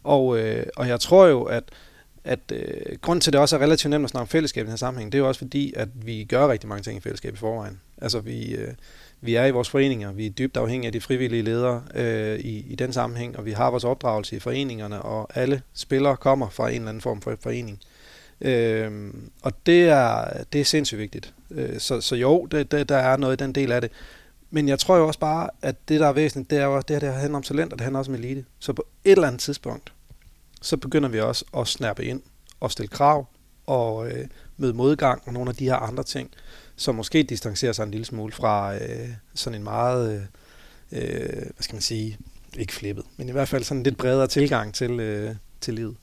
Og, 0.02 0.38
øh, 0.38 0.66
og 0.76 0.88
jeg 0.88 1.00
tror 1.00 1.26
jo, 1.26 1.42
at 1.42 1.64
at 2.24 2.40
øh, 2.52 2.98
grund 3.00 3.20
til, 3.20 3.30
at 3.30 3.32
det 3.32 3.40
også 3.40 3.56
er 3.56 3.60
relativt 3.60 3.90
nemt 3.90 4.04
at 4.04 4.10
snakke 4.10 4.22
om 4.22 4.28
fællesskab 4.28 4.62
i 4.62 4.64
den 4.64 4.70
her 4.70 4.76
sammenhæng, 4.76 5.12
det 5.12 5.18
er 5.18 5.22
jo 5.22 5.28
også 5.28 5.38
fordi, 5.38 5.72
at 5.76 5.88
vi 5.94 6.24
gør 6.24 6.48
rigtig 6.48 6.68
mange 6.68 6.82
ting 6.82 6.96
i 6.96 7.00
fællesskab 7.00 7.34
i 7.34 7.36
forvejen. 7.36 7.80
Altså 8.02 8.20
vi, 8.20 8.54
øh, 8.54 8.74
vi 9.20 9.34
er 9.34 9.44
i 9.44 9.50
vores 9.50 9.70
foreninger, 9.70 10.12
vi 10.12 10.26
er 10.26 10.30
dybt 10.30 10.56
afhængige 10.56 10.86
af 10.86 10.92
de 10.92 11.00
frivillige 11.00 11.42
ledere 11.42 11.82
øh, 11.94 12.38
i, 12.38 12.66
i 12.68 12.74
den 12.74 12.92
sammenhæng, 12.92 13.38
og 13.38 13.44
vi 13.44 13.52
har 13.52 13.70
vores 13.70 13.84
opdragelse 13.84 14.36
i 14.36 14.38
foreningerne, 14.38 15.02
og 15.02 15.28
alle 15.34 15.62
spillere 15.74 16.16
kommer 16.16 16.48
fra 16.48 16.68
en 16.68 16.74
eller 16.74 16.88
anden 16.88 17.00
form 17.00 17.20
for 17.20 17.36
forening. 17.40 17.80
Øh, 18.40 19.12
og 19.42 19.52
det 19.66 19.88
er, 19.88 20.24
det 20.52 20.60
er 20.60 20.64
sindssygt 20.64 20.98
vigtigt. 20.98 21.34
Øh, 21.50 21.78
så, 21.78 22.00
så 22.00 22.16
jo, 22.16 22.46
det, 22.46 22.72
det, 22.72 22.88
der 22.88 22.96
er 22.96 23.16
noget 23.16 23.40
i 23.40 23.44
den 23.44 23.52
del 23.52 23.72
af 23.72 23.80
det. 23.80 23.90
Men 24.50 24.68
jeg 24.68 24.78
tror 24.78 24.96
jo 24.96 25.06
også 25.06 25.20
bare, 25.20 25.50
at 25.62 25.76
det, 25.88 26.00
der 26.00 26.06
er 26.06 26.12
væsentligt, 26.12 26.50
det 26.50 26.58
er 26.58 26.64
jo 26.64 26.76
også, 26.76 26.86
det 26.88 27.02
her 27.02 27.12
det 27.12 27.20
handler 27.20 27.36
om 27.36 27.42
talent, 27.42 27.72
og 27.72 27.78
det 27.78 27.84
handler 27.84 27.98
også 27.98 28.10
om 28.10 28.14
elite. 28.14 28.44
Så 28.58 28.72
på 28.72 28.86
et 29.04 29.12
eller 29.12 29.26
andet 29.26 29.40
tidspunkt, 29.40 29.92
så 30.60 30.76
begynder 30.76 31.08
vi 31.08 31.20
også 31.20 31.44
at 31.56 31.68
snappe 31.68 32.04
ind 32.04 32.22
og 32.60 32.70
stille 32.70 32.88
krav 32.88 33.26
og 33.66 34.10
øh, 34.10 34.26
møde 34.56 34.72
modgang 34.72 35.22
og 35.26 35.32
nogle 35.32 35.50
af 35.50 35.56
de 35.56 35.64
her 35.64 35.74
andre 35.74 36.02
ting, 36.02 36.30
som 36.76 36.94
måske 36.94 37.22
distancerer 37.22 37.72
sig 37.72 37.84
en 37.84 37.90
lille 37.90 38.04
smule 38.04 38.32
fra 38.32 38.74
øh, 38.74 39.08
sådan 39.34 39.58
en 39.58 39.64
meget, 39.64 40.28
øh, 40.92 41.32
hvad 41.32 41.62
skal 41.62 41.74
man 41.74 41.82
sige, 41.82 42.18
ikke 42.58 42.72
flippet, 42.72 43.04
men 43.16 43.28
i 43.28 43.32
hvert 43.32 43.48
fald 43.48 43.64
sådan 43.64 43.78
en 43.78 43.84
lidt 43.84 43.96
bredere 43.96 44.26
tilgang 44.26 44.74
til, 44.74 45.00
øh, 45.00 45.34
til 45.60 45.74
livet. 45.74 45.96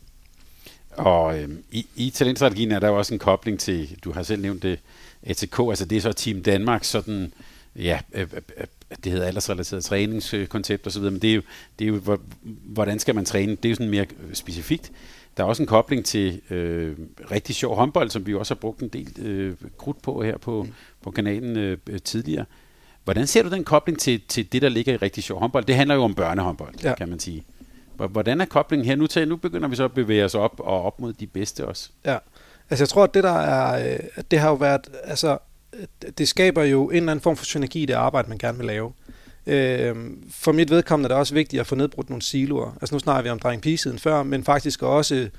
Og 0.91 1.39
øh, 1.39 1.49
i, 1.71 1.87
i 1.95 2.09
talentstrategien 2.09 2.71
er 2.71 2.79
der 2.79 2.87
jo 2.87 2.97
også 2.97 3.13
en 3.13 3.19
kobling 3.19 3.59
til, 3.59 3.99
du 4.03 4.11
har 4.11 4.23
selv 4.23 4.41
nævnt 4.41 4.63
det, 4.63 4.79
ATK, 5.23 5.59
altså 5.59 5.85
det 5.85 5.97
er 5.97 6.01
så 6.01 6.13
Team 6.13 6.43
Danmark, 6.43 6.83
sådan, 6.83 7.33
ja, 7.75 7.99
øh, 8.13 8.27
øh, 8.57 8.67
det 9.03 9.11
hedder 9.11 9.27
aldersrelateret 9.27 9.83
træningskoncept 9.83 10.87
osv., 10.87 11.01
men 11.01 11.19
det 11.19 11.31
er 11.31 11.35
jo, 11.35 11.41
det 11.79 11.87
er 11.87 11.91
jo 11.91 12.17
hvordan 12.65 12.99
skal 12.99 13.15
man 13.15 13.25
træne? 13.25 13.51
Det 13.51 13.65
er 13.65 13.69
jo 13.69 13.75
sådan 13.75 13.89
mere 13.89 14.05
specifikt. 14.33 14.91
Der 15.37 15.43
er 15.43 15.47
også 15.47 15.63
en 15.63 15.67
kobling 15.67 16.05
til 16.05 16.41
øh, 16.49 16.97
rigtig 17.31 17.55
sjov 17.55 17.75
håndbold, 17.75 18.09
som 18.09 18.27
vi 18.27 18.35
også 18.35 18.53
har 18.53 18.59
brugt 18.59 18.81
en 18.81 18.87
del 18.87 19.25
øh, 19.25 19.55
krudt 19.77 20.01
på 20.01 20.23
her 20.23 20.37
på, 20.37 20.63
mm. 20.63 20.73
på 21.01 21.11
kanalen 21.11 21.57
øh, 21.57 21.77
tidligere. 22.03 22.45
Hvordan 23.03 23.27
ser 23.27 23.43
du 23.43 23.49
den 23.49 23.63
kobling 23.63 23.99
til, 23.99 24.21
til 24.27 24.51
det, 24.51 24.61
der 24.61 24.69
ligger 24.69 24.93
i 24.93 24.97
rigtig 24.97 25.23
sjov 25.23 25.39
håndbold? 25.39 25.65
Det 25.65 25.75
handler 25.75 25.95
jo 25.95 26.03
om 26.03 26.15
børnehåndbold, 26.15 26.73
ja. 26.83 26.95
kan 26.95 27.09
man 27.09 27.19
sige. 27.19 27.43
Hvordan 27.95 28.41
er 28.41 28.45
koblingen 28.45 28.85
her? 28.85 28.95
Nu, 28.95 29.07
til, 29.07 29.27
nu 29.27 29.35
begynder 29.35 29.67
vi 29.67 29.75
så 29.75 29.83
at 29.83 29.93
bevæge 29.93 30.25
os 30.25 30.35
op 30.35 30.59
og 30.59 30.83
op 30.83 30.99
mod 30.99 31.13
de 31.13 31.27
bedste 31.27 31.67
også. 31.67 31.89
Ja, 32.05 32.17
altså 32.69 32.83
jeg 32.83 32.89
tror, 32.89 33.03
at 33.03 33.13
det 33.13 33.23
der 33.23 33.39
er, 33.39 33.93
øh, 33.93 34.23
det 34.31 34.39
har 34.39 34.49
jo 34.49 34.55
været, 34.55 34.87
altså 35.03 35.37
Øh, 35.73 36.11
det 36.17 36.27
skaber 36.27 36.63
jo 36.63 36.89
en 36.89 36.95
eller 36.95 37.11
anden 37.11 37.23
form 37.23 37.37
for 37.37 37.45
synergi 37.45 37.83
i 37.83 37.85
det 37.85 37.93
arbejde, 37.93 38.29
man 38.29 38.37
gerne 38.37 38.57
vil 38.57 38.67
lave. 38.67 38.93
Øh, 39.47 39.95
for 40.31 40.51
mit 40.51 40.69
vedkommende 40.69 41.07
er 41.07 41.13
det 41.13 41.17
også 41.17 41.33
vigtigt 41.33 41.59
at 41.59 41.67
få 41.67 41.75
nedbrudt 41.75 42.09
nogle 42.09 42.21
siloer. 42.21 42.77
Altså 42.81 42.95
nu 42.95 42.99
snakker 42.99 43.23
vi 43.23 43.29
om 43.29 43.39
dreng 43.39 43.79
siden 43.79 43.99
før, 43.99 44.23
men 44.23 44.43
faktisk 44.43 44.83
også 44.83 45.29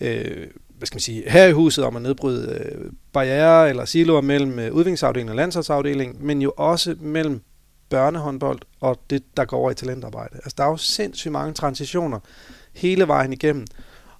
øh, 0.00 0.46
hvad 0.82 0.86
skal 0.86 0.96
man 0.96 1.00
sige, 1.00 1.30
her 1.30 1.46
i 1.46 1.52
huset 1.52 1.84
om 1.84 1.96
at 1.96 2.02
nedbryde 2.02 2.52
øh, 2.52 2.92
barriere 3.12 3.68
eller 3.68 3.84
siloer 3.84 4.20
mellem 4.20 4.58
øh, 4.58 4.72
udviklingsafdelingen 4.72 5.30
og 5.30 5.36
landsholdsafdelingen, 5.36 6.26
men 6.26 6.42
jo 6.42 6.52
også 6.56 6.96
mellem 7.00 7.42
børnehåndbold 7.88 8.58
og 8.80 9.00
det, 9.10 9.22
der 9.36 9.44
går 9.44 9.56
over 9.56 9.70
i 9.70 9.74
talentarbejde. 9.74 10.34
Altså 10.34 10.54
der 10.58 10.64
er 10.64 10.68
jo 10.68 10.76
sindssygt 10.76 11.32
mange 11.32 11.54
transitioner 11.54 12.18
hele 12.72 13.08
vejen 13.08 13.32
igennem. 13.32 13.66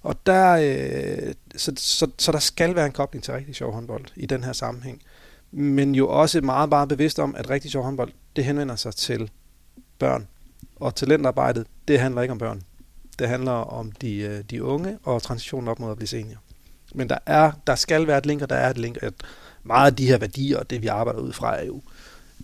Og 0.01 0.15
der, 0.25 0.51
øh, 0.51 1.33
så, 1.55 1.73
så, 1.75 2.07
så 2.19 2.31
der 2.31 2.39
skal 2.39 2.75
være 2.75 2.85
en 2.85 2.91
kobling 2.91 3.23
til 3.23 3.33
rigtig 3.33 3.55
sjov 3.55 3.73
håndbold 3.73 4.05
i 4.15 4.25
den 4.25 4.43
her 4.43 4.53
sammenhæng 4.53 5.01
men 5.53 5.95
jo 5.95 6.09
også 6.09 6.41
meget, 6.41 6.69
bare 6.69 6.87
bevidst 6.87 7.19
om, 7.19 7.35
at 7.35 7.49
rigtig 7.49 7.71
sjov 7.71 7.83
håndbold, 7.83 8.11
det 8.35 8.45
henvender 8.45 8.75
sig 8.75 8.95
til 8.95 9.31
børn. 9.99 10.27
Og 10.75 10.95
talentarbejdet, 10.95 11.67
det 11.87 11.99
handler 11.99 12.21
ikke 12.21 12.31
om 12.31 12.37
børn. 12.37 12.63
Det 13.19 13.27
handler 13.27 13.51
om 13.51 13.91
de, 13.91 14.15
øh, 14.17 14.43
de 14.49 14.63
unge 14.63 14.97
og 15.03 15.21
transitionen 15.21 15.67
op 15.67 15.79
mod 15.79 15.91
at 15.91 15.97
blive 15.97 16.07
senior. 16.07 16.37
Men 16.95 17.09
der, 17.09 17.17
er, 17.25 17.51
der 17.67 17.75
skal 17.75 18.07
være 18.07 18.17
et 18.17 18.25
link, 18.25 18.41
og 18.41 18.49
der 18.49 18.55
er 18.55 18.69
et 18.69 18.77
link, 18.77 18.97
at 19.01 19.13
meget 19.63 19.91
af 19.91 19.95
de 19.95 20.07
her 20.07 20.17
værdier, 20.17 20.57
og 20.57 20.69
det 20.69 20.81
vi 20.81 20.87
arbejder 20.87 21.19
ud 21.19 21.33
fra, 21.33 21.59
er 21.59 21.65
jo, 21.65 21.81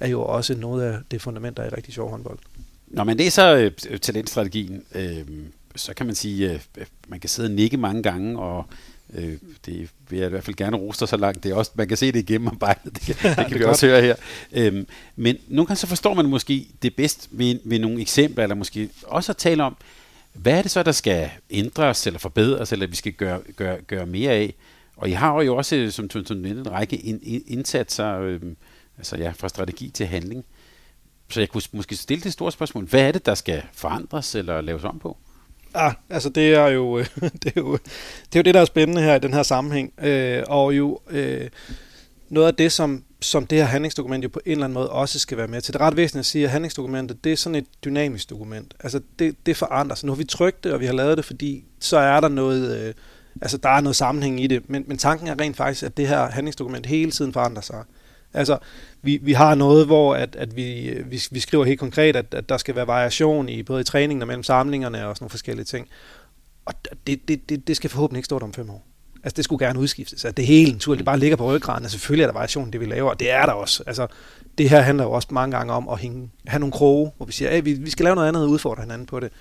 er 0.02 0.08
jo 0.08 0.22
også 0.22 0.56
noget 0.56 0.84
af 0.84 1.00
det 1.12 1.22
fundament, 1.22 1.58
der 1.58 1.64
er 1.64 1.68
i 1.68 1.76
rigtig 1.76 1.94
sjov 1.94 2.10
håndbold. 2.10 2.40
Når 2.88 3.04
man 3.04 3.18
læser 3.18 3.54
øh, 3.90 4.00
talentstrategien, 4.00 4.84
øh, 4.96 5.28
så 5.76 5.94
kan 5.94 6.06
man 6.06 6.16
sige, 6.16 6.54
øh, 6.54 6.86
man 7.08 7.20
kan 7.20 7.30
sidde 7.30 7.48
og 7.48 7.52
nikke 7.52 7.78
mange 7.78 8.04
gange, 8.04 8.40
og 8.40 8.66
Øh, 9.14 9.38
det 9.66 9.90
vil 10.10 10.20
jeg 10.20 10.28
i 10.28 10.30
hvert 10.30 10.44
fald 10.44 10.56
gerne 10.56 10.78
rose 10.78 11.08
så 11.08 11.18
langt. 11.18 11.44
Det 11.44 11.52
er 11.52 11.56
også, 11.56 11.72
man 11.76 11.88
kan 11.88 11.98
se 11.98 12.12
det 12.12 12.20
igennem 12.20 12.48
arbejdet. 12.48 12.96
Det 12.96 13.02
kan, 13.02 13.16
det 13.30 13.36
kan 13.36 13.50
det 13.50 13.60
vi 13.60 13.64
også 13.64 13.88
høre 13.88 14.02
her. 14.02 14.16
Øhm, 14.52 14.88
men 15.16 15.38
nogle 15.48 15.68
gange 15.68 15.78
så 15.78 15.88
forstår 15.88 16.14
man 16.14 16.26
måske 16.26 16.68
det 16.82 16.96
bedst 16.96 17.28
ved, 17.32 17.60
ved 17.64 17.80
nogle 17.80 18.02
eksempler, 18.02 18.44
eller 18.44 18.56
måske 18.56 18.90
også 19.04 19.32
at 19.32 19.38
tale 19.38 19.64
om, 19.64 19.78
hvad 20.34 20.58
er 20.58 20.62
det 20.62 20.72
så, 20.72 20.84
der 20.84 20.92
skal 20.92 21.30
ændres 21.50 22.08
eller 22.08 22.20
forbedres, 22.20 22.72
eller 22.72 22.88
vi 22.88 22.96
skal 22.96 23.14
gøre, 23.14 23.42
gøre, 23.56 23.82
gøre 23.82 24.06
mere 24.06 24.32
af? 24.32 24.56
Og 24.98 25.10
I 25.10 25.12
har 25.12 25.42
jo 25.42 25.56
også, 25.56 25.92
som 25.92 26.08
du 26.08 26.20
en 26.20 26.72
række 26.72 26.98
indsatser, 27.48 28.20
øh, 28.20 28.42
altså 28.98 29.18
ja, 29.18 29.34
fra 29.38 29.50
strategi 29.50 29.90
til 29.90 30.06
handling. 30.06 30.46
Så 31.30 31.40
jeg 31.40 31.50
kunne 31.50 31.62
måske 31.72 31.96
stille 31.96 32.24
det 32.24 32.34
store 32.34 32.52
spørgsmål. 32.52 32.86
Hvad 32.86 33.02
er 33.02 33.12
det, 33.12 33.26
der 33.26 33.36
skal 33.36 33.64
forandres 33.74 34.36
eller 34.36 34.62
laves 34.62 34.84
om 34.84 35.00
på? 35.00 35.18
Ja, 35.76 35.92
altså 36.10 36.30
det 36.30 36.54
er 36.54 36.68
jo 36.68 36.98
øh, 36.98 37.06
det, 37.44 37.46
er 37.46 37.62
jo, 37.62 37.72
det, 38.34 38.36
er 38.36 38.40
jo 38.40 38.42
det 38.42 38.54
der 38.54 38.62
er 38.62 38.66
spændende 38.66 39.02
her 39.02 39.16
i 39.16 39.20
den 39.20 39.34
her 39.34 39.44
sammenhæng. 39.44 39.94
Øh, 40.04 40.44
og 40.48 40.78
jo 40.78 41.00
øh, 41.10 41.50
noget 42.30 42.48
af 42.48 42.56
det, 42.56 42.72
som, 42.72 43.04
som 43.22 43.48
det 43.48 43.58
her 43.58 43.66
handlingsdokument 43.66 44.24
jo 44.24 44.30
på 44.30 44.40
en 44.46 44.52
eller 44.52 44.64
anden 44.64 44.74
måde 44.74 44.90
også 44.90 45.20
skal 45.20 45.38
være 45.38 45.48
med 45.48 45.62
til. 45.62 45.74
Det 45.74 45.82
er 45.82 45.86
ret 45.86 45.98
væsentligt 45.98 46.20
at 46.20 46.26
sige, 46.26 46.46
at 46.46 46.52
handlingsdokumentet, 46.52 47.24
det 47.24 47.32
er 47.32 47.38
sådan 47.38 47.56
et 47.56 47.66
dynamisk 47.86 48.30
dokument. 48.30 48.74
Altså 48.80 49.02
det, 49.20 49.36
det 49.46 49.58
forandrer 49.58 49.96
sig. 49.96 50.08
Nu 50.08 50.12
har 50.12 50.18
vi 50.18 50.24
trykt 50.24 50.64
det, 50.64 50.74
og 50.74 50.80
vi 50.80 50.86
har 50.86 50.94
lavet 50.94 51.18
det, 51.18 51.26
fordi 51.26 51.64
så 51.80 51.98
er 51.98 52.20
der 52.20 52.28
noget, 52.28 52.78
øh, 52.78 52.94
altså 53.42 53.58
der 53.58 53.70
er 53.70 53.82
noget 53.82 53.96
sammenhæng 53.96 54.44
i 54.44 54.48
det. 54.48 54.70
Men, 54.70 54.84
men 54.88 54.98
tanken 54.98 55.28
er 55.28 55.40
rent 55.40 55.58
faktisk, 55.58 55.84
at 55.84 55.98
det 55.98 56.08
her 56.08 56.30
handlingsdokument 56.30 56.86
hele 56.86 57.12
tiden 57.12 57.34
forandrer 57.34 57.62
sig. 57.62 57.84
Altså, 58.34 58.58
vi, 59.02 59.20
vi 59.22 59.34
har 59.34 59.56
noget, 59.56 59.86
hvor 59.86 60.16
at, 60.16 60.36
at 60.36 60.56
vi, 60.56 60.98
vi, 61.06 61.22
vi 61.32 61.40
skriver 61.40 61.66
helt 61.66 61.80
konkret, 61.80 62.16
at, 62.16 62.34
at 62.34 62.50
der 62.50 62.58
skal 62.58 62.76
være 62.76 62.88
variation 62.88 63.50
i 63.50 63.64
både 63.64 63.82
i 63.82 63.84
træningen 63.84 64.22
og 64.22 64.28
mellem 64.28 64.44
samlingerne 64.44 65.08
og 65.08 65.16
sådan 65.16 65.24
nogle 65.24 65.30
forskellige 65.30 65.66
ting. 65.66 65.88
Og 66.66 66.74
det, 67.08 67.28
det, 67.28 67.50
det, 67.50 67.68
det 67.68 67.76
skal 67.76 67.90
forhåbentlig 67.90 68.20
ikke 68.20 68.26
stå 68.26 68.40
der 68.40 68.46
om 68.46 68.54
fem 68.54 68.70
år. 68.70 68.86
Altså, 69.24 69.36
det 69.36 69.46
skulle 69.46 69.66
gerne 69.66 69.80
udskiftes. 69.80 70.26
At 70.26 70.38
det 70.38 70.46
hele 70.46 70.72
naturligt 70.72 71.06
bare 71.06 71.20
ligger 71.20 71.38
på 71.38 71.56
ryggraden, 71.56 71.84
Altså, 71.84 71.98
selvfølgelig 71.98 72.24
er 72.24 72.28
der 72.28 72.34
variation 72.34 72.72
det, 72.72 72.80
vi 72.80 72.86
laver, 72.86 73.10
og 73.10 73.20
det 73.20 73.32
er 73.32 73.46
der 73.46 73.54
også. 73.54 73.84
Altså, 73.88 74.08
det 74.58 74.70
her 74.70 74.82
handler 74.82 75.04
jo 75.04 75.12
også 75.12 75.28
mange 75.32 75.58
gange 75.58 75.74
om 75.74 75.90
at 75.90 76.00
hænge, 76.00 76.30
have 76.48 76.60
nogle 76.60 76.74
kroge, 76.74 77.12
hvor 77.18 77.26
vi 77.26 77.32
siger, 77.32 77.50
at 77.50 77.66
vi, 77.66 77.74
vi 77.74 77.90
skal 77.90 78.04
lave 78.04 78.16
noget 78.16 78.28
andet 78.28 78.44
og 78.44 78.50
udfordre 78.50 78.82
hinanden 78.82 79.08
på 79.08 79.20
det. 79.20 79.32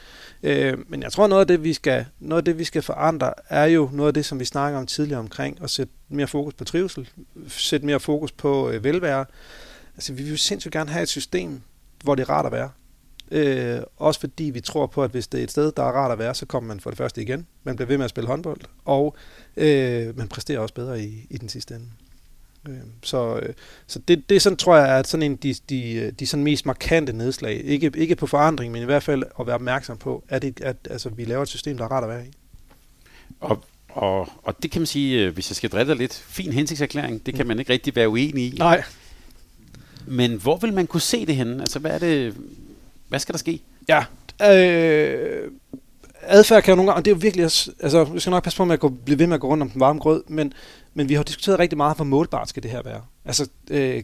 Øh, 0.42 0.78
men 0.88 1.02
jeg 1.02 1.12
tror, 1.12 1.26
noget 1.26 1.40
af 1.40 1.46
det, 1.46 1.64
vi 1.64 1.72
skal, 1.72 2.06
noget 2.20 2.40
af 2.40 2.44
det, 2.44 2.58
vi 2.58 2.64
skal 2.64 2.82
forandre, 2.82 3.32
er 3.48 3.64
jo 3.64 3.90
noget 3.92 4.08
af 4.08 4.14
det, 4.14 4.24
som 4.24 4.40
vi 4.40 4.44
snakker 4.44 4.78
om 4.78 4.86
tidligere 4.86 5.20
omkring, 5.20 5.58
at 5.62 5.70
sætte 5.70 5.92
mere 6.08 6.26
fokus 6.26 6.54
på 6.54 6.64
trivsel, 6.64 7.08
sætte 7.48 7.86
mere 7.86 8.00
fokus 8.00 8.32
på 8.32 8.70
øh, 8.70 8.84
velvære. 8.84 9.24
Altså, 9.94 10.12
vi 10.12 10.22
vil 10.22 10.30
jo 10.30 10.36
sindssygt 10.36 10.72
gerne 10.72 10.90
have 10.90 11.02
et 11.02 11.08
system, 11.08 11.60
hvor 12.04 12.14
det 12.14 12.22
er 12.22 12.30
rart 12.30 12.46
at 12.46 12.52
være. 12.52 12.70
Øh, 13.30 13.80
også 13.96 14.20
fordi 14.20 14.44
vi 14.44 14.60
tror 14.60 14.86
på, 14.86 15.02
at 15.02 15.10
hvis 15.10 15.26
det 15.26 15.40
er 15.40 15.44
et 15.44 15.50
sted, 15.50 15.72
der 15.72 15.82
er 15.82 15.92
rart 15.92 16.12
at 16.12 16.18
være, 16.18 16.34
så 16.34 16.46
kommer 16.46 16.68
man 16.68 16.80
for 16.80 16.90
det 16.90 16.96
første 16.96 17.22
igen. 17.22 17.46
Man 17.64 17.76
bliver 17.76 17.88
ved 17.88 17.96
med 17.96 18.04
at 18.04 18.10
spille 18.10 18.28
håndbold, 18.28 18.60
og 18.84 19.16
øh, 19.56 20.18
man 20.18 20.28
præsterer 20.28 20.58
også 20.58 20.74
bedre 20.74 21.02
i, 21.02 21.26
i 21.30 21.38
den 21.38 21.48
sidste 21.48 21.74
ende. 21.74 21.86
Øh, 22.68 22.74
så 23.02 23.38
øh, 23.42 23.54
så 23.86 23.98
det, 23.98 24.30
det 24.30 24.42
sådan, 24.42 24.56
tror 24.56 24.76
jeg 24.76 24.98
er 24.98 25.02
sådan 25.02 25.30
en 25.30 25.36
de, 25.36 25.54
de, 25.70 26.10
de 26.10 26.26
sådan 26.26 26.44
mest 26.44 26.66
markante 26.66 27.12
nedslag. 27.12 27.64
Ikke, 27.64 27.92
ikke 27.96 28.16
på 28.16 28.26
forandring, 28.26 28.72
men 28.72 28.82
i 28.82 28.84
hvert 28.84 29.02
fald 29.02 29.22
at 29.40 29.46
være 29.46 29.54
opmærksom 29.54 29.96
på, 29.96 30.24
at, 30.28 30.42
det, 30.42 30.60
at 30.60 30.76
altså, 30.90 31.08
vi 31.08 31.24
laver 31.24 31.42
et 31.42 31.48
system, 31.48 31.76
der 31.76 31.84
er 31.84 31.88
rart 31.88 32.04
at 32.04 32.10
være 32.10 32.26
i. 32.26 32.30
Og, 33.40 33.64
og, 33.88 34.28
og 34.42 34.62
det 34.62 34.70
kan 34.70 34.80
man 34.80 34.86
sige, 34.86 35.24
øh, 35.24 35.34
hvis 35.34 35.50
jeg 35.50 35.56
skal 35.56 35.70
drille 35.70 35.94
lidt, 35.94 36.14
fin 36.14 36.52
hensigtserklæring, 36.52 37.26
det 37.26 37.34
kan 37.34 37.46
man 37.46 37.58
ikke 37.58 37.72
rigtig 37.72 37.96
være 37.96 38.08
uenig 38.08 38.44
i. 38.44 38.56
Nej. 38.58 38.82
Men 40.06 40.34
hvor 40.34 40.56
vil 40.56 40.72
man 40.72 40.86
kunne 40.86 41.00
se 41.00 41.26
det 41.26 41.36
henne? 41.36 41.60
Altså, 41.60 41.78
hvad 41.78 41.90
er 41.90 41.98
det, 41.98 42.36
hvad 43.08 43.18
skal 43.18 43.32
der 43.32 43.38
ske? 43.38 43.60
Ja, 43.88 44.04
øh, 44.42 45.50
adfærd 46.22 46.62
kan 46.62 46.72
jo 46.72 46.76
nogle 46.76 46.90
gange, 46.90 47.00
og 47.00 47.04
det 47.04 47.10
er 47.10 47.14
jo 47.14 47.20
virkelig, 47.20 47.44
altså, 47.80 48.04
vi 48.04 48.20
skal 48.20 48.30
nok 48.30 48.44
passe 48.44 48.56
på 48.56 48.64
med 48.64 48.74
at 48.74 48.80
gå, 48.80 48.88
blive 48.88 49.18
ved 49.18 49.26
med 49.26 49.34
at 49.34 49.40
gå 49.40 49.48
rundt 49.48 49.62
om 49.62 49.70
den 49.70 49.80
varme 49.80 49.98
grød, 49.98 50.22
men, 50.28 50.52
men 50.98 51.08
vi 51.08 51.14
har 51.14 51.18
jo 51.18 51.24
diskuteret 51.24 51.58
rigtig 51.58 51.76
meget, 51.76 51.96
hvor 51.96 52.04
målbart 52.04 52.48
skal 52.48 52.62
det 52.62 52.70
her 52.70 52.82
være. 52.82 53.02
Altså, 53.24 53.48
øh, 53.70 54.02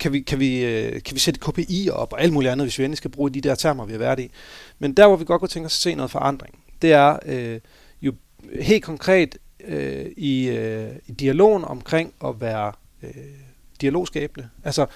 kan, 0.00 0.12
vi, 0.12 0.20
kan, 0.20 0.38
vi, 0.38 0.64
øh, 0.64 1.02
kan 1.02 1.14
vi 1.14 1.20
sætte 1.20 1.40
KPI 1.40 1.88
op 1.92 2.12
og 2.12 2.22
alt 2.22 2.32
muligt 2.32 2.52
andet, 2.52 2.64
hvis 2.64 2.78
vi 2.78 2.84
endelig 2.84 2.96
skal 2.96 3.10
bruge 3.10 3.30
de 3.30 3.40
der 3.40 3.54
termer, 3.54 3.84
vi 3.84 3.92
har 3.92 3.98
været 3.98 4.20
i. 4.20 4.30
Men 4.78 4.94
der, 4.94 5.06
hvor 5.06 5.16
vi 5.16 5.24
godt 5.24 5.40
kunne 5.40 5.48
tænke 5.48 5.66
os 5.66 5.76
at 5.78 5.80
se 5.80 5.94
noget 5.94 6.10
forandring, 6.10 6.58
det 6.82 6.92
er 6.92 7.18
øh, 7.26 7.60
jo 8.02 8.14
helt 8.60 8.84
konkret 8.84 9.38
øh, 9.64 10.06
i, 10.16 10.48
øh, 10.48 10.90
i 11.06 11.12
dialogen 11.12 11.64
omkring 11.64 12.14
at 12.24 12.40
være 12.40 12.72
øh, 13.02 13.10
dialogskabende. 13.80 14.48
Altså, 14.64 14.86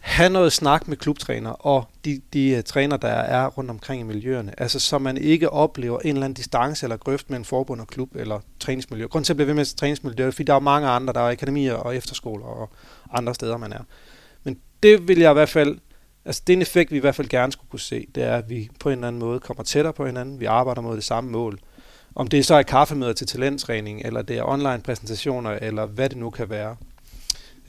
have 0.00 0.30
noget 0.30 0.52
snak 0.52 0.88
med 0.88 0.96
klubtræner 0.96 1.50
og 1.50 1.84
de, 2.04 2.20
de 2.32 2.48
øh, 2.48 2.62
træner, 2.62 2.96
der 2.96 3.08
er 3.08 3.46
rundt 3.46 3.70
omkring 3.70 4.00
i 4.00 4.04
miljøerne. 4.04 4.60
Altså, 4.60 4.80
så 4.80 4.98
man 4.98 5.16
ikke 5.16 5.50
oplever 5.50 5.98
en 6.00 6.08
eller 6.08 6.24
anden 6.24 6.34
distance 6.34 6.86
eller 6.86 6.96
grøft 6.96 7.30
mellem 7.30 7.44
forbund 7.44 7.80
og 7.80 7.86
klub 7.86 8.16
eller 8.16 8.40
træningsmiljø. 8.60 9.06
Grunden 9.06 9.24
til 9.24 9.32
at 9.32 9.36
blive 9.36 9.46
ved 9.46 9.54
med 9.54 9.76
træningsmiljø, 9.76 10.26
er, 10.26 10.30
fordi 10.30 10.44
der 10.44 10.54
er 10.54 10.58
mange 10.58 10.88
andre, 10.88 11.12
der 11.12 11.20
er 11.20 11.30
akademier 11.30 11.74
og 11.74 11.96
efterskoler 11.96 12.46
og 12.46 12.70
andre 13.12 13.34
steder, 13.34 13.56
man 13.56 13.72
er. 13.72 13.82
Men 14.44 14.58
det 14.82 15.08
vil 15.08 15.18
jeg 15.18 15.30
i 15.30 15.34
hvert 15.34 15.48
fald, 15.48 15.78
altså 16.24 16.42
det 16.46 16.52
er 16.52 16.56
en 16.56 16.62
effekt, 16.62 16.90
vi 16.90 16.96
i 16.96 17.00
hvert 17.00 17.14
fald 17.14 17.28
gerne 17.28 17.52
skulle 17.52 17.70
kunne 17.70 17.80
se, 17.80 18.06
det 18.14 18.22
er, 18.22 18.36
at 18.36 18.50
vi 18.50 18.70
på 18.80 18.88
en 18.88 18.92
eller 18.92 19.08
anden 19.08 19.20
måde 19.20 19.40
kommer 19.40 19.64
tættere 19.64 19.92
på 19.92 20.06
hinanden, 20.06 20.40
vi 20.40 20.44
arbejder 20.44 20.82
mod 20.82 20.96
det 20.96 21.04
samme 21.04 21.30
mål. 21.30 21.58
Om 22.14 22.26
det 22.26 22.46
så 22.46 22.54
er 22.54 22.62
kaffemøder 22.62 23.12
til 23.12 23.26
talenttræning, 23.26 24.02
eller 24.04 24.22
det 24.22 24.38
er 24.38 24.48
online 24.48 24.80
præsentationer, 24.84 25.50
eller 25.50 25.86
hvad 25.86 26.08
det 26.08 26.18
nu 26.18 26.30
kan 26.30 26.50
være 26.50 26.76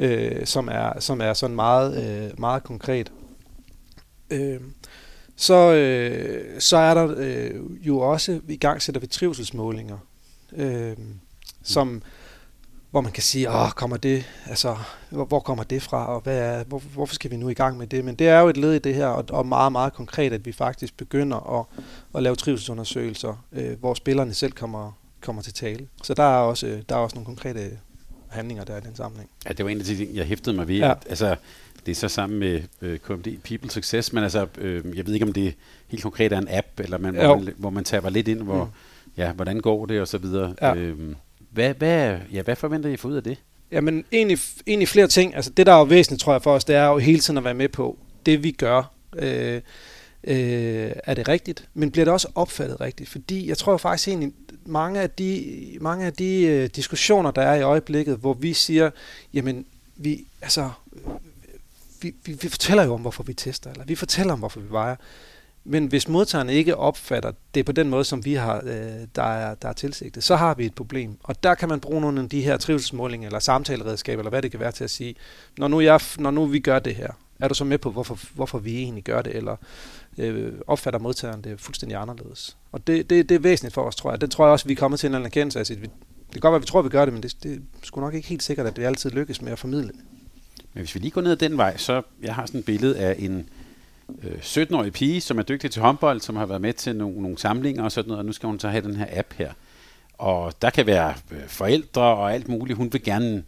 øh, 0.01 0.45
som, 0.45 0.67
er, 0.71 0.99
som 0.99 1.21
er 1.21 1.33
sådan 1.33 1.55
meget, 1.55 2.03
øh, 2.03 2.39
meget 2.39 2.63
konkret. 2.63 3.11
Øh, 4.29 4.59
så, 5.35 5.73
øh, 5.73 6.61
så 6.61 6.77
er 6.77 6.93
der 6.93 7.13
øh, 7.17 7.87
jo 7.87 7.99
også, 7.99 8.39
i 8.47 8.57
gang 8.57 8.81
sætter 8.81 9.01
vi 9.01 9.07
trivselsmålinger, 9.07 9.97
øh, 10.53 10.97
som, 11.63 12.01
hvor 12.91 13.01
man 13.01 13.11
kan 13.11 13.23
sige, 13.23 13.49
åh, 13.49 13.69
kommer 13.69 13.97
det, 13.97 14.25
altså, 14.45 14.77
hvor, 15.09 15.25
hvor 15.25 15.39
kommer 15.39 15.63
det 15.63 15.81
fra, 15.81 16.07
og 16.15 16.21
hvad 16.21 16.37
er, 16.37 16.63
hvor, 16.63 16.79
hvorfor 16.79 17.15
skal 17.15 17.31
vi 17.31 17.35
nu 17.37 17.49
i 17.49 17.53
gang 17.53 17.77
med 17.77 17.87
det? 17.87 18.05
Men 18.05 18.15
det 18.15 18.27
er 18.27 18.39
jo 18.39 18.49
et 18.49 18.57
led 18.57 18.73
i 18.73 18.79
det 18.79 18.95
her, 18.95 19.07
og, 19.07 19.25
og 19.29 19.45
meget, 19.45 19.71
meget 19.71 19.93
konkret, 19.93 20.33
at 20.33 20.45
vi 20.45 20.51
faktisk 20.51 20.97
begynder 20.97 21.59
at, 21.59 21.65
at 22.15 22.23
lave 22.23 22.35
trivselsundersøgelser, 22.35 23.45
øh, 23.51 23.79
hvor 23.79 23.93
spillerne 23.93 24.33
selv 24.33 24.51
kommer, 24.51 24.91
kommer 25.21 25.41
til 25.41 25.53
tale. 25.53 25.87
Så 26.03 26.13
der 26.13 26.23
er 26.23 26.37
også, 26.37 26.81
der 26.89 26.95
er 26.95 26.99
også 26.99 27.15
nogle 27.15 27.25
konkrete 27.25 27.79
handlinger, 28.31 28.63
der 28.63 28.73
er 28.73 28.77
i 28.77 28.81
den 28.81 28.95
sammenhæng. 28.95 29.29
Ja, 29.47 29.53
det 29.53 29.65
var 29.65 29.71
en 29.71 29.79
af 29.79 29.85
de 29.85 29.95
ting, 29.95 30.15
jeg 30.15 30.25
hæftede 30.25 30.55
mig 30.55 30.67
ved. 30.67 30.75
Ja. 30.77 30.93
Altså, 31.09 31.35
det 31.85 31.91
er 31.91 31.95
så 31.95 32.07
sammen 32.07 32.39
med 32.39 32.61
øh, 32.81 32.99
KMD 32.99 33.37
People 33.43 33.71
Success, 33.71 34.13
men 34.13 34.23
altså, 34.23 34.47
øh, 34.57 34.97
jeg 34.97 35.05
ved 35.07 35.13
ikke, 35.13 35.25
om 35.25 35.33
det 35.33 35.53
helt 35.87 36.03
konkret 36.03 36.33
er 36.33 36.37
en 36.37 36.47
app, 36.49 36.67
eller 36.79 36.97
man, 36.97 37.15
hvor, 37.15 37.35
man, 37.35 37.53
hvor 37.57 37.69
man 37.69 37.83
taber 37.83 38.09
lidt 38.09 38.27
ind, 38.27 38.41
hvor, 38.41 38.63
mm. 38.63 38.71
ja, 39.17 39.31
hvordan 39.31 39.59
går 39.59 39.85
det, 39.85 40.01
og 40.01 40.07
så 40.07 40.17
videre. 40.17 40.55
Ja. 40.61 40.75
Øh, 40.75 41.15
hvad, 41.51 41.73
hvad, 41.73 42.17
ja, 42.31 42.41
hvad 42.41 42.55
forventer 42.55 42.89
I 42.89 42.93
at 42.93 42.99
få 42.99 43.07
ud 43.07 43.15
af 43.15 43.23
det? 43.23 43.37
Jamen, 43.71 44.05
egentlig, 44.11 44.39
egentlig 44.67 44.87
flere 44.87 45.07
ting. 45.07 45.35
Altså, 45.35 45.51
det, 45.57 45.65
der 45.65 45.73
er 45.73 45.77
jo 45.77 45.83
væsentligt, 45.83 46.21
tror 46.21 46.33
jeg, 46.33 46.41
for 46.41 46.53
os, 46.53 46.65
det 46.65 46.75
er 46.75 46.85
jo 46.85 46.97
hele 46.97 47.19
tiden 47.19 47.37
at 47.37 47.43
være 47.43 47.53
med 47.53 47.69
på 47.69 47.97
det, 48.25 48.43
vi 48.43 48.51
gør. 48.51 48.83
Øh, 49.15 49.61
øh, 50.23 50.91
er 51.03 51.13
det 51.13 51.27
rigtigt, 51.27 51.67
men 51.73 51.91
bliver 51.91 52.05
det 52.05 52.13
også 52.13 52.27
opfattet 52.35 52.81
rigtigt? 52.81 53.09
Fordi 53.09 53.49
jeg 53.49 53.57
tror 53.57 53.77
faktisk 53.77 54.07
egentlig, 54.07 54.33
mange 54.65 55.01
af 55.01 55.09
de, 55.09 55.77
mange 55.81 56.05
af 56.05 56.13
de 56.13 56.41
øh, 56.41 56.69
diskussioner, 56.75 57.31
der 57.31 57.41
er 57.41 57.55
i 57.55 57.61
øjeblikket, 57.61 58.17
hvor 58.17 58.33
vi 58.33 58.53
siger, 58.53 58.89
jamen, 59.33 59.65
vi, 59.95 60.25
altså, 60.41 60.69
vi, 62.01 62.15
vi, 62.25 62.33
vi 62.41 62.49
fortæller 62.49 62.83
jo 62.83 62.93
om, 62.93 63.01
hvorfor 63.01 63.23
vi 63.23 63.33
tester, 63.33 63.71
eller 63.71 63.85
vi 63.85 63.95
fortæller 63.95 64.33
om, 64.33 64.39
hvorfor 64.39 64.59
vi 64.59 64.71
vejer. 64.71 64.95
Men 65.63 65.85
hvis 65.85 66.07
modtagerne 66.07 66.53
ikke 66.53 66.75
opfatter 66.75 67.31
det 67.55 67.65
på 67.65 67.71
den 67.71 67.89
måde, 67.89 68.03
som 68.03 68.25
vi 68.25 68.33
har, 68.33 68.61
øh, 68.63 69.07
der, 69.15 69.23
er, 69.23 69.55
der 69.55 69.69
er 69.69 69.73
tilsigtet, 69.73 70.23
så 70.23 70.35
har 70.35 70.53
vi 70.53 70.65
et 70.65 70.75
problem. 70.75 71.17
Og 71.23 71.43
der 71.43 71.55
kan 71.55 71.69
man 71.69 71.79
bruge 71.79 72.01
nogle 72.01 72.21
af 72.21 72.29
de 72.29 72.41
her 72.41 72.57
trivselsmålinger, 72.57 73.27
eller 73.27 73.39
samtaleredskaber, 73.39 74.21
eller 74.21 74.29
hvad 74.29 74.41
det 74.41 74.51
kan 74.51 74.59
være 74.59 74.71
til 74.71 74.83
at 74.83 74.89
sige, 74.89 75.15
når 75.57 75.67
nu, 75.67 75.81
jeg, 75.81 75.99
når 76.17 76.31
nu 76.31 76.45
vi 76.45 76.59
gør 76.59 76.79
det 76.79 76.95
her, 76.95 77.11
er 77.39 77.47
du 77.47 77.53
så 77.53 77.63
med 77.63 77.77
på, 77.77 77.91
hvorfor, 77.91 78.19
hvorfor 78.33 78.59
vi 78.59 78.77
egentlig 78.77 79.03
gør 79.03 79.21
det, 79.21 79.35
eller 79.35 79.55
øh, 80.17 80.53
opfatter 80.67 80.99
modtageren 80.99 81.43
det 81.43 81.61
fuldstændig 81.61 81.97
anderledes. 81.97 82.57
Og 82.71 82.87
det, 82.87 83.09
det, 83.09 83.29
det 83.29 83.35
er 83.35 83.39
væsentligt 83.39 83.73
for 83.73 83.81
os, 83.81 83.95
tror 83.95 84.11
jeg. 84.11 84.21
Det 84.21 84.31
tror 84.31 84.45
jeg 84.45 84.51
også, 84.51 84.67
vi 84.67 84.73
er 84.73 84.77
kommet 84.77 84.99
til 84.99 85.07
en 85.07 85.09
eller 85.09 85.19
anden 85.19 85.27
erkendelse 85.27 85.59
af. 85.59 85.65
Det 85.65 85.89
kan 86.31 86.41
godt 86.41 86.51
være, 86.51 86.55
at 86.55 86.61
vi 86.61 86.67
tror, 86.67 86.79
at 86.79 86.85
vi 86.85 86.89
gør 86.89 87.05
det, 87.05 87.13
men 87.13 87.23
det, 87.23 87.35
det 87.43 87.53
er 87.53 87.57
sgu 87.83 88.01
nok 88.01 88.13
ikke 88.13 88.27
helt 88.27 88.43
sikkert, 88.43 88.67
at 88.67 88.75
det 88.75 88.83
altid 88.83 89.09
lykkes 89.09 89.41
med 89.41 89.51
at 89.51 89.59
formidle 89.59 89.87
det. 89.87 89.95
Men 90.73 90.81
hvis 90.81 90.95
vi 90.95 90.99
lige 90.99 91.11
går 91.11 91.21
ned 91.21 91.31
ad 91.31 91.37
den 91.37 91.57
vej, 91.57 91.77
så 91.77 92.01
jeg 92.21 92.35
har 92.35 92.45
sådan 92.45 92.59
et 92.59 92.65
billede 92.65 92.97
af 92.97 93.15
en 93.19 93.49
øh, 94.23 94.37
17-årig 94.41 94.93
pige, 94.93 95.21
som 95.21 95.39
er 95.39 95.43
dygtig 95.43 95.71
til 95.71 95.81
håndbold, 95.81 96.21
som 96.21 96.35
har 96.35 96.45
været 96.45 96.61
med 96.61 96.73
til 96.73 96.95
nogle, 96.95 97.21
nogle 97.21 97.37
samlinger 97.37 97.83
og 97.83 97.91
sådan 97.91 98.07
noget, 98.07 98.19
og 98.19 98.25
nu 98.25 98.31
skal 98.31 98.47
hun 98.47 98.59
så 98.59 98.69
have 98.69 98.83
den 98.83 98.95
her 98.95 99.07
app 99.11 99.33
her. 99.33 99.53
Og 100.17 100.53
der 100.61 100.69
kan 100.69 100.85
være 100.85 101.13
øh, 101.31 101.47
forældre 101.47 102.01
og 102.01 102.33
alt 102.33 102.47
muligt. 102.47 102.77
Hun 102.77 102.93
vil 102.93 103.03
gerne 103.03 103.43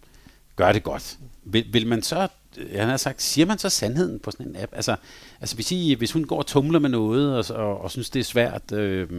gøre 0.55 0.73
det 0.73 0.83
godt. 0.83 1.17
Vil, 1.43 1.65
vil 1.73 1.88
man 1.88 2.01
så 2.01 2.27
Øh, 2.57 2.79
han 2.79 2.89
har 2.89 2.97
sagt, 2.97 3.21
siger 3.21 3.45
man 3.45 3.57
så 3.57 3.69
sandheden 3.69 4.19
på 4.19 4.31
sådan 4.31 4.47
en 4.47 4.55
app? 4.55 4.75
Altså, 4.75 4.95
altså 5.41 5.55
hvis, 5.55 5.71
I, 5.71 5.93
hvis 5.93 6.11
hun 6.11 6.23
går 6.23 6.37
og 6.37 6.45
tumler 6.45 6.79
med 6.79 6.89
noget, 6.89 7.51
og, 7.51 7.55
og, 7.57 7.81
og 7.81 7.91
synes, 7.91 8.09
det 8.09 8.19
er 8.19 8.23
svært, 8.23 8.71
øh, 8.71 9.09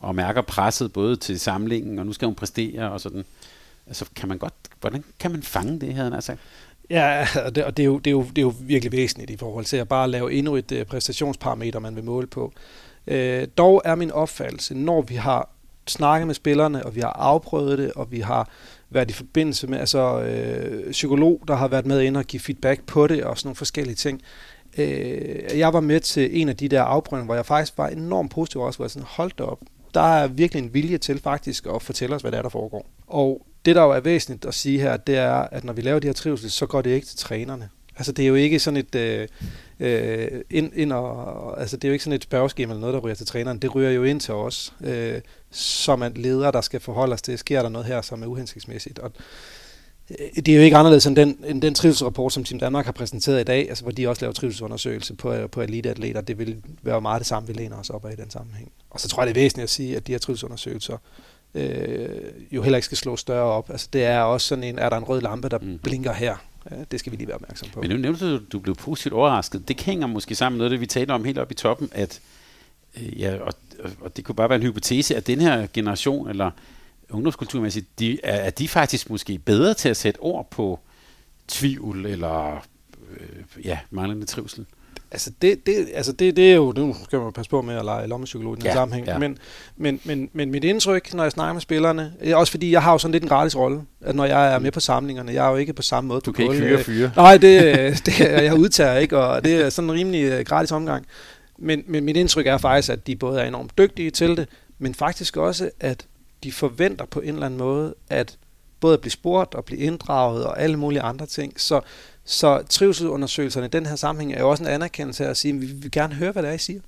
og 0.00 0.14
mærker 0.14 0.42
presset 0.42 0.92
både 0.92 1.16
til 1.16 1.40
samlingen, 1.40 1.98
og 1.98 2.06
nu 2.06 2.12
skal 2.12 2.26
hun 2.26 2.34
præstere, 2.34 2.90
og 2.90 3.00
sådan, 3.00 3.24
altså 3.86 4.04
kan 4.16 4.28
man 4.28 4.38
godt, 4.38 4.54
hvordan 4.80 5.04
kan 5.18 5.30
man 5.30 5.42
fange 5.42 5.80
det, 5.80 5.94
havde 5.94 6.10
han 6.10 6.22
sagt? 6.22 6.40
Ja, 6.90 7.26
og 7.44 7.54
det, 7.54 7.64
og 7.64 7.76
det, 7.76 7.82
er 7.82 7.86
jo, 7.86 7.98
det, 7.98 8.06
er 8.06 8.10
jo, 8.10 8.22
det 8.22 8.38
er 8.38 8.42
jo 8.42 8.54
virkelig 8.60 8.92
væsentligt 8.92 9.30
i 9.30 9.36
forhold 9.36 9.64
til 9.64 9.76
at 9.76 9.88
bare 9.88 10.10
lave 10.10 10.32
endnu 10.32 10.56
et 10.56 10.72
øh, 10.72 10.86
præstationsparameter, 10.86 11.78
man 11.78 11.96
vil 11.96 12.04
måle 12.04 12.26
på. 12.26 12.52
Øh, 13.06 13.48
dog 13.58 13.82
er 13.84 13.94
min 13.94 14.10
opfattelse, 14.10 14.74
når 14.74 15.02
vi 15.02 15.14
har 15.14 15.48
snakket 15.86 16.26
med 16.26 16.34
spillerne, 16.34 16.86
og 16.86 16.94
vi 16.94 17.00
har 17.00 17.12
afprøvet 17.12 17.78
det, 17.78 17.92
og 17.92 18.12
vi 18.12 18.20
har 18.20 18.48
været 18.90 19.10
i 19.10 19.14
forbindelse 19.14 19.66
med 19.66 19.78
altså, 19.78 20.20
øh, 20.20 20.90
psykolog, 20.90 21.42
der 21.48 21.54
har 21.54 21.68
været 21.68 21.86
med 21.86 22.00
ind 22.00 22.16
og 22.16 22.24
give 22.24 22.40
feedback 22.40 22.86
på 22.86 23.06
det, 23.06 23.24
og 23.24 23.38
sådan 23.38 23.46
nogle 23.46 23.56
forskellige 23.56 23.94
ting. 23.94 24.22
Øh, 24.78 25.58
jeg 25.58 25.72
var 25.72 25.80
med 25.80 26.00
til 26.00 26.40
en 26.40 26.48
af 26.48 26.56
de 26.56 26.68
der 26.68 26.82
afprøvninger, 26.82 27.26
hvor 27.26 27.34
jeg 27.34 27.46
faktisk 27.46 27.78
var 27.78 27.88
enormt 27.88 28.30
positiv 28.30 28.60
også, 28.60 28.78
hvor 28.78 28.84
jeg 28.84 28.90
sådan, 28.90 29.06
holdt 29.10 29.38
det 29.38 29.46
op, 29.46 29.58
der 29.94 30.00
er 30.00 30.26
virkelig 30.26 30.62
en 30.62 30.74
vilje 30.74 30.98
til 30.98 31.20
faktisk 31.20 31.66
at 31.74 31.82
fortælle 31.82 32.16
os, 32.16 32.22
hvad 32.22 32.32
det 32.32 32.38
er, 32.38 32.42
der 32.42 32.48
foregår. 32.48 32.86
Og 33.06 33.46
det, 33.64 33.76
der 33.76 33.82
jo 33.82 33.90
er 33.90 34.00
væsentligt 34.00 34.44
at 34.44 34.54
sige 34.54 34.80
her, 34.80 34.96
det 34.96 35.16
er, 35.16 35.32
at 35.32 35.64
når 35.64 35.72
vi 35.72 35.82
laver 35.82 35.98
de 35.98 36.08
her 36.08 36.12
trivsel, 36.12 36.50
så 36.50 36.66
går 36.66 36.82
det 36.82 36.90
ikke 36.90 37.06
til 37.06 37.18
trænerne. 37.18 37.68
Altså, 37.96 38.12
det 38.12 38.22
er 38.22 38.28
jo 38.28 38.34
ikke 38.34 38.58
sådan 38.58 38.76
et... 38.76 38.94
Øh, 38.94 39.28
øh, 39.80 40.40
ind, 40.50 40.72
ind 40.74 40.92
og, 40.92 41.60
altså, 41.60 41.76
det 41.76 41.84
er 41.84 41.88
jo 41.88 41.92
ikke 41.92 42.04
sådan 42.04 42.16
et 42.16 42.22
spørgeskema 42.22 42.72
eller 42.72 42.80
noget, 42.80 42.94
der 42.94 43.00
ryger 43.00 43.14
til 43.14 43.26
træneren. 43.26 43.58
Det 43.58 43.74
ryger 43.74 43.90
jo 43.90 44.04
ind 44.04 44.20
til 44.20 44.34
os, 44.34 44.74
øh, 44.80 45.20
som 45.50 46.02
er 46.02 46.08
ledere, 46.16 46.52
der 46.52 46.60
skal 46.60 46.80
forholde 46.80 47.12
os 47.12 47.22
til, 47.22 47.38
sker 47.38 47.62
der 47.62 47.68
noget 47.68 47.86
her, 47.86 48.02
som 48.02 48.22
er 48.22 48.26
uhensigtsmæssigt. 48.26 48.98
Og 48.98 49.12
øh, 50.10 50.16
det 50.36 50.48
er 50.48 50.56
jo 50.56 50.62
ikke 50.62 50.76
anderledes 50.76 51.06
end 51.06 51.16
den, 51.16 51.38
end 51.44 51.62
den 51.62 51.74
trivselsrapport, 51.74 52.32
som 52.32 52.44
Team 52.44 52.58
Danmark 52.58 52.84
har 52.84 52.92
præsenteret 52.92 53.40
i 53.40 53.44
dag, 53.44 53.68
altså 53.68 53.84
hvor 53.84 53.92
de 53.92 54.08
også 54.08 54.22
laver 54.22 54.32
trivselsundersøgelse 54.32 55.14
på, 55.14 55.48
på 55.48 55.60
eliteatleter. 55.60 56.20
Det 56.20 56.38
vil 56.38 56.62
være 56.82 57.00
meget 57.00 57.18
det 57.18 57.26
samme, 57.26 57.46
vi 57.46 57.52
læner 57.52 57.76
os 57.76 57.90
op 57.90 58.04
af 58.04 58.12
i 58.12 58.16
den 58.16 58.30
sammenhæng. 58.30 58.72
Og 58.90 59.00
så 59.00 59.08
tror 59.08 59.22
jeg, 59.22 59.34
det 59.34 59.40
er 59.40 59.42
væsentligt 59.42 59.64
at 59.64 59.70
sige, 59.70 59.96
at 59.96 60.06
de 60.06 60.12
her 60.12 60.18
trivselsundersøgelser 60.18 60.96
øh, 61.54 62.08
jo 62.52 62.62
heller 62.62 62.76
ikke 62.76 62.86
skal 62.86 62.98
slå 62.98 63.16
større 63.16 63.44
op. 63.44 63.70
Altså 63.70 63.88
det 63.92 64.04
er 64.04 64.20
også 64.20 64.46
sådan 64.46 64.64
en, 64.64 64.78
er 64.78 64.88
der 64.88 64.96
en 64.96 65.04
rød 65.04 65.20
lampe, 65.20 65.48
der 65.48 65.58
mm. 65.58 65.78
blinker 65.78 66.12
her? 66.12 66.36
Ja, 66.70 66.76
det 66.90 67.00
skal 67.00 67.12
vi 67.12 67.16
lige 67.16 67.28
være 67.28 67.34
opmærksom 67.34 67.68
på. 67.72 67.80
Men 67.80 67.90
nu 67.90 67.96
nævnte 67.96 68.32
du, 68.32 68.40
du 68.52 68.58
blev 68.58 68.74
positivt 68.74 69.14
overrasket. 69.14 69.68
Det 69.68 69.80
hænger 69.80 70.06
måske 70.06 70.34
sammen 70.34 70.56
med 70.56 70.60
noget, 70.60 70.70
det 70.70 70.80
vi 70.80 70.86
taler 70.86 71.14
om 71.14 71.24
helt 71.24 71.38
oppe 71.38 71.52
i 71.52 71.56
toppen, 71.56 71.88
at 71.92 72.20
øh, 72.96 73.20
ja, 73.20 73.36
og, 73.40 73.52
og 74.00 74.16
det 74.16 74.24
kunne 74.24 74.34
bare 74.34 74.48
være 74.48 74.56
en 74.56 74.62
hypotese, 74.62 75.16
at 75.16 75.26
den 75.26 75.40
her 75.40 75.66
generation, 75.72 76.28
eller 76.28 76.50
ungdomskulturmæssigt, 77.10 77.98
de, 77.98 78.18
er, 78.22 78.36
er 78.36 78.50
de 78.50 78.68
faktisk 78.68 79.10
måske 79.10 79.38
bedre 79.38 79.74
til 79.74 79.88
at 79.88 79.96
sætte 79.96 80.18
ord 80.18 80.50
på 80.50 80.80
tvivl, 81.48 82.06
eller 82.06 82.64
øh, 83.20 83.64
ja, 83.66 83.78
manglende 83.90 84.26
trivsel? 84.26 84.66
Altså 85.12 85.30
det, 85.42 85.66
det, 85.66 85.88
altså 85.94 86.12
det, 86.12 86.36
det 86.36 86.50
er 86.50 86.54
jo, 86.54 86.72
nu 86.76 86.96
skal 87.04 87.18
man 87.18 87.32
passe 87.32 87.50
på 87.50 87.62
med 87.62 87.74
at 87.74 87.84
lege 87.84 88.06
lommepsykolog 88.08 88.54
i 88.54 88.56
den 88.56 88.64
ja, 88.64 88.72
sammenhæng, 88.72 89.06
ja. 89.06 89.18
men, 89.18 89.38
men, 89.76 90.00
men, 90.04 90.30
men 90.32 90.50
mit 90.50 90.64
indtryk, 90.64 91.14
når 91.14 91.22
jeg 91.22 91.32
snakker 91.32 91.52
med 91.52 91.60
spillerne, 91.60 92.12
også 92.34 92.50
fordi 92.50 92.70
jeg 92.72 92.82
har 92.82 92.92
jo 92.92 92.98
sådan 92.98 93.12
lidt 93.12 93.22
en 93.22 93.28
gratis 93.28 93.56
rolle, 93.56 93.82
at 94.00 94.14
når 94.14 94.24
jeg 94.24 94.54
er 94.54 94.58
med 94.58 94.72
på 94.72 94.80
samlingerne, 94.80 95.32
jeg 95.32 95.46
er 95.46 95.50
jo 95.50 95.56
ikke 95.56 95.72
på 95.72 95.82
samme 95.82 96.08
måde 96.08 96.20
Du 96.20 96.32
kan 96.32 96.44
ikke 96.44 96.56
fyre 96.56 96.84
fyre. 96.84 97.10
Nej, 97.16 97.36
det, 97.36 98.06
det, 98.06 98.20
jeg 98.20 98.54
udtager 98.54 98.96
ikke, 98.96 99.18
og 99.18 99.44
det 99.44 99.54
er 99.54 99.70
sådan 99.70 99.90
en 99.90 99.96
rimelig 99.96 100.22
øh, 100.22 100.44
gratis 100.44 100.72
omgang. 100.72 101.06
Men, 101.60 101.84
men 101.86 102.04
mit 102.04 102.16
indtryk 102.16 102.46
er 102.46 102.58
faktisk, 102.58 102.92
at 102.92 103.06
de 103.06 103.16
både 103.16 103.40
er 103.40 103.48
enormt 103.48 103.78
dygtige 103.78 104.10
til 104.10 104.36
det, 104.36 104.48
men 104.78 104.94
faktisk 104.94 105.36
også, 105.36 105.70
at 105.80 106.06
de 106.44 106.52
forventer 106.52 107.04
på 107.04 107.20
en 107.20 107.28
eller 107.28 107.46
anden 107.46 107.58
måde, 107.58 107.94
at 108.10 108.38
både 108.80 108.94
at 108.94 109.00
blive 109.00 109.12
spurgt 109.12 109.54
og 109.54 109.64
blive 109.64 109.80
inddraget 109.80 110.44
og 110.44 110.60
alle 110.60 110.76
mulige 110.76 111.00
andre 111.00 111.26
ting. 111.26 111.60
Så 111.60 111.80
så 112.24 112.62
trivselsundersøgelserne 112.68 113.66
i 113.66 113.68
den 113.68 113.86
her 113.86 113.96
sammenhæng 113.96 114.32
er 114.32 114.40
jo 114.40 114.50
også 114.50 114.62
en 114.62 114.68
anerkendelse 114.68 115.24
af 115.24 115.30
at 115.30 115.36
sige, 115.36 115.54
at 115.54 115.60
vi 115.60 115.66
vil 115.66 115.90
gerne 115.90 116.14
høre, 116.14 116.32
hvad 116.32 116.42
det 116.42 116.48
er, 116.48 116.54
I 116.54 116.58
siger. 116.58 116.80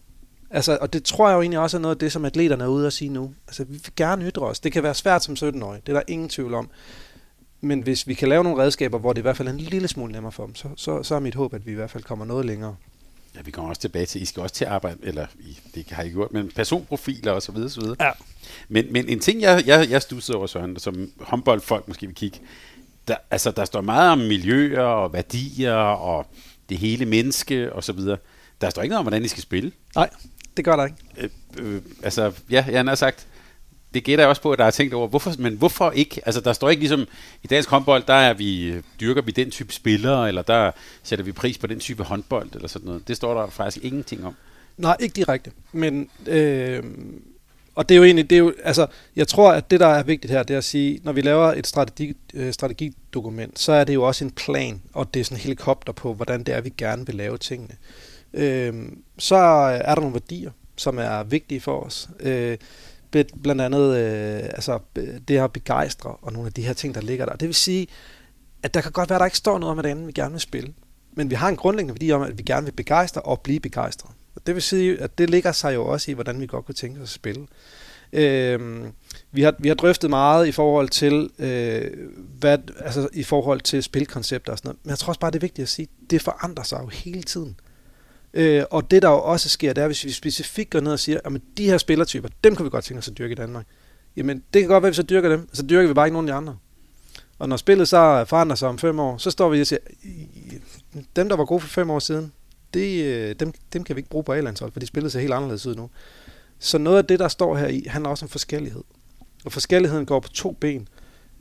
Altså, 0.50 0.78
og 0.80 0.92
det 0.92 1.04
tror 1.04 1.28
jeg 1.28 1.36
jo 1.36 1.40
egentlig 1.40 1.58
også 1.58 1.76
er 1.76 1.80
noget 1.80 1.94
af 1.94 1.98
det, 1.98 2.12
som 2.12 2.24
atleterne 2.24 2.64
er 2.64 2.68
ude 2.68 2.86
at 2.86 2.92
sige 2.92 3.08
nu. 3.08 3.34
Altså, 3.46 3.64
vi 3.64 3.72
vil 3.72 3.92
gerne 3.96 4.24
ytre 4.24 4.46
os. 4.46 4.60
Det 4.60 4.72
kan 4.72 4.82
være 4.82 4.94
svært 4.94 5.24
som 5.24 5.34
17-årig, 5.34 5.86
det 5.86 5.92
er 5.92 5.96
der 5.96 6.02
ingen 6.08 6.28
tvivl 6.28 6.54
om. 6.54 6.70
Men 7.60 7.80
hvis 7.80 8.08
vi 8.08 8.14
kan 8.14 8.28
lave 8.28 8.44
nogle 8.44 8.62
redskaber, 8.62 8.98
hvor 8.98 9.12
det 9.12 9.20
i 9.20 9.22
hvert 9.22 9.36
fald 9.36 9.48
er 9.48 9.52
en 9.52 9.58
lille 9.58 9.88
smule 9.88 10.12
nemmere 10.12 10.32
for 10.32 10.46
dem, 10.46 10.54
så, 10.54 10.68
så, 10.76 11.02
så 11.02 11.14
er 11.14 11.20
mit 11.20 11.34
håb, 11.34 11.54
at 11.54 11.66
vi 11.66 11.72
i 11.72 11.74
hvert 11.74 11.90
fald 11.90 12.02
kommer 12.02 12.24
noget 12.24 12.46
længere. 12.46 12.76
Ja, 13.36 13.40
vi 13.44 13.50
kommer 13.50 13.68
også 13.68 13.80
tilbage 13.80 14.06
til, 14.06 14.22
I 14.22 14.24
skal 14.24 14.42
også 14.42 14.54
til 14.54 14.64
at 14.64 14.70
arbejde, 14.70 14.98
eller 15.02 15.26
I, 15.40 15.58
det 15.74 15.90
har 15.90 16.02
I 16.02 16.10
gjort, 16.10 16.32
men 16.32 16.50
personprofiler 16.54 17.32
og 17.32 17.42
så 17.42 17.52
videre, 17.52 17.70
så 17.70 17.80
videre. 17.80 17.96
Ja. 18.00 18.10
Men, 18.68 18.92
men 18.92 19.08
en 19.08 19.20
ting, 19.20 19.40
jeg, 19.40 19.62
jeg, 19.66 19.90
jeg 19.90 20.02
stussede 20.02 20.38
over, 20.38 20.46
Søren, 20.46 20.78
som 20.78 21.12
håndboldfolk 21.20 21.88
måske 21.88 22.06
vil 22.06 22.14
kigge, 22.14 22.38
der, 23.08 23.16
altså, 23.30 23.50
der 23.50 23.64
står 23.64 23.80
meget 23.80 24.12
om 24.12 24.18
miljøer 24.18 24.82
og 24.82 25.12
værdier 25.12 25.74
og 25.74 26.26
det 26.68 26.78
hele 26.78 27.06
menneske 27.06 27.72
og 27.72 27.84
så 27.84 27.92
videre. 27.92 28.16
Der 28.60 28.70
står 28.70 28.82
ikke 28.82 28.90
noget 28.90 28.98
om, 28.98 29.04
hvordan 29.04 29.22
de 29.22 29.28
skal 29.28 29.42
spille. 29.42 29.72
Nej, 29.94 30.10
det 30.56 30.64
gør 30.64 30.76
der 30.76 30.84
ikke. 30.84 30.96
Øh, 31.16 31.30
øh, 31.58 31.82
altså, 32.02 32.32
ja, 32.50 32.64
jeg 32.70 32.84
har 32.84 32.94
sagt, 32.94 33.26
det 33.94 34.04
gætter 34.04 34.22
jeg 34.24 34.28
også 34.28 34.42
på, 34.42 34.52
at 34.52 34.58
der 34.58 34.64
er 34.64 34.70
tænkt 34.70 34.94
over, 34.94 35.08
hvorfor, 35.08 35.32
men 35.38 35.54
hvorfor 35.54 35.90
ikke? 35.90 36.20
Altså, 36.26 36.40
der 36.40 36.52
står 36.52 36.70
ikke 36.70 36.80
ligesom, 36.80 37.06
i 37.42 37.46
dansk 37.46 37.70
håndbold, 37.70 38.02
der 38.06 38.14
er 38.14 38.34
vi, 38.34 38.74
dyrker 39.00 39.22
vi 39.22 39.32
den 39.32 39.50
type 39.50 39.72
spillere, 39.72 40.28
eller 40.28 40.42
der 40.42 40.70
sætter 41.02 41.24
vi 41.24 41.32
pris 41.32 41.58
på 41.58 41.66
den 41.66 41.80
type 41.80 42.02
håndbold, 42.02 42.48
eller 42.54 42.68
sådan 42.68 42.86
noget. 42.86 43.08
Det 43.08 43.16
står 43.16 43.40
der 43.40 43.50
faktisk 43.50 43.84
ingenting 43.84 44.26
om. 44.26 44.34
Nej, 44.76 44.96
ikke 45.00 45.12
direkte. 45.12 45.50
Men 45.72 46.08
øh, 46.26 46.82
og 47.74 47.88
det 47.88 47.94
er 47.94 47.98
jo 47.98 48.04
egentlig, 48.04 48.30
det 48.30 48.36
er 48.36 48.40
jo, 48.40 48.54
altså, 48.64 48.86
jeg 49.16 49.28
tror, 49.28 49.52
at 49.52 49.70
det, 49.70 49.80
der 49.80 49.86
er 49.86 50.02
vigtigt 50.02 50.32
her, 50.32 50.42
det 50.42 50.54
er 50.54 50.58
at 50.58 50.64
sige, 50.64 51.00
når 51.04 51.12
vi 51.12 51.20
laver 51.20 51.46
et 51.52 51.66
strategi, 51.66 52.16
øh, 52.34 52.52
strategidokument, 52.52 53.58
så 53.58 53.72
er 53.72 53.84
det 53.84 53.94
jo 53.94 54.02
også 54.02 54.24
en 54.24 54.30
plan, 54.30 54.82
og 54.92 55.14
det 55.14 55.20
er 55.20 55.24
sådan 55.24 55.36
en 55.36 55.42
helikopter 55.42 55.92
på, 55.92 56.14
hvordan 56.14 56.42
det 56.42 56.54
er, 56.54 56.60
vi 56.60 56.72
gerne 56.78 57.06
vil 57.06 57.14
lave 57.14 57.38
tingene. 57.38 57.74
Øh, 58.34 58.74
så 59.18 59.36
er 59.84 59.94
der 59.94 60.00
nogle 60.00 60.14
værdier, 60.14 60.50
som 60.76 60.98
er 60.98 61.22
vigtige 61.22 61.60
for 61.60 61.80
os. 61.80 62.08
Øh, 62.20 62.58
blandt 63.42 63.62
andet 63.62 63.96
øh, 63.96 64.42
altså, 64.44 64.78
øh, 64.96 65.08
det 65.28 65.38
at 65.38 65.52
begejstre, 65.52 66.16
og 66.22 66.32
nogle 66.32 66.46
af 66.46 66.52
de 66.52 66.62
her 66.62 66.72
ting, 66.72 66.94
der 66.94 67.00
ligger 67.00 67.26
der. 67.26 67.36
Det 67.36 67.48
vil 67.48 67.54
sige, 67.54 67.86
at 68.62 68.74
der 68.74 68.80
kan 68.80 68.92
godt 68.92 69.10
være, 69.10 69.16
at 69.16 69.20
der 69.20 69.26
ikke 69.26 69.36
står 69.36 69.58
noget 69.58 69.70
om, 69.70 69.76
hvordan 69.76 70.06
vi 70.06 70.12
gerne 70.12 70.30
vil 70.30 70.40
spille. 70.40 70.72
Men 71.12 71.30
vi 71.30 71.34
har 71.34 71.48
en 71.48 71.56
grundlæggende 71.56 71.94
værdi 71.94 72.12
om, 72.12 72.22
at 72.22 72.38
vi 72.38 72.42
gerne 72.42 72.64
vil 72.64 72.72
begejstre 72.72 73.20
og 73.20 73.40
blive 73.40 73.60
begejstret. 73.60 74.10
Det 74.46 74.54
vil 74.54 74.62
sige, 74.62 75.00
at 75.00 75.18
det 75.18 75.30
ligger 75.30 75.52
sig 75.52 75.74
jo 75.74 75.86
også 75.86 76.10
i, 76.10 76.14
hvordan 76.14 76.40
vi 76.40 76.46
godt 76.46 76.66
kunne 76.66 76.74
tænke 76.74 77.00
os 77.00 77.02
at 77.02 77.08
spille. 77.08 77.46
Øh, 78.12 78.84
vi, 79.32 79.42
har, 79.42 79.54
vi 79.58 79.68
har 79.68 79.74
drøftet 79.74 80.10
meget 80.10 80.46
i 80.46 80.52
forhold 80.52 80.88
til 80.88 81.30
øh, 81.38 81.90
hvad, 82.38 82.58
altså 82.78 83.08
i 83.12 83.22
forhold 83.22 83.60
til 83.60 83.82
spilkoncepter 83.82 84.52
og 84.52 84.58
sådan 84.58 84.68
noget. 84.68 84.78
Men 84.84 84.90
jeg 84.90 84.98
tror 84.98 85.10
også 85.10 85.20
bare, 85.20 85.30
det 85.30 85.36
er 85.36 85.40
vigtigt 85.40 85.62
at 85.62 85.68
sige, 85.68 85.88
det 86.10 86.22
forandrer 86.22 86.64
sig 86.64 86.80
jo 86.82 86.86
hele 86.86 87.22
tiden. 87.22 87.56
Øh, 88.34 88.64
og 88.70 88.90
det 88.90 89.02
der 89.02 89.08
jo 89.08 89.22
også 89.22 89.48
sker, 89.48 89.72
det 89.72 89.82
er, 89.82 89.86
hvis 89.86 90.04
vi 90.04 90.10
specifikt 90.10 90.70
går 90.70 90.80
ned 90.80 90.92
og 90.92 90.98
siger, 90.98 91.20
at 91.24 91.32
de 91.56 91.66
her 91.66 91.78
spillertyper, 91.78 92.28
dem 92.44 92.56
kan 92.56 92.64
vi 92.64 92.70
godt 92.70 92.84
tænke 92.84 92.98
os 92.98 93.08
at 93.08 93.18
dyrke 93.18 93.32
i 93.32 93.34
Danmark. 93.34 93.66
Jamen, 94.16 94.42
det 94.54 94.62
kan 94.62 94.68
godt 94.68 94.82
være, 94.82 94.88
at 94.88 94.92
vi 94.92 94.96
så 94.96 95.02
dyrker 95.02 95.28
dem, 95.28 95.48
så 95.52 95.62
dyrker 95.62 95.88
vi 95.88 95.94
bare 95.94 96.06
ikke 96.06 96.12
nogen 96.12 96.28
af 96.28 96.32
de 96.32 96.36
andre. 96.36 96.56
Og 97.38 97.48
når 97.48 97.56
spillet 97.56 97.88
så 97.88 98.24
forandrer 98.28 98.56
sig 98.56 98.68
om 98.68 98.78
fem 98.78 99.00
år, 99.00 99.16
så 99.16 99.30
står 99.30 99.48
vi 99.48 99.60
og 99.60 99.66
siger, 99.66 99.78
dem 101.16 101.28
der 101.28 101.36
var 101.36 101.44
gode 101.44 101.60
for 101.60 101.68
fem 101.68 101.90
år 101.90 101.98
siden, 101.98 102.32
det, 102.74 103.04
øh, 103.04 103.34
dem, 103.40 103.52
dem 103.72 103.84
kan 103.84 103.96
vi 103.96 103.98
ikke 103.98 104.10
bruge 104.10 104.24
på 104.24 104.32
A-landshold, 104.32 104.72
for 104.72 104.80
de 104.80 104.86
spillede 104.86 105.10
sig 105.10 105.20
helt 105.20 105.32
anderledes 105.32 105.66
ud 105.66 105.74
nu. 105.74 105.90
Så 106.58 106.78
noget 106.78 106.98
af 106.98 107.04
det, 107.04 107.18
der 107.18 107.28
står 107.28 107.56
her 107.56 107.66
i, 107.66 107.84
handler 107.86 108.10
også 108.10 108.24
om 108.24 108.28
forskellighed. 108.28 108.82
Og 109.44 109.52
forskelligheden 109.52 110.06
går 110.06 110.20
på 110.20 110.28
to 110.28 110.52
ben. 110.60 110.88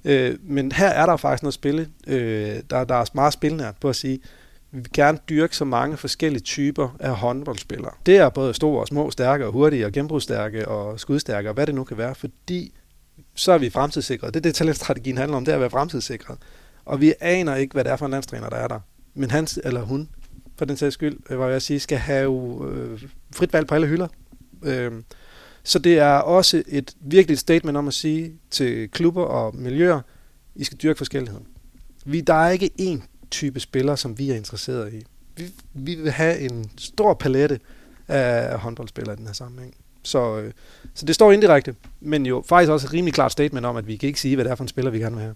Øh, 0.06 0.38
men 0.44 0.72
her 0.72 0.88
er 0.88 1.06
der 1.06 1.18
faktisk 1.18 1.44
noget 1.44 1.54
spille. 1.54 1.90
Øh, 2.08 2.60
der, 2.70 2.84
der 2.84 2.96
er 2.96 3.06
meget 3.14 3.34
spilnært 3.34 3.76
på 3.82 3.90
at 3.90 3.96
sige, 3.96 4.20
vi 4.72 4.80
vil 4.80 4.92
gerne 4.94 5.20
dyrke 5.30 5.56
så 5.56 5.66
mange 5.66 5.98
forskellige 5.98 6.42
typer 6.42 6.96
af 7.00 7.16
håndboldspillere. 7.16 7.92
Det 8.06 8.18
er 8.18 8.30
både 8.30 8.54
store 8.54 8.82
og 8.82 8.88
små, 8.88 9.12
stærke 9.12 9.46
og 9.46 9.52
hurtige 9.52 9.86
og 9.86 9.92
genbrugsstærke 9.92 10.68
og 10.68 11.00
skudstærke 11.00 11.50
og 11.50 11.54
hvad 11.54 11.68
det 11.68 11.76
nu 11.76 11.84
kan 11.84 11.98
være, 11.98 12.16
fordi 12.16 12.74
så 13.36 13.52
er 13.52 13.58
vi 13.58 13.70
fremtidssikret. 13.70 14.34
Det 14.34 14.40
er 14.40 14.42
det, 14.42 14.56
talentstrategien 14.56 15.18
handler 15.18 15.38
om, 15.38 15.46
det 15.46 15.52
er 15.52 15.56
at 15.56 15.62
være 15.62 15.70
fremtidssikret. 15.70 16.38
Og 16.86 17.02
vi 17.02 17.14
aner 17.20 17.56
ikke, 17.56 17.74
hvad 17.74 17.84
det 17.84 17.92
er 17.92 17.96
for 17.96 18.06
en 18.06 18.12
landstræner, 18.12 18.50
der 18.50 18.58
er 18.58 18.68
der. 18.68 18.80
Men 19.14 19.32
han 19.32 19.48
eller 19.64 19.82
hun 19.82 20.10
for 20.58 20.66
den 20.66 20.78
sags 20.78 20.94
skyld, 20.94 21.18
øh, 21.30 21.38
hvad 21.38 21.52
jeg 21.52 21.62
sige, 21.62 21.80
skal 21.80 21.98
have 21.98 22.70
øh, 22.72 23.02
frit 23.36 23.54
valg 23.54 23.68
på 23.68 23.76
alle 23.76 23.88
hylder. 23.88 24.08
Øh, 24.64 24.92
så 25.64 25.80
det 25.80 26.00
er 26.00 26.14
også 26.14 26.64
et 26.68 26.94
virkelig 27.02 27.38
statement 27.38 27.78
om 27.78 27.88
at 27.88 27.94
sige 27.94 28.34
til 28.52 28.90
klubber 28.90 29.24
og 29.24 29.56
miljøer, 29.56 30.02
I 30.56 30.64
skal 30.64 30.78
dyrke 30.78 30.98
forskelligheden. 30.98 31.48
Vi, 32.06 32.22
der 32.22 32.34
er 32.34 32.50
ikke 32.50 32.70
én 32.82 33.11
type 33.32 33.60
spiller, 33.60 33.96
som 33.96 34.20
vi 34.20 34.32
er 34.32 34.36
interesseret 34.36 34.94
i. 34.94 35.06
Vi, 35.36 35.44
vi 35.74 35.96
vil 35.96 36.12
have 36.12 36.40
en 36.40 36.72
stor 36.78 37.14
palette 37.14 37.60
af 38.08 38.60
håndboldspillere 38.60 39.14
i 39.14 39.18
den 39.18 39.26
her 39.26 39.34
sammenhæng. 39.34 39.76
Så, 40.04 40.40
øh, 40.40 40.52
så 40.94 41.06
det 41.06 41.16
står 41.16 41.32
indirekte, 41.32 41.76
men 42.00 42.26
jo 42.26 42.44
faktisk 42.48 42.72
også 42.72 42.88
et 42.88 42.94
rimelig 42.94 43.14
klart 43.14 43.32
statement 43.32 43.66
om, 43.66 43.78
at 43.78 43.88
vi 43.88 43.96
kan 43.96 44.08
ikke 44.08 44.20
sige, 44.20 44.36
hvad 44.36 44.46
det 44.46 44.52
er 44.52 44.56
for 44.56 44.64
en 44.64 44.68
spiller, 44.68 44.92
vi 44.92 45.00
gerne 45.00 45.16
vil 45.16 45.24
have. 45.24 45.36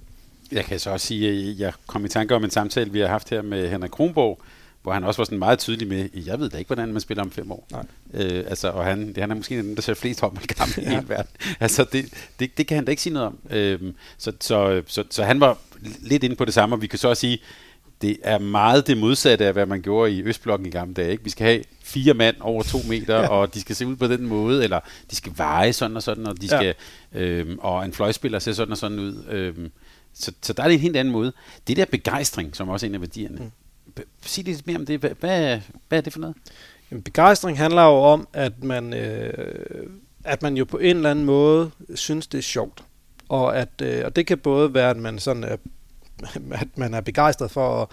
Jeg 0.52 0.66
kan 0.66 0.80
så 0.80 0.90
også 0.90 1.08
sige, 1.08 1.30
at 1.30 1.60
jeg 1.60 1.74
kom 1.88 2.06
i 2.06 2.08
tanke 2.08 2.36
om 2.36 2.44
en 2.44 2.50
samtale, 2.50 2.92
vi 2.92 3.00
har 3.00 3.08
haft 3.08 3.30
her 3.30 3.42
med 3.42 3.70
Henrik 3.70 3.92
Kronborg, 3.92 4.40
hvor 4.86 4.94
han 4.94 5.04
også 5.04 5.18
var 5.18 5.26
sådan 5.26 5.40
meget 5.40 5.60
tydelig 5.60 5.88
med, 5.88 6.10
jeg 6.26 6.40
ved 6.40 6.50
da 6.50 6.58
ikke, 6.58 6.68
hvordan 6.68 6.94
man 6.94 7.02
spiller 7.02 7.24
om 7.24 7.32
fem 7.32 7.52
år. 7.52 7.68
Nej. 7.72 7.86
Øh, 8.14 8.44
altså, 8.48 8.70
og 8.70 8.86
han, 8.86 9.08
det, 9.08 9.18
han 9.18 9.32
er 9.32 9.36
måske 9.36 9.58
den, 9.58 9.76
der 9.76 9.82
ser 9.82 9.94
flest 9.94 10.22
håndboldkampe 10.22 10.82
ja. 10.82 10.82
i 10.82 10.96
hele 10.96 11.10
verden. 11.10 11.32
Altså, 11.60 11.86
det, 11.92 12.14
det, 12.40 12.58
det, 12.58 12.68
kan 12.68 12.76
han 12.76 12.86
da 12.86 12.90
ikke 12.90 13.02
sige 13.02 13.14
noget 13.14 13.28
om. 13.28 13.38
Øh, 13.50 13.80
så, 14.18 14.32
så, 14.42 14.82
så, 14.88 15.04
så 15.10 15.24
han 15.24 15.40
var 15.40 15.58
lidt 16.02 16.24
inde 16.24 16.36
på 16.36 16.46
det 16.46 16.54
samme, 16.54 16.76
og 16.76 16.82
vi 16.82 16.88
kan 16.88 17.00
så 17.00 17.10
også 17.10 17.22
sige, 17.22 17.40
det 18.06 18.18
er 18.24 18.38
meget 18.38 18.88
det 18.88 18.98
modsatte 18.98 19.46
af, 19.46 19.54
hvad 19.54 19.66
man 19.66 19.82
gjorde 19.82 20.12
i 20.12 20.24
Østblokken 20.24 20.68
i 20.68 20.70
gamle 20.70 20.94
dage. 20.94 21.12
Ikke? 21.12 21.24
Vi 21.24 21.30
skal 21.30 21.48
have 21.48 21.64
fire 21.84 22.14
mand 22.14 22.36
over 22.40 22.64
to 22.64 22.78
meter, 22.88 23.20
ja. 23.22 23.28
og 23.28 23.54
de 23.54 23.62
skal 23.62 23.76
se 23.76 23.88
ud 23.88 23.96
på 23.96 24.08
den 24.08 24.28
måde, 24.28 24.64
eller 24.64 24.80
de 25.12 25.16
skal 25.16 25.34
veje 25.36 25.74
sådan 25.74 25.96
og 25.96 26.04
sådan, 26.04 26.28
og, 26.28 26.42
de 26.42 26.48
ja. 26.52 26.58
skal, 26.58 26.76
øh, 27.22 27.58
og 27.60 27.86
en 27.86 27.94
fløjspiller 27.94 28.40
ser 28.40 28.54
sådan 28.54 28.72
og 28.72 28.78
sådan 28.78 29.00
ud. 29.00 29.24
Øh, 29.30 29.56
så, 30.14 30.32
så 30.42 30.54
der 30.54 30.64
er 30.64 30.68
det 30.68 30.76
en 30.76 30.80
helt 30.80 30.98
anden 30.98 31.12
måde. 31.12 31.34
Det 31.68 31.78
der 31.78 31.86
begejstring, 31.86 32.56
som 32.56 32.70
også 32.70 32.86
er 32.86 32.90
en 32.90 32.96
af 32.96 33.02
værdierne, 33.02 33.38
mm 33.38 33.52
sig 34.22 34.44
lidt 34.44 34.68
mere 34.68 34.78
om 34.78 34.86
det. 34.86 35.00
Hvad, 35.00 35.10
hvad, 35.20 35.60
hvad 35.88 35.98
er 35.98 36.02
det 36.02 36.14
for 36.14 36.20
noget? 36.20 36.36
Jamen, 36.92 37.04
begejstring 37.04 37.58
handler 37.58 37.84
jo 37.84 37.96
om, 37.96 38.28
at 38.34 38.64
man, 38.64 38.94
øh, 38.94 39.88
at 40.24 40.42
man 40.42 40.58
jo 40.58 40.66
på 40.66 40.78
en 40.78 40.96
eller 40.96 41.12
anden 41.12 41.26
måde 41.26 41.72
synes, 41.96 42.28
det 42.28 42.38
er 42.38 42.42
sjovt. 42.42 42.84
Og, 43.30 43.58
at, 43.58 43.70
øh, 43.82 44.06
og 44.06 44.16
det 44.16 44.28
kan 44.28 44.38
både 44.38 44.74
være, 44.74 44.90
at 44.90 44.98
man, 44.98 45.20
sådan 45.20 45.44
er, 45.44 45.58
at 46.52 46.78
man 46.78 46.94
er 46.94 47.02
begejstret 47.02 47.52
for 47.52 47.82
at, 47.82 47.88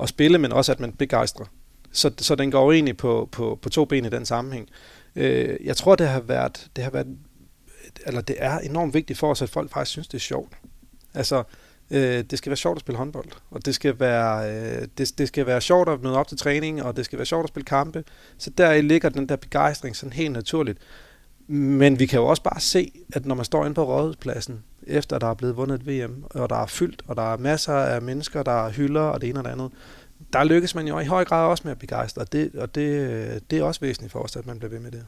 at 0.00 0.08
spille, 0.08 0.38
men 0.38 0.52
også 0.52 0.72
at 0.72 0.80
man 0.80 0.92
begejstrer. 0.92 1.46
Så, 1.92 2.10
så 2.18 2.34
den 2.34 2.50
går 2.50 2.72
egentlig 2.72 2.96
på, 2.96 3.28
på, 3.32 3.58
på 3.62 3.68
to 3.68 3.84
ben 3.84 4.04
i 4.04 4.08
den 4.08 4.26
sammenhæng. 4.26 4.68
Øh, 5.16 5.56
jeg 5.64 5.76
tror, 5.76 5.94
det 5.94 6.08
har 6.08 6.20
været, 6.20 6.70
det 6.76 6.84
har 6.84 6.90
været, 6.90 7.06
eller 8.06 8.20
det 8.20 8.36
er 8.38 8.58
enormt 8.58 8.94
vigtigt 8.94 9.18
for 9.18 9.30
os, 9.30 9.42
at 9.42 9.50
folk 9.50 9.72
faktisk 9.72 9.90
synes, 9.90 10.08
det 10.08 10.14
er 10.14 10.20
sjovt. 10.20 10.52
Altså, 11.14 11.42
øh, 11.90 12.24
det 12.30 12.38
skal 12.38 12.50
være 12.50 12.56
sjovt 12.56 12.76
at 12.76 12.80
spille 12.80 12.98
håndbold, 12.98 13.28
og 13.50 13.64
det 13.64 13.74
skal 13.74 14.00
være, 14.00 14.50
øh, 14.50 14.88
det, 14.98 15.18
det 15.18 15.28
skal 15.28 15.46
være 15.46 15.60
sjovt 15.60 15.88
at 15.88 16.02
møde 16.02 16.18
op 16.18 16.28
til 16.28 16.38
træning, 16.38 16.82
og 16.82 16.96
det 16.96 17.04
skal 17.04 17.18
være 17.18 17.26
sjovt 17.26 17.44
at 17.44 17.48
spille 17.48 17.64
kampe. 17.64 18.04
Så 18.38 18.50
der 18.50 18.80
ligger 18.80 19.08
den 19.08 19.28
der 19.28 19.36
begejstring 19.36 19.96
sådan 19.96 20.12
helt 20.12 20.32
naturligt. 20.32 20.78
Men 21.46 21.98
vi 21.98 22.06
kan 22.06 22.18
jo 22.18 22.26
også 22.26 22.42
bare 22.42 22.60
se, 22.60 22.92
at 23.12 23.26
når 23.26 23.34
man 23.34 23.44
står 23.44 23.64
inde 23.64 23.74
på 23.74 23.84
rådhuspladsen, 23.84 24.64
efter 24.86 25.18
der 25.18 25.26
er 25.26 25.34
blevet 25.34 25.56
vundet 25.56 25.80
et 25.80 25.86
VM, 25.86 26.24
og 26.30 26.50
der 26.50 26.56
er 26.56 26.66
fyldt, 26.66 27.02
og 27.08 27.16
der 27.16 27.32
er 27.32 27.36
masser 27.36 27.74
af 27.74 28.02
mennesker, 28.02 28.42
der 28.42 28.70
hylder, 28.70 29.00
og 29.00 29.20
det 29.20 29.28
ene 29.28 29.38
og 29.38 29.44
det 29.44 29.50
andet, 29.50 29.70
der 30.32 30.44
lykkes 30.44 30.74
man 30.74 30.88
jo 30.88 30.98
i 30.98 31.04
høj 31.04 31.24
grad 31.24 31.48
også 31.48 31.62
med 31.64 31.72
at 31.72 31.78
begejstre, 31.78 32.22
og 32.22 32.32
det, 32.32 32.54
og 32.54 32.74
det, 32.74 33.50
det 33.50 33.58
er 33.58 33.62
også 33.62 33.80
væsentligt 33.80 34.12
for 34.12 34.18
os, 34.20 34.36
at 34.36 34.46
man 34.46 34.58
bliver 34.58 34.70
ved 34.70 34.80
med 34.80 34.90
det. 34.90 35.04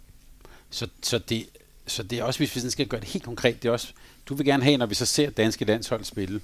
Så, 0.70 0.88
så, 1.02 1.18
det, 1.18 1.46
så 1.86 2.02
det 2.02 2.18
er 2.18 2.24
også, 2.24 2.40
hvis 2.40 2.64
vi 2.64 2.70
skal 2.70 2.86
gøre 2.86 3.00
det 3.00 3.08
helt 3.08 3.24
konkret, 3.24 3.62
det 3.62 3.68
er 3.68 3.72
også, 3.72 3.92
du 4.28 4.34
vil 4.34 4.46
gerne 4.46 4.62
have, 4.62 4.76
når 4.76 4.86
vi 4.86 4.94
så 4.94 5.06
ser 5.06 5.30
danske 5.30 5.64
landshold 5.64 6.04
spille, 6.04 6.40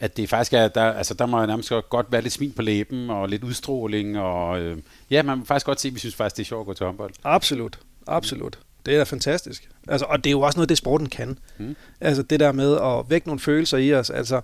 at 0.00 0.16
det 0.16 0.28
faktisk 0.28 0.52
er, 0.52 0.68
der, 0.68 0.92
altså 0.92 1.14
der 1.14 1.26
må 1.26 1.46
nærmest 1.46 1.72
godt 1.90 2.06
være 2.12 2.22
lidt 2.22 2.32
smil 2.32 2.52
på 2.52 2.62
læben, 2.62 3.10
og 3.10 3.28
lidt 3.28 3.44
udstråling, 3.44 4.18
og 4.18 4.60
øh, 4.60 4.78
ja, 5.10 5.22
man 5.22 5.38
må 5.38 5.44
faktisk 5.44 5.66
godt 5.66 5.80
se, 5.80 5.88
at 5.88 5.94
vi 5.94 5.98
synes 5.98 6.14
faktisk, 6.14 6.36
det 6.36 6.42
er 6.42 6.46
sjovt 6.46 6.60
at 6.60 6.66
gå 6.66 6.74
til 6.74 6.86
håndbold. 6.86 7.14
Absolut, 7.24 7.78
absolut. 8.06 8.58
Det 8.88 8.94
er 8.94 8.98
da 8.98 9.04
fantastisk. 9.04 9.68
Altså, 9.88 10.06
og 10.08 10.24
det 10.24 10.30
er 10.30 10.32
jo 10.32 10.40
også 10.40 10.58
noget, 10.58 10.68
det 10.68 10.78
sporten 10.78 11.08
kan. 11.08 11.38
Mm. 11.58 11.76
Altså 12.00 12.22
det 12.22 12.40
der 12.40 12.52
med 12.52 12.76
at 12.76 13.10
vække 13.10 13.26
nogle 13.26 13.40
følelser 13.40 13.78
i 13.78 13.94
os. 13.94 14.10
Altså, 14.10 14.40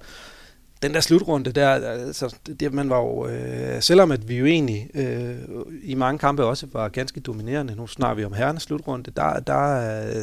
den 0.82 0.94
der 0.94 1.00
slutrunde 1.00 1.52
der, 1.52 1.68
altså, 1.68 2.36
det, 2.60 2.72
man 2.72 2.90
var 2.90 2.98
jo, 2.98 3.26
øh, 3.26 3.82
selvom 3.82 4.12
at 4.12 4.28
vi 4.28 4.36
jo 4.36 4.44
egentlig 4.44 4.90
øh, 4.94 5.36
i 5.82 5.94
mange 5.94 6.18
kampe 6.18 6.44
også 6.44 6.66
var 6.72 6.88
ganske 6.88 7.20
dominerende, 7.20 7.74
nu 7.74 7.86
snakker 7.86 8.14
vi 8.14 8.24
om 8.24 8.32
herrenes 8.32 8.62
slutrunde, 8.62 9.10
der, 9.10 9.40
der, 9.40 9.40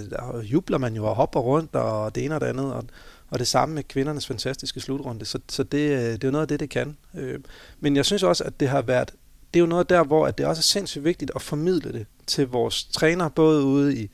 der 0.09 0.41
jubler 0.41 0.77
man 0.77 0.95
jo 0.95 1.05
og 1.05 1.15
hopper 1.15 1.39
rundt 1.39 1.75
og 1.75 2.15
det 2.15 2.25
ene 2.25 2.35
og 2.35 2.41
det 2.41 2.47
andet, 2.47 2.73
og, 2.73 2.83
og 3.29 3.39
det 3.39 3.47
samme 3.47 3.75
med 3.75 3.83
kvindernes 3.83 4.27
fantastiske 4.27 4.79
slutrunde, 4.79 5.25
så, 5.25 5.39
så 5.49 5.63
det, 5.63 5.91
øh, 5.91 5.99
det 5.99 6.23
er 6.23 6.27
jo 6.27 6.31
noget 6.31 6.41
af 6.41 6.47
det, 6.47 6.59
det 6.59 6.69
kan. 6.69 6.97
Øh, 7.15 7.39
men 7.79 7.95
jeg 7.95 8.05
synes 8.05 8.23
også, 8.23 8.43
at 8.43 8.59
det 8.59 8.69
har 8.69 8.81
været, 8.81 9.11
det 9.53 9.59
er 9.59 9.61
jo 9.61 9.67
noget 9.67 9.89
der, 9.89 10.03
hvor 10.03 10.27
at 10.27 10.37
det 10.37 10.45
også 10.45 10.59
er 10.59 10.63
sindssygt 10.63 11.03
vigtigt 11.03 11.31
at 11.35 11.41
formidle 11.41 11.93
det 11.93 12.05
til 12.31 12.47
vores 12.47 12.83
træner, 12.83 13.29
både 13.29 13.63
ude 13.63 13.97
i, 13.97 14.09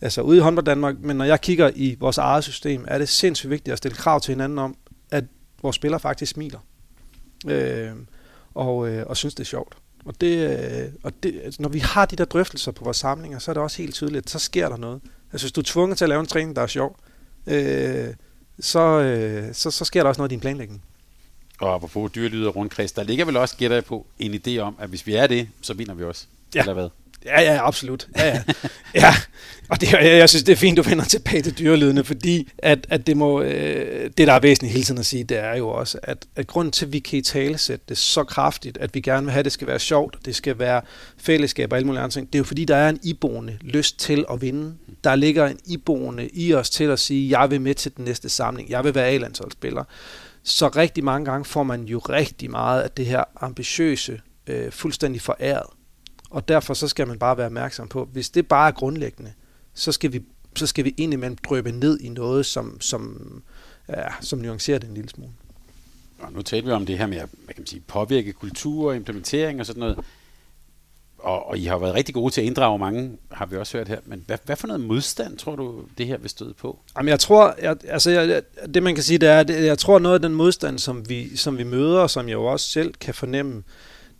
altså 0.00 0.22
ude 0.22 0.36
i 0.36 0.40
håndbold 0.40 0.66
Danmark, 0.66 0.94
men 1.00 1.16
når 1.16 1.24
jeg 1.24 1.40
kigger 1.40 1.70
i 1.74 1.96
vores 2.00 2.18
eget 2.18 2.44
system, 2.44 2.84
er 2.88 2.98
det 2.98 3.08
sindssygt 3.08 3.50
vigtigt 3.50 3.72
at 3.72 3.78
stille 3.78 3.96
krav 3.96 4.20
til 4.20 4.32
hinanden 4.32 4.58
om, 4.58 4.76
at 5.10 5.24
vores 5.62 5.76
spillere 5.76 6.00
faktisk 6.00 6.32
smiler. 6.32 6.58
Øh, 7.46 7.90
og, 8.54 8.88
øh, 8.88 9.06
og 9.06 9.16
synes, 9.16 9.34
det 9.34 9.40
er 9.40 9.46
sjovt. 9.46 9.76
Og, 10.04 10.20
det, 10.20 10.50
øh, 10.50 10.92
og 11.02 11.12
det, 11.22 11.40
altså, 11.44 11.62
når 11.62 11.68
vi 11.68 11.78
har 11.78 12.06
de 12.06 12.16
der 12.16 12.24
drøftelser 12.24 12.72
på 12.72 12.84
vores 12.84 12.96
samlinger, 12.96 13.38
så 13.38 13.50
er 13.50 13.52
det 13.52 13.62
også 13.62 13.82
helt 13.82 13.94
tydeligt, 13.94 14.26
at 14.26 14.30
så 14.30 14.38
sker 14.38 14.68
der 14.68 14.76
noget. 14.76 15.00
Altså 15.32 15.44
hvis 15.44 15.52
du 15.52 15.60
er 15.60 15.64
tvunget 15.64 15.98
til 15.98 16.04
at 16.04 16.08
lave 16.08 16.20
en 16.20 16.26
træning, 16.26 16.56
der 16.56 16.62
er 16.62 16.66
sjov, 16.66 16.96
øh, 17.46 18.08
så, 18.60 18.80
øh, 19.00 19.54
så, 19.54 19.70
så 19.70 19.84
sker 19.84 20.02
der 20.02 20.08
også 20.08 20.20
noget 20.20 20.32
i 20.32 20.34
din 20.34 20.40
planlægning. 20.40 20.82
Og 21.60 21.74
apropos 21.74 22.12
dyrelyder 22.12 22.48
og 22.48 22.56
rundkreds, 22.56 22.92
der 22.92 23.02
ligger 23.02 23.24
vel 23.24 23.36
også, 23.36 23.56
gætter 23.56 23.76
jeg 23.76 23.84
på, 23.84 24.06
en 24.18 24.34
idé 24.34 24.58
om, 24.58 24.76
at 24.78 24.88
hvis 24.88 25.06
vi 25.06 25.14
er 25.14 25.26
det, 25.26 25.48
så 25.60 25.74
vinder 25.74 25.94
vi 25.94 26.04
også. 26.04 26.26
Ja. 26.54 26.60
Eller 26.60 26.72
hvad? 26.72 26.88
Ja, 27.24 27.40
ja, 27.40 27.66
absolut. 27.66 28.08
Ja, 28.16 28.26
ja. 28.26 28.42
ja. 28.94 29.14
Og 29.68 29.80
det, 29.80 29.92
jeg, 29.92 30.04
jeg 30.04 30.28
synes, 30.28 30.42
det 30.42 30.52
er 30.52 30.56
fint, 30.56 30.76
du 30.76 30.82
vender 30.82 31.04
tilbage 31.04 31.42
til 31.42 31.58
dyrelydene, 31.58 32.04
fordi 32.04 32.48
at, 32.58 32.86
at 32.90 33.06
det, 33.06 33.16
må, 33.16 33.42
øh, 33.42 34.10
det, 34.18 34.26
der 34.26 34.32
er 34.32 34.40
væsentligt 34.40 34.72
hele 34.72 34.84
tiden 34.84 35.00
at 35.00 35.06
sige, 35.06 35.24
det 35.24 35.38
er 35.38 35.54
jo 35.54 35.68
også, 35.68 35.98
at, 36.02 36.26
at 36.36 36.46
grunden 36.46 36.72
til, 36.72 36.86
at 36.86 36.92
vi 36.92 36.98
kan 36.98 37.18
i 37.18 37.22
tale 37.22 37.58
sætte 37.58 37.84
det 37.88 37.98
så 37.98 38.24
kraftigt, 38.24 38.78
at 38.78 38.94
vi 38.94 39.00
gerne 39.00 39.26
vil 39.26 39.32
have, 39.32 39.38
at 39.38 39.44
det 39.44 39.52
skal 39.52 39.66
være 39.66 39.78
sjovt, 39.78 40.16
det 40.24 40.36
skal 40.36 40.58
være 40.58 40.80
fællesskab 41.18 41.72
og 41.72 41.76
alle 41.76 41.86
mulige 41.86 42.02
andre 42.02 42.12
ting, 42.12 42.26
det 42.26 42.34
er 42.34 42.40
jo 42.40 42.44
fordi, 42.44 42.64
der 42.64 42.76
er 42.76 42.88
en 42.88 43.00
iboende 43.02 43.58
lyst 43.60 43.98
til 43.98 44.24
at 44.30 44.40
vinde. 44.40 44.74
Der 45.04 45.16
ligger 45.16 45.46
en 45.46 45.58
iboende 45.66 46.28
i 46.28 46.54
os 46.54 46.70
til 46.70 46.84
at 46.84 46.98
sige, 46.98 47.40
jeg 47.40 47.50
vil 47.50 47.60
med 47.60 47.74
til 47.74 47.92
den 47.96 48.04
næste 48.04 48.28
samling, 48.28 48.70
jeg 48.70 48.84
vil 48.84 48.94
være 48.94 49.06
A-landsholdsspiller. 49.06 49.84
Så 50.42 50.68
rigtig 50.68 51.04
mange 51.04 51.24
gange 51.24 51.44
får 51.44 51.62
man 51.62 51.84
jo 51.84 51.98
rigtig 51.98 52.50
meget 52.50 52.82
af 52.82 52.90
det 52.90 53.06
her 53.06 53.24
ambitiøse, 53.40 54.20
øh, 54.46 54.72
fuldstændig 54.72 55.20
foræret. 55.20 55.66
Og 56.34 56.48
derfor 56.48 56.74
så 56.74 56.88
skal 56.88 57.08
man 57.08 57.18
bare 57.18 57.36
være 57.36 57.46
opmærksom 57.46 57.88
på, 57.88 58.08
hvis 58.12 58.30
det 58.30 58.48
bare 58.48 58.68
er 58.68 58.72
grundlæggende, 58.72 59.32
så 59.74 59.92
skal 59.92 60.12
vi, 60.12 60.22
så 60.56 60.66
skal 60.66 60.84
vi 60.84 60.94
indimellem 60.96 61.36
drøbe 61.36 61.72
ned 61.72 62.00
i 62.00 62.08
noget, 62.08 62.46
som, 62.46 62.80
som, 62.80 63.42
ja, 63.88 64.06
som 64.20 64.38
nuancerer 64.38 64.78
det 64.78 64.88
en 64.88 64.94
lille 64.94 65.10
smule. 65.10 65.32
Og 66.18 66.32
nu 66.32 66.42
taler 66.42 66.64
vi 66.66 66.70
om 66.70 66.86
det 66.86 66.98
her 66.98 67.06
med 67.06 67.18
at 67.18 67.28
hvad 67.44 67.54
kan 67.54 67.60
man 67.60 67.66
sige, 67.66 67.80
påvirke 67.80 68.32
kultur 68.32 68.88
og 68.88 68.96
implementering 68.96 69.60
og 69.60 69.66
sådan 69.66 69.80
noget. 69.80 69.98
Og, 71.18 71.48
og 71.48 71.58
I 71.58 71.64
har 71.64 71.78
været 71.78 71.94
rigtig 71.94 72.14
gode 72.14 72.34
til 72.34 72.40
at 72.40 72.46
inddrage 72.46 72.78
mange, 72.78 73.18
har 73.32 73.46
vi 73.46 73.56
også 73.56 73.76
hørt 73.76 73.88
her. 73.88 73.98
Men 74.04 74.24
hvad, 74.26 74.38
hvad 74.44 74.56
for 74.56 74.66
noget 74.66 74.80
modstand 74.80 75.38
tror 75.38 75.56
du, 75.56 75.84
det 75.98 76.06
her 76.06 76.18
vil 76.18 76.30
støde 76.30 76.54
på? 76.54 76.78
Jamen 76.96 77.08
jeg 77.08 77.20
tror, 77.20 77.54
jeg, 77.62 77.76
altså 77.88 78.10
jeg, 78.10 78.42
det 78.74 78.82
man 78.82 78.94
kan 78.94 79.04
sige, 79.04 79.18
det 79.18 79.28
er, 79.28 79.38
at 79.38 79.50
jeg 79.50 79.78
tror 79.78 79.98
noget 79.98 80.14
af 80.14 80.22
den 80.22 80.34
modstand, 80.34 80.78
som 80.78 81.08
vi, 81.08 81.36
som 81.36 81.58
vi 81.58 81.64
møder, 81.64 82.00
og 82.00 82.10
som 82.10 82.28
jeg 82.28 82.34
jo 82.34 82.44
også 82.44 82.68
selv 82.68 82.94
kan 82.94 83.14
fornemme, 83.14 83.62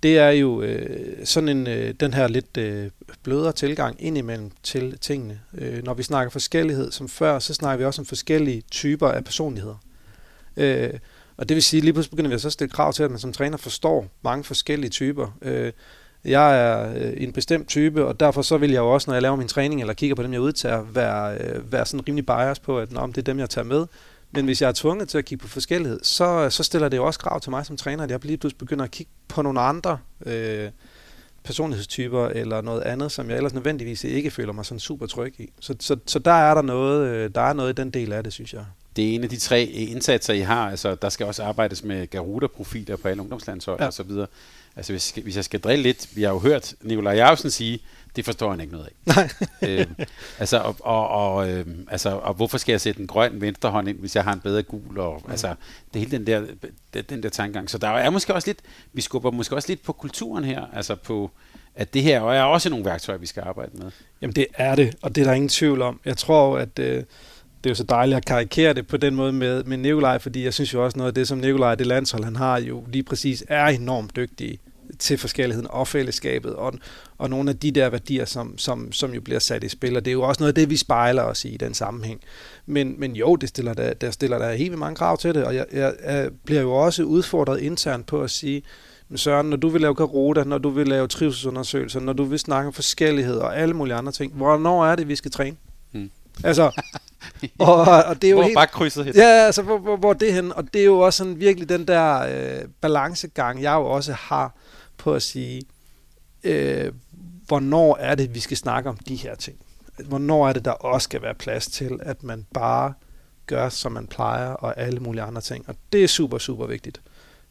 det 0.04 0.18
er 0.18 0.30
jo 0.30 0.62
øh, 0.62 1.26
sådan 1.26 1.48
en, 1.48 1.66
øh, 1.66 1.94
den 2.00 2.14
her 2.14 2.28
lidt 2.28 2.56
øh, 2.56 2.90
blødere 3.22 3.52
tilgang 3.52 3.96
indimellem 3.98 4.50
til 4.62 4.98
tingene. 4.98 5.40
Øh, 5.58 5.84
når 5.84 5.94
vi 5.94 6.02
snakker 6.02 6.30
forskellighed 6.30 6.92
som 6.92 7.08
før, 7.08 7.38
så 7.38 7.54
snakker 7.54 7.78
vi 7.78 7.84
også 7.84 8.02
om 8.02 8.06
forskellige 8.06 8.62
typer 8.70 9.08
af 9.08 9.24
personligheder. 9.24 9.76
Øh, 10.56 10.90
og 11.36 11.48
det 11.48 11.54
vil 11.54 11.62
sige, 11.62 11.80
lige 11.80 11.92
pludselig 11.92 12.10
begynder 12.10 12.30
vi 12.30 12.38
så 12.38 12.48
at 12.48 12.52
stille 12.52 12.70
krav 12.70 12.92
til, 12.92 13.02
at 13.02 13.10
man 13.10 13.18
som 13.18 13.32
træner 13.32 13.56
forstår 13.56 14.06
mange 14.22 14.44
forskellige 14.44 14.90
typer. 14.90 15.38
Øh, 15.42 15.72
jeg 16.24 16.60
er 16.60 16.94
øh, 16.96 17.12
en 17.16 17.32
bestemt 17.32 17.68
type, 17.68 18.06
og 18.06 18.20
derfor 18.20 18.42
så 18.42 18.58
vil 18.58 18.70
jeg 18.70 18.78
jo 18.78 18.90
også, 18.90 19.10
når 19.10 19.14
jeg 19.14 19.22
laver 19.22 19.36
min 19.36 19.48
træning 19.48 19.80
eller 19.80 19.94
kigger 19.94 20.16
på 20.16 20.22
dem, 20.22 20.32
jeg 20.32 20.40
udtager, 20.40 20.82
være, 20.82 21.38
øh, 21.38 21.72
være 21.72 21.86
sådan 21.86 22.08
rimelig 22.08 22.26
bias 22.26 22.58
på, 22.58 22.78
at 22.78 22.92
Nå, 22.92 23.06
det 23.06 23.18
er 23.18 23.22
dem, 23.22 23.38
jeg 23.38 23.50
tager 23.50 23.64
med. 23.64 23.86
Men 24.34 24.44
hvis 24.44 24.62
jeg 24.62 24.68
er 24.68 24.72
tvunget 24.72 25.08
til 25.08 25.18
at 25.18 25.24
kigge 25.24 25.42
på 25.42 25.48
forskellighed, 25.48 26.00
så, 26.02 26.50
så 26.50 26.62
stiller 26.62 26.88
det 26.88 26.96
jo 26.96 27.06
også 27.06 27.20
krav 27.20 27.40
til 27.40 27.50
mig 27.50 27.66
som 27.66 27.76
træner, 27.76 28.04
at 28.04 28.10
jeg 28.10 28.24
lige 28.24 28.36
pludselig 28.36 28.58
begynder 28.58 28.84
at 28.84 28.90
kigge 28.90 29.12
på 29.28 29.42
nogle 29.42 29.60
andre 29.60 29.98
øh, 30.26 30.70
personlighedstyper 31.44 32.26
eller 32.28 32.60
noget 32.60 32.82
andet, 32.82 33.12
som 33.12 33.30
jeg 33.30 33.36
ellers 33.36 33.54
nødvendigvis 33.54 34.04
ikke 34.04 34.30
føler 34.30 34.52
mig 34.52 34.66
sådan 34.66 34.80
super 34.80 35.06
tryg 35.06 35.34
i. 35.40 35.52
Så, 35.60 35.74
så, 35.80 35.96
så 36.06 36.18
der 36.18 36.32
er 36.32 36.54
der 36.54 36.62
noget, 36.62 37.08
øh, 37.08 37.30
der 37.34 37.40
er 37.40 37.52
noget 37.52 37.78
i 37.78 37.82
den 37.82 37.90
del 37.90 38.12
af 38.12 38.24
det, 38.24 38.32
synes 38.32 38.54
jeg. 38.54 38.64
Det 38.96 39.10
er 39.10 39.14
en 39.14 39.22
af 39.22 39.28
de 39.28 39.36
tre 39.36 39.64
indsatser, 39.64 40.34
I 40.34 40.40
har. 40.40 40.70
Altså, 40.70 40.94
der 40.94 41.08
skal 41.08 41.26
også 41.26 41.44
arbejdes 41.44 41.84
med 41.84 42.06
Garuda-profiler 42.10 42.96
på 42.96 43.08
alle 43.08 43.20
ungdomslandshold 43.20 43.80
ja. 43.80 43.86
og 43.86 43.92
så 43.92 44.02
videre. 44.02 44.26
Altså, 44.76 44.92
hvis, 44.92 45.10
hvis 45.10 45.36
jeg 45.36 45.44
skal 45.44 45.60
drille 45.60 45.82
lidt, 45.82 46.16
vi 46.16 46.22
har 46.22 46.30
jo 46.30 46.38
hørt 46.38 46.74
Nikolaj 46.82 47.14
Jacobsen 47.14 47.50
sige, 47.50 47.80
det 48.16 48.24
forstår 48.24 48.50
han 48.50 48.60
ikke 48.60 48.72
noget 48.72 48.86
af. 48.86 48.92
Nej. 49.16 49.30
øh, 49.62 49.86
altså, 50.38 50.58
og, 50.58 50.76
og, 50.80 51.08
og, 51.08 51.50
øh, 51.50 51.66
altså, 51.88 52.10
og 52.10 52.34
hvorfor 52.34 52.58
skal 52.58 52.72
jeg 52.72 52.80
sætte 52.80 53.00
en 53.00 53.06
grøn 53.06 53.40
venstre 53.40 53.70
hånd 53.70 53.88
ind, 53.88 53.98
hvis 53.98 54.16
jeg 54.16 54.24
har 54.24 54.32
en 54.32 54.40
bedre 54.40 54.62
gul? 54.62 54.98
Og, 54.98 55.22
mm. 55.24 55.30
Altså, 55.30 55.54
det 55.94 56.00
hele 56.00 56.18
den 56.18 56.26
der, 56.26 56.46
den 57.02 57.22
der 57.22 57.28
tankegang. 57.28 57.70
Så 57.70 57.78
der 57.78 57.88
er 57.88 58.10
måske 58.10 58.34
også 58.34 58.48
lidt, 58.48 58.58
vi 58.92 59.00
skubber 59.00 59.30
måske 59.30 59.54
også 59.54 59.68
lidt 59.68 59.82
på 59.82 59.92
kulturen 59.92 60.44
her, 60.44 60.66
altså 60.72 60.94
på, 60.94 61.30
at 61.74 61.94
det 61.94 62.02
her 62.02 62.20
er 62.20 62.42
også 62.42 62.70
nogle 62.70 62.84
værktøjer, 62.84 63.18
vi 63.18 63.26
skal 63.26 63.42
arbejde 63.46 63.70
med. 63.74 63.90
Jamen 64.20 64.36
det 64.36 64.46
er 64.54 64.74
det, 64.74 64.94
og 65.02 65.14
det 65.14 65.20
er 65.20 65.24
der 65.24 65.32
ingen 65.32 65.48
tvivl 65.48 65.82
om. 65.82 66.00
Jeg 66.04 66.16
tror 66.16 66.58
at 66.58 66.78
øh, 66.78 67.04
det 67.64 67.70
er 67.70 67.70
jo 67.70 67.74
så 67.74 67.84
dejligt 67.84 68.16
at 68.16 68.24
karikere 68.24 68.72
det 68.72 68.86
på 68.86 68.96
den 68.96 69.14
måde 69.14 69.32
med, 69.32 69.64
med 69.64 69.76
Nikolaj, 69.76 70.18
fordi 70.18 70.44
jeg 70.44 70.54
synes 70.54 70.74
jo 70.74 70.84
også 70.84 70.98
noget 70.98 71.08
af 71.08 71.14
det, 71.14 71.28
som 71.28 71.38
Nikolaj, 71.38 71.74
det 71.74 71.86
landshold, 71.86 72.24
han 72.24 72.36
har 72.36 72.60
jo 72.60 72.84
lige 72.92 73.02
præcis, 73.02 73.44
er 73.48 73.66
enormt 73.66 74.16
dygtig 74.16 74.58
til 74.98 75.18
forskelligheden 75.18 75.70
og 75.70 75.88
fællesskabet, 75.88 76.54
og, 76.54 76.72
og 77.18 77.30
nogle 77.30 77.50
af 77.50 77.58
de 77.58 77.70
der 77.70 77.88
værdier, 77.88 78.24
som, 78.24 78.58
som, 78.58 78.92
som 78.92 79.14
jo 79.14 79.20
bliver 79.20 79.38
sat 79.38 79.64
i 79.64 79.68
spil, 79.68 79.96
og 79.96 80.04
det 80.04 80.10
er 80.10 80.12
jo 80.12 80.22
også 80.22 80.42
noget 80.42 80.48
af 80.48 80.54
det, 80.54 80.70
vi 80.70 80.76
spejler 80.76 81.22
os 81.22 81.44
i 81.44 81.48
i 81.48 81.56
den 81.56 81.74
sammenhæng. 81.74 82.20
Men, 82.66 82.94
men 83.00 83.16
jo, 83.16 83.36
det 83.36 83.48
stiller 83.48 83.74
der, 83.74 83.94
der 83.94 84.10
stiller 84.10 84.38
der 84.38 84.52
helt 84.52 84.78
mange 84.78 84.96
krav 84.96 85.18
til 85.18 85.34
det, 85.34 85.44
og 85.44 85.54
jeg, 85.54 85.66
jeg, 85.72 85.94
jeg 86.04 86.30
bliver 86.44 86.60
jo 86.60 86.72
også 86.72 87.02
udfordret 87.02 87.60
internt 87.60 88.06
på 88.06 88.22
at 88.22 88.30
sige, 88.30 88.62
Søren, 89.16 89.50
når 89.50 89.56
du 89.56 89.68
vil 89.68 89.80
lave 89.80 89.94
karota, 89.94 90.44
når 90.44 90.58
du 90.58 90.70
vil 90.70 90.88
lave 90.88 91.08
trivselsundersøgelser, 91.08 92.00
når 92.00 92.12
du 92.12 92.24
vil 92.24 92.38
snakke 92.38 92.66
om 92.66 92.72
forskellighed 92.72 93.36
og 93.36 93.58
alle 93.58 93.74
mulige 93.74 93.94
andre 93.94 94.12
ting, 94.12 94.32
hvornår 94.32 94.86
er 94.86 94.96
det, 94.96 95.08
vi 95.08 95.16
skal 95.16 95.30
træne? 95.30 95.56
Altså, 96.44 96.62
og, 97.58 97.80
og 97.80 98.22
det 98.22 98.28
er 98.28 98.30
jo 98.30 98.36
hvor 98.36 98.44
helt, 98.44 98.56
bare 98.56 98.66
krydset 98.66 99.04
hen. 99.04 99.14
Ja, 99.14 99.22
altså, 99.22 99.62
hvor, 99.62 99.78
hvor, 99.78 99.96
hvor 99.96 100.12
det 100.12 100.34
hen? 100.34 100.52
Og 100.52 100.74
det 100.74 100.80
er 100.80 100.84
jo 100.84 100.98
også 100.98 101.16
sådan 101.16 101.40
virkelig 101.40 101.68
den 101.68 101.88
der 101.88 102.20
øh, 102.20 102.68
balancegang, 102.80 103.62
jeg 103.62 103.74
jo 103.74 103.86
også 103.86 104.12
har 104.12 104.54
på 104.98 105.14
at 105.14 105.22
sige, 105.22 105.62
øh, 106.44 106.92
hvornår 107.46 107.96
er 108.00 108.14
det, 108.14 108.34
vi 108.34 108.40
skal 108.40 108.56
snakke 108.56 108.88
om 108.88 108.96
de 108.96 109.16
her 109.16 109.34
ting? 109.34 109.56
Hvornår 110.04 110.48
er 110.48 110.52
det, 110.52 110.64
der 110.64 110.70
også 110.70 111.04
skal 111.04 111.22
være 111.22 111.34
plads 111.34 111.66
til, 111.66 111.98
at 112.02 112.22
man 112.22 112.46
bare 112.54 112.92
gør, 113.46 113.68
som 113.68 113.92
man 113.92 114.06
plejer, 114.06 114.48
og 114.48 114.78
alle 114.80 115.00
mulige 115.00 115.22
andre 115.22 115.40
ting. 115.40 115.68
Og 115.68 115.74
det 115.92 116.04
er 116.04 116.08
super, 116.08 116.38
super 116.38 116.66
vigtigt. 116.66 117.00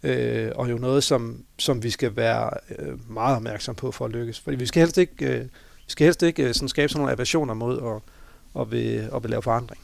Øh, 0.04 0.52
og 0.56 0.70
jo 0.70 0.78
noget, 0.78 1.04
som, 1.04 1.44
som 1.60 1.84
vi 1.84 1.90
skal 1.90 2.16
være 2.16 2.50
øh, 2.80 3.12
meget 3.12 3.36
opmærksom 3.36 3.76
på 3.76 3.92
for 3.92 4.06
at 4.06 4.12
lykkes. 4.12 4.40
Fordi 4.40 4.58
vi 4.58 4.66
skal 4.66 4.80
helst 4.80 4.98
ikke, 4.98 5.26
øh, 5.26 5.42
vi 5.86 5.88
skal 5.88 6.06
helst 6.06 6.24
ikke 6.24 6.44
øh, 6.44 6.54
sådan 6.54 6.70
skabe 6.70 6.90
sådan 6.90 7.00
nogle 7.00 7.14
aversioner 7.14 7.54
mod 7.54 7.78
at, 7.78 8.13
og 8.54 8.72
vil, 8.72 9.10
og 9.12 9.24
vil 9.24 9.30
lave 9.30 9.42
forandring. 9.42 9.82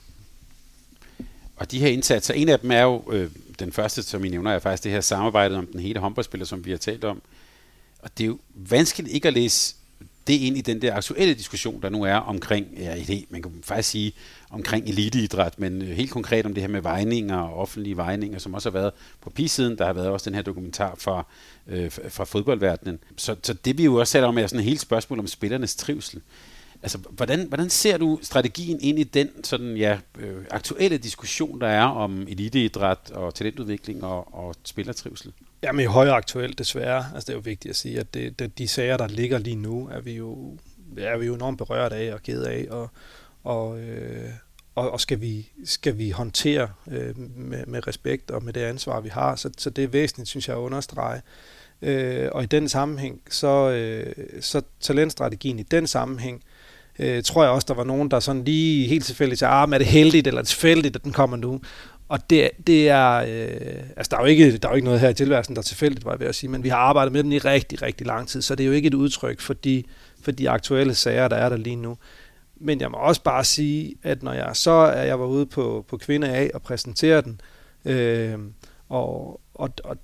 Og 1.55 1.71
de 1.71 1.79
her 1.79 1.87
indsatser, 1.87 2.33
en 2.33 2.49
af 2.49 2.59
dem 2.59 2.71
er 2.71 2.81
jo, 2.81 3.03
øh, 3.11 3.31
den 3.59 3.71
første, 3.71 4.03
som 4.03 4.25
I 4.25 4.29
nævner, 4.29 4.51
er 4.51 4.59
faktisk 4.59 4.83
det 4.83 4.91
her 4.91 5.01
samarbejde 5.01 5.57
om 5.57 5.67
den 5.67 5.79
hele 5.79 5.99
håndboldspiller, 5.99 6.45
som 6.45 6.65
vi 6.65 6.71
har 6.71 6.77
talt 6.77 7.03
om. 7.03 7.21
Og 7.99 8.17
det 8.17 8.23
er 8.23 8.27
jo 8.27 8.37
vanskeligt 8.53 9.13
ikke 9.13 9.27
at 9.27 9.33
læse 9.33 9.75
det 10.27 10.33
ind 10.33 10.57
i 10.57 10.61
den 10.61 10.81
der 10.81 10.95
aktuelle 10.95 11.33
diskussion, 11.33 11.81
der 11.81 11.89
nu 11.89 12.03
er 12.03 12.15
omkring, 12.15 12.67
ja, 12.77 13.03
det, 13.07 13.25
man 13.29 13.41
kan 13.41 13.51
faktisk 13.63 13.89
sige 13.89 14.13
omkring 14.49 14.87
eliteidræt, 14.87 15.59
men 15.59 15.81
øh, 15.81 15.87
helt 15.87 16.11
konkret 16.11 16.45
om 16.45 16.53
det 16.53 16.63
her 16.63 16.67
med 16.67 16.81
vejninger 16.81 17.37
og 17.37 17.57
offentlige 17.57 17.97
vejninger, 17.97 18.39
som 18.39 18.53
også 18.53 18.69
har 18.69 18.79
været 18.79 18.91
på 19.21 19.29
pissiden, 19.29 19.77
Der 19.77 19.85
har 19.85 19.93
været 19.93 20.07
også 20.07 20.29
den 20.29 20.35
her 20.35 20.41
dokumentar 20.41 20.95
fra, 20.97 21.25
øh, 21.67 21.91
fra 22.09 22.23
fodboldverdenen. 22.23 22.99
Så, 23.17 23.35
så 23.43 23.53
det 23.53 23.77
vi 23.77 23.83
jo 23.83 23.95
også 23.95 24.11
sætter 24.11 24.29
om 24.29 24.37
er 24.37 24.47
sådan 24.47 24.59
et 24.59 24.65
helt 24.65 24.81
spørgsmål 24.81 25.19
om 25.19 25.27
spillernes 25.27 25.75
trivsel. 25.75 26.21
Altså, 26.83 26.97
hvordan, 26.97 27.47
hvordan 27.47 27.69
ser 27.69 27.97
du 27.97 28.19
strategien 28.21 28.79
ind 28.81 28.99
i 28.99 29.03
den 29.03 29.43
sådan, 29.43 29.77
ja, 29.77 29.99
øh, 30.19 30.45
aktuelle 30.51 30.97
diskussion, 30.97 31.61
der 31.61 31.67
er 31.67 31.83
om 31.83 32.21
eliteidræt 32.21 33.11
og 33.11 33.35
talentudvikling 33.35 34.03
og, 34.03 34.33
og 34.33 34.55
spillertrivsel? 34.63 35.33
Jamen 35.63 35.83
i 35.83 35.85
højere 35.85 36.13
aktuelt 36.13 36.57
desværre. 36.57 37.05
Altså 37.13 37.27
det 37.27 37.29
er 37.29 37.37
jo 37.37 37.41
vigtigt 37.45 37.69
at 37.69 37.75
sige, 37.75 37.99
at 37.99 38.13
det, 38.13 38.39
det, 38.39 38.57
de 38.57 38.67
sager, 38.67 38.97
der 38.97 39.07
ligger 39.07 39.37
lige 39.37 39.55
nu, 39.55 39.89
er 39.91 40.01
vi 40.01 40.11
jo, 40.13 40.57
er 40.97 41.17
vi 41.17 41.25
jo 41.25 41.35
enormt 41.35 41.57
berørt 41.57 41.93
af 41.93 42.13
og 42.13 42.23
ked 42.23 42.43
af, 42.43 42.67
og, 42.69 42.89
og, 43.43 43.79
øh, 43.79 44.29
og, 44.75 44.91
og 44.91 45.01
skal, 45.01 45.21
vi, 45.21 45.49
skal 45.65 45.97
vi 45.97 46.09
håndtere 46.09 46.69
øh, 46.91 47.17
med, 47.17 47.65
med 47.65 47.87
respekt 47.87 48.31
og 48.31 48.43
med 48.43 48.53
det 48.53 48.61
ansvar, 48.61 48.99
vi 48.99 49.09
har. 49.09 49.35
Så, 49.35 49.49
så 49.57 49.69
det 49.69 49.83
er 49.83 49.87
væsentligt, 49.87 50.29
synes 50.29 50.47
jeg, 50.47 50.55
at 50.55 50.61
understrege. 50.61 51.21
Øh, 51.81 52.29
og 52.31 52.43
i 52.43 52.45
den 52.45 52.69
sammenhæng, 52.69 53.21
så, 53.29 53.69
øh, 53.69 54.41
så 54.41 54.61
talentstrategien 54.79 55.59
i 55.59 55.63
den 55.63 55.87
sammenhæng, 55.87 56.43
øh, 56.99 57.23
tror 57.23 57.43
jeg 57.43 57.51
også, 57.51 57.65
der 57.67 57.73
var 57.73 57.83
nogen, 57.83 58.11
der 58.11 58.19
sådan 58.19 58.43
lige 58.43 58.87
helt 58.87 59.05
tilfældigt 59.05 59.39
sagde, 59.39 59.53
ah, 59.53 59.69
er 59.73 59.77
det 59.77 59.87
heldigt 59.87 60.27
eller 60.27 60.41
tilfældigt, 60.41 60.95
at 60.95 61.03
den 61.03 61.11
kommer 61.11 61.37
nu? 61.37 61.61
Og 62.09 62.29
det, 62.29 62.49
det 62.67 62.89
er, 62.89 63.15
øh, 63.15 63.83
altså 63.97 64.09
der 64.11 64.17
er, 64.17 64.21
jo 64.21 64.25
ikke, 64.25 64.57
der 64.57 64.67
er 64.67 64.71
jo 64.71 64.75
ikke 64.75 64.85
noget 64.85 64.99
her 64.99 65.09
i 65.09 65.13
tilværelsen, 65.13 65.55
der 65.55 65.61
er 65.61 65.63
tilfældigt, 65.63 66.05
var 66.05 66.11
jeg 66.11 66.19
ved 66.19 66.27
at 66.27 66.35
sige, 66.35 66.49
men 66.49 66.63
vi 66.63 66.69
har 66.69 66.77
arbejdet 66.77 67.13
med 67.13 67.23
den 67.23 67.31
i 67.31 67.37
rigtig, 67.37 67.81
rigtig 67.81 68.07
lang 68.07 68.27
tid, 68.27 68.41
så 68.41 68.55
det 68.55 68.63
er 68.63 68.67
jo 68.67 68.73
ikke 68.73 68.87
et 68.87 68.93
udtryk 68.93 69.39
for 69.39 69.53
de, 69.53 69.83
for 70.21 70.31
de 70.31 70.49
aktuelle 70.49 70.95
sager, 70.95 71.27
der 71.27 71.35
er 71.35 71.49
der 71.49 71.57
lige 71.57 71.75
nu. 71.75 71.97
Men 72.61 72.81
jeg 72.81 72.91
må 72.91 72.97
også 72.97 73.23
bare 73.23 73.43
sige, 73.43 73.95
at 74.03 74.23
når 74.23 74.33
jeg 74.33 74.49
så 74.53 74.71
er 74.71 75.03
jeg 75.03 75.19
var 75.19 75.25
ude 75.25 75.45
på, 75.45 75.85
på 75.87 75.97
Kvinde 75.97 76.29
A 76.29 76.47
og 76.53 76.61
præsentere 76.61 77.21
den, 77.21 77.41
øh, 77.85 78.39
og, 78.89 79.41
og, 79.53 79.69
og 79.83 79.97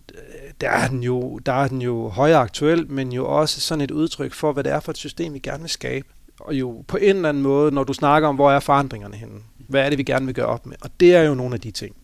der, 0.62 0.70
er 0.70 0.88
den 0.88 1.04
jo, 1.04 1.38
der 1.38 1.54
er 1.54 1.68
den 1.68 1.82
jo 1.82 2.10
højere 2.10 2.38
aktuel, 2.38 2.91
men 2.91 3.12
jo 3.12 3.28
også 3.28 3.62
sådan 3.62 3.82
et 3.82 3.91
udtryk 3.91 4.34
for, 4.34 4.52
hvad 4.52 4.64
det 4.64 4.72
er 4.72 4.80
for 4.80 4.91
et 4.91 4.98
system, 4.98 5.34
vi 5.34 5.39
gerne 5.39 5.62
vil 5.62 5.70
skabe. 5.70 6.08
Og 6.40 6.56
jo 6.56 6.84
på 6.88 6.98
en 6.98 7.16
eller 7.16 7.30
anden 7.30 7.44
måde, 7.44 7.72
når 7.72 7.84
du 7.84 7.94
snakker 7.94 8.30
om, 8.30 8.36
hvor 8.36 8.52
er 8.52 8.60
forandringerne 8.60 9.16
henne, 9.16 9.40
hvad 9.58 9.86
er 9.86 9.90
det, 9.90 9.98
vi 9.98 10.04
gerne 10.04 10.26
vil 10.26 10.36
gøre 10.36 10.46
op 10.46 10.66
med? 10.66 10.76
Og 10.82 10.90
det 11.00 11.16
er 11.16 11.22
jo 11.22 11.34
nogle 11.34 11.54
af 11.54 11.62
de 11.62 11.72
ting 11.72 11.96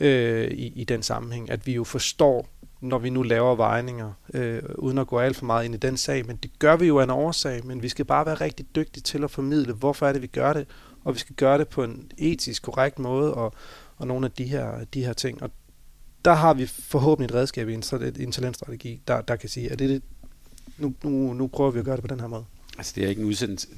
øh, 0.00 0.50
i, 0.50 0.66
i 0.66 0.84
den 0.84 1.02
sammenhæng, 1.02 1.50
at 1.50 1.66
vi 1.66 1.74
jo 1.74 1.84
forstår, 1.84 2.48
når 2.80 2.98
vi 2.98 3.10
nu 3.10 3.22
laver 3.22 3.54
vejninger, 3.54 4.12
øh, 4.34 4.62
uden 4.74 4.98
at 4.98 5.06
gå 5.06 5.18
alt 5.18 5.36
for 5.36 5.46
meget 5.46 5.64
ind 5.64 5.74
i 5.74 5.78
den 5.78 5.96
sag, 5.96 6.26
men 6.26 6.36
det 6.36 6.58
gør 6.58 6.76
vi 6.76 6.86
jo 6.86 6.98
af 6.98 7.04
en 7.04 7.10
årsag, 7.10 7.66
men 7.66 7.82
vi 7.82 7.88
skal 7.88 8.04
bare 8.04 8.26
være 8.26 8.34
rigtig 8.34 8.66
dygtige 8.76 9.02
til 9.02 9.24
at 9.24 9.30
formidle, 9.30 9.72
hvorfor 9.72 10.06
er 10.06 10.12
det, 10.12 10.22
vi 10.22 10.26
gør 10.26 10.52
det, 10.52 10.66
og 11.04 11.14
vi 11.14 11.18
skal 11.18 11.36
gøre 11.36 11.58
det 11.58 11.68
på 11.68 11.84
en 11.84 12.10
etisk 12.18 12.62
korrekt 12.62 12.98
måde, 12.98 13.34
og, 13.34 13.52
og 13.96 14.06
nogle 14.06 14.26
af 14.26 14.32
de 14.32 14.44
her, 14.44 14.84
de 14.94 15.04
her 15.04 15.12
ting. 15.12 15.42
Og 15.42 15.50
der 16.24 16.32
har 16.32 16.54
vi 16.54 16.66
forhåbentlig 16.66 17.34
et 17.34 17.40
redskab 17.40 17.68
i 17.68 17.74
en, 17.74 17.82
en 18.20 18.32
talentstrategi, 18.32 19.02
der, 19.08 19.20
der 19.20 19.36
kan 19.36 19.48
sige, 19.48 19.72
at 19.72 19.78
det, 19.78 20.02
nu, 20.78 20.94
nu, 21.04 21.32
nu 21.32 21.46
prøver 21.46 21.70
vi 21.70 21.78
at 21.78 21.84
gøre 21.84 21.96
det 21.96 22.04
på 22.04 22.14
den 22.14 22.20
her 22.20 22.26
måde. 22.26 22.44
Altså 22.78 22.92
det 22.96 23.04
er 23.04 23.08
ikke 23.08 23.20
en 23.20 23.28
udsendelse, 23.28 23.68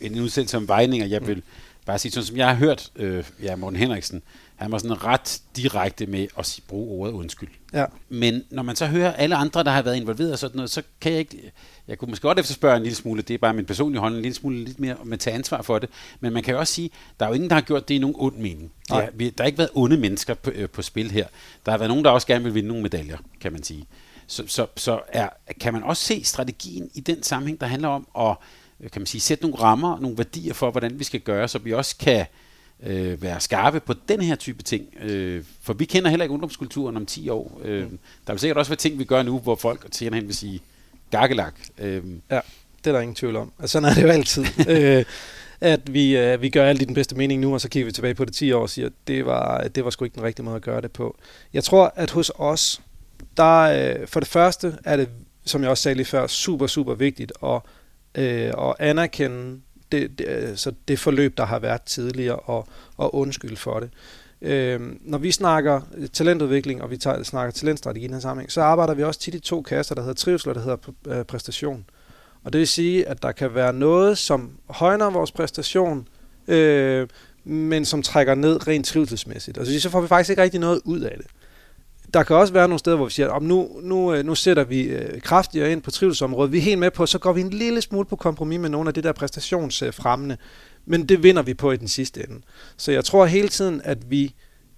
en 0.00 0.20
udsendelse 0.20 0.56
om 0.56 0.68
vejninger. 0.68 1.06
Jeg 1.06 1.26
vil 1.26 1.36
mm. 1.36 1.42
bare 1.86 1.98
sige, 1.98 2.12
sådan 2.12 2.26
som 2.26 2.36
jeg 2.36 2.48
har 2.48 2.54
hørt 2.54 2.92
øh, 2.96 3.24
ja, 3.42 3.56
Morten 3.56 3.78
Henriksen, 3.78 4.22
han 4.56 4.72
var 4.72 4.78
sådan 4.78 5.04
ret 5.04 5.40
direkte 5.56 6.06
med 6.06 6.26
at 6.38 6.46
sige, 6.46 6.64
bruge 6.68 7.00
ordet 7.00 7.12
undskyld. 7.12 7.48
Ja. 7.72 7.84
Men 8.08 8.42
når 8.50 8.62
man 8.62 8.76
så 8.76 8.86
hører 8.86 9.12
alle 9.12 9.36
andre, 9.36 9.64
der 9.64 9.70
har 9.70 9.82
været 9.82 9.96
involveret 9.96 10.32
og 10.32 10.38
sådan 10.38 10.56
noget, 10.56 10.70
så 10.70 10.82
kan 11.00 11.12
jeg 11.12 11.18
ikke... 11.18 11.52
Jeg 11.88 11.98
kunne 11.98 12.08
måske 12.10 12.22
godt 12.22 12.38
efterspørge 12.38 12.76
en 12.76 12.82
lille 12.82 12.96
smule, 12.96 13.22
det 13.22 13.34
er 13.34 13.38
bare 13.38 13.54
min 13.54 13.64
personlige 13.64 14.00
holdning, 14.00 14.18
en 14.18 14.22
lille 14.22 14.36
smule 14.36 14.64
lidt 14.64 14.80
mere 14.80 14.96
med 15.04 15.12
at 15.12 15.20
tage 15.20 15.34
ansvar 15.34 15.62
for 15.62 15.78
det. 15.78 15.88
Men 16.20 16.32
man 16.32 16.42
kan 16.42 16.54
jo 16.54 16.60
også 16.60 16.74
sige, 16.74 16.90
der 17.20 17.26
er 17.26 17.30
jo 17.30 17.34
ingen, 17.34 17.50
der 17.50 17.54
har 17.56 17.62
gjort 17.62 17.88
det 17.88 17.94
i 17.94 17.98
nogen 17.98 18.16
ond 18.18 18.36
mening. 18.36 18.72
Ja, 18.90 19.06
der 19.18 19.30
har 19.38 19.44
ikke 19.44 19.58
været 19.58 19.70
onde 19.74 19.96
mennesker 19.96 20.34
på, 20.34 20.50
øh, 20.50 20.68
på 20.68 20.82
spil 20.82 21.10
her. 21.10 21.26
Der 21.66 21.70
har 21.70 21.78
været 21.78 21.88
nogen, 21.88 22.04
der 22.04 22.10
også 22.10 22.26
gerne 22.26 22.44
vil 22.44 22.54
vinde 22.54 22.68
nogle 22.68 22.82
medaljer, 22.82 23.18
kan 23.40 23.52
man 23.52 23.62
sige. 23.62 23.86
Så, 24.26 24.44
så, 24.46 24.66
så 24.76 25.00
er, 25.08 25.28
kan 25.60 25.72
man 25.72 25.82
også 25.82 26.02
se 26.02 26.24
strategien 26.24 26.90
i 26.94 27.00
den 27.00 27.22
sammenhæng, 27.22 27.60
der 27.60 27.66
handler 27.66 27.88
om 27.88 28.08
at 28.18 28.36
kan 28.92 29.00
man 29.00 29.06
sige, 29.06 29.20
sætte 29.20 29.44
nogle 29.44 29.56
rammer, 29.58 30.00
nogle 30.00 30.18
værdier 30.18 30.54
for, 30.54 30.70
hvordan 30.70 30.98
vi 30.98 31.04
skal 31.04 31.20
gøre, 31.20 31.48
så 31.48 31.58
vi 31.58 31.72
også 31.72 31.96
kan 31.96 32.26
øh, 32.82 33.22
være 33.22 33.40
skarpe 33.40 33.80
på 33.80 33.94
den 34.08 34.20
her 34.20 34.34
type 34.34 34.62
ting. 34.62 34.84
Øh, 35.00 35.44
for 35.62 35.72
vi 35.72 35.84
kender 35.84 36.10
heller 36.10 36.24
ikke 36.24 36.32
ungdomskulturen 36.32 36.96
om 36.96 37.06
10 37.06 37.28
år. 37.28 37.60
Øh, 37.64 37.90
mm. 37.90 37.98
Der 38.26 38.32
vil 38.32 38.40
sikkert 38.40 38.56
også 38.56 38.70
være 38.70 38.76
ting, 38.76 38.98
vi 38.98 39.04
gør 39.04 39.22
nu, 39.22 39.38
hvor 39.38 39.54
folk 39.54 39.86
senere 39.92 40.14
hen 40.14 40.26
vil 40.26 40.36
sige 40.36 40.60
gakkelak. 41.10 41.54
Øh. 41.78 42.02
Ja, 42.30 42.40
det 42.78 42.90
er 42.90 42.92
der 42.92 43.00
ingen 43.00 43.14
tvivl 43.14 43.36
om. 43.36 43.52
Altså, 43.58 43.72
sådan 43.72 43.88
er 43.88 43.94
det 43.94 44.02
jo 44.02 44.08
altid. 44.08 44.44
øh, 44.68 45.04
at 45.60 45.94
vi, 45.94 46.16
øh, 46.16 46.42
vi 46.42 46.48
gør 46.48 46.66
alt 46.68 46.82
i 46.82 46.84
den 46.84 46.94
bedste 46.94 47.16
mening 47.16 47.40
nu, 47.40 47.54
og 47.54 47.60
så 47.60 47.68
kigger 47.68 47.84
vi 47.84 47.92
tilbage 47.92 48.14
på 48.14 48.24
det 48.24 48.34
10 48.34 48.52
år 48.52 48.62
og 48.62 48.70
siger, 48.70 48.88
det 49.06 49.26
var, 49.26 49.68
det 49.68 49.84
var 49.84 49.90
sgu 49.90 50.04
ikke 50.04 50.14
den 50.14 50.22
rigtige 50.22 50.44
måde 50.44 50.56
at 50.56 50.62
gøre 50.62 50.80
det 50.80 50.92
på. 50.92 51.16
Jeg 51.52 51.64
tror, 51.64 51.92
at 51.96 52.10
hos 52.10 52.32
os, 52.34 52.80
der 53.36 53.60
øh, 53.60 54.06
for 54.06 54.20
det 54.20 54.28
første 54.28 54.78
er 54.84 54.96
det, 54.96 55.08
som 55.44 55.62
jeg 55.62 55.70
også 55.70 55.82
sagde 55.82 55.94
lige 55.94 56.06
før, 56.06 56.26
super, 56.26 56.66
super 56.66 56.94
vigtigt 56.94 57.32
at, 57.42 57.60
øh, 58.14 58.52
at 58.58 58.74
anerkende 58.78 59.60
det, 59.92 60.18
det, 60.18 60.28
øh, 60.28 60.56
så 60.56 60.72
det 60.88 60.98
forløb, 60.98 61.36
der 61.36 61.44
har 61.44 61.58
været 61.58 61.82
tidligere, 61.82 62.36
og, 62.36 62.68
og 62.96 63.14
undskylde 63.14 63.56
for 63.56 63.80
det. 63.80 63.90
Øh, 64.42 64.80
når 65.00 65.18
vi 65.18 65.30
snakker 65.30 65.80
talentudvikling, 66.12 66.82
og 66.82 66.90
vi 66.90 66.96
tager, 66.96 67.22
snakker 67.22 67.52
talentstrategi 67.52 68.04
i 68.04 68.06
den 68.06 68.14
her 68.14 68.20
sammenhæng, 68.20 68.52
så 68.52 68.60
arbejder 68.60 68.94
vi 68.94 69.02
også 69.02 69.20
tit 69.20 69.34
i 69.34 69.40
to 69.40 69.62
kasser, 69.62 69.94
der 69.94 70.02
hedder 70.02 70.14
trivsel 70.14 70.48
og 70.48 70.54
der 70.54 70.60
hedder 70.60 70.76
øh, 71.06 71.24
præstation. 71.24 71.84
Og 72.44 72.52
det 72.52 72.58
vil 72.58 72.68
sige, 72.68 73.08
at 73.08 73.22
der 73.22 73.32
kan 73.32 73.54
være 73.54 73.72
noget, 73.72 74.18
som 74.18 74.50
højner 74.70 75.10
vores 75.10 75.32
præstation, 75.32 76.08
øh, 76.48 77.08
men 77.44 77.84
som 77.84 78.02
trækker 78.02 78.34
ned 78.34 78.68
rent 78.68 78.86
trivselsmæssigt. 78.86 79.58
Altså, 79.58 79.80
så 79.80 79.90
får 79.90 80.00
vi 80.00 80.08
faktisk 80.08 80.30
ikke 80.30 80.42
rigtig 80.42 80.60
noget 80.60 80.80
ud 80.84 81.00
af 81.00 81.16
det 81.16 81.26
der 82.14 82.22
kan 82.22 82.36
også 82.36 82.52
være 82.52 82.68
nogle 82.68 82.78
steder, 82.78 82.96
hvor 82.96 83.04
vi 83.04 83.10
siger, 83.10 83.30
at 83.30 83.42
nu, 83.42 83.80
nu, 83.82 84.14
øh, 84.14 84.24
nu 84.24 84.34
sætter 84.34 84.64
vi 84.64 84.82
øh, 84.82 85.20
kraftigere 85.20 85.72
ind 85.72 85.82
på 85.82 85.90
trivselsområdet. 85.90 86.52
Vi 86.52 86.58
er 86.58 86.62
helt 86.62 86.78
med 86.78 86.90
på, 86.90 87.06
så 87.06 87.18
går 87.18 87.32
vi 87.32 87.40
en 87.40 87.50
lille 87.50 87.80
smule 87.80 88.04
på 88.04 88.16
kompromis 88.16 88.60
med 88.60 88.68
nogle 88.68 88.88
af 88.88 88.94
det 88.94 89.04
der 89.04 89.12
præstationsfremmende. 89.12 90.36
Men 90.86 91.08
det 91.08 91.22
vinder 91.22 91.42
vi 91.42 91.54
på 91.54 91.72
i 91.72 91.76
den 91.76 91.88
sidste 91.88 92.20
ende. 92.28 92.40
Så 92.76 92.92
jeg 92.92 93.04
tror 93.04 93.26
hele 93.26 93.48
tiden, 93.48 93.80
at 93.84 94.10
vi 94.10 94.34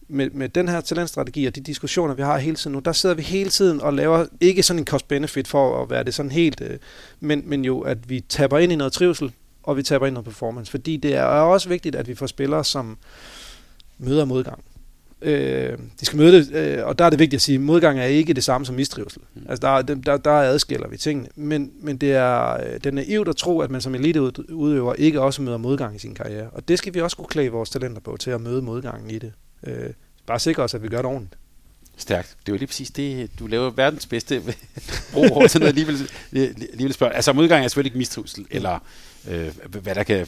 med, 0.08 0.30
med 0.30 0.48
den 0.48 0.68
her 0.68 0.80
talentstrategi 0.80 1.46
og 1.46 1.56
de 1.56 1.60
diskussioner, 1.60 2.14
vi 2.14 2.22
har 2.22 2.38
hele 2.38 2.56
tiden 2.56 2.72
nu, 2.72 2.78
der 2.78 2.92
sidder 2.92 3.14
vi 3.14 3.22
hele 3.22 3.50
tiden 3.50 3.80
og 3.80 3.92
laver 3.92 4.26
ikke 4.40 4.62
sådan 4.62 4.80
en 4.80 4.86
cost-benefit 4.86 5.48
for 5.48 5.82
at 5.82 5.90
være 5.90 6.04
det 6.04 6.14
sådan 6.14 6.32
helt, 6.32 6.60
øh, 6.60 6.78
men, 7.20 7.42
men 7.46 7.64
jo, 7.64 7.80
at 7.80 8.10
vi 8.10 8.20
taber 8.20 8.58
ind 8.58 8.72
i 8.72 8.76
noget 8.76 8.92
trivsel, 8.92 9.32
og 9.62 9.76
vi 9.76 9.82
taber 9.82 10.06
ind 10.06 10.12
i 10.12 10.14
noget 10.14 10.24
performance. 10.24 10.70
Fordi 10.70 10.96
det 10.96 11.14
er 11.14 11.22
også 11.22 11.68
vigtigt, 11.68 11.96
at 11.96 12.08
vi 12.08 12.14
får 12.14 12.26
spillere, 12.26 12.64
som 12.64 12.98
møder 13.98 14.24
modgang 14.24 14.64
øh, 15.22 15.78
de 16.00 16.06
skal 16.06 16.16
møde 16.16 16.32
det, 16.32 16.54
øh, 16.54 16.86
og 16.86 16.98
der 16.98 17.04
er 17.04 17.10
det 17.10 17.18
vigtigt 17.18 17.38
at 17.38 17.42
sige, 17.42 17.54
at 17.54 17.60
modgang 17.60 17.98
er 17.98 18.04
ikke 18.04 18.34
det 18.34 18.44
samme 18.44 18.66
som 18.66 18.74
mistrivsel. 18.74 19.22
Mm. 19.34 19.42
Altså 19.48 19.82
der, 19.82 19.94
der, 19.94 20.16
der 20.16 20.30
adskiller 20.30 20.88
vi 20.88 20.96
tingene. 20.96 21.28
Men, 21.36 21.72
men 21.80 21.96
det 21.96 22.12
er, 22.12 22.52
øh, 22.52 22.80
den 22.84 22.98
er 22.98 23.02
naivt 23.02 23.28
at 23.28 23.36
tro, 23.36 23.60
at 23.60 23.70
man 23.70 23.80
som 23.80 23.94
eliteudøver 23.94 24.94
ikke 24.94 25.20
også 25.20 25.42
møder 25.42 25.56
modgang 25.56 25.96
i 25.96 25.98
sin 25.98 26.14
karriere. 26.14 26.50
Og 26.50 26.68
det 26.68 26.78
skal 26.78 26.94
vi 26.94 27.00
også 27.00 27.16
kunne 27.16 27.28
klæde 27.28 27.50
vores 27.50 27.70
talenter 27.70 28.00
på, 28.00 28.16
til 28.16 28.30
at 28.30 28.40
møde 28.40 28.62
modgangen 28.62 29.10
i 29.10 29.18
det. 29.18 29.32
Øh, 29.66 29.90
bare 30.26 30.38
sikre 30.38 30.62
os, 30.62 30.74
at 30.74 30.82
vi 30.82 30.88
gør 30.88 30.96
det 30.96 31.06
ordentligt. 31.06 31.36
Stærkt. 31.96 32.36
Det 32.40 32.52
er 32.52 32.52
jo 32.52 32.58
lige 32.58 32.66
præcis 32.66 32.90
det, 32.90 33.30
du 33.38 33.46
laver 33.46 33.70
verdens 33.70 34.06
bedste 34.06 34.42
brug 35.12 35.32
over 35.32 35.46
til 35.46 35.60
noget 35.60 35.68
alligevel, 35.68 36.10
alligevel 36.32 36.92
spørg. 36.92 37.12
Altså 37.14 37.32
modgang 37.32 37.64
er 37.64 37.68
selvfølgelig 37.68 37.90
ikke 37.90 37.98
mistrivsel, 37.98 38.46
eller 38.50 38.78
øh, 39.30 39.52
hvad 39.82 39.94
der 39.94 40.02
kan 40.02 40.26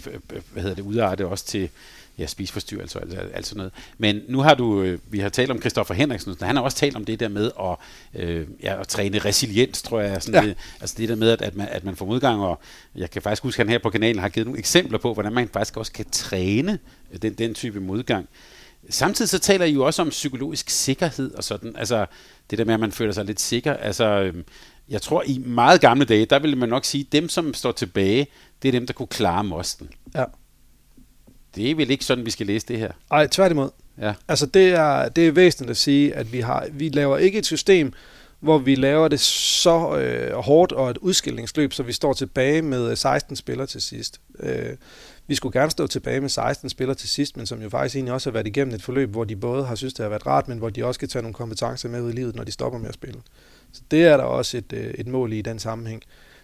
hvad 0.53 0.63
hedder 0.63 0.75
det, 0.75 0.83
udarte 0.83 1.27
også 1.27 1.47
til 1.47 1.71
ja, 2.19 2.27
spiseforstyrrelser 2.27 3.01
og 3.01 3.07
alt, 3.07 3.31
alt 3.35 3.47
sådan 3.47 3.57
noget. 3.57 3.73
Men 3.99 4.21
nu 4.29 4.41
har 4.41 4.55
du, 4.55 4.83
øh, 4.83 4.99
vi 5.11 5.19
har 5.19 5.29
talt 5.29 5.51
om 5.51 5.61
Christoffer 5.61 5.95
Henriksen, 5.95 6.37
han 6.43 6.57
har 6.57 6.63
også 6.63 6.77
talt 6.77 6.97
om 6.97 7.05
det 7.05 7.21
der 7.21 7.29
med 7.29 7.51
at, 7.61 7.77
øh, 8.23 8.47
ja, 8.63 8.81
at 8.81 8.89
træne 8.89 9.19
resiliens, 9.19 9.83
tror 9.83 10.01
jeg. 10.01 10.23
Sådan 10.23 10.43
ja. 10.43 10.49
det, 10.49 10.57
altså 10.81 10.95
det 10.99 11.09
der 11.09 11.15
med, 11.15 11.31
at, 11.31 11.43
at, 11.43 11.57
man, 11.57 11.69
at 11.71 11.85
man 11.85 11.97
får 11.97 12.07
modgang, 12.07 12.43
og 12.43 12.61
jeg 12.95 13.11
kan 13.11 13.23
faktisk 13.23 13.43
huske, 13.43 13.61
at 13.61 13.67
han 13.67 13.73
her 13.73 13.79
på 13.79 13.91
kanalen 13.91 14.19
har 14.19 14.29
givet 14.29 14.47
nogle 14.47 14.59
eksempler 14.59 14.99
på, 14.99 15.15
hvordan 15.15 15.33
man 15.33 15.49
faktisk 15.53 15.77
også 15.77 15.93
kan 15.93 16.07
træne 16.13 16.79
den, 17.23 17.35
den 17.35 17.55
type 17.55 17.81
modgang. 17.81 18.29
Samtidig 18.91 19.29
så 19.29 19.39
taler 19.39 19.65
I 19.65 19.73
jo 19.73 19.87
også 19.87 20.03
om 20.03 20.09
psykologisk 20.09 20.71
sikkerhed 20.71 21.35
og 21.35 21.45
sådan. 21.45 21.77
Altså 21.77 22.07
det 22.51 22.59
der 22.59 22.65
med, 22.65 22.75
at 22.75 22.81
man 22.81 22.93
føler 22.93 23.13
sig 23.13 23.25
lidt 23.25 23.41
sikker. 23.41 23.75
Altså, 23.75 24.05
øh, 24.05 24.35
jeg 24.89 25.03
tror, 25.03 25.23
i 25.27 25.39
meget 25.39 25.81
gamle 25.81 26.05
dage, 26.05 26.27
der 26.27 26.39
ville 26.39 26.57
man 26.57 26.69
nok 26.69 26.85
sige, 26.85 27.05
at 27.07 27.13
dem, 27.13 27.29
som 27.29 27.55
står 27.55 27.73
tilbage, 27.73 28.27
det 28.63 28.69
er 28.69 28.73
dem, 28.73 28.87
der 28.87 28.93
kunne 28.95 29.07
klare 29.07 29.45
mosten. 29.45 29.89
Ja. 30.15 30.25
Det 31.59 31.71
er 31.71 31.75
vel 31.75 31.91
ikke 31.91 32.05
sådan, 32.05 32.27
vi 32.27 32.31
skal 32.31 32.47
læse 32.47 32.67
det 32.67 32.79
her? 32.79 32.93
Nej, 33.11 33.27
tværtimod. 33.27 33.71
Ja. 34.01 34.15
Altså 34.29 34.47
det 34.47 34.69
er, 34.69 35.09
det 35.09 35.29
er 35.29 35.33
væsentligt 35.33 35.71
at 35.71 35.77
sige, 35.77 36.15
at 36.15 36.33
vi, 36.33 36.41
har, 36.41 36.67
vi 36.73 36.89
laver 36.89 37.19
ikke 37.19 37.39
et 37.39 37.47
system, 37.47 37.93
hvor 38.41 38.59
vi 38.59 38.75
laver 38.75 39.09
det 39.09 39.21
så 39.21 39.97
øh, 39.97 40.33
hårdt 40.33 40.73
og 40.73 40.91
et 40.91 40.99
udskillingsløb, 40.99 41.73
så 41.73 41.83
vi 41.83 41.93
står 41.93 42.13
tilbage 42.13 42.63
med 42.63 42.97
16 42.97 43.37
spillere 43.37 43.67
til 43.67 43.83
sidst. 43.83 44.21
Øh, 44.41 44.77
vi 45.27 45.35
skulle 45.35 45.61
gerne 45.61 45.71
stå 45.71 45.87
tilbage 45.87 46.21
med 46.21 46.29
16 46.29 46.71
spillere 46.71 46.95
til 46.95 47.09
sidst, 47.09 47.37
men 47.37 47.47
som 47.47 47.63
jo 47.63 47.69
faktisk 47.69 47.97
egentlig 47.97 48.13
også 48.15 48.31
har 48.31 48.33
været 48.33 48.47
igennem 48.47 48.75
et 48.75 48.83
forløb, 48.83 49.11
hvor 49.11 49.25
de 49.25 49.37
både 49.37 49.65
har 49.65 49.75
synes, 49.75 49.95
det 49.95 50.03
har 50.03 50.09
været 50.09 50.27
rart, 50.27 50.49
men 50.49 50.59
hvor 50.59 50.71
de 50.71 50.85
også 50.85 51.01
kan 51.01 51.09
tage 51.09 51.23
nogle 51.23 51.35
kompetencer 51.35 51.89
med 51.89 52.03
ud 52.03 52.13
i 52.13 52.15
livet, 52.15 52.37
når 52.37 52.45
de 52.45 52.53
stopper 52.53 52.79
med 52.79 52.89
at 52.89 52.95
spille. 52.95 53.21
Så 53.73 53.83
det 53.91 54.05
er 54.05 54.17
der 54.17 54.25
også 54.25 54.57
et, 54.57 54.73
øh, 54.73 54.95
et 54.95 55.07
mål 55.07 55.33
i 55.33 55.43
den 55.43 55.59
sammenhæng. 55.59 56.03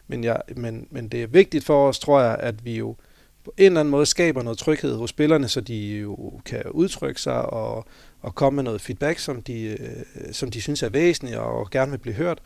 Men, 0.08 0.24
ja, 0.24 0.36
men, 0.56 0.86
men 0.90 1.08
det 1.08 1.22
er 1.22 1.26
vigtigt 1.26 1.64
for 1.64 1.88
os, 1.88 1.98
tror 1.98 2.20
jeg, 2.20 2.36
at 2.40 2.64
vi 2.64 2.76
jo 2.76 2.96
på 3.44 3.52
en 3.56 3.64
eller 3.64 3.80
anden 3.80 3.90
måde 3.90 4.06
skaber 4.06 4.42
noget 4.42 4.58
tryghed 4.58 4.96
hos 4.96 5.10
spillerne, 5.10 5.48
så 5.48 5.60
de 5.60 5.98
jo 5.98 6.40
kan 6.44 6.62
udtrykke 6.70 7.20
sig 7.20 7.42
og, 7.42 7.86
og 8.20 8.34
komme 8.34 8.56
med 8.56 8.64
noget 8.64 8.80
feedback, 8.80 9.18
som 9.18 9.42
de, 9.42 9.62
øh, 9.62 10.32
som 10.32 10.50
de 10.50 10.60
synes 10.60 10.82
er 10.82 10.88
væsentligt 10.88 11.38
og 11.38 11.70
gerne 11.70 11.90
vil 11.90 11.98
blive 11.98 12.14
hørt. 12.14 12.38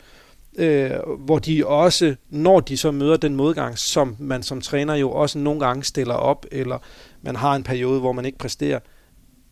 Øh, 0.58 0.90
hvor 1.18 1.38
de 1.38 1.66
også, 1.66 2.16
når 2.30 2.60
de 2.60 2.76
så 2.76 2.90
møder 2.90 3.16
den 3.16 3.36
modgang, 3.36 3.78
som 3.78 4.16
man 4.18 4.42
som 4.42 4.60
træner 4.60 4.94
jo 4.94 5.10
også 5.10 5.38
nogle 5.38 5.60
gange 5.60 5.84
stiller 5.84 6.14
op, 6.14 6.46
eller 6.52 6.78
man 7.22 7.36
har 7.36 7.54
en 7.54 7.62
periode, 7.62 8.00
hvor 8.00 8.12
man 8.12 8.24
ikke 8.24 8.38
præsterer, 8.38 8.78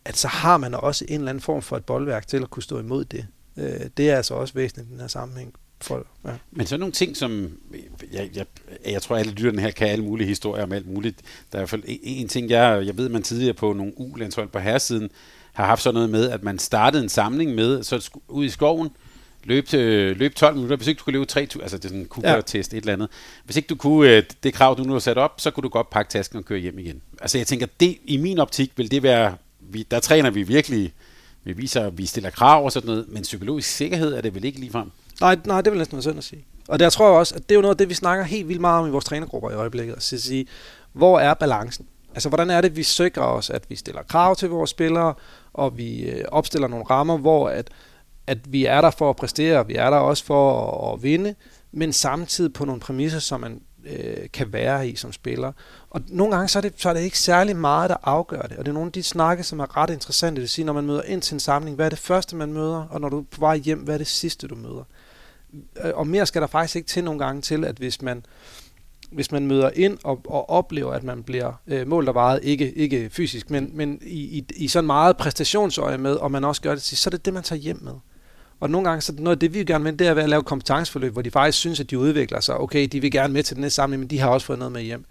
at 0.05 0.17
så 0.17 0.27
har 0.27 0.57
man 0.57 0.73
også 0.73 1.05
en 1.07 1.15
eller 1.15 1.29
anden 1.29 1.41
form 1.41 1.61
for 1.61 1.77
et 1.77 1.85
boldværk 1.85 2.27
til 2.27 2.43
at 2.43 2.49
kunne 2.49 2.63
stå 2.63 2.79
imod 2.79 3.05
det. 3.05 3.27
Øh, 3.57 3.89
det 3.97 4.09
er 4.09 4.15
altså 4.15 4.33
også 4.33 4.53
væsentligt 4.53 4.89
i 4.89 4.91
den 4.91 4.99
her 4.99 5.07
sammenhæng. 5.07 5.53
For, 5.81 6.05
ja. 6.25 6.31
Men 6.51 6.67
så 6.67 6.77
nogle 6.77 6.91
ting, 6.91 7.17
som 7.17 7.51
jeg, 8.11 8.29
jeg, 8.35 8.45
jeg 8.85 9.01
tror, 9.01 9.17
alle 9.17 9.31
lytterne 9.31 9.61
her 9.61 9.71
kan 9.71 9.87
alle 9.87 10.03
mulige 10.03 10.27
historier 10.27 10.63
om 10.63 10.71
alt 10.71 10.87
muligt. 10.87 11.19
Der 11.51 11.57
er 11.57 11.59
i 11.59 11.61
hvert 11.61 11.69
fald 11.69 11.83
en, 11.85 12.27
ting, 12.27 12.49
jeg, 12.49 12.85
jeg 12.85 12.97
ved, 12.97 13.09
man 13.09 13.23
tidligere 13.23 13.53
på 13.53 13.73
nogle 13.73 13.93
U-landshold 13.97 14.47
på 14.47 14.59
herresiden 14.59 15.09
har 15.53 15.65
haft 15.65 15.81
sådan 15.81 15.93
noget 15.93 16.09
med, 16.09 16.29
at 16.29 16.43
man 16.43 16.59
startede 16.59 17.03
en 17.03 17.09
samling 17.09 17.55
med, 17.55 17.83
så 17.83 18.09
ud 18.27 18.45
i 18.45 18.49
skoven, 18.49 18.89
løb, 19.43 19.67
til, 19.67 20.17
løb 20.17 20.35
12 20.35 20.55
minutter, 20.55 20.77
hvis 20.77 20.87
ikke 20.87 20.99
du 20.99 21.03
kunne 21.03 21.13
løbe 21.13 21.25
3 21.25 21.41
altså 21.41 21.77
det 21.77 21.85
er 21.85 21.89
sådan 21.89 21.99
en 21.99 22.07
Cooper-test, 22.07 22.73
ja. 22.73 22.77
et 22.77 22.81
eller 22.81 22.93
andet. 22.93 23.09
Hvis 23.45 23.55
ikke 23.55 23.67
du 23.67 23.75
kunne 23.75 24.09
øh, 24.09 24.23
det 24.43 24.53
krav, 24.53 24.75
du 24.77 24.83
nu 24.83 24.93
har 24.93 24.99
sat 24.99 25.17
op, 25.17 25.33
så 25.37 25.51
kunne 25.51 25.61
du 25.61 25.69
godt 25.69 25.89
pakke 25.89 26.09
tasken 26.09 26.37
og 26.37 26.45
køre 26.45 26.59
hjem 26.59 26.79
igen. 26.79 27.01
Altså 27.21 27.37
jeg 27.37 27.47
tænker, 27.47 27.67
det, 27.79 27.97
i 28.05 28.17
min 28.17 28.39
optik 28.39 28.71
vil 28.75 28.91
det 28.91 29.03
være, 29.03 29.35
vi, 29.59 29.83
der 29.91 29.99
træner 29.99 30.29
vi 30.29 30.43
virkelig, 30.43 30.93
vi 31.43 31.53
viser, 31.53 31.89
vi 31.89 32.05
stiller 32.05 32.29
krav 32.29 32.65
og 32.65 32.71
sådan 32.71 32.87
noget, 32.87 33.05
men 33.09 33.21
psykologisk 33.21 33.69
sikkerhed 33.69 34.13
er 34.13 34.21
det 34.21 34.35
vel 34.35 34.45
ikke 34.45 34.59
ligefrem? 34.59 34.91
Nej, 35.21 35.37
nej, 35.45 35.61
det 35.61 35.71
vil 35.71 35.77
næsten 35.77 35.95
være 35.95 36.01
synd 36.01 36.17
at 36.17 36.23
sige. 36.23 36.45
Og 36.67 36.79
der 36.79 36.89
tror 36.89 37.07
jeg 37.07 37.15
også, 37.15 37.35
at 37.35 37.41
det 37.41 37.51
er 37.51 37.55
jo 37.55 37.61
noget 37.61 37.73
af 37.73 37.77
det, 37.77 37.89
vi 37.89 37.93
snakker 37.93 38.23
helt 38.23 38.47
vildt 38.47 38.61
meget 38.61 38.81
om 38.81 38.87
i 38.87 38.91
vores 38.91 39.05
trænergrupper 39.05 39.51
i 39.51 39.53
øjeblikket. 39.53 39.95
At 39.95 40.03
sige, 40.03 40.47
hvor 40.93 41.19
er 41.19 41.33
balancen? 41.33 41.87
Altså, 42.13 42.29
hvordan 42.29 42.49
er 42.49 42.61
det, 42.61 42.75
vi 42.75 42.83
sikrer 42.83 43.23
os, 43.23 43.49
at 43.49 43.69
vi 43.69 43.75
stiller 43.75 44.03
krav 44.03 44.35
til 44.35 44.49
vores 44.49 44.69
spillere, 44.69 45.13
og 45.53 45.77
vi 45.77 46.01
øh, 46.01 46.25
opstiller 46.27 46.67
nogle 46.67 46.85
rammer, 46.85 47.17
hvor 47.17 47.49
at, 47.49 47.69
at 48.27 48.37
vi 48.53 48.65
er 48.65 48.81
der 48.81 48.91
for 48.91 49.09
at 49.09 49.15
præstere, 49.15 49.59
og 49.59 49.67
vi 49.67 49.75
er 49.75 49.89
der 49.89 49.97
også 49.97 50.25
for 50.25 50.71
at, 50.91 50.93
at 50.93 51.03
vinde, 51.03 51.35
men 51.71 51.93
samtidig 51.93 52.53
på 52.53 52.65
nogle 52.65 52.81
præmisser, 52.81 53.19
som 53.19 53.41
man 53.41 53.61
øh, 53.85 54.29
kan 54.33 54.53
være 54.53 54.89
i 54.89 54.95
som 54.95 55.13
spiller. 55.13 55.51
Og 55.89 56.01
nogle 56.07 56.35
gange 56.35 56.47
så 56.47 56.59
er, 56.59 56.61
det, 56.61 56.73
så 56.77 56.89
er 56.89 56.93
det 56.93 57.01
ikke 57.01 57.19
særlig 57.19 57.55
meget, 57.55 57.89
der 57.89 57.95
afgør 58.03 58.41
det. 58.41 58.57
Og 58.57 58.65
det 58.65 58.71
er 58.71 58.73
nogle 58.73 58.87
af 58.87 58.93
de 58.93 59.03
snakke, 59.03 59.43
som 59.43 59.59
er 59.59 59.77
ret 59.77 59.89
interessante. 59.89 60.35
Det 60.35 60.41
vil 60.41 60.49
sige, 60.49 60.65
når 60.65 60.73
man 60.73 60.85
møder 60.85 61.01
ind 61.01 61.21
til 61.21 61.33
en 61.33 61.39
samling, 61.39 61.75
hvad 61.75 61.85
er 61.85 61.89
det 61.89 61.99
første, 61.99 62.35
man 62.35 62.53
møder? 62.53 62.87
Og 62.89 63.01
når 63.01 63.09
du 63.09 63.19
er 63.19 63.23
på 63.31 63.39
vej 63.39 63.57
hjem, 63.57 63.79
hvad 63.79 63.93
er 63.93 63.97
det 63.97 64.07
sidste, 64.07 64.47
du 64.47 64.55
møder? 64.55 64.83
Øh, 65.83 65.91
og 65.95 66.07
mere 66.07 66.25
skal 66.25 66.41
der 66.41 66.47
faktisk 66.47 66.75
ikke 66.75 66.87
til 66.87 67.03
nogle 67.03 67.19
gange 67.19 67.41
til, 67.41 67.65
at 67.65 67.77
hvis 67.77 68.01
man, 68.01 68.25
hvis 69.11 69.31
man 69.31 69.47
møder 69.47 69.69
ind 69.75 69.97
og, 70.03 70.21
og 70.25 70.49
oplever, 70.49 70.93
at 70.93 71.03
man 71.03 71.23
bliver 71.23 71.53
øh, 71.67 71.87
målt 71.87 72.09
og 72.09 72.15
vejet, 72.15 72.39
ikke, 72.43 72.73
ikke 72.73 73.09
fysisk, 73.09 73.49
men, 73.49 73.69
men 73.73 73.99
i, 74.01 74.37
i, 74.37 74.45
i 74.55 74.67
sådan 74.67 74.87
meget 74.87 75.17
præstationsøje 75.17 75.97
med, 75.97 76.15
og 76.15 76.31
man 76.31 76.43
også 76.43 76.61
gør 76.61 76.73
det 76.73 76.83
til, 76.83 76.97
så 76.97 77.07
er 77.07 77.11
det 77.11 77.25
det, 77.25 77.33
man 77.33 77.43
tager 77.43 77.59
hjem 77.59 77.79
med. 77.83 77.93
Og 78.59 78.69
nogle 78.69 78.89
gange, 78.89 79.01
så 79.01 79.13
noget 79.17 79.35
af 79.35 79.39
det, 79.39 79.53
vi 79.53 79.63
gerne 79.63 79.83
vil, 79.83 79.99
det 79.99 80.07
er 80.07 80.15
at 80.15 80.29
lave 80.29 80.43
kompetenceforløb, 80.43 81.13
hvor 81.13 81.21
de 81.21 81.31
faktisk 81.31 81.57
synes, 81.57 81.79
at 81.79 81.89
de 81.89 81.99
udvikler 81.99 82.39
sig. 82.39 82.57
Okay, 82.57 82.87
de 82.87 82.99
vil 82.99 83.11
gerne 83.11 83.33
med 83.33 83.43
til 83.43 83.55
den 83.55 83.61
næste 83.61 83.75
samling, 83.75 83.99
men 83.99 84.09
de 84.09 84.19
har 84.19 84.29
også 84.29 84.47
fået 84.47 84.59
noget 84.59 84.71
med 84.71 84.81
hjem. 84.81 85.05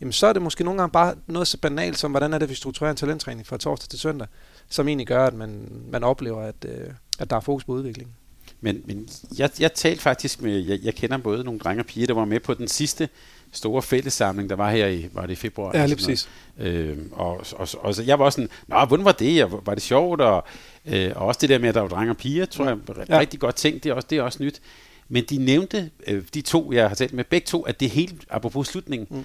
Jamen, 0.00 0.12
så 0.12 0.26
er 0.26 0.32
det 0.32 0.42
måske 0.42 0.64
nogle 0.64 0.80
gange 0.80 0.92
bare 0.92 1.14
noget 1.26 1.48
så 1.48 1.58
banalt 1.58 1.98
som, 1.98 2.10
hvordan 2.10 2.32
er 2.32 2.38
det, 2.38 2.50
vi 2.50 2.54
strukturerer 2.54 2.90
en 2.90 2.96
talenttræning 2.96 3.46
fra 3.46 3.56
torsdag 3.56 3.88
til 3.88 3.98
søndag, 3.98 4.28
som 4.68 4.88
egentlig 4.88 5.06
gør, 5.06 5.26
at 5.26 5.34
man, 5.34 5.68
man 5.90 6.04
oplever, 6.04 6.42
at, 6.42 6.54
øh, 6.68 6.86
at 7.18 7.30
der 7.30 7.36
er 7.36 7.40
fokus 7.40 7.64
på 7.64 7.72
udvikling. 7.72 8.16
Men, 8.64 8.82
men 8.84 9.08
jeg, 9.38 9.50
jeg 9.60 9.74
talte 9.74 10.02
faktisk 10.02 10.42
med, 10.42 10.58
jeg, 10.58 10.78
jeg 10.82 10.94
kender 10.94 11.16
både 11.16 11.44
nogle 11.44 11.60
drenge 11.60 11.82
og 11.82 11.86
piger, 11.86 12.06
der 12.06 12.14
var 12.14 12.24
med 12.24 12.40
på 12.40 12.54
den 12.54 12.68
sidste 12.68 13.08
store 13.52 13.82
fællessamling, 13.82 14.50
der 14.50 14.56
var 14.56 14.70
her 14.70 14.86
i, 14.86 15.08
var 15.12 15.26
det 15.26 15.32
i 15.32 15.36
februar? 15.36 15.76
Ja, 15.76 15.86
lige 15.86 15.96
præcis. 15.96 16.28
Øh, 16.58 16.98
og, 17.12 17.44
og, 17.52 17.68
og, 17.78 17.94
så 17.94 18.02
jeg 18.06 18.18
var 18.18 18.24
også 18.24 18.36
sådan, 18.36 18.50
nå, 18.66 18.84
hvordan 18.84 19.04
var 19.04 19.12
det? 19.12 19.44
Og, 19.44 19.62
var 19.66 19.74
det 19.74 19.82
sjovt? 19.82 20.20
Og, 20.20 20.44
øh, 20.86 21.12
og 21.14 21.26
også 21.26 21.38
det 21.40 21.48
der 21.48 21.58
med, 21.58 21.68
at 21.68 21.74
der 21.74 21.80
var 21.80 21.88
drenge 21.88 22.12
og 22.12 22.16
piger, 22.16 22.46
tror 22.46 22.64
jeg, 22.64 22.78
ja. 23.08 23.18
rigtig 23.18 23.40
godt 23.40 23.54
tænkt. 23.54 23.84
Det 23.84 23.90
er 23.90 23.94
også, 23.94 24.06
det 24.10 24.18
er 24.18 24.22
også 24.22 24.42
nyt. 24.42 24.60
Men 25.08 25.24
de 25.30 25.36
nævnte, 25.36 25.90
øh, 26.06 26.22
de 26.34 26.40
to, 26.40 26.72
jeg 26.72 26.88
har 26.88 26.94
talt 26.94 27.12
med, 27.12 27.24
begge 27.24 27.46
to, 27.46 27.62
at 27.62 27.80
det 27.80 27.90
helt, 27.90 28.24
apropos 28.30 28.68
slutningen, 28.68 29.06
mm. 29.10 29.24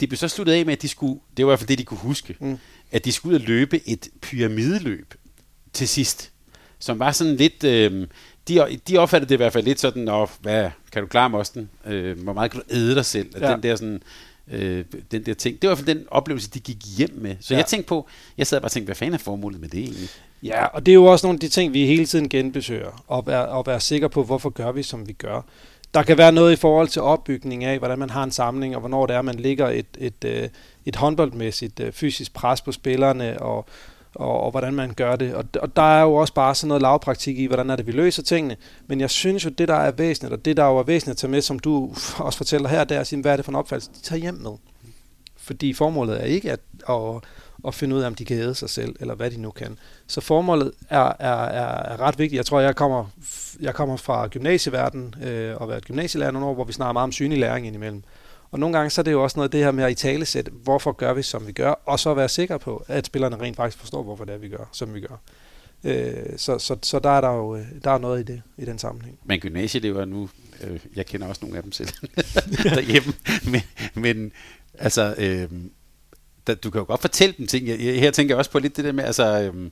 det 0.00 0.08
blev 0.08 0.16
så 0.16 0.28
sluttet 0.28 0.52
af 0.52 0.66
med, 0.66 0.72
at 0.72 0.82
de 0.82 0.88
skulle, 0.88 1.20
det 1.36 1.46
var 1.46 1.50
i 1.50 1.52
hvert 1.52 1.58
fald 1.58 1.68
det, 1.68 1.78
de 1.78 1.84
kunne 1.84 1.98
huske, 1.98 2.36
mm. 2.40 2.58
at 2.90 3.04
de 3.04 3.12
skulle 3.12 3.34
ud 3.34 3.40
og 3.40 3.46
løbe 3.46 3.88
et 3.88 4.08
pyramideløb 4.20 5.14
til 5.72 5.88
sidst, 5.88 6.30
som 6.78 6.98
var 6.98 7.12
sådan 7.12 7.36
lidt, 7.36 7.64
øh, 7.64 8.06
de, 8.48 8.78
de 8.88 8.98
opfattede 8.98 9.28
det 9.28 9.34
i 9.34 9.36
hvert 9.36 9.52
fald 9.52 9.64
lidt 9.64 9.80
sådan, 9.80 10.08
og 10.08 10.30
hvad, 10.40 10.70
kan 10.92 11.02
du 11.02 11.08
klare 11.08 11.30
mosten? 11.30 11.70
Øh, 11.86 12.22
hvor 12.22 12.32
meget 12.32 12.50
kan 12.50 12.60
du 12.60 12.66
æde 12.74 12.94
dig 12.94 13.04
selv? 13.04 13.28
Ja. 13.40 13.52
Den 13.52 13.62
der 13.62 13.76
sådan, 13.76 14.02
øh, 14.50 14.84
den 15.10 15.26
der 15.26 15.34
ting. 15.34 15.62
Det 15.62 15.68
var 15.68 15.74
i 15.74 15.76
hvert 15.76 15.86
fald 15.86 15.98
den 15.98 16.06
oplevelse, 16.10 16.50
de 16.50 16.60
gik 16.60 16.76
hjem 16.98 17.10
med. 17.14 17.36
Så 17.40 17.54
ja. 17.54 17.58
jeg 17.58 17.66
tænkte 17.66 17.88
på, 17.88 18.08
jeg 18.38 18.46
sad 18.46 18.60
bare 18.60 18.66
og 18.66 18.72
tænkte, 18.72 18.86
hvad 18.86 18.96
fanden 18.96 19.14
er 19.14 19.18
formålet 19.18 19.60
med 19.60 19.68
det 19.68 19.80
egentlig? 19.80 20.08
Ja, 20.42 20.64
og 20.64 20.86
det 20.86 20.92
er 20.92 20.94
jo 20.94 21.04
også 21.04 21.26
nogle 21.26 21.36
af 21.36 21.40
de 21.40 21.48
ting, 21.48 21.72
vi 21.72 21.86
hele 21.86 22.06
tiden 22.06 22.28
genbesøger, 22.28 23.04
og 23.06 23.26
være, 23.26 23.48
og 23.48 23.66
være 23.66 23.80
sikre 23.80 24.10
på, 24.10 24.22
hvorfor 24.22 24.50
gør 24.50 24.72
vi, 24.72 24.82
som 24.82 25.08
vi 25.08 25.12
gør. 25.12 25.40
Der 25.94 26.02
kan 26.02 26.18
være 26.18 26.32
noget 26.32 26.52
i 26.52 26.56
forhold 26.56 26.88
til 26.88 27.02
opbygning 27.02 27.64
af, 27.64 27.78
hvordan 27.78 27.98
man 27.98 28.10
har 28.10 28.22
en 28.22 28.30
samling, 28.30 28.74
og 28.74 28.80
hvornår 28.80 29.06
det 29.06 29.16
er, 29.16 29.22
man 29.22 29.34
ligger 29.34 29.68
et, 29.68 29.86
et, 29.98 30.14
et, 30.24 30.24
øh, 30.24 30.48
et 30.86 30.96
håndboldmæssigt 30.96 31.80
øh, 31.80 31.92
fysisk 31.92 32.34
pres 32.34 32.60
på 32.60 32.72
spillerne, 32.72 33.42
og 33.42 33.66
og, 34.14 34.40
og 34.40 34.50
hvordan 34.50 34.74
man 34.74 34.94
gør 34.94 35.16
det. 35.16 35.34
Og, 35.34 35.44
og 35.60 35.76
der 35.76 35.98
er 35.98 36.02
jo 36.02 36.14
også 36.14 36.34
bare 36.34 36.54
sådan 36.54 36.68
noget 36.68 36.82
lavpraktik 36.82 37.38
i, 37.38 37.46
hvordan 37.46 37.70
er 37.70 37.76
det, 37.76 37.86
vi 37.86 37.92
løser 37.92 38.22
tingene. 38.22 38.56
Men 38.86 39.00
jeg 39.00 39.10
synes 39.10 39.44
jo, 39.44 39.50
det 39.50 39.68
der 39.68 39.74
er 39.74 39.90
væsentligt, 39.90 40.32
og 40.32 40.44
det 40.44 40.56
der 40.56 40.64
jo 40.64 40.76
er 40.76 40.82
væsentligt 40.82 41.14
at 41.14 41.18
tage 41.18 41.30
med, 41.30 41.40
som 41.40 41.58
du 41.58 41.94
også 42.26 42.36
fortæller 42.36 42.68
her, 42.68 42.84
det 42.84 42.96
er 42.96 43.00
at 43.00 43.06
sige, 43.06 43.22
hvad 43.22 43.32
er 43.32 43.36
det 43.36 43.44
for 43.44 43.52
en 43.52 43.56
opfattelse, 43.56 43.90
de 43.94 44.00
tager 44.00 44.20
hjem 44.20 44.34
med. 44.34 44.52
Fordi 45.36 45.72
formålet 45.72 46.20
er 46.20 46.24
ikke 46.24 46.52
at, 46.52 46.60
at, 46.88 47.24
at 47.66 47.74
finde 47.74 47.96
ud 47.96 48.00
af, 48.00 48.06
om 48.06 48.14
de 48.14 48.24
kan 48.24 48.36
æde 48.36 48.54
sig 48.54 48.70
selv, 48.70 48.96
eller 49.00 49.14
hvad 49.14 49.30
de 49.30 49.40
nu 49.40 49.50
kan. 49.50 49.78
Så 50.06 50.20
formålet 50.20 50.72
er, 50.90 51.12
er, 51.18 51.44
er, 51.44 51.92
er 51.92 52.00
ret 52.00 52.18
vigtigt. 52.18 52.36
Jeg 52.36 52.46
tror, 52.46 52.60
jeg 52.60 52.76
kommer, 52.76 53.04
jeg 53.60 53.74
kommer 53.74 53.96
fra 53.96 54.26
gymnasieverdenen 54.26 55.14
øh, 55.22 55.56
og 55.56 55.68
været 55.68 55.84
gymnasielærer 55.84 56.30
nogle 56.30 56.46
år, 56.46 56.54
hvor 56.54 56.64
vi 56.64 56.72
snakker 56.72 56.92
meget 56.92 57.04
om 57.04 57.12
synlig 57.12 57.38
læring 57.38 57.66
indimellem. 57.66 58.02
Og 58.50 58.58
nogle 58.58 58.76
gange 58.76 58.90
så 58.90 59.00
er 59.00 59.02
det 59.02 59.12
jo 59.12 59.22
også 59.22 59.38
noget 59.38 59.48
af 59.48 59.50
det 59.50 59.64
her 59.64 59.70
med 59.70 59.84
at 59.84 59.90
i 59.90 59.94
tale 59.94 60.26
sætte, 60.26 60.50
hvorfor 60.50 60.92
gør 60.92 61.12
vi, 61.12 61.22
som 61.22 61.46
vi 61.46 61.52
gør, 61.52 61.70
og 61.70 62.00
så 62.00 62.14
være 62.14 62.28
sikker 62.28 62.58
på, 62.58 62.84
at 62.86 63.06
spillerne 63.06 63.36
rent 63.36 63.56
faktisk 63.56 63.78
forstår, 63.78 64.02
hvorfor 64.02 64.24
det 64.24 64.34
er, 64.34 64.38
vi 64.38 64.48
gør, 64.48 64.68
som 64.72 64.94
vi 64.94 65.00
gør. 65.00 65.16
Øh, 65.84 66.38
så, 66.38 66.58
så, 66.58 66.76
så 66.82 66.98
der 66.98 67.10
er 67.10 67.20
der 67.20 67.30
jo 67.30 67.56
øh, 67.56 67.66
der 67.84 67.90
er 67.90 67.98
noget 67.98 68.20
i 68.20 68.32
det 68.32 68.42
i 68.58 68.64
den 68.64 68.78
sammenhæng. 68.78 69.18
Men 69.24 69.40
gymnasieelever 69.40 70.04
nu, 70.04 70.28
øh, 70.64 70.80
jeg 70.96 71.06
kender 71.06 71.26
også 71.26 71.40
nogle 71.42 71.56
af 71.56 71.62
dem 71.62 71.72
selv 71.72 71.88
derhjemme, 72.74 73.12
men, 73.52 73.62
men 73.94 74.32
altså, 74.78 75.14
øh, 75.18 75.48
der, 76.46 76.54
du 76.54 76.70
kan 76.70 76.78
jo 76.78 76.84
godt 76.84 77.00
fortælle 77.00 77.34
dem 77.38 77.46
ting. 77.46 77.68
Jeg, 77.68 77.78
her 77.78 78.10
tænker 78.10 78.34
jeg 78.34 78.38
også 78.38 78.50
på 78.50 78.58
lidt 78.58 78.76
det 78.76 78.84
der 78.84 78.92
med, 78.92 79.04
altså, 79.04 79.42
øh, 79.42 79.70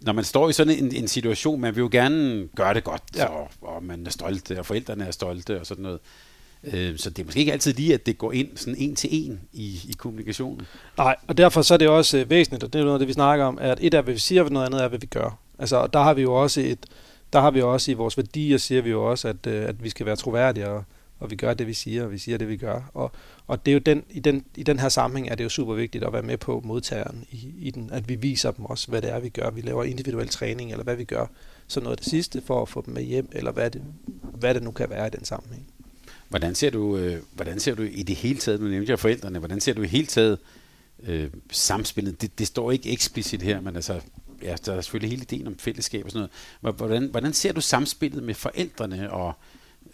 når 0.00 0.12
man 0.12 0.24
står 0.24 0.48
i 0.48 0.52
sådan 0.52 0.78
en, 0.78 0.94
en 0.94 1.08
situation, 1.08 1.60
man 1.60 1.74
vil 1.74 1.80
jo 1.80 1.88
gerne 1.92 2.48
gøre 2.56 2.74
det 2.74 2.84
godt, 2.84 3.02
ja. 3.16 3.24
og, 3.24 3.50
og 3.60 3.84
man 3.84 4.06
er 4.06 4.10
stolt, 4.10 4.50
og 4.50 4.66
forældrene 4.66 5.04
er 5.04 5.10
stolte 5.10 5.60
og 5.60 5.66
sådan 5.66 5.82
noget. 5.82 5.98
Øh, 5.98 6.27
Øh, 6.64 6.98
så 6.98 7.10
det 7.10 7.22
er 7.22 7.26
måske 7.26 7.40
ikke 7.40 7.52
altid 7.52 7.72
lige, 7.72 7.94
at 7.94 8.06
det 8.06 8.18
går 8.18 8.32
ind 8.32 8.56
sådan 8.56 8.74
en 8.78 8.96
til 8.96 9.10
en 9.12 9.40
i, 9.52 9.80
i 9.88 9.94
kommunikationen. 9.98 10.66
Nej, 10.98 11.16
og 11.28 11.38
derfor 11.38 11.62
så 11.62 11.74
er 11.74 11.78
det 11.78 11.88
også 11.88 12.18
øh, 12.18 12.30
væsentligt, 12.30 12.64
og 12.64 12.72
det 12.72 12.78
er 12.78 12.82
noget 12.82 12.94
af 12.94 12.98
det, 12.98 13.08
vi 13.08 13.12
snakker 13.12 13.44
om, 13.44 13.58
at 13.58 13.78
et 13.80 13.94
er, 13.94 14.02
hvad 14.02 14.14
vi 14.14 14.18
siger, 14.18 14.42
og 14.42 14.50
noget 14.50 14.66
andet 14.66 14.82
er, 14.82 14.88
hvad 14.88 14.98
vi 14.98 15.06
gør. 15.06 15.38
Altså, 15.58 15.86
der 15.86 16.02
har 16.02 16.14
vi 16.14 16.22
jo 16.22 16.34
også 16.34 16.60
et, 16.60 16.86
der 17.32 17.40
har 17.40 17.50
vi 17.50 17.62
også 17.62 17.90
i 17.90 17.94
vores 17.94 18.16
værdier, 18.16 18.58
siger 18.58 18.82
vi 18.82 18.90
jo 18.90 19.10
også, 19.10 19.28
at, 19.28 19.46
øh, 19.46 19.68
at 19.68 19.84
vi 19.84 19.88
skal 19.88 20.06
være 20.06 20.16
troværdige, 20.16 20.68
og, 20.68 20.84
og 21.18 21.30
vi 21.30 21.36
gør 21.36 21.54
det, 21.54 21.66
vi 21.66 21.72
siger, 21.72 22.04
og 22.04 22.12
vi 22.12 22.18
siger 22.18 22.38
det, 22.38 22.48
vi 22.48 22.56
gør. 22.56 22.90
Og, 22.94 23.12
og 23.46 23.66
det 23.66 23.72
er 23.72 23.74
jo 23.74 23.78
den, 23.78 24.04
i, 24.10 24.20
den, 24.20 24.44
i 24.56 24.62
den 24.62 24.78
her 24.78 24.88
sammenhæng 24.88 25.28
er 25.30 25.34
det 25.34 25.44
jo 25.44 25.48
super 25.48 25.74
vigtigt 25.74 26.04
at 26.04 26.12
være 26.12 26.22
med 26.22 26.36
på 26.36 26.62
modtageren 26.64 27.24
i, 27.30 27.54
i 27.58 27.70
den, 27.70 27.90
at 27.92 28.08
vi 28.08 28.14
viser 28.14 28.50
dem 28.50 28.64
også, 28.64 28.88
hvad 28.88 29.02
det 29.02 29.12
er, 29.12 29.20
vi 29.20 29.28
gør. 29.28 29.50
Vi 29.50 29.60
laver 29.60 29.84
individuel 29.84 30.28
træning, 30.28 30.70
eller 30.70 30.84
hvad 30.84 30.96
vi 30.96 31.04
gør, 31.04 31.26
så 31.66 31.80
noget 31.80 31.92
af 31.92 31.98
det 31.98 32.06
sidste 32.06 32.42
for 32.46 32.62
at 32.62 32.68
få 32.68 32.82
dem 32.86 32.94
med 32.94 33.02
hjem, 33.02 33.28
eller 33.32 33.52
hvad 33.52 33.70
det, 33.70 33.82
hvad 34.34 34.54
det 34.54 34.62
nu 34.62 34.70
kan 34.70 34.90
være 34.90 35.06
i 35.06 35.10
den 35.10 35.24
sammenhæng. 35.24 35.66
Hvordan 36.28 36.54
ser 36.54 36.70
du, 36.70 36.96
øh, 36.96 37.22
hvordan 37.32 37.60
ser 37.60 37.74
du 37.74 37.82
i 37.82 38.02
det 38.02 38.16
hele 38.16 38.38
taget, 38.38 38.60
nu 38.60 38.68
nævnte 38.68 38.90
jeg 38.90 38.98
forældrene, 38.98 39.38
hvordan 39.38 39.60
ser 39.60 39.72
du 39.72 39.82
i 39.82 39.86
hele 39.86 40.06
taget 40.06 40.38
øh, 41.02 41.30
samspillet? 41.50 42.22
Det, 42.22 42.38
det 42.38 42.46
står 42.46 42.72
ikke 42.72 42.90
eksplicit 42.90 43.42
her, 43.42 43.60
men 43.60 43.76
altså, 43.76 44.00
ja, 44.42 44.54
der 44.66 44.72
er 44.72 44.80
selvfølgelig 44.80 45.10
hele 45.10 45.22
ideen 45.22 45.46
om 45.46 45.58
fællesskab 45.58 46.04
og 46.04 46.10
sådan 46.10 46.28
noget. 46.62 46.76
Hvordan, 46.76 47.08
hvordan 47.10 47.32
ser 47.32 47.52
du 47.52 47.60
samspillet 47.60 48.22
med 48.22 48.34
forældrene 48.34 49.12
og 49.12 49.32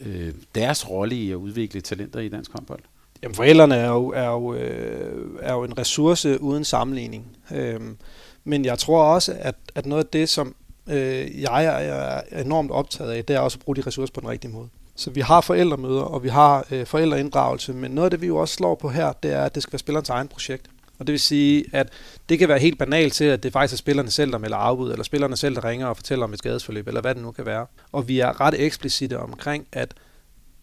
øh, 0.01 0.35
deres 0.55 0.91
rolle 0.91 1.16
i 1.16 1.30
at 1.30 1.37
udvikle 1.37 1.80
talenter 1.80 2.20
i 2.20 2.28
dansk 2.28 2.53
håndbold? 2.53 2.82
Jamen 3.22 3.35
forældrene 3.35 3.74
er 3.74 3.89
jo, 3.89 4.09
er 4.09 4.26
jo, 4.26 4.55
øh, 4.55 5.39
er 5.41 5.53
jo 5.53 5.64
en 5.64 5.78
ressource 5.78 6.41
uden 6.41 6.64
sammenligning. 6.64 7.37
Øhm, 7.55 7.97
men 8.45 8.64
jeg 8.64 8.78
tror 8.78 9.05
også, 9.05 9.37
at, 9.39 9.55
at 9.74 9.87
noget 9.87 10.05
af 10.05 10.11
det, 10.11 10.28
som 10.28 10.55
øh, 10.87 11.41
jeg 11.41 11.64
er 11.64 12.41
enormt 12.41 12.70
optaget 12.70 13.12
af, 13.12 13.24
det 13.24 13.37
er 13.37 13.41
også 13.41 13.59
at 13.59 13.64
bruge 13.64 13.76
de 13.76 13.80
ressourcer 13.80 14.12
på 14.12 14.20
den 14.20 14.28
rigtige 14.28 14.51
måde. 14.51 14.68
Så 14.97 15.11
vi 15.11 15.21
har 15.21 15.41
forældremøder, 15.41 16.03
og 16.03 16.23
vi 16.23 16.29
har 16.29 16.67
øh, 16.71 16.87
forældreinddragelse, 16.87 17.73
men 17.73 17.91
noget 17.91 18.07
af 18.07 18.11
det, 18.11 18.21
vi 18.21 18.27
jo 18.27 18.37
også 18.37 18.55
slår 18.55 18.75
på 18.75 18.89
her, 18.89 19.13
det 19.13 19.33
er, 19.33 19.45
at 19.45 19.55
det 19.55 19.63
skal 19.63 19.73
være 19.73 19.79
spillerens 19.79 20.09
egen 20.09 20.29
projekt. 20.29 20.67
Og 20.99 21.07
det 21.07 21.13
vil 21.13 21.21
sige, 21.21 21.65
at 21.73 21.89
det 22.29 22.39
kan 22.39 22.49
være 22.49 22.59
helt 22.59 22.79
banalt 22.79 23.13
til, 23.13 23.25
at 23.25 23.43
det 23.43 23.53
faktisk 23.53 23.73
er 23.73 23.77
spillerne 23.79 24.11
selv, 24.11 24.33
der 24.33 24.39
melder 24.39 24.57
afbud, 24.57 24.91
eller 24.91 25.05
spillerne 25.05 25.37
selv, 25.37 25.55
der 25.55 25.65
ringer 25.65 25.87
og 25.87 25.97
fortæller 25.97 26.25
om 26.25 26.33
et 26.33 26.39
skadesforløb, 26.39 26.89
eller 26.89 27.01
hvad 27.01 27.15
det 27.15 27.23
nu 27.23 27.31
kan 27.31 27.47
være. 27.47 27.67
Og 27.93 28.09
vi 28.09 28.21
er 28.21 28.41
ret 28.41 28.55
eksplicite 28.59 29.19
omkring, 29.19 29.67
at 29.73 29.95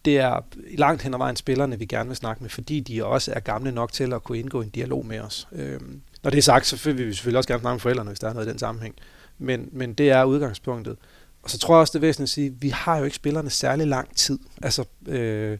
det 0.04 0.18
er 0.18 0.40
langt 0.78 1.02
hen 1.02 1.14
ad 1.14 1.18
vejen 1.18 1.36
spillerne, 1.36 1.78
vi 1.78 1.84
gerne 1.84 2.08
vil 2.08 2.16
snakke 2.16 2.42
med, 2.42 2.50
fordi 2.50 2.80
de 2.80 3.04
også 3.04 3.32
er 3.36 3.40
gamle 3.40 3.72
nok 3.72 3.92
til 3.92 4.12
at 4.12 4.24
kunne 4.24 4.38
indgå 4.38 4.62
en 4.62 4.68
dialog 4.68 5.06
med 5.06 5.20
os. 5.20 5.48
Øhm, 5.52 6.00
når 6.22 6.30
det 6.30 6.38
er 6.38 6.42
sagt, 6.42 6.66
så 6.66 6.92
vil 6.92 7.06
vi 7.06 7.12
selvfølgelig 7.14 7.38
også 7.38 7.48
gerne 7.48 7.60
snakke 7.60 7.74
med 7.74 7.80
forældrene, 7.80 8.10
hvis 8.10 8.18
der 8.18 8.28
er 8.28 8.32
noget 8.32 8.46
i 8.46 8.50
den 8.50 8.58
sammenhæng. 8.58 8.94
Men, 9.38 9.68
men 9.72 9.92
det 9.92 10.10
er 10.10 10.24
udgangspunktet. 10.24 10.96
Og 11.42 11.50
så 11.50 11.58
tror 11.58 11.74
jeg 11.74 11.80
også, 11.80 11.90
det 11.90 11.98
er 11.98 12.06
væsentligt 12.06 12.28
at 12.28 12.32
sige, 12.34 12.46
at 12.46 12.62
vi 12.62 12.68
har 12.68 12.98
jo 12.98 13.04
ikke 13.04 13.16
spillerne 13.16 13.50
særlig 13.50 13.86
lang 13.86 14.16
tid, 14.16 14.38
altså 14.62 14.84
øh, 15.06 15.58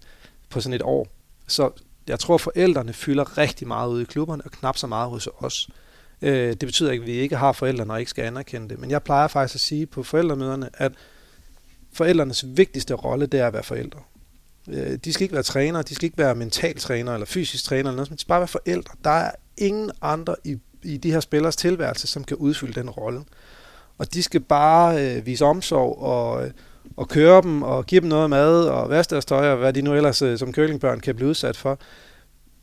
på 0.51 0.61
sådan 0.61 0.74
et 0.74 0.83
år. 0.83 1.09
Så 1.47 1.70
jeg 2.07 2.18
tror, 2.18 2.39
forældrene 2.39 2.93
fylder 2.93 3.39
rigtig 3.39 3.68
meget 3.68 3.91
ude 3.91 4.03
i 4.03 4.05
klubberne, 4.05 4.43
og 4.45 4.51
knap 4.51 4.76
så 4.76 4.87
meget 4.87 5.11
hos 5.11 5.28
os. 5.39 5.68
Øh, 6.22 6.49
det 6.49 6.59
betyder 6.59 6.91
ikke, 6.91 7.03
at 7.03 7.07
vi 7.07 7.12
ikke 7.12 7.37
har 7.37 7.53
forældrene 7.53 7.93
og 7.93 7.99
ikke 7.99 8.11
skal 8.11 8.24
anerkende 8.24 8.68
det. 8.68 8.78
Men 8.78 8.91
jeg 8.91 9.03
plejer 9.03 9.28
faktisk 9.28 9.55
at 9.55 9.61
sige 9.61 9.87
på 9.87 10.03
forældremøderne, 10.03 10.70
at 10.74 10.93
forældrenes 11.93 12.45
vigtigste 12.49 12.95
rolle, 12.95 13.26
det 13.26 13.41
er 13.41 13.47
at 13.47 13.53
være 13.53 13.62
forældre. 13.62 14.01
Øh, 14.68 14.99
de 15.05 15.12
skal 15.12 15.24
ikke 15.24 15.35
være 15.35 15.43
trænere, 15.43 15.83
de 15.83 15.95
skal 15.95 16.07
ikke 16.07 16.18
være 16.18 16.35
mentaltræner 16.35 17.14
eller 17.14 17.26
fysisk 17.26 17.64
træner, 17.64 17.91
eller 17.91 17.97
noget, 17.97 18.11
men 18.11 18.16
de 18.16 18.20
skal 18.20 18.28
bare 18.28 18.41
være 18.41 18.49
forældre. 18.49 18.95
Der 19.05 19.11
er 19.11 19.30
ingen 19.57 19.91
andre 20.03 20.37
i, 20.45 20.59
i 20.83 20.97
de 20.97 21.12
her 21.12 21.20
spillers 21.20 21.57
tilværelse, 21.57 22.07
som 22.07 22.24
kan 22.24 22.37
udfylde 22.37 22.80
den 22.80 22.91
rolle. 22.91 23.24
Og 24.03 24.14
de 24.14 24.22
skal 24.22 24.40
bare 24.40 25.16
øh, 25.16 25.26
vise 25.26 25.44
omsorg 25.44 25.98
og, 25.98 26.44
øh, 26.44 26.50
og 26.96 27.09
køre 27.09 27.42
dem 27.42 27.62
og 27.62 27.86
give 27.86 28.00
dem 28.00 28.09
noget 28.09 28.30
mad 28.30 28.64
og 28.64 28.90
vaske 28.90 29.11
deres 29.11 29.24
tøj 29.24 29.50
og 29.50 29.57
hvad 29.57 29.72
de 29.72 29.82
nu 29.82 29.94
ellers 29.94 30.22
øh, 30.22 30.38
som 30.38 30.53
curlingbørn 30.53 31.00
kan 31.00 31.14
blive 31.14 31.28
udsat 31.28 31.57
for. 31.57 31.78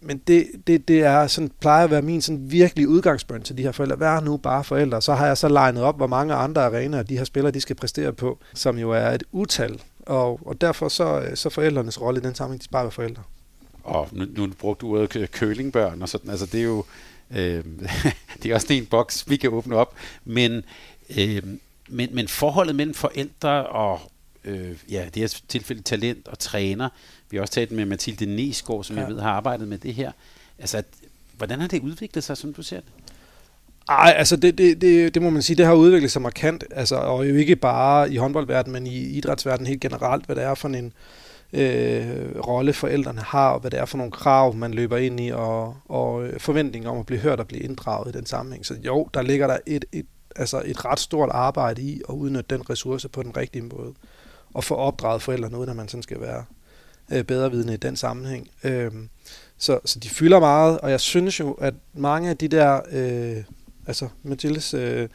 Men 0.01 0.17
det, 0.27 0.47
det, 0.67 0.87
det 0.87 0.99
er 0.99 1.27
sådan, 1.27 1.51
plejer 1.59 1.83
at 1.83 1.91
være 1.91 2.01
min 2.01 2.21
sådan 2.21 2.51
virkelig 2.51 2.87
udgangspunkt 2.87 3.45
til 3.45 3.57
de 3.57 3.63
her 3.63 3.71
forældre. 3.71 3.99
Vær 3.99 4.19
nu 4.19 4.37
bare 4.37 4.63
forældre. 4.63 5.01
Så 5.01 5.13
har 5.13 5.27
jeg 5.27 5.37
så 5.37 5.47
legnet 5.47 5.83
op, 5.83 5.97
hvor 5.97 6.07
mange 6.07 6.33
andre 6.33 6.65
arenaer 6.65 7.03
de 7.03 7.17
her 7.17 7.23
spillere 7.23 7.51
de 7.51 7.61
skal 7.61 7.75
præstere 7.75 8.13
på, 8.13 8.37
som 8.53 8.77
jo 8.77 8.91
er 8.91 9.09
et 9.09 9.23
utal. 9.31 9.81
Og, 10.01 10.39
og 10.45 10.61
derfor 10.61 10.89
så, 10.89 11.19
øh, 11.19 11.35
så 11.35 11.49
forældrenes 11.49 12.01
rolle 12.01 12.19
i 12.19 12.23
den 12.23 12.35
sammenhæng, 12.35 12.59
de 12.59 12.63
skal 12.63 12.71
bare 12.71 12.83
være 12.83 12.91
forældre. 12.91 13.23
Og 13.83 14.07
nu, 14.11 14.25
nu 14.37 14.47
brugte 14.59 14.81
du 14.81 14.97
ordet 14.97 15.31
kølingbørn 15.31 16.01
og 16.01 16.09
sådan. 16.09 16.29
Altså 16.29 16.45
det 16.45 16.59
er 16.59 16.63
jo 16.63 16.85
øh, 17.31 17.63
det 18.43 18.51
er 18.51 18.55
også 18.55 18.73
en 18.73 18.85
boks, 18.85 19.29
vi 19.29 19.37
kan 19.37 19.49
åbne 19.49 19.75
op. 19.75 19.93
Men, 20.25 20.63
øh, 21.18 21.43
men, 21.89 22.10
men 22.16 22.28
forholdet 22.28 22.76
mellem 22.76 22.93
forældre 22.93 23.66
og 23.66 23.99
øh, 24.43 24.78
ja, 24.89 25.05
det 25.14 25.16
her 25.16 25.39
tilfælde 25.47 25.82
talent 25.82 26.28
og 26.28 26.39
træner. 26.39 26.89
Vi 27.30 27.38
har 27.38 27.41
også 27.41 27.53
talt 27.53 27.72
med 27.72 27.86
Mathilde 27.86 28.26
Nesgaard, 28.26 28.84
som 28.84 28.95
ja. 28.95 29.01
jeg 29.01 29.12
ved 29.12 29.20
har 29.20 29.32
arbejdet 29.32 29.68
med 29.68 29.78
det 29.78 29.93
her. 29.93 30.12
Altså, 30.60 30.78
at, 30.78 30.86
hvordan 31.38 31.60
har 31.60 31.68
det 31.68 31.82
udviklet 31.82 32.24
sig, 32.24 32.38
som 32.38 32.53
du 32.53 32.64
ser 32.64 32.80
det? 32.80 32.89
Ej, 33.89 34.14
altså 34.18 34.36
det, 34.36 34.57
det, 34.57 34.82
det, 34.82 35.14
det 35.14 35.22
må 35.22 35.30
man 35.30 35.41
sige, 35.41 35.57
det 35.57 35.66
har 35.66 35.74
udviklet 35.74 36.12
sig 36.12 36.22
markant, 36.22 36.64
altså, 36.72 36.95
og 36.95 37.30
jo 37.30 37.36
ikke 37.36 37.55
bare 37.55 38.12
i 38.14 38.18
håndboldverdenen, 38.18 38.74
men 38.74 38.88
i 38.88 38.97
idrætsverdenen 38.97 39.68
helt 39.68 39.82
generelt, 39.82 40.26
hvad 40.26 40.36
det 40.36 40.43
er 40.43 40.55
for 40.55 40.68
en 40.68 40.93
øh, 41.53 42.39
rolle 42.47 42.74
forældrene 42.74 43.22
har, 43.22 43.49
og 43.49 43.60
hvad 43.60 43.72
det 43.72 43.80
er 43.80 43.86
for 43.86 43.97
nogle 43.97 44.12
krav, 44.12 44.55
man 44.55 44.74
løber 44.74 44.97
ind 44.97 45.20
i, 45.20 45.30
og, 45.30 45.76
og 45.86 46.28
øh, 46.28 46.39
forventninger 46.39 46.89
om 46.89 46.97
at 46.99 47.05
blive 47.05 47.20
hørt 47.20 47.39
og 47.39 47.47
blive 47.47 47.64
inddraget 47.64 48.16
i 48.16 48.18
den 48.18 48.26
sammenhæng. 48.26 48.66
Så 48.66 48.76
jo, 48.86 49.10
der 49.14 49.22
ligger 49.22 49.47
der 49.47 49.57
et, 49.66 49.86
et, 49.91 50.05
altså 50.36 50.61
et 50.65 50.86
ret 50.86 50.99
stort 50.99 51.30
arbejde 51.32 51.82
i 51.82 52.01
at 52.09 52.13
udnytte 52.13 52.55
den 52.55 52.69
ressource 52.69 53.09
på 53.09 53.23
den 53.23 53.38
rigtige 53.38 53.61
måde 53.61 53.93
Og 54.53 54.63
få 54.63 54.75
opdraget 54.75 55.21
forældrene, 55.21 55.57
uden 55.57 55.69
at 55.69 55.75
man 55.75 55.88
sådan 55.88 56.03
skal 56.03 56.21
være 56.21 56.45
øh, 57.11 57.23
bedre 57.23 57.51
vidende 57.51 57.73
i 57.73 57.77
den 57.77 57.95
sammenhæng. 57.95 58.49
Øh, 58.63 58.91
så, 59.57 59.80
så 59.86 59.99
de 59.99 60.09
fylder 60.09 60.39
meget, 60.39 60.80
og 60.80 60.91
jeg 60.91 60.99
synes 60.99 61.39
jo, 61.39 61.51
at 61.51 61.73
mange 61.93 62.30
af 62.30 62.38
de 62.38 62.47
der, 62.47 62.82
øh, 62.91 63.43
altså 63.88 64.07
Mathildes 64.23 64.73
øh, 64.73 65.09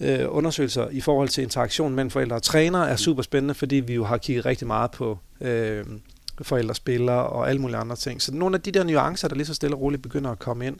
øh, 0.00 0.26
undersøgelser 0.28 0.88
i 0.88 1.00
forhold 1.00 1.28
til 1.28 1.42
interaktion 1.42 1.94
mellem 1.94 2.10
forældre 2.10 2.36
og 2.36 2.42
træner 2.42 2.78
er 2.78 2.96
super 2.96 3.22
spændende, 3.22 3.54
fordi 3.54 3.76
vi 3.76 3.94
jo 3.94 4.04
har 4.04 4.18
kigget 4.18 4.46
rigtig 4.46 4.66
meget 4.66 4.90
på 4.90 5.18
øh, 5.40 5.84
forældre 6.42 6.74
spillere 6.74 7.26
og 7.26 7.48
alle 7.48 7.60
mulige 7.60 7.76
andre 7.76 7.96
ting. 7.96 8.22
Så 8.22 8.34
nogle 8.34 8.56
af 8.56 8.62
de 8.62 8.70
der 8.70 8.84
nuancer, 8.84 9.28
der 9.28 9.36
lige 9.36 9.46
så 9.46 9.54
stille 9.54 9.76
og 9.76 9.80
roligt 9.80 10.02
begynder 10.02 10.30
at 10.30 10.38
komme 10.38 10.66
ind. 10.66 10.76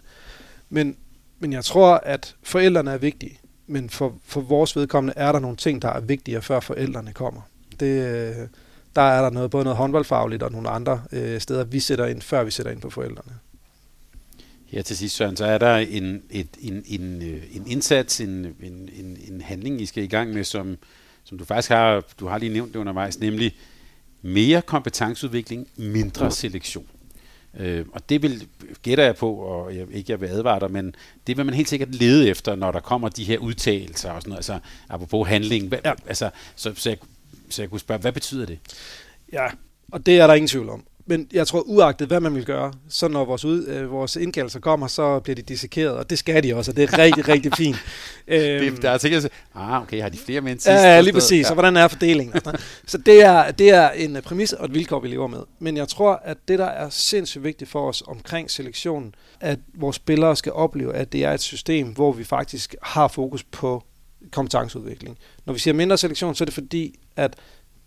Men, 0.70 0.97
men 1.39 1.53
jeg 1.53 1.64
tror, 1.64 1.95
at 1.95 2.37
forældrene 2.43 2.91
er 2.91 2.99
vigtige, 2.99 3.39
men 3.67 3.91
for, 3.91 4.15
for 4.25 4.41
vores 4.41 4.77
vedkommende 4.77 5.15
er 5.17 5.33
der 5.33 5.39
nogle 5.39 5.57
ting, 5.57 5.83
der 5.83 5.89
er 5.89 6.01
vigtigere, 6.01 6.43
før 6.43 6.61
forældrene 6.61 7.12
kommer. 7.12 7.41
Det, 7.81 7.87
øh, 7.87 8.49
der 8.97 9.03
er 9.03 9.23
der 9.23 9.31
noget, 9.31 9.51
både 9.51 9.65
noget 9.65 9.77
håndboldfagligt 9.77 10.43
og 10.43 10.53
nogle 10.53 10.71
andre 10.71 11.03
øh, 11.12 11.41
steder, 11.41 11.65
vi 11.65 11.81
sætter 11.81 12.07
ind, 12.07 12.23
før 12.23 12.45
vi 12.45 12.51
sætter 12.51 12.73
ind 12.73 12.81
på 12.81 12.91
forældrene. 12.91 13.35
Ja, 14.73 14.83
til 14.83 14.97
sidst, 14.97 15.17
Søren, 15.17 15.37
så 15.37 15.45
er 15.45 15.59
der 15.59 15.77
en, 15.77 16.23
et, 16.31 16.49
en, 16.61 16.83
en, 16.87 17.23
øh, 17.23 17.43
en 17.53 17.67
indsats, 17.67 18.21
en, 18.21 18.29
en, 18.29 18.89
en, 18.97 19.19
en 19.29 19.41
handling, 19.41 19.81
I 19.81 19.87
skal 19.87 20.03
i 20.03 20.07
gang 20.07 20.33
med, 20.33 20.45
som, 20.45 20.77
som 21.25 21.39
du 21.39 21.45
faktisk 21.45 21.69
har, 21.69 22.05
du 22.21 22.27
har 22.27 22.39
lige 22.39 22.53
nævnt 22.53 22.73
det 22.73 22.81
undervejs, 22.81 23.19
nemlig 23.19 23.57
mere 24.23 24.62
kompetenceudvikling, 24.62 25.69
mindre 25.77 26.31
selektion. 26.31 26.87
Øh, 27.59 27.86
og 27.92 28.09
det 28.09 28.22
vil, 28.22 28.46
gætter 28.82 29.05
jeg 29.05 29.16
på, 29.16 29.34
og 29.34 29.76
jeg, 29.76 29.86
ikke 29.92 30.12
jeg 30.12 30.20
vil 30.20 30.26
advare 30.26 30.61
dig, 30.61 30.70
men 30.70 30.94
det 31.26 31.36
vil 31.36 31.46
man 31.46 31.55
helt 31.55 31.68
sikkert 31.68 31.94
lede 31.94 32.28
efter, 32.28 32.55
når 32.55 32.72
der 32.72 32.80
kommer 32.80 33.09
de 33.09 33.24
her 33.24 33.38
udtalelser 33.38 34.11
og 34.11 34.22
sådan 34.22 34.30
noget, 34.30 34.38
altså 34.38 34.59
apropos 34.88 35.28
handling. 35.28 35.68
Hvad, 35.68 35.78
ja. 35.84 35.92
altså, 36.07 36.30
så, 36.57 36.72
så 36.74 36.90
jeg 36.90 36.98
så 37.50 37.62
jeg 37.62 37.70
kunne 37.70 37.80
spørge, 37.80 38.00
hvad 38.00 38.12
betyder 38.12 38.46
det? 38.46 38.59
Ja, 39.32 39.46
og 39.92 40.07
det 40.07 40.18
er 40.18 40.26
der 40.26 40.34
ingen 40.34 40.48
tvivl 40.48 40.68
om. 40.68 40.84
Men 41.07 41.28
jeg 41.32 41.46
tror, 41.46 41.61
uagtet 41.61 42.09
hvad 42.09 42.20
man 42.20 42.34
vil 42.34 42.44
gøre, 42.44 42.72
så 42.88 43.09
når 43.09 43.24
vores, 43.24 43.44
ud, 43.44 43.66
øh, 43.66 43.90
vores 43.90 44.16
indkaldelser 44.16 44.61
kommer, 44.61 44.86
så 44.86 45.20
bliver 45.20 45.34
de 45.34 45.42
dissekeret, 45.42 45.92
og 45.96 46.11
det 46.11 46.18
skal 46.18 46.42
de 46.42 46.55
også, 46.55 46.70
og 46.70 46.76
det 46.76 46.92
er 46.92 46.98
rigtig, 46.98 47.28
rigtig 47.34 47.52
fint. 47.57 47.76
Øhm, 48.28 48.76
der 48.76 48.90
er 48.90 48.98
sikkert, 48.98 49.28
ah, 49.55 49.82
okay, 49.82 50.02
har 50.02 50.09
de 50.09 50.18
flere 50.18 50.40
mænd 50.40 50.59
sidst? 50.59 50.68
Ja, 50.68 51.00
lige 51.00 51.12
præcis, 51.12 51.42
ja. 51.42 51.48
så 51.48 51.55
hvordan 51.55 51.76
er 51.76 51.88
fordelingen? 51.88 52.40
så 52.86 52.98
det 52.98 53.22
er, 53.22 53.50
det 53.50 53.70
er 53.70 53.90
en 53.90 54.18
præmis 54.24 54.52
og 54.52 54.64
et 54.64 54.74
vilkår, 54.74 55.00
vi 55.00 55.09
lever 55.09 55.26
med. 55.26 55.40
Men 55.59 55.76
jeg 55.76 55.88
tror, 55.88 56.20
at 56.24 56.36
det, 56.48 56.59
der 56.59 56.64
er 56.64 56.90
sindssygt 56.90 57.44
vigtigt 57.44 57.70
for 57.70 57.88
os 57.88 58.02
omkring 58.07 58.50
selektionen, 58.50 59.14
at 59.40 59.59
vores 59.74 59.96
spillere 59.96 60.36
skal 60.36 60.52
opleve, 60.52 60.94
at 60.94 61.12
det 61.12 61.24
er 61.24 61.32
et 61.32 61.40
system, 61.40 61.88
hvor 61.88 62.12
vi 62.12 62.24
faktisk 62.24 62.74
har 62.82 63.09
fokus 63.09 63.42
på 63.42 63.84
kompetenceudvikling. 64.32 65.18
Når 65.44 65.52
vi 65.52 65.59
siger 65.59 65.74
mindre 65.74 65.98
selektion, 65.98 66.34
så 66.34 66.44
er 66.44 66.46
det 66.46 66.55
fordi, 66.55 66.98
at 67.16 67.36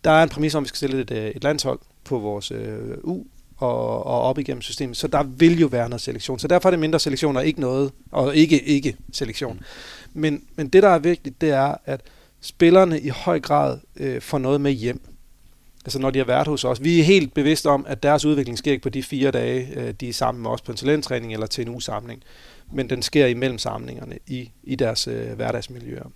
der 0.04 0.12
er 0.12 0.24
en 0.24 0.30
præmis 0.30 0.56
om, 0.56 0.62
at 0.62 0.64
vi 0.64 0.68
skal 0.68 0.78
stille 0.78 1.02
et, 1.02 1.12
øh, 1.12 1.28
et 1.28 1.44
landshold 1.44 1.80
på 2.08 2.20
vores 2.20 2.52
øh, 2.52 2.98
U 3.04 3.24
og, 3.58 4.06
og 4.06 4.22
op 4.22 4.40
igennem 4.40 4.62
systemet. 4.62 4.98
Så 4.98 5.08
der 5.08 5.24
vil 5.24 5.60
jo 5.60 5.68
være 5.68 5.90
noget 5.90 6.02
selektion. 6.02 6.40
Så 6.40 6.48
derfor 6.48 6.70
er 6.70 6.72
det 6.72 6.80
mindre 6.80 7.00
selektion 7.00 7.38
og 7.38 7.46
ikke 7.46 7.62
noget, 7.62 7.92
og 8.12 8.36
ikke 8.36 8.64
ikke 8.64 8.96
selektion. 9.14 9.54
Mm. 9.54 10.22
Men, 10.22 10.44
men 10.56 10.68
det, 10.68 10.84
der 10.84 10.90
er 10.90 11.00
vigtigt, 11.00 11.42
det 11.42 11.50
er, 11.50 11.76
at 11.86 12.02
spillerne 12.42 13.00
i 13.00 13.10
høj 13.10 13.40
grad 13.40 13.80
øh, 13.96 14.22
får 14.22 14.38
noget 14.38 14.62
med 14.62 14.72
hjem. 14.72 15.02
Altså 15.86 16.00
når 16.00 16.10
de 16.10 16.20
har 16.20 16.26
været 16.26 16.48
hos 16.48 16.64
os. 16.64 16.84
Vi 16.84 17.00
er 17.00 17.04
helt 17.04 17.34
bevidste 17.34 17.70
om, 17.70 17.86
at 17.88 18.04
deres 18.04 18.26
udvikling 18.26 18.58
sker 18.58 18.72
ikke 18.72 18.84
på 18.84 18.90
de 18.90 19.04
fire 19.04 19.32
dage, 19.32 19.68
øh, 19.76 19.94
de 19.94 20.10
er 20.10 20.14
sammen 20.14 20.42
med 20.42 20.52
os 20.52 20.62
på 20.62 20.72
en 20.72 20.78
talenttræning 20.78 21.34
eller 21.34 21.48
til 21.48 21.68
en 21.68 21.76
usamling. 21.76 22.24
Men 22.74 22.90
den 22.90 23.02
sker 23.02 23.26
imellem 23.26 23.58
samlingerne 23.58 24.18
i, 24.28 24.52
i 24.64 24.76
deres 24.76 25.08
øh, 25.08 25.34
hverdagsmiljøer. 25.34 26.12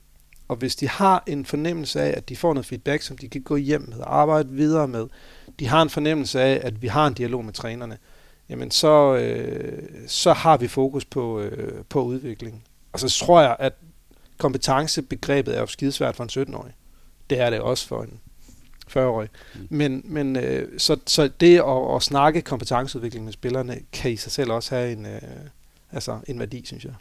Og 0.47 0.55
hvis 0.55 0.75
de 0.75 0.87
har 0.87 1.23
en 1.27 1.45
fornemmelse 1.45 2.01
af, 2.01 2.13
at 2.17 2.29
de 2.29 2.35
får 2.35 2.53
noget 2.53 2.65
feedback, 2.65 3.01
som 3.01 3.17
de 3.17 3.29
kan 3.29 3.41
gå 3.41 3.55
hjem 3.55 3.85
med 3.89 3.97
og 3.97 4.19
arbejde 4.19 4.49
videre 4.49 4.87
med, 4.87 5.07
de 5.61 5.67
har 5.67 5.81
en 5.81 5.89
fornemmelse 5.89 6.41
af, 6.41 6.59
at 6.63 6.81
vi 6.81 6.87
har 6.87 7.07
en 7.07 7.13
dialog 7.13 7.45
med 7.45 7.53
trænerne, 7.53 7.97
jamen 8.49 8.71
så, 8.71 9.15
øh, 9.15 9.83
så 10.07 10.33
har 10.33 10.57
vi 10.57 10.67
fokus 10.67 11.05
på, 11.05 11.39
øh, 11.39 11.83
på 11.89 12.03
udvikling. 12.03 12.63
Og 12.93 12.99
så 12.99 13.09
tror 13.09 13.41
jeg, 13.41 13.55
at 13.59 13.73
kompetencebegrebet 14.37 15.55
er 15.55 15.59
jo 15.59 15.67
skidesvært 15.67 16.15
for 16.15 16.23
en 16.23 16.29
17-årig. 16.29 16.73
Det 17.29 17.39
er 17.39 17.49
det 17.49 17.59
også 17.59 17.87
for 17.87 18.03
en 18.03 18.19
40-årig. 18.89 19.29
Mm. 19.55 19.67
Men, 19.69 20.01
men 20.05 20.35
øh, 20.35 20.79
så, 20.79 20.97
så 21.07 21.29
det 21.39 21.57
at, 21.57 21.95
at 21.95 22.03
snakke 22.03 22.41
kompetenceudvikling 22.41 23.25
med 23.25 23.33
spillerne, 23.33 23.79
kan 23.91 24.11
i 24.11 24.15
sig 24.15 24.31
selv 24.31 24.51
også 24.51 24.75
have 24.75 24.91
en, 24.91 25.05
øh, 25.05 25.21
altså 25.91 26.19
en 26.27 26.39
værdi, 26.39 26.65
synes 26.65 26.85
jeg. 26.85 26.93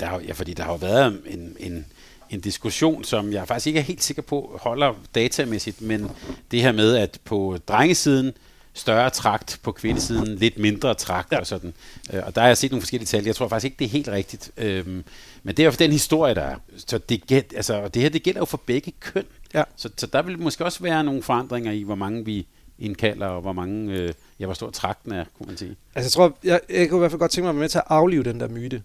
Der 0.00 0.20
ja, 0.20 0.32
fordi 0.32 0.54
der 0.54 0.62
har 0.62 0.72
jo 0.72 0.78
været 0.78 1.22
en, 1.26 1.56
en, 1.60 1.86
en 2.32 2.40
diskussion, 2.40 3.04
som 3.04 3.32
jeg 3.32 3.48
faktisk 3.48 3.66
ikke 3.66 3.78
er 3.78 3.84
helt 3.84 4.02
sikker 4.02 4.22
på 4.22 4.60
holder 4.62 4.94
datamæssigt, 5.14 5.82
men 5.82 6.10
det 6.50 6.62
her 6.62 6.72
med, 6.72 6.96
at 6.96 7.18
på 7.24 7.58
drengesiden, 7.68 8.32
større 8.74 9.10
trakt, 9.10 9.60
på 9.62 9.72
kvindesiden 9.72 10.36
lidt 10.36 10.58
mindre 10.58 10.94
trakt 10.94 11.32
ja. 11.32 11.38
og 11.38 11.46
sådan. 11.46 11.74
Øh, 12.12 12.22
og 12.26 12.34
der 12.34 12.40
har 12.40 12.48
jeg 12.48 12.56
set 12.58 12.70
nogle 12.70 12.82
forskellige 12.82 13.06
tal. 13.06 13.24
Jeg 13.24 13.36
tror 13.36 13.48
faktisk 13.48 13.64
ikke, 13.64 13.78
det 13.78 13.84
er 13.84 13.88
helt 13.88 14.08
rigtigt. 14.08 14.50
Øhm, 14.56 15.04
men 15.42 15.56
det 15.56 15.62
er 15.62 15.64
jo 15.64 15.70
for 15.70 15.78
den 15.78 15.92
historie, 15.92 16.34
der 16.34 16.42
er. 16.42 16.56
Så 16.86 16.98
det, 16.98 17.30
altså, 17.30 17.88
det 17.88 18.02
her 18.02 18.08
det 18.08 18.22
gælder 18.22 18.40
jo 18.40 18.44
for 18.44 18.60
begge 18.66 18.92
køn. 19.00 19.24
Ja. 19.54 19.62
Så, 19.76 19.88
så 19.96 20.06
der 20.06 20.22
vil 20.22 20.38
måske 20.38 20.64
også 20.64 20.82
være 20.82 21.04
nogle 21.04 21.22
forandringer 21.22 21.72
i, 21.72 21.82
hvor 21.82 21.94
mange 21.94 22.24
vi 22.24 22.46
indkalder, 22.78 23.26
og 23.26 23.40
hvor 23.40 23.52
mange, 23.52 23.92
øh, 23.92 24.12
ja, 24.40 24.44
hvor 24.44 24.54
stor 24.54 24.70
trakten 24.70 25.12
er, 25.12 25.24
kunne 25.38 25.46
man 25.46 25.56
sige. 25.56 25.76
Altså, 25.94 26.06
jeg 26.06 26.12
tror, 26.12 26.38
jeg, 26.44 26.60
jeg 26.70 26.88
kunne 26.88 26.98
i 26.98 27.00
hvert 27.00 27.10
fald 27.10 27.18
godt 27.18 27.30
tænke 27.30 27.44
mig 27.44 27.50
at 27.50 27.54
være 27.56 27.60
med 27.60 27.68
til 27.68 27.78
at 27.78 27.84
aflive 27.88 28.22
den 28.22 28.40
der 28.40 28.48
myte. 28.48 28.82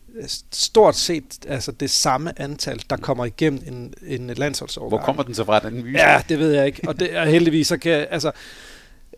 Stort 0.52 0.96
set 0.96 1.46
altså 1.48 1.72
det 1.72 1.90
samme 1.90 2.42
antal, 2.42 2.84
der 2.90 2.98
kommer 2.98 3.26
igennem 3.26 3.62
en, 3.68 3.94
en 4.08 4.28
landsholdsårgang. 4.28 4.90
Hvor 4.90 5.06
kommer 5.06 5.24
den 5.24 5.34
så 5.34 5.44
fra, 5.44 5.60
den 5.60 5.84
myte? 5.84 6.00
Ja, 6.00 6.22
det 6.30 6.40
ved 6.40 6.52
jeg 6.52 6.66
ikke. 6.66 6.82
Og 6.88 7.00
det 7.00 7.16
er 7.16 7.26
heldigvis, 7.26 7.68
så 7.68 7.78
kan 7.78 7.92
jeg, 7.92 8.08
altså, 8.12 8.32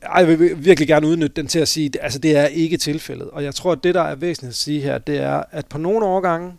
ej, 0.02 0.22
jeg 0.22 0.40
vil 0.40 0.66
virkelig 0.66 0.88
gerne 0.88 1.08
udnytte 1.08 1.42
den 1.42 1.48
til 1.48 1.60
at 1.60 1.68
sige, 1.68 1.86
at 1.86 1.98
altså, 2.02 2.20
det 2.20 2.38
er 2.38 2.46
ikke 2.46 2.78
tilfældet. 2.78 3.30
Og 3.30 3.44
jeg 3.44 3.56
tror, 3.56 3.72
at 3.72 3.84
det, 3.84 3.96
der 3.96 4.02
er 4.02 4.16
væsentligt 4.16 4.50
at 4.50 4.56
sige 4.56 4.82
her, 4.82 4.98
det 4.98 5.18
er, 5.18 5.44
at 5.52 5.66
på 5.66 5.78
nogle 5.78 6.06
årgange, 6.06 6.54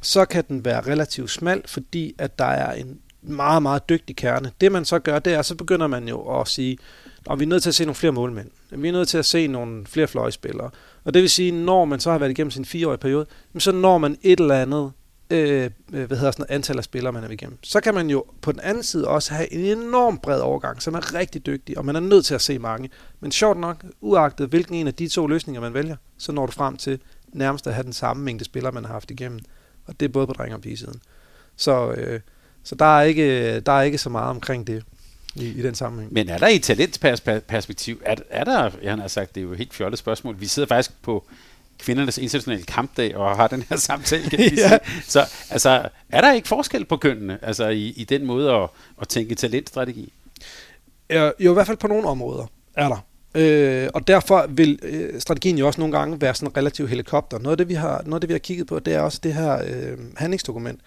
så 0.00 0.24
kan 0.24 0.44
den 0.48 0.64
være 0.64 0.80
relativt 0.80 1.30
smal, 1.30 1.62
fordi 1.66 2.14
at 2.18 2.38
der 2.38 2.44
er 2.44 2.72
en 2.72 2.98
meget, 3.22 3.62
meget 3.62 3.88
dygtig 3.88 4.16
kerne. 4.16 4.50
Det 4.60 4.72
man 4.72 4.84
så 4.84 4.98
gør, 4.98 5.18
det 5.18 5.34
er, 5.34 5.42
så 5.42 5.54
begynder 5.54 5.86
man 5.86 6.08
jo 6.08 6.40
at 6.40 6.48
sige, 6.48 6.78
og 7.26 7.38
vi 7.38 7.44
er 7.44 7.48
nødt 7.48 7.62
til 7.62 7.70
at 7.70 7.74
se 7.74 7.84
nogle 7.84 7.94
flere 7.94 8.12
målmænd. 8.12 8.50
Vi 8.70 8.88
er 8.88 8.92
nødt 8.92 9.08
til 9.08 9.18
at 9.18 9.26
se 9.26 9.46
nogle 9.46 9.86
flere 9.86 10.06
fløjspillere. 10.08 10.70
Og 11.04 11.14
det 11.14 11.22
vil 11.22 11.30
sige, 11.30 11.52
når 11.52 11.84
man 11.84 12.00
så 12.00 12.10
har 12.10 12.18
været 12.18 12.30
igennem 12.30 12.50
sin 12.50 12.64
fireårige 12.64 12.98
periode, 12.98 13.26
så 13.58 13.72
når 13.72 13.98
man 13.98 14.18
et 14.22 14.40
eller 14.40 14.54
andet 14.54 14.92
øh, 15.30 15.70
hvad 15.88 16.16
hedder 16.16 16.30
sådan 16.30 16.46
antal 16.48 16.78
af 16.78 16.84
spillere, 16.84 17.12
man 17.12 17.24
er 17.24 17.28
igennem. 17.28 17.58
Så 17.62 17.80
kan 17.80 17.94
man 17.94 18.10
jo 18.10 18.24
på 18.42 18.52
den 18.52 18.60
anden 18.60 18.82
side 18.82 19.08
også 19.08 19.34
have 19.34 19.52
en 19.52 19.78
enorm 19.78 20.18
bred 20.18 20.40
overgang, 20.40 20.82
som 20.82 20.94
er 20.94 21.14
rigtig 21.14 21.46
dygtig, 21.46 21.78
og 21.78 21.84
man 21.84 21.96
er 21.96 22.00
nødt 22.00 22.24
til 22.24 22.34
at 22.34 22.40
se 22.40 22.58
mange. 22.58 22.90
Men 23.20 23.32
sjovt 23.32 23.60
nok, 23.60 23.84
uagtet 24.00 24.48
hvilken 24.48 24.74
en 24.74 24.86
af 24.86 24.94
de 24.94 25.08
to 25.08 25.26
løsninger, 25.26 25.60
man 25.60 25.74
vælger, 25.74 25.96
så 26.18 26.32
når 26.32 26.46
du 26.46 26.52
frem 26.52 26.76
til 26.76 27.00
nærmest 27.32 27.66
at 27.66 27.74
have 27.74 27.84
den 27.84 27.92
samme 27.92 28.24
mængde 28.24 28.44
spillere, 28.44 28.72
man 28.72 28.84
har 28.84 28.92
haft 28.92 29.10
igennem. 29.10 29.40
Og 29.86 30.00
det 30.00 30.08
er 30.08 30.12
både 30.12 30.26
på 30.26 30.32
dreng- 30.32 30.54
og 30.54 30.60
pigesiden. 30.60 31.00
Så, 31.56 31.92
øh, 31.92 32.20
så 32.64 32.74
der, 32.74 32.98
er 32.98 33.02
ikke, 33.02 33.60
der 33.60 33.72
er 33.72 33.82
ikke 33.82 33.98
så 33.98 34.10
meget 34.10 34.30
omkring 34.30 34.66
det 34.66 34.82
i, 35.34 35.48
i 35.48 35.62
den 35.62 35.74
sammenhæng. 35.74 36.12
Men 36.12 36.28
er 36.28 36.38
der 36.38 36.48
i 36.48 36.58
talentperspektiv, 36.58 38.00
er, 38.04 38.14
er 38.30 38.44
der, 38.44 38.70
jeg 38.82 38.96
har 38.96 39.08
sagt, 39.08 39.34
det 39.34 39.40
er 39.40 39.44
jo 39.44 39.52
et 39.52 39.58
helt 39.58 39.74
fjollet 39.74 39.98
spørgsmål, 39.98 40.40
vi 40.40 40.46
sidder 40.46 40.68
faktisk 40.68 41.02
på 41.02 41.24
kvindernes 41.78 42.18
internationale 42.18 42.62
kampdag 42.62 43.16
og 43.16 43.36
har 43.36 43.48
den 43.48 43.64
her 43.68 43.76
samtale. 43.90 44.30
Kan 44.30 44.40
ja. 44.40 44.78
Så 45.04 45.26
altså, 45.50 45.88
er 46.08 46.20
der 46.20 46.32
ikke 46.32 46.48
forskel 46.48 46.84
på 46.84 46.96
kønnene 46.96 47.38
altså, 47.42 47.68
i, 47.68 47.88
i 47.96 48.04
den 48.04 48.26
måde 48.26 48.52
at, 48.52 48.68
at 49.00 49.08
tænke 49.08 49.34
talentstrategi? 49.34 50.12
Ja, 51.10 51.30
jo, 51.40 51.50
i 51.50 51.54
hvert 51.54 51.66
fald 51.66 51.76
på 51.76 51.86
nogle 51.86 52.08
områder 52.08 52.46
er 52.74 52.88
der. 52.88 53.04
Øh, 53.34 53.88
og 53.94 54.08
derfor 54.08 54.46
vil 54.48 54.78
øh, 54.82 55.20
strategien 55.20 55.58
jo 55.58 55.66
også 55.66 55.80
nogle 55.80 55.98
gange 55.98 56.20
være 56.20 56.34
sådan 56.34 56.48
en 56.48 56.56
relativ 56.56 56.88
helikopter. 56.88 57.38
Noget 57.38 57.52
af 57.52 57.56
det, 57.56 57.68
vi 57.68 57.74
har, 57.74 58.02
noget 58.04 58.14
af 58.14 58.20
det, 58.20 58.28
vi 58.28 58.34
har 58.34 58.38
kigget 58.38 58.66
på, 58.66 58.78
det 58.78 58.94
er 58.94 59.00
også 59.00 59.20
det 59.22 59.34
her 59.34 59.62
øh, 59.66 59.98
handlingsdokument, 60.16 60.80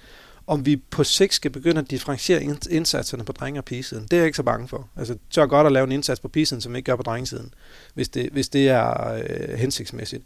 om 0.52 0.66
vi 0.66 0.76
på 0.76 1.04
sigt 1.04 1.34
skal 1.34 1.52
begynde 1.52 1.82
at 1.82 1.92
differentiere 1.92 2.44
indsatserne 2.70 3.24
på 3.24 3.32
drenge- 3.32 3.60
og 3.60 3.66
pigesiden. 3.66 4.04
Det 4.04 4.14
er 4.14 4.18
jeg 4.18 4.26
ikke 4.26 4.36
så 4.36 4.44
bange 4.44 4.68
for. 4.68 4.90
Altså, 4.98 5.18
tør 5.30 5.46
godt 5.46 5.66
at 5.68 5.72
lave 5.72 5.84
en 5.84 5.92
indsats 5.92 6.20
på 6.20 6.28
pigesiden, 6.28 6.62
som 6.62 6.74
vi 6.74 6.78
ikke 6.78 6.92
gør 6.92 6.96
på 6.96 7.04
drengesiden, 7.04 7.54
hvis 7.94 8.10
det, 8.10 8.30
hvis 8.32 8.50
det 8.50 8.70
er 8.70 9.14
øh, 9.14 9.58
hensigtsmæssigt. 9.58 10.24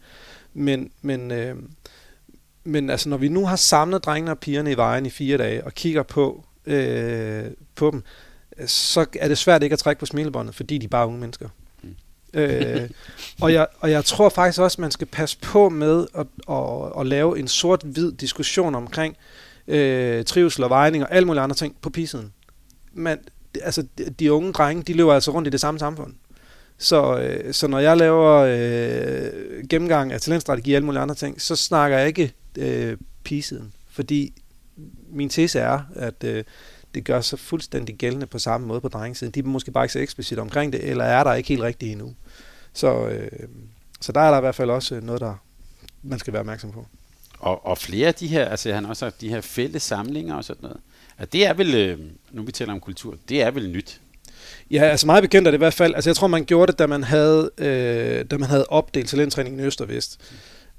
Men, 0.53 0.91
men, 1.01 1.31
øh, 1.31 1.55
men 2.63 2.89
altså, 2.89 3.09
når 3.09 3.17
vi 3.17 3.27
nu 3.27 3.45
har 3.45 3.55
samlet 3.55 4.05
drengene 4.05 4.31
og 4.31 4.39
pigerne 4.39 4.71
i 4.71 4.77
vejen 4.77 5.05
i 5.05 5.09
fire 5.09 5.37
dage 5.37 5.63
og 5.63 5.73
kigger 5.73 6.03
på, 6.03 6.45
øh, 6.65 7.45
på 7.75 7.91
dem, 7.91 8.03
så 8.67 9.05
er 9.19 9.27
det 9.27 9.37
svært 9.37 9.63
ikke 9.63 9.73
at 9.73 9.79
trække 9.79 9.99
på 9.99 10.05
smilebåndet, 10.05 10.55
fordi 10.55 10.77
de 10.77 10.85
er 10.85 10.89
bare 10.89 11.07
unge 11.07 11.19
mennesker. 11.19 11.49
Mm. 11.83 11.95
øh, 12.33 12.89
og, 13.41 13.53
jeg, 13.53 13.67
og 13.79 13.91
jeg 13.91 14.05
tror 14.05 14.29
faktisk 14.29 14.61
også, 14.61 14.75
at 14.75 14.79
man 14.79 14.91
skal 14.91 15.07
passe 15.07 15.37
på 15.41 15.69
med 15.69 16.07
at, 16.15 16.27
at, 16.49 16.99
at 16.99 17.07
lave 17.07 17.39
en 17.39 17.47
sort-hvid 17.47 18.11
diskussion 18.11 18.75
omkring 18.75 19.15
øh, 19.17 19.44
Øh, 19.67 20.25
trivsel 20.25 20.63
og 20.63 20.69
vejning 20.69 21.03
og 21.03 21.13
alle 21.13 21.25
mulige 21.25 21.41
andre 21.41 21.55
ting 21.55 21.75
på 21.81 21.89
pisiden. 21.89 22.33
Men 22.93 23.17
altså, 23.61 23.87
de 24.19 24.33
unge 24.33 24.53
drenge, 24.53 24.83
de 24.83 24.93
lever 24.93 25.13
altså 25.13 25.31
rundt 25.31 25.47
i 25.47 25.51
det 25.51 25.61
samme 25.61 25.79
samfund. 25.79 26.13
Så, 26.77 27.19
øh, 27.19 27.53
så 27.53 27.67
når 27.67 27.79
jeg 27.79 27.97
laver 27.97 28.33
øh, 28.33 29.67
gennemgang 29.69 30.13
af 30.13 30.21
talentstrategi 30.21 30.71
og 30.71 30.75
alle 30.75 30.85
mulige 30.85 31.01
andre 31.01 31.15
ting, 31.15 31.41
så 31.41 31.55
snakker 31.55 31.97
jeg 31.97 32.07
ikke 32.07 32.33
øh, 32.57 32.97
pigesiden. 33.23 33.73
Fordi 33.89 34.33
min 35.09 35.29
tese 35.29 35.59
er, 35.59 35.79
at 35.95 36.23
øh, 36.23 36.43
det 36.95 37.03
gør 37.03 37.21
sig 37.21 37.39
fuldstændig 37.39 37.95
gældende 37.95 38.25
på 38.25 38.39
samme 38.39 38.67
måde 38.67 38.81
på 38.81 38.87
drengesiden. 38.87 39.31
De 39.31 39.39
er 39.39 39.43
måske 39.43 39.71
bare 39.71 39.83
ikke 39.83 39.93
så 39.93 39.99
eksplicit 39.99 40.39
omkring 40.39 40.73
det, 40.73 40.89
eller 40.89 41.03
er 41.03 41.23
der 41.23 41.33
ikke 41.33 41.49
helt 41.49 41.61
rigtigt 41.61 41.91
endnu. 41.91 42.13
Så, 42.73 43.07
øh, 43.07 43.47
så 44.01 44.11
der 44.11 44.21
er 44.21 44.31
der 44.31 44.37
i 44.37 44.41
hvert 44.41 44.55
fald 44.55 44.69
også 44.69 44.99
noget, 44.99 45.21
der 45.21 45.35
man 46.03 46.19
skal 46.19 46.33
være 46.33 46.39
opmærksom 46.39 46.71
på. 46.71 46.85
Og, 47.39 47.65
og 47.65 47.77
flere 47.77 48.07
af 48.07 48.15
de 48.15 48.27
her, 48.27 48.45
altså 48.45 48.73
han 48.73 48.83
har 48.83 48.89
også 48.89 48.99
sagt, 48.99 49.21
de 49.21 49.29
her 49.29 49.41
fælles 49.41 49.83
samlinger 49.83 50.35
og 50.35 50.43
sådan 50.43 50.61
noget, 50.61 50.77
at 51.17 51.33
det 51.33 51.45
er 51.45 51.53
vel, 51.53 51.75
øh, 51.75 51.99
nu 52.31 52.43
vi 52.43 52.51
taler 52.51 52.73
om 52.73 52.79
kultur, 52.79 53.15
det 53.29 53.41
er 53.41 53.51
vel 53.51 53.69
nyt. 53.69 54.01
Ja, 54.71 54.83
altså 54.83 55.05
meget 55.05 55.21
bekendt 55.21 55.47
er 55.47 55.51
det 55.51 55.57
i 55.57 55.65
hvert 55.65 55.73
fald. 55.73 55.95
Altså 55.95 56.09
jeg 56.09 56.15
tror, 56.15 56.27
man 56.27 56.45
gjorde 56.45 56.71
det, 56.71 56.79
da 56.79 56.87
man 56.87 57.03
havde, 57.03 57.51
øh, 57.57 58.25
da 58.31 58.37
man 58.37 58.49
havde 58.49 58.65
opdelt 58.65 59.09
talenttræningen 59.09 59.59
i 59.59 59.63
Øst 59.63 59.81
og 59.81 59.89
Vest. 59.89 60.21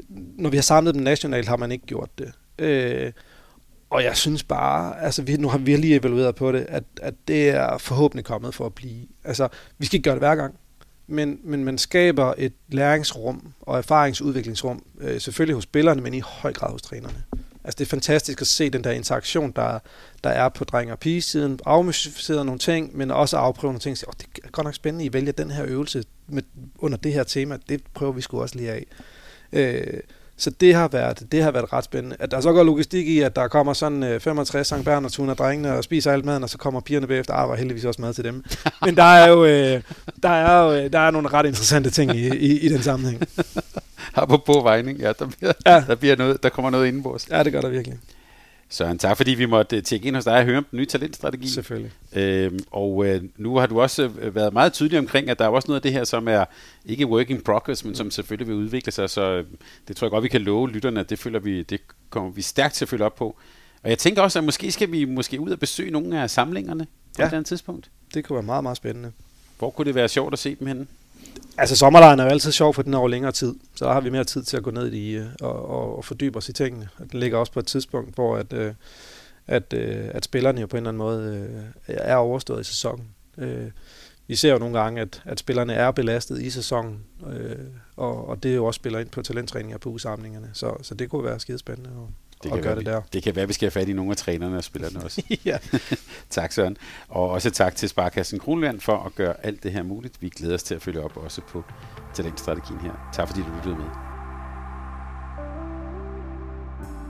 Når 0.09 0.51
vi 0.51 0.57
har 0.57 0.63
samlet 0.63 0.95
dem 0.95 1.03
nationalt, 1.03 1.49
har 1.49 1.57
man 1.57 1.73
ikke 1.73 1.87
gjort 1.87 2.11
det. 2.19 2.33
Øh, 2.59 3.13
og 3.91 4.05
jeg 4.05 4.17
synes 4.17 4.45
bare, 4.45 5.01
altså 5.03 5.23
vi, 5.23 5.37
nu 5.37 5.49
har 5.49 5.59
vi 5.59 5.77
lige 5.77 5.95
evalueret 5.95 6.35
på 6.35 6.53
det, 6.53 6.67
at, 6.69 6.85
at 7.03 7.15
det 7.29 7.49
er 7.49 7.79
forhåbentlig 7.79 8.25
kommet 8.25 8.55
for 8.55 8.67
at 8.67 8.75
blive. 8.75 9.07
Altså, 9.25 9.49
vi 9.79 9.87
skal 9.87 9.97
ikke 9.97 10.05
gøre 10.05 10.15
det 10.15 10.21
hver 10.21 10.35
gang, 10.35 10.55
men, 11.07 11.41
men 11.45 11.65
man 11.65 11.79
skaber 11.79 12.35
et 12.39 12.53
læringsrum 12.69 13.53
og 13.61 13.79
erfaringsudviklingsrum, 13.79 14.83
øh, 15.01 15.21
selvfølgelig 15.21 15.55
hos 15.55 15.65
spillerne, 15.65 16.01
men 16.03 16.15
i 16.15 16.21
høj 16.21 16.53
grad 16.53 16.71
hos 16.71 16.83
trænerne. 16.83 17.25
Altså 17.65 17.79
det 17.79 17.85
er 17.85 17.89
fantastisk 17.89 18.41
at 18.41 18.47
se 18.47 18.71
den 18.71 18.85
der 18.85 18.91
interaktion, 18.91 19.53
der, 19.57 19.79
der 20.25 20.31
er 20.31 20.49
på 20.49 20.65
dreng- 20.65 20.93
og 20.93 20.99
pige-siden. 20.99 21.61
Afmystificere 21.67 22.45
nogle 22.45 22.59
ting, 22.59 22.97
men 22.97 23.11
også 23.11 23.37
afprøve 23.37 23.73
nogle 23.73 23.81
ting. 23.81 23.99
Så, 23.99 24.07
oh, 24.09 24.13
det 24.19 24.27
er 24.45 24.49
godt 24.49 24.65
nok 24.65 24.75
spændende, 24.75 25.05
I 25.05 25.13
vælger 25.13 25.33
den 25.33 25.51
her 25.51 25.65
øvelse 25.67 26.05
med, 26.29 26.43
under 26.79 26.99
det 26.99 27.13
her 27.13 27.25
tema. 27.25 27.59
Det 27.69 27.83
prøver 27.95 28.13
vi 28.13 28.21
sgu 28.21 28.41
også 28.41 28.57
lige 28.57 28.73
af. 28.73 28.87
Øh, 29.53 30.01
så 30.39 30.51
det 30.51 30.75
har, 30.75 30.89
været, 30.89 31.23
det 31.33 31.43
har 31.43 31.51
været 31.51 31.73
ret 31.73 31.85
spændende. 31.85 32.17
At 32.21 32.31
der 32.31 32.41
så 32.41 32.53
går 32.53 32.63
logistik 32.63 33.09
i, 33.09 33.21
at 33.21 33.37
der 33.37 33.49
kommer 33.49 33.73
sådan 33.73 34.03
øh, 34.03 34.21
65 34.21 34.67
Sankt 34.67 34.85
Bernhard 34.85 35.29
af 35.29 35.37
drengene 35.37 35.73
og 35.73 35.85
spiser 35.85 36.13
alt 36.13 36.25
maden, 36.25 36.43
og 36.43 36.51
så 36.51 36.59
kommer 36.59 36.81
pigerne 36.81 37.07
bagefter. 37.07 37.35
Ah, 37.35 37.49
var 37.49 37.57
heldigvis 37.57 37.85
også 37.85 38.03
mad 38.03 38.15
til 38.15 38.25
dem. 38.25 38.45
Men 38.85 38.97
der 38.97 39.03
er 39.03 39.29
jo, 39.29 39.45
øh, 39.45 39.83
der 40.23 40.29
er 40.29 40.65
jo 40.65 40.73
øh, 40.73 40.93
der 40.93 40.99
er 40.99 41.11
nogle 41.11 41.29
ret 41.29 41.47
interessante 41.47 41.91
ting 41.91 42.17
i, 42.17 42.37
i, 42.37 42.59
i 42.59 42.69
den 42.69 42.83
sammenhæng. 42.83 43.23
Apropos 44.15 44.65
vejning, 44.65 44.99
ja, 44.99 45.13
der, 45.19 45.27
bliver, 45.27 45.53
ja. 45.67 45.85
der, 45.87 45.95
bliver 45.95 46.17
noget, 46.17 46.43
der 46.43 46.49
kommer 46.49 46.71
noget 46.71 46.87
indenbords. 46.87 47.29
Ja, 47.31 47.43
det 47.43 47.53
gør 47.53 47.61
der 47.61 47.69
virkelig. 47.69 47.99
Søren, 48.69 48.99
tak 48.99 49.17
fordi 49.17 49.35
vi 49.35 49.47
måtte 49.47 49.81
tjekke 49.81 50.09
ind 50.09 50.17
hos 50.17 50.25
dig 50.25 50.35
og 50.35 50.45
høre 50.45 50.59
om 50.59 50.67
den 50.71 50.77
nye 50.77 50.87
talentstrategi. 50.87 51.49
Selvfølgelig. 51.49 51.93
Øhm, 52.13 52.59
og 52.71 53.07
øh, 53.07 53.23
nu 53.37 53.57
har 53.57 53.67
du 53.67 53.81
også 53.81 54.11
øh, 54.21 54.35
været 54.35 54.53
meget 54.53 54.73
tydelig 54.73 54.99
omkring, 54.99 55.31
at 55.31 55.39
der 55.39 55.45
er 55.45 55.49
også 55.49 55.69
noget 55.69 55.79
af 55.79 55.83
det 55.83 55.93
her, 55.93 56.05
som 56.05 56.29
er 56.29 56.45
ikke 56.85 57.07
working 57.07 57.45
progress, 57.45 57.85
men 57.85 57.95
som 57.95 58.11
selvfølgelig 58.11 58.49
vil 58.49 58.57
udvikle 58.57 58.93
sig. 58.93 59.11
Så 59.11 59.23
øh, 59.23 59.45
det 59.89 59.97
tror 59.97 60.07
jeg 60.07 60.11
godt, 60.11 60.25
vi 60.25 60.29
kan 60.29 60.41
love 60.41 60.71
lytterne, 60.71 61.01
at 61.01 61.11
det, 61.11 61.19
føler 61.19 61.39
vi, 61.39 61.63
det 61.63 61.81
kommer 62.11 62.31
vi 62.31 62.43
stærkt 62.43 62.75
til 62.75 62.85
at 62.85 62.89
følge 62.89 63.05
op 63.05 63.15
på. 63.15 63.37
Og 63.83 63.91
jeg 63.91 63.99
tænker 63.99 64.23
også, 64.23 64.39
at 64.39 64.45
måske 64.45 64.73
skal 64.73 64.93
vi 64.93 65.05
måske 65.05 65.41
ud 65.41 65.51
og 65.51 65.59
besøge 65.59 65.91
nogle 65.91 66.23
af 66.23 66.31
samlingerne 66.31 66.85
på 66.85 67.23
ja. 67.23 67.27
et 67.27 67.33
andet 67.33 67.47
tidspunkt. 67.47 67.91
Det 68.15 68.25
kunne 68.25 68.35
være 68.35 68.43
meget, 68.43 68.63
meget 68.63 68.77
spændende. 68.77 69.13
Hvor 69.59 69.71
kunne 69.71 69.85
det 69.85 69.95
være 69.95 70.09
sjovt 70.09 70.33
at 70.33 70.39
se 70.39 70.55
dem 70.55 70.67
henne? 70.67 70.87
Altså 71.59 71.77
sommerlejren 71.77 72.21
er 72.21 72.25
jo 72.25 72.31
altid 72.31 72.53
sjov, 72.53 72.75
for 72.75 72.83
den 72.83 72.95
er 72.95 72.99
over 72.99 73.09
længere 73.09 73.33
tid. 73.33 73.55
Så 73.75 73.85
der 73.85 73.93
har 73.93 74.01
vi 74.01 74.11
mere 74.11 74.25
tid 74.25 74.43
til 74.43 74.57
at 74.57 74.63
gå 74.63 74.71
ned 74.71 74.93
i 74.93 75.17
øh, 75.17 75.27
og, 75.41 75.69
og, 75.69 75.97
og 75.97 76.05
fordybe 76.05 76.37
os 76.37 76.49
i 76.49 76.53
tingene. 76.53 76.89
Den 77.13 77.21
ligger 77.21 77.39
også 77.39 77.53
på 77.53 77.61
et 77.61 77.67
tidspunkt, 77.67 78.15
hvor 78.15 78.37
at, 78.37 78.53
øh, 78.53 78.75
at, 79.47 79.73
øh, 79.73 80.09
at 80.11 80.25
spillerne 80.25 80.61
jo 80.61 80.67
på 80.67 80.77
en 80.77 80.79
eller 80.79 80.89
anden 80.89 80.99
måde 80.99 81.49
øh, 81.89 81.97
er 81.99 82.17
overstået 82.17 82.61
i 82.61 82.65
sæsonen. 82.65 83.09
Øh, 83.39 83.71
vi 84.29 84.37
ser 84.37 84.53
jo 84.53 84.59
nogle 84.59 84.79
gange, 84.79 85.01
at, 85.01 85.23
at 85.25 85.39
spillerne 85.39 85.73
er 85.73 85.91
belastet 85.91 86.43
i 86.43 86.51
sæsonen, 86.51 87.01
og, 87.97 88.29
og 88.29 88.43
det 88.43 88.57
jo 88.57 88.65
også 88.65 88.79
spiller 88.79 88.99
ind 88.99 89.09
på 89.09 89.23
talenttræninger 89.23 89.79
på 89.79 89.89
usamlingerne. 89.89 90.51
Så, 90.53 90.77
så 90.83 90.95
det 90.95 91.11
kunne 91.11 91.25
være 91.25 91.41
skide 91.41 91.59
spændende 91.59 91.91
det 92.43 92.53
kan, 92.53 92.65
være, 92.65 92.77
det, 92.77 92.87
der. 92.87 93.01
det 93.13 93.23
kan 93.23 93.37
være, 93.37 93.43
at 93.43 93.49
vi 93.49 93.53
skal 93.53 93.67
have 93.67 93.81
fat 93.81 93.89
i 93.89 93.93
nogle 93.93 94.11
af 94.11 94.17
trænerne 94.17 94.57
og 94.57 94.65
spillerne 94.65 95.01
også. 95.05 95.23
ja. 95.45 95.59
tak 96.31 96.53
Søren. 96.53 96.77
Og 97.09 97.31
også 97.31 97.51
tak 97.51 97.77
til 97.77 97.89
Sparkassen 97.89 98.39
Kronland 98.39 98.81
for 98.81 98.97
at 99.07 99.15
gøre 99.15 99.35
alt 99.47 99.63
det 99.63 99.73
her 99.73 99.83
muligt. 99.83 100.23
Vi 100.23 100.29
glæder 100.29 100.55
os 100.55 100.63
til 100.63 100.75
at 100.75 100.83
følge 100.83 101.01
op 101.01 101.17
også 101.17 101.41
på 101.49 101.65
talentstrategien 102.15 102.81
her. 102.81 103.11
Tak 103.13 103.29
fordi 103.29 103.41
du 103.41 103.49
lyttede 103.57 103.77
med. 103.77 103.87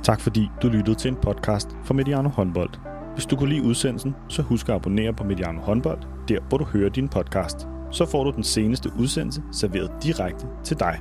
Tak 0.04 0.20
fordi 0.20 0.48
du 0.62 0.68
lyttede 0.68 0.98
til 0.98 1.08
en 1.08 1.16
podcast 1.16 1.68
fra 1.84 1.94
Mediano 1.94 2.28
Håndbold. 2.28 2.70
Hvis 3.14 3.26
du 3.26 3.36
kunne 3.36 3.48
lide 3.48 3.62
udsendelsen, 3.62 4.14
så 4.28 4.42
husk 4.42 4.68
at 4.68 4.74
abonnere 4.74 5.14
på 5.14 5.24
Mediano 5.24 5.60
Håndbold, 5.60 6.02
der 6.28 6.40
hvor 6.48 6.58
du 6.58 6.64
hører 6.64 6.90
din 6.90 7.08
podcast. 7.08 7.56
Så 7.92 8.06
får 8.06 8.24
du 8.24 8.30
den 8.30 8.44
seneste 8.44 8.90
udsendelse 8.98 9.42
serveret 9.52 9.90
direkte 10.02 10.46
til 10.64 10.78
dig. 10.80 11.00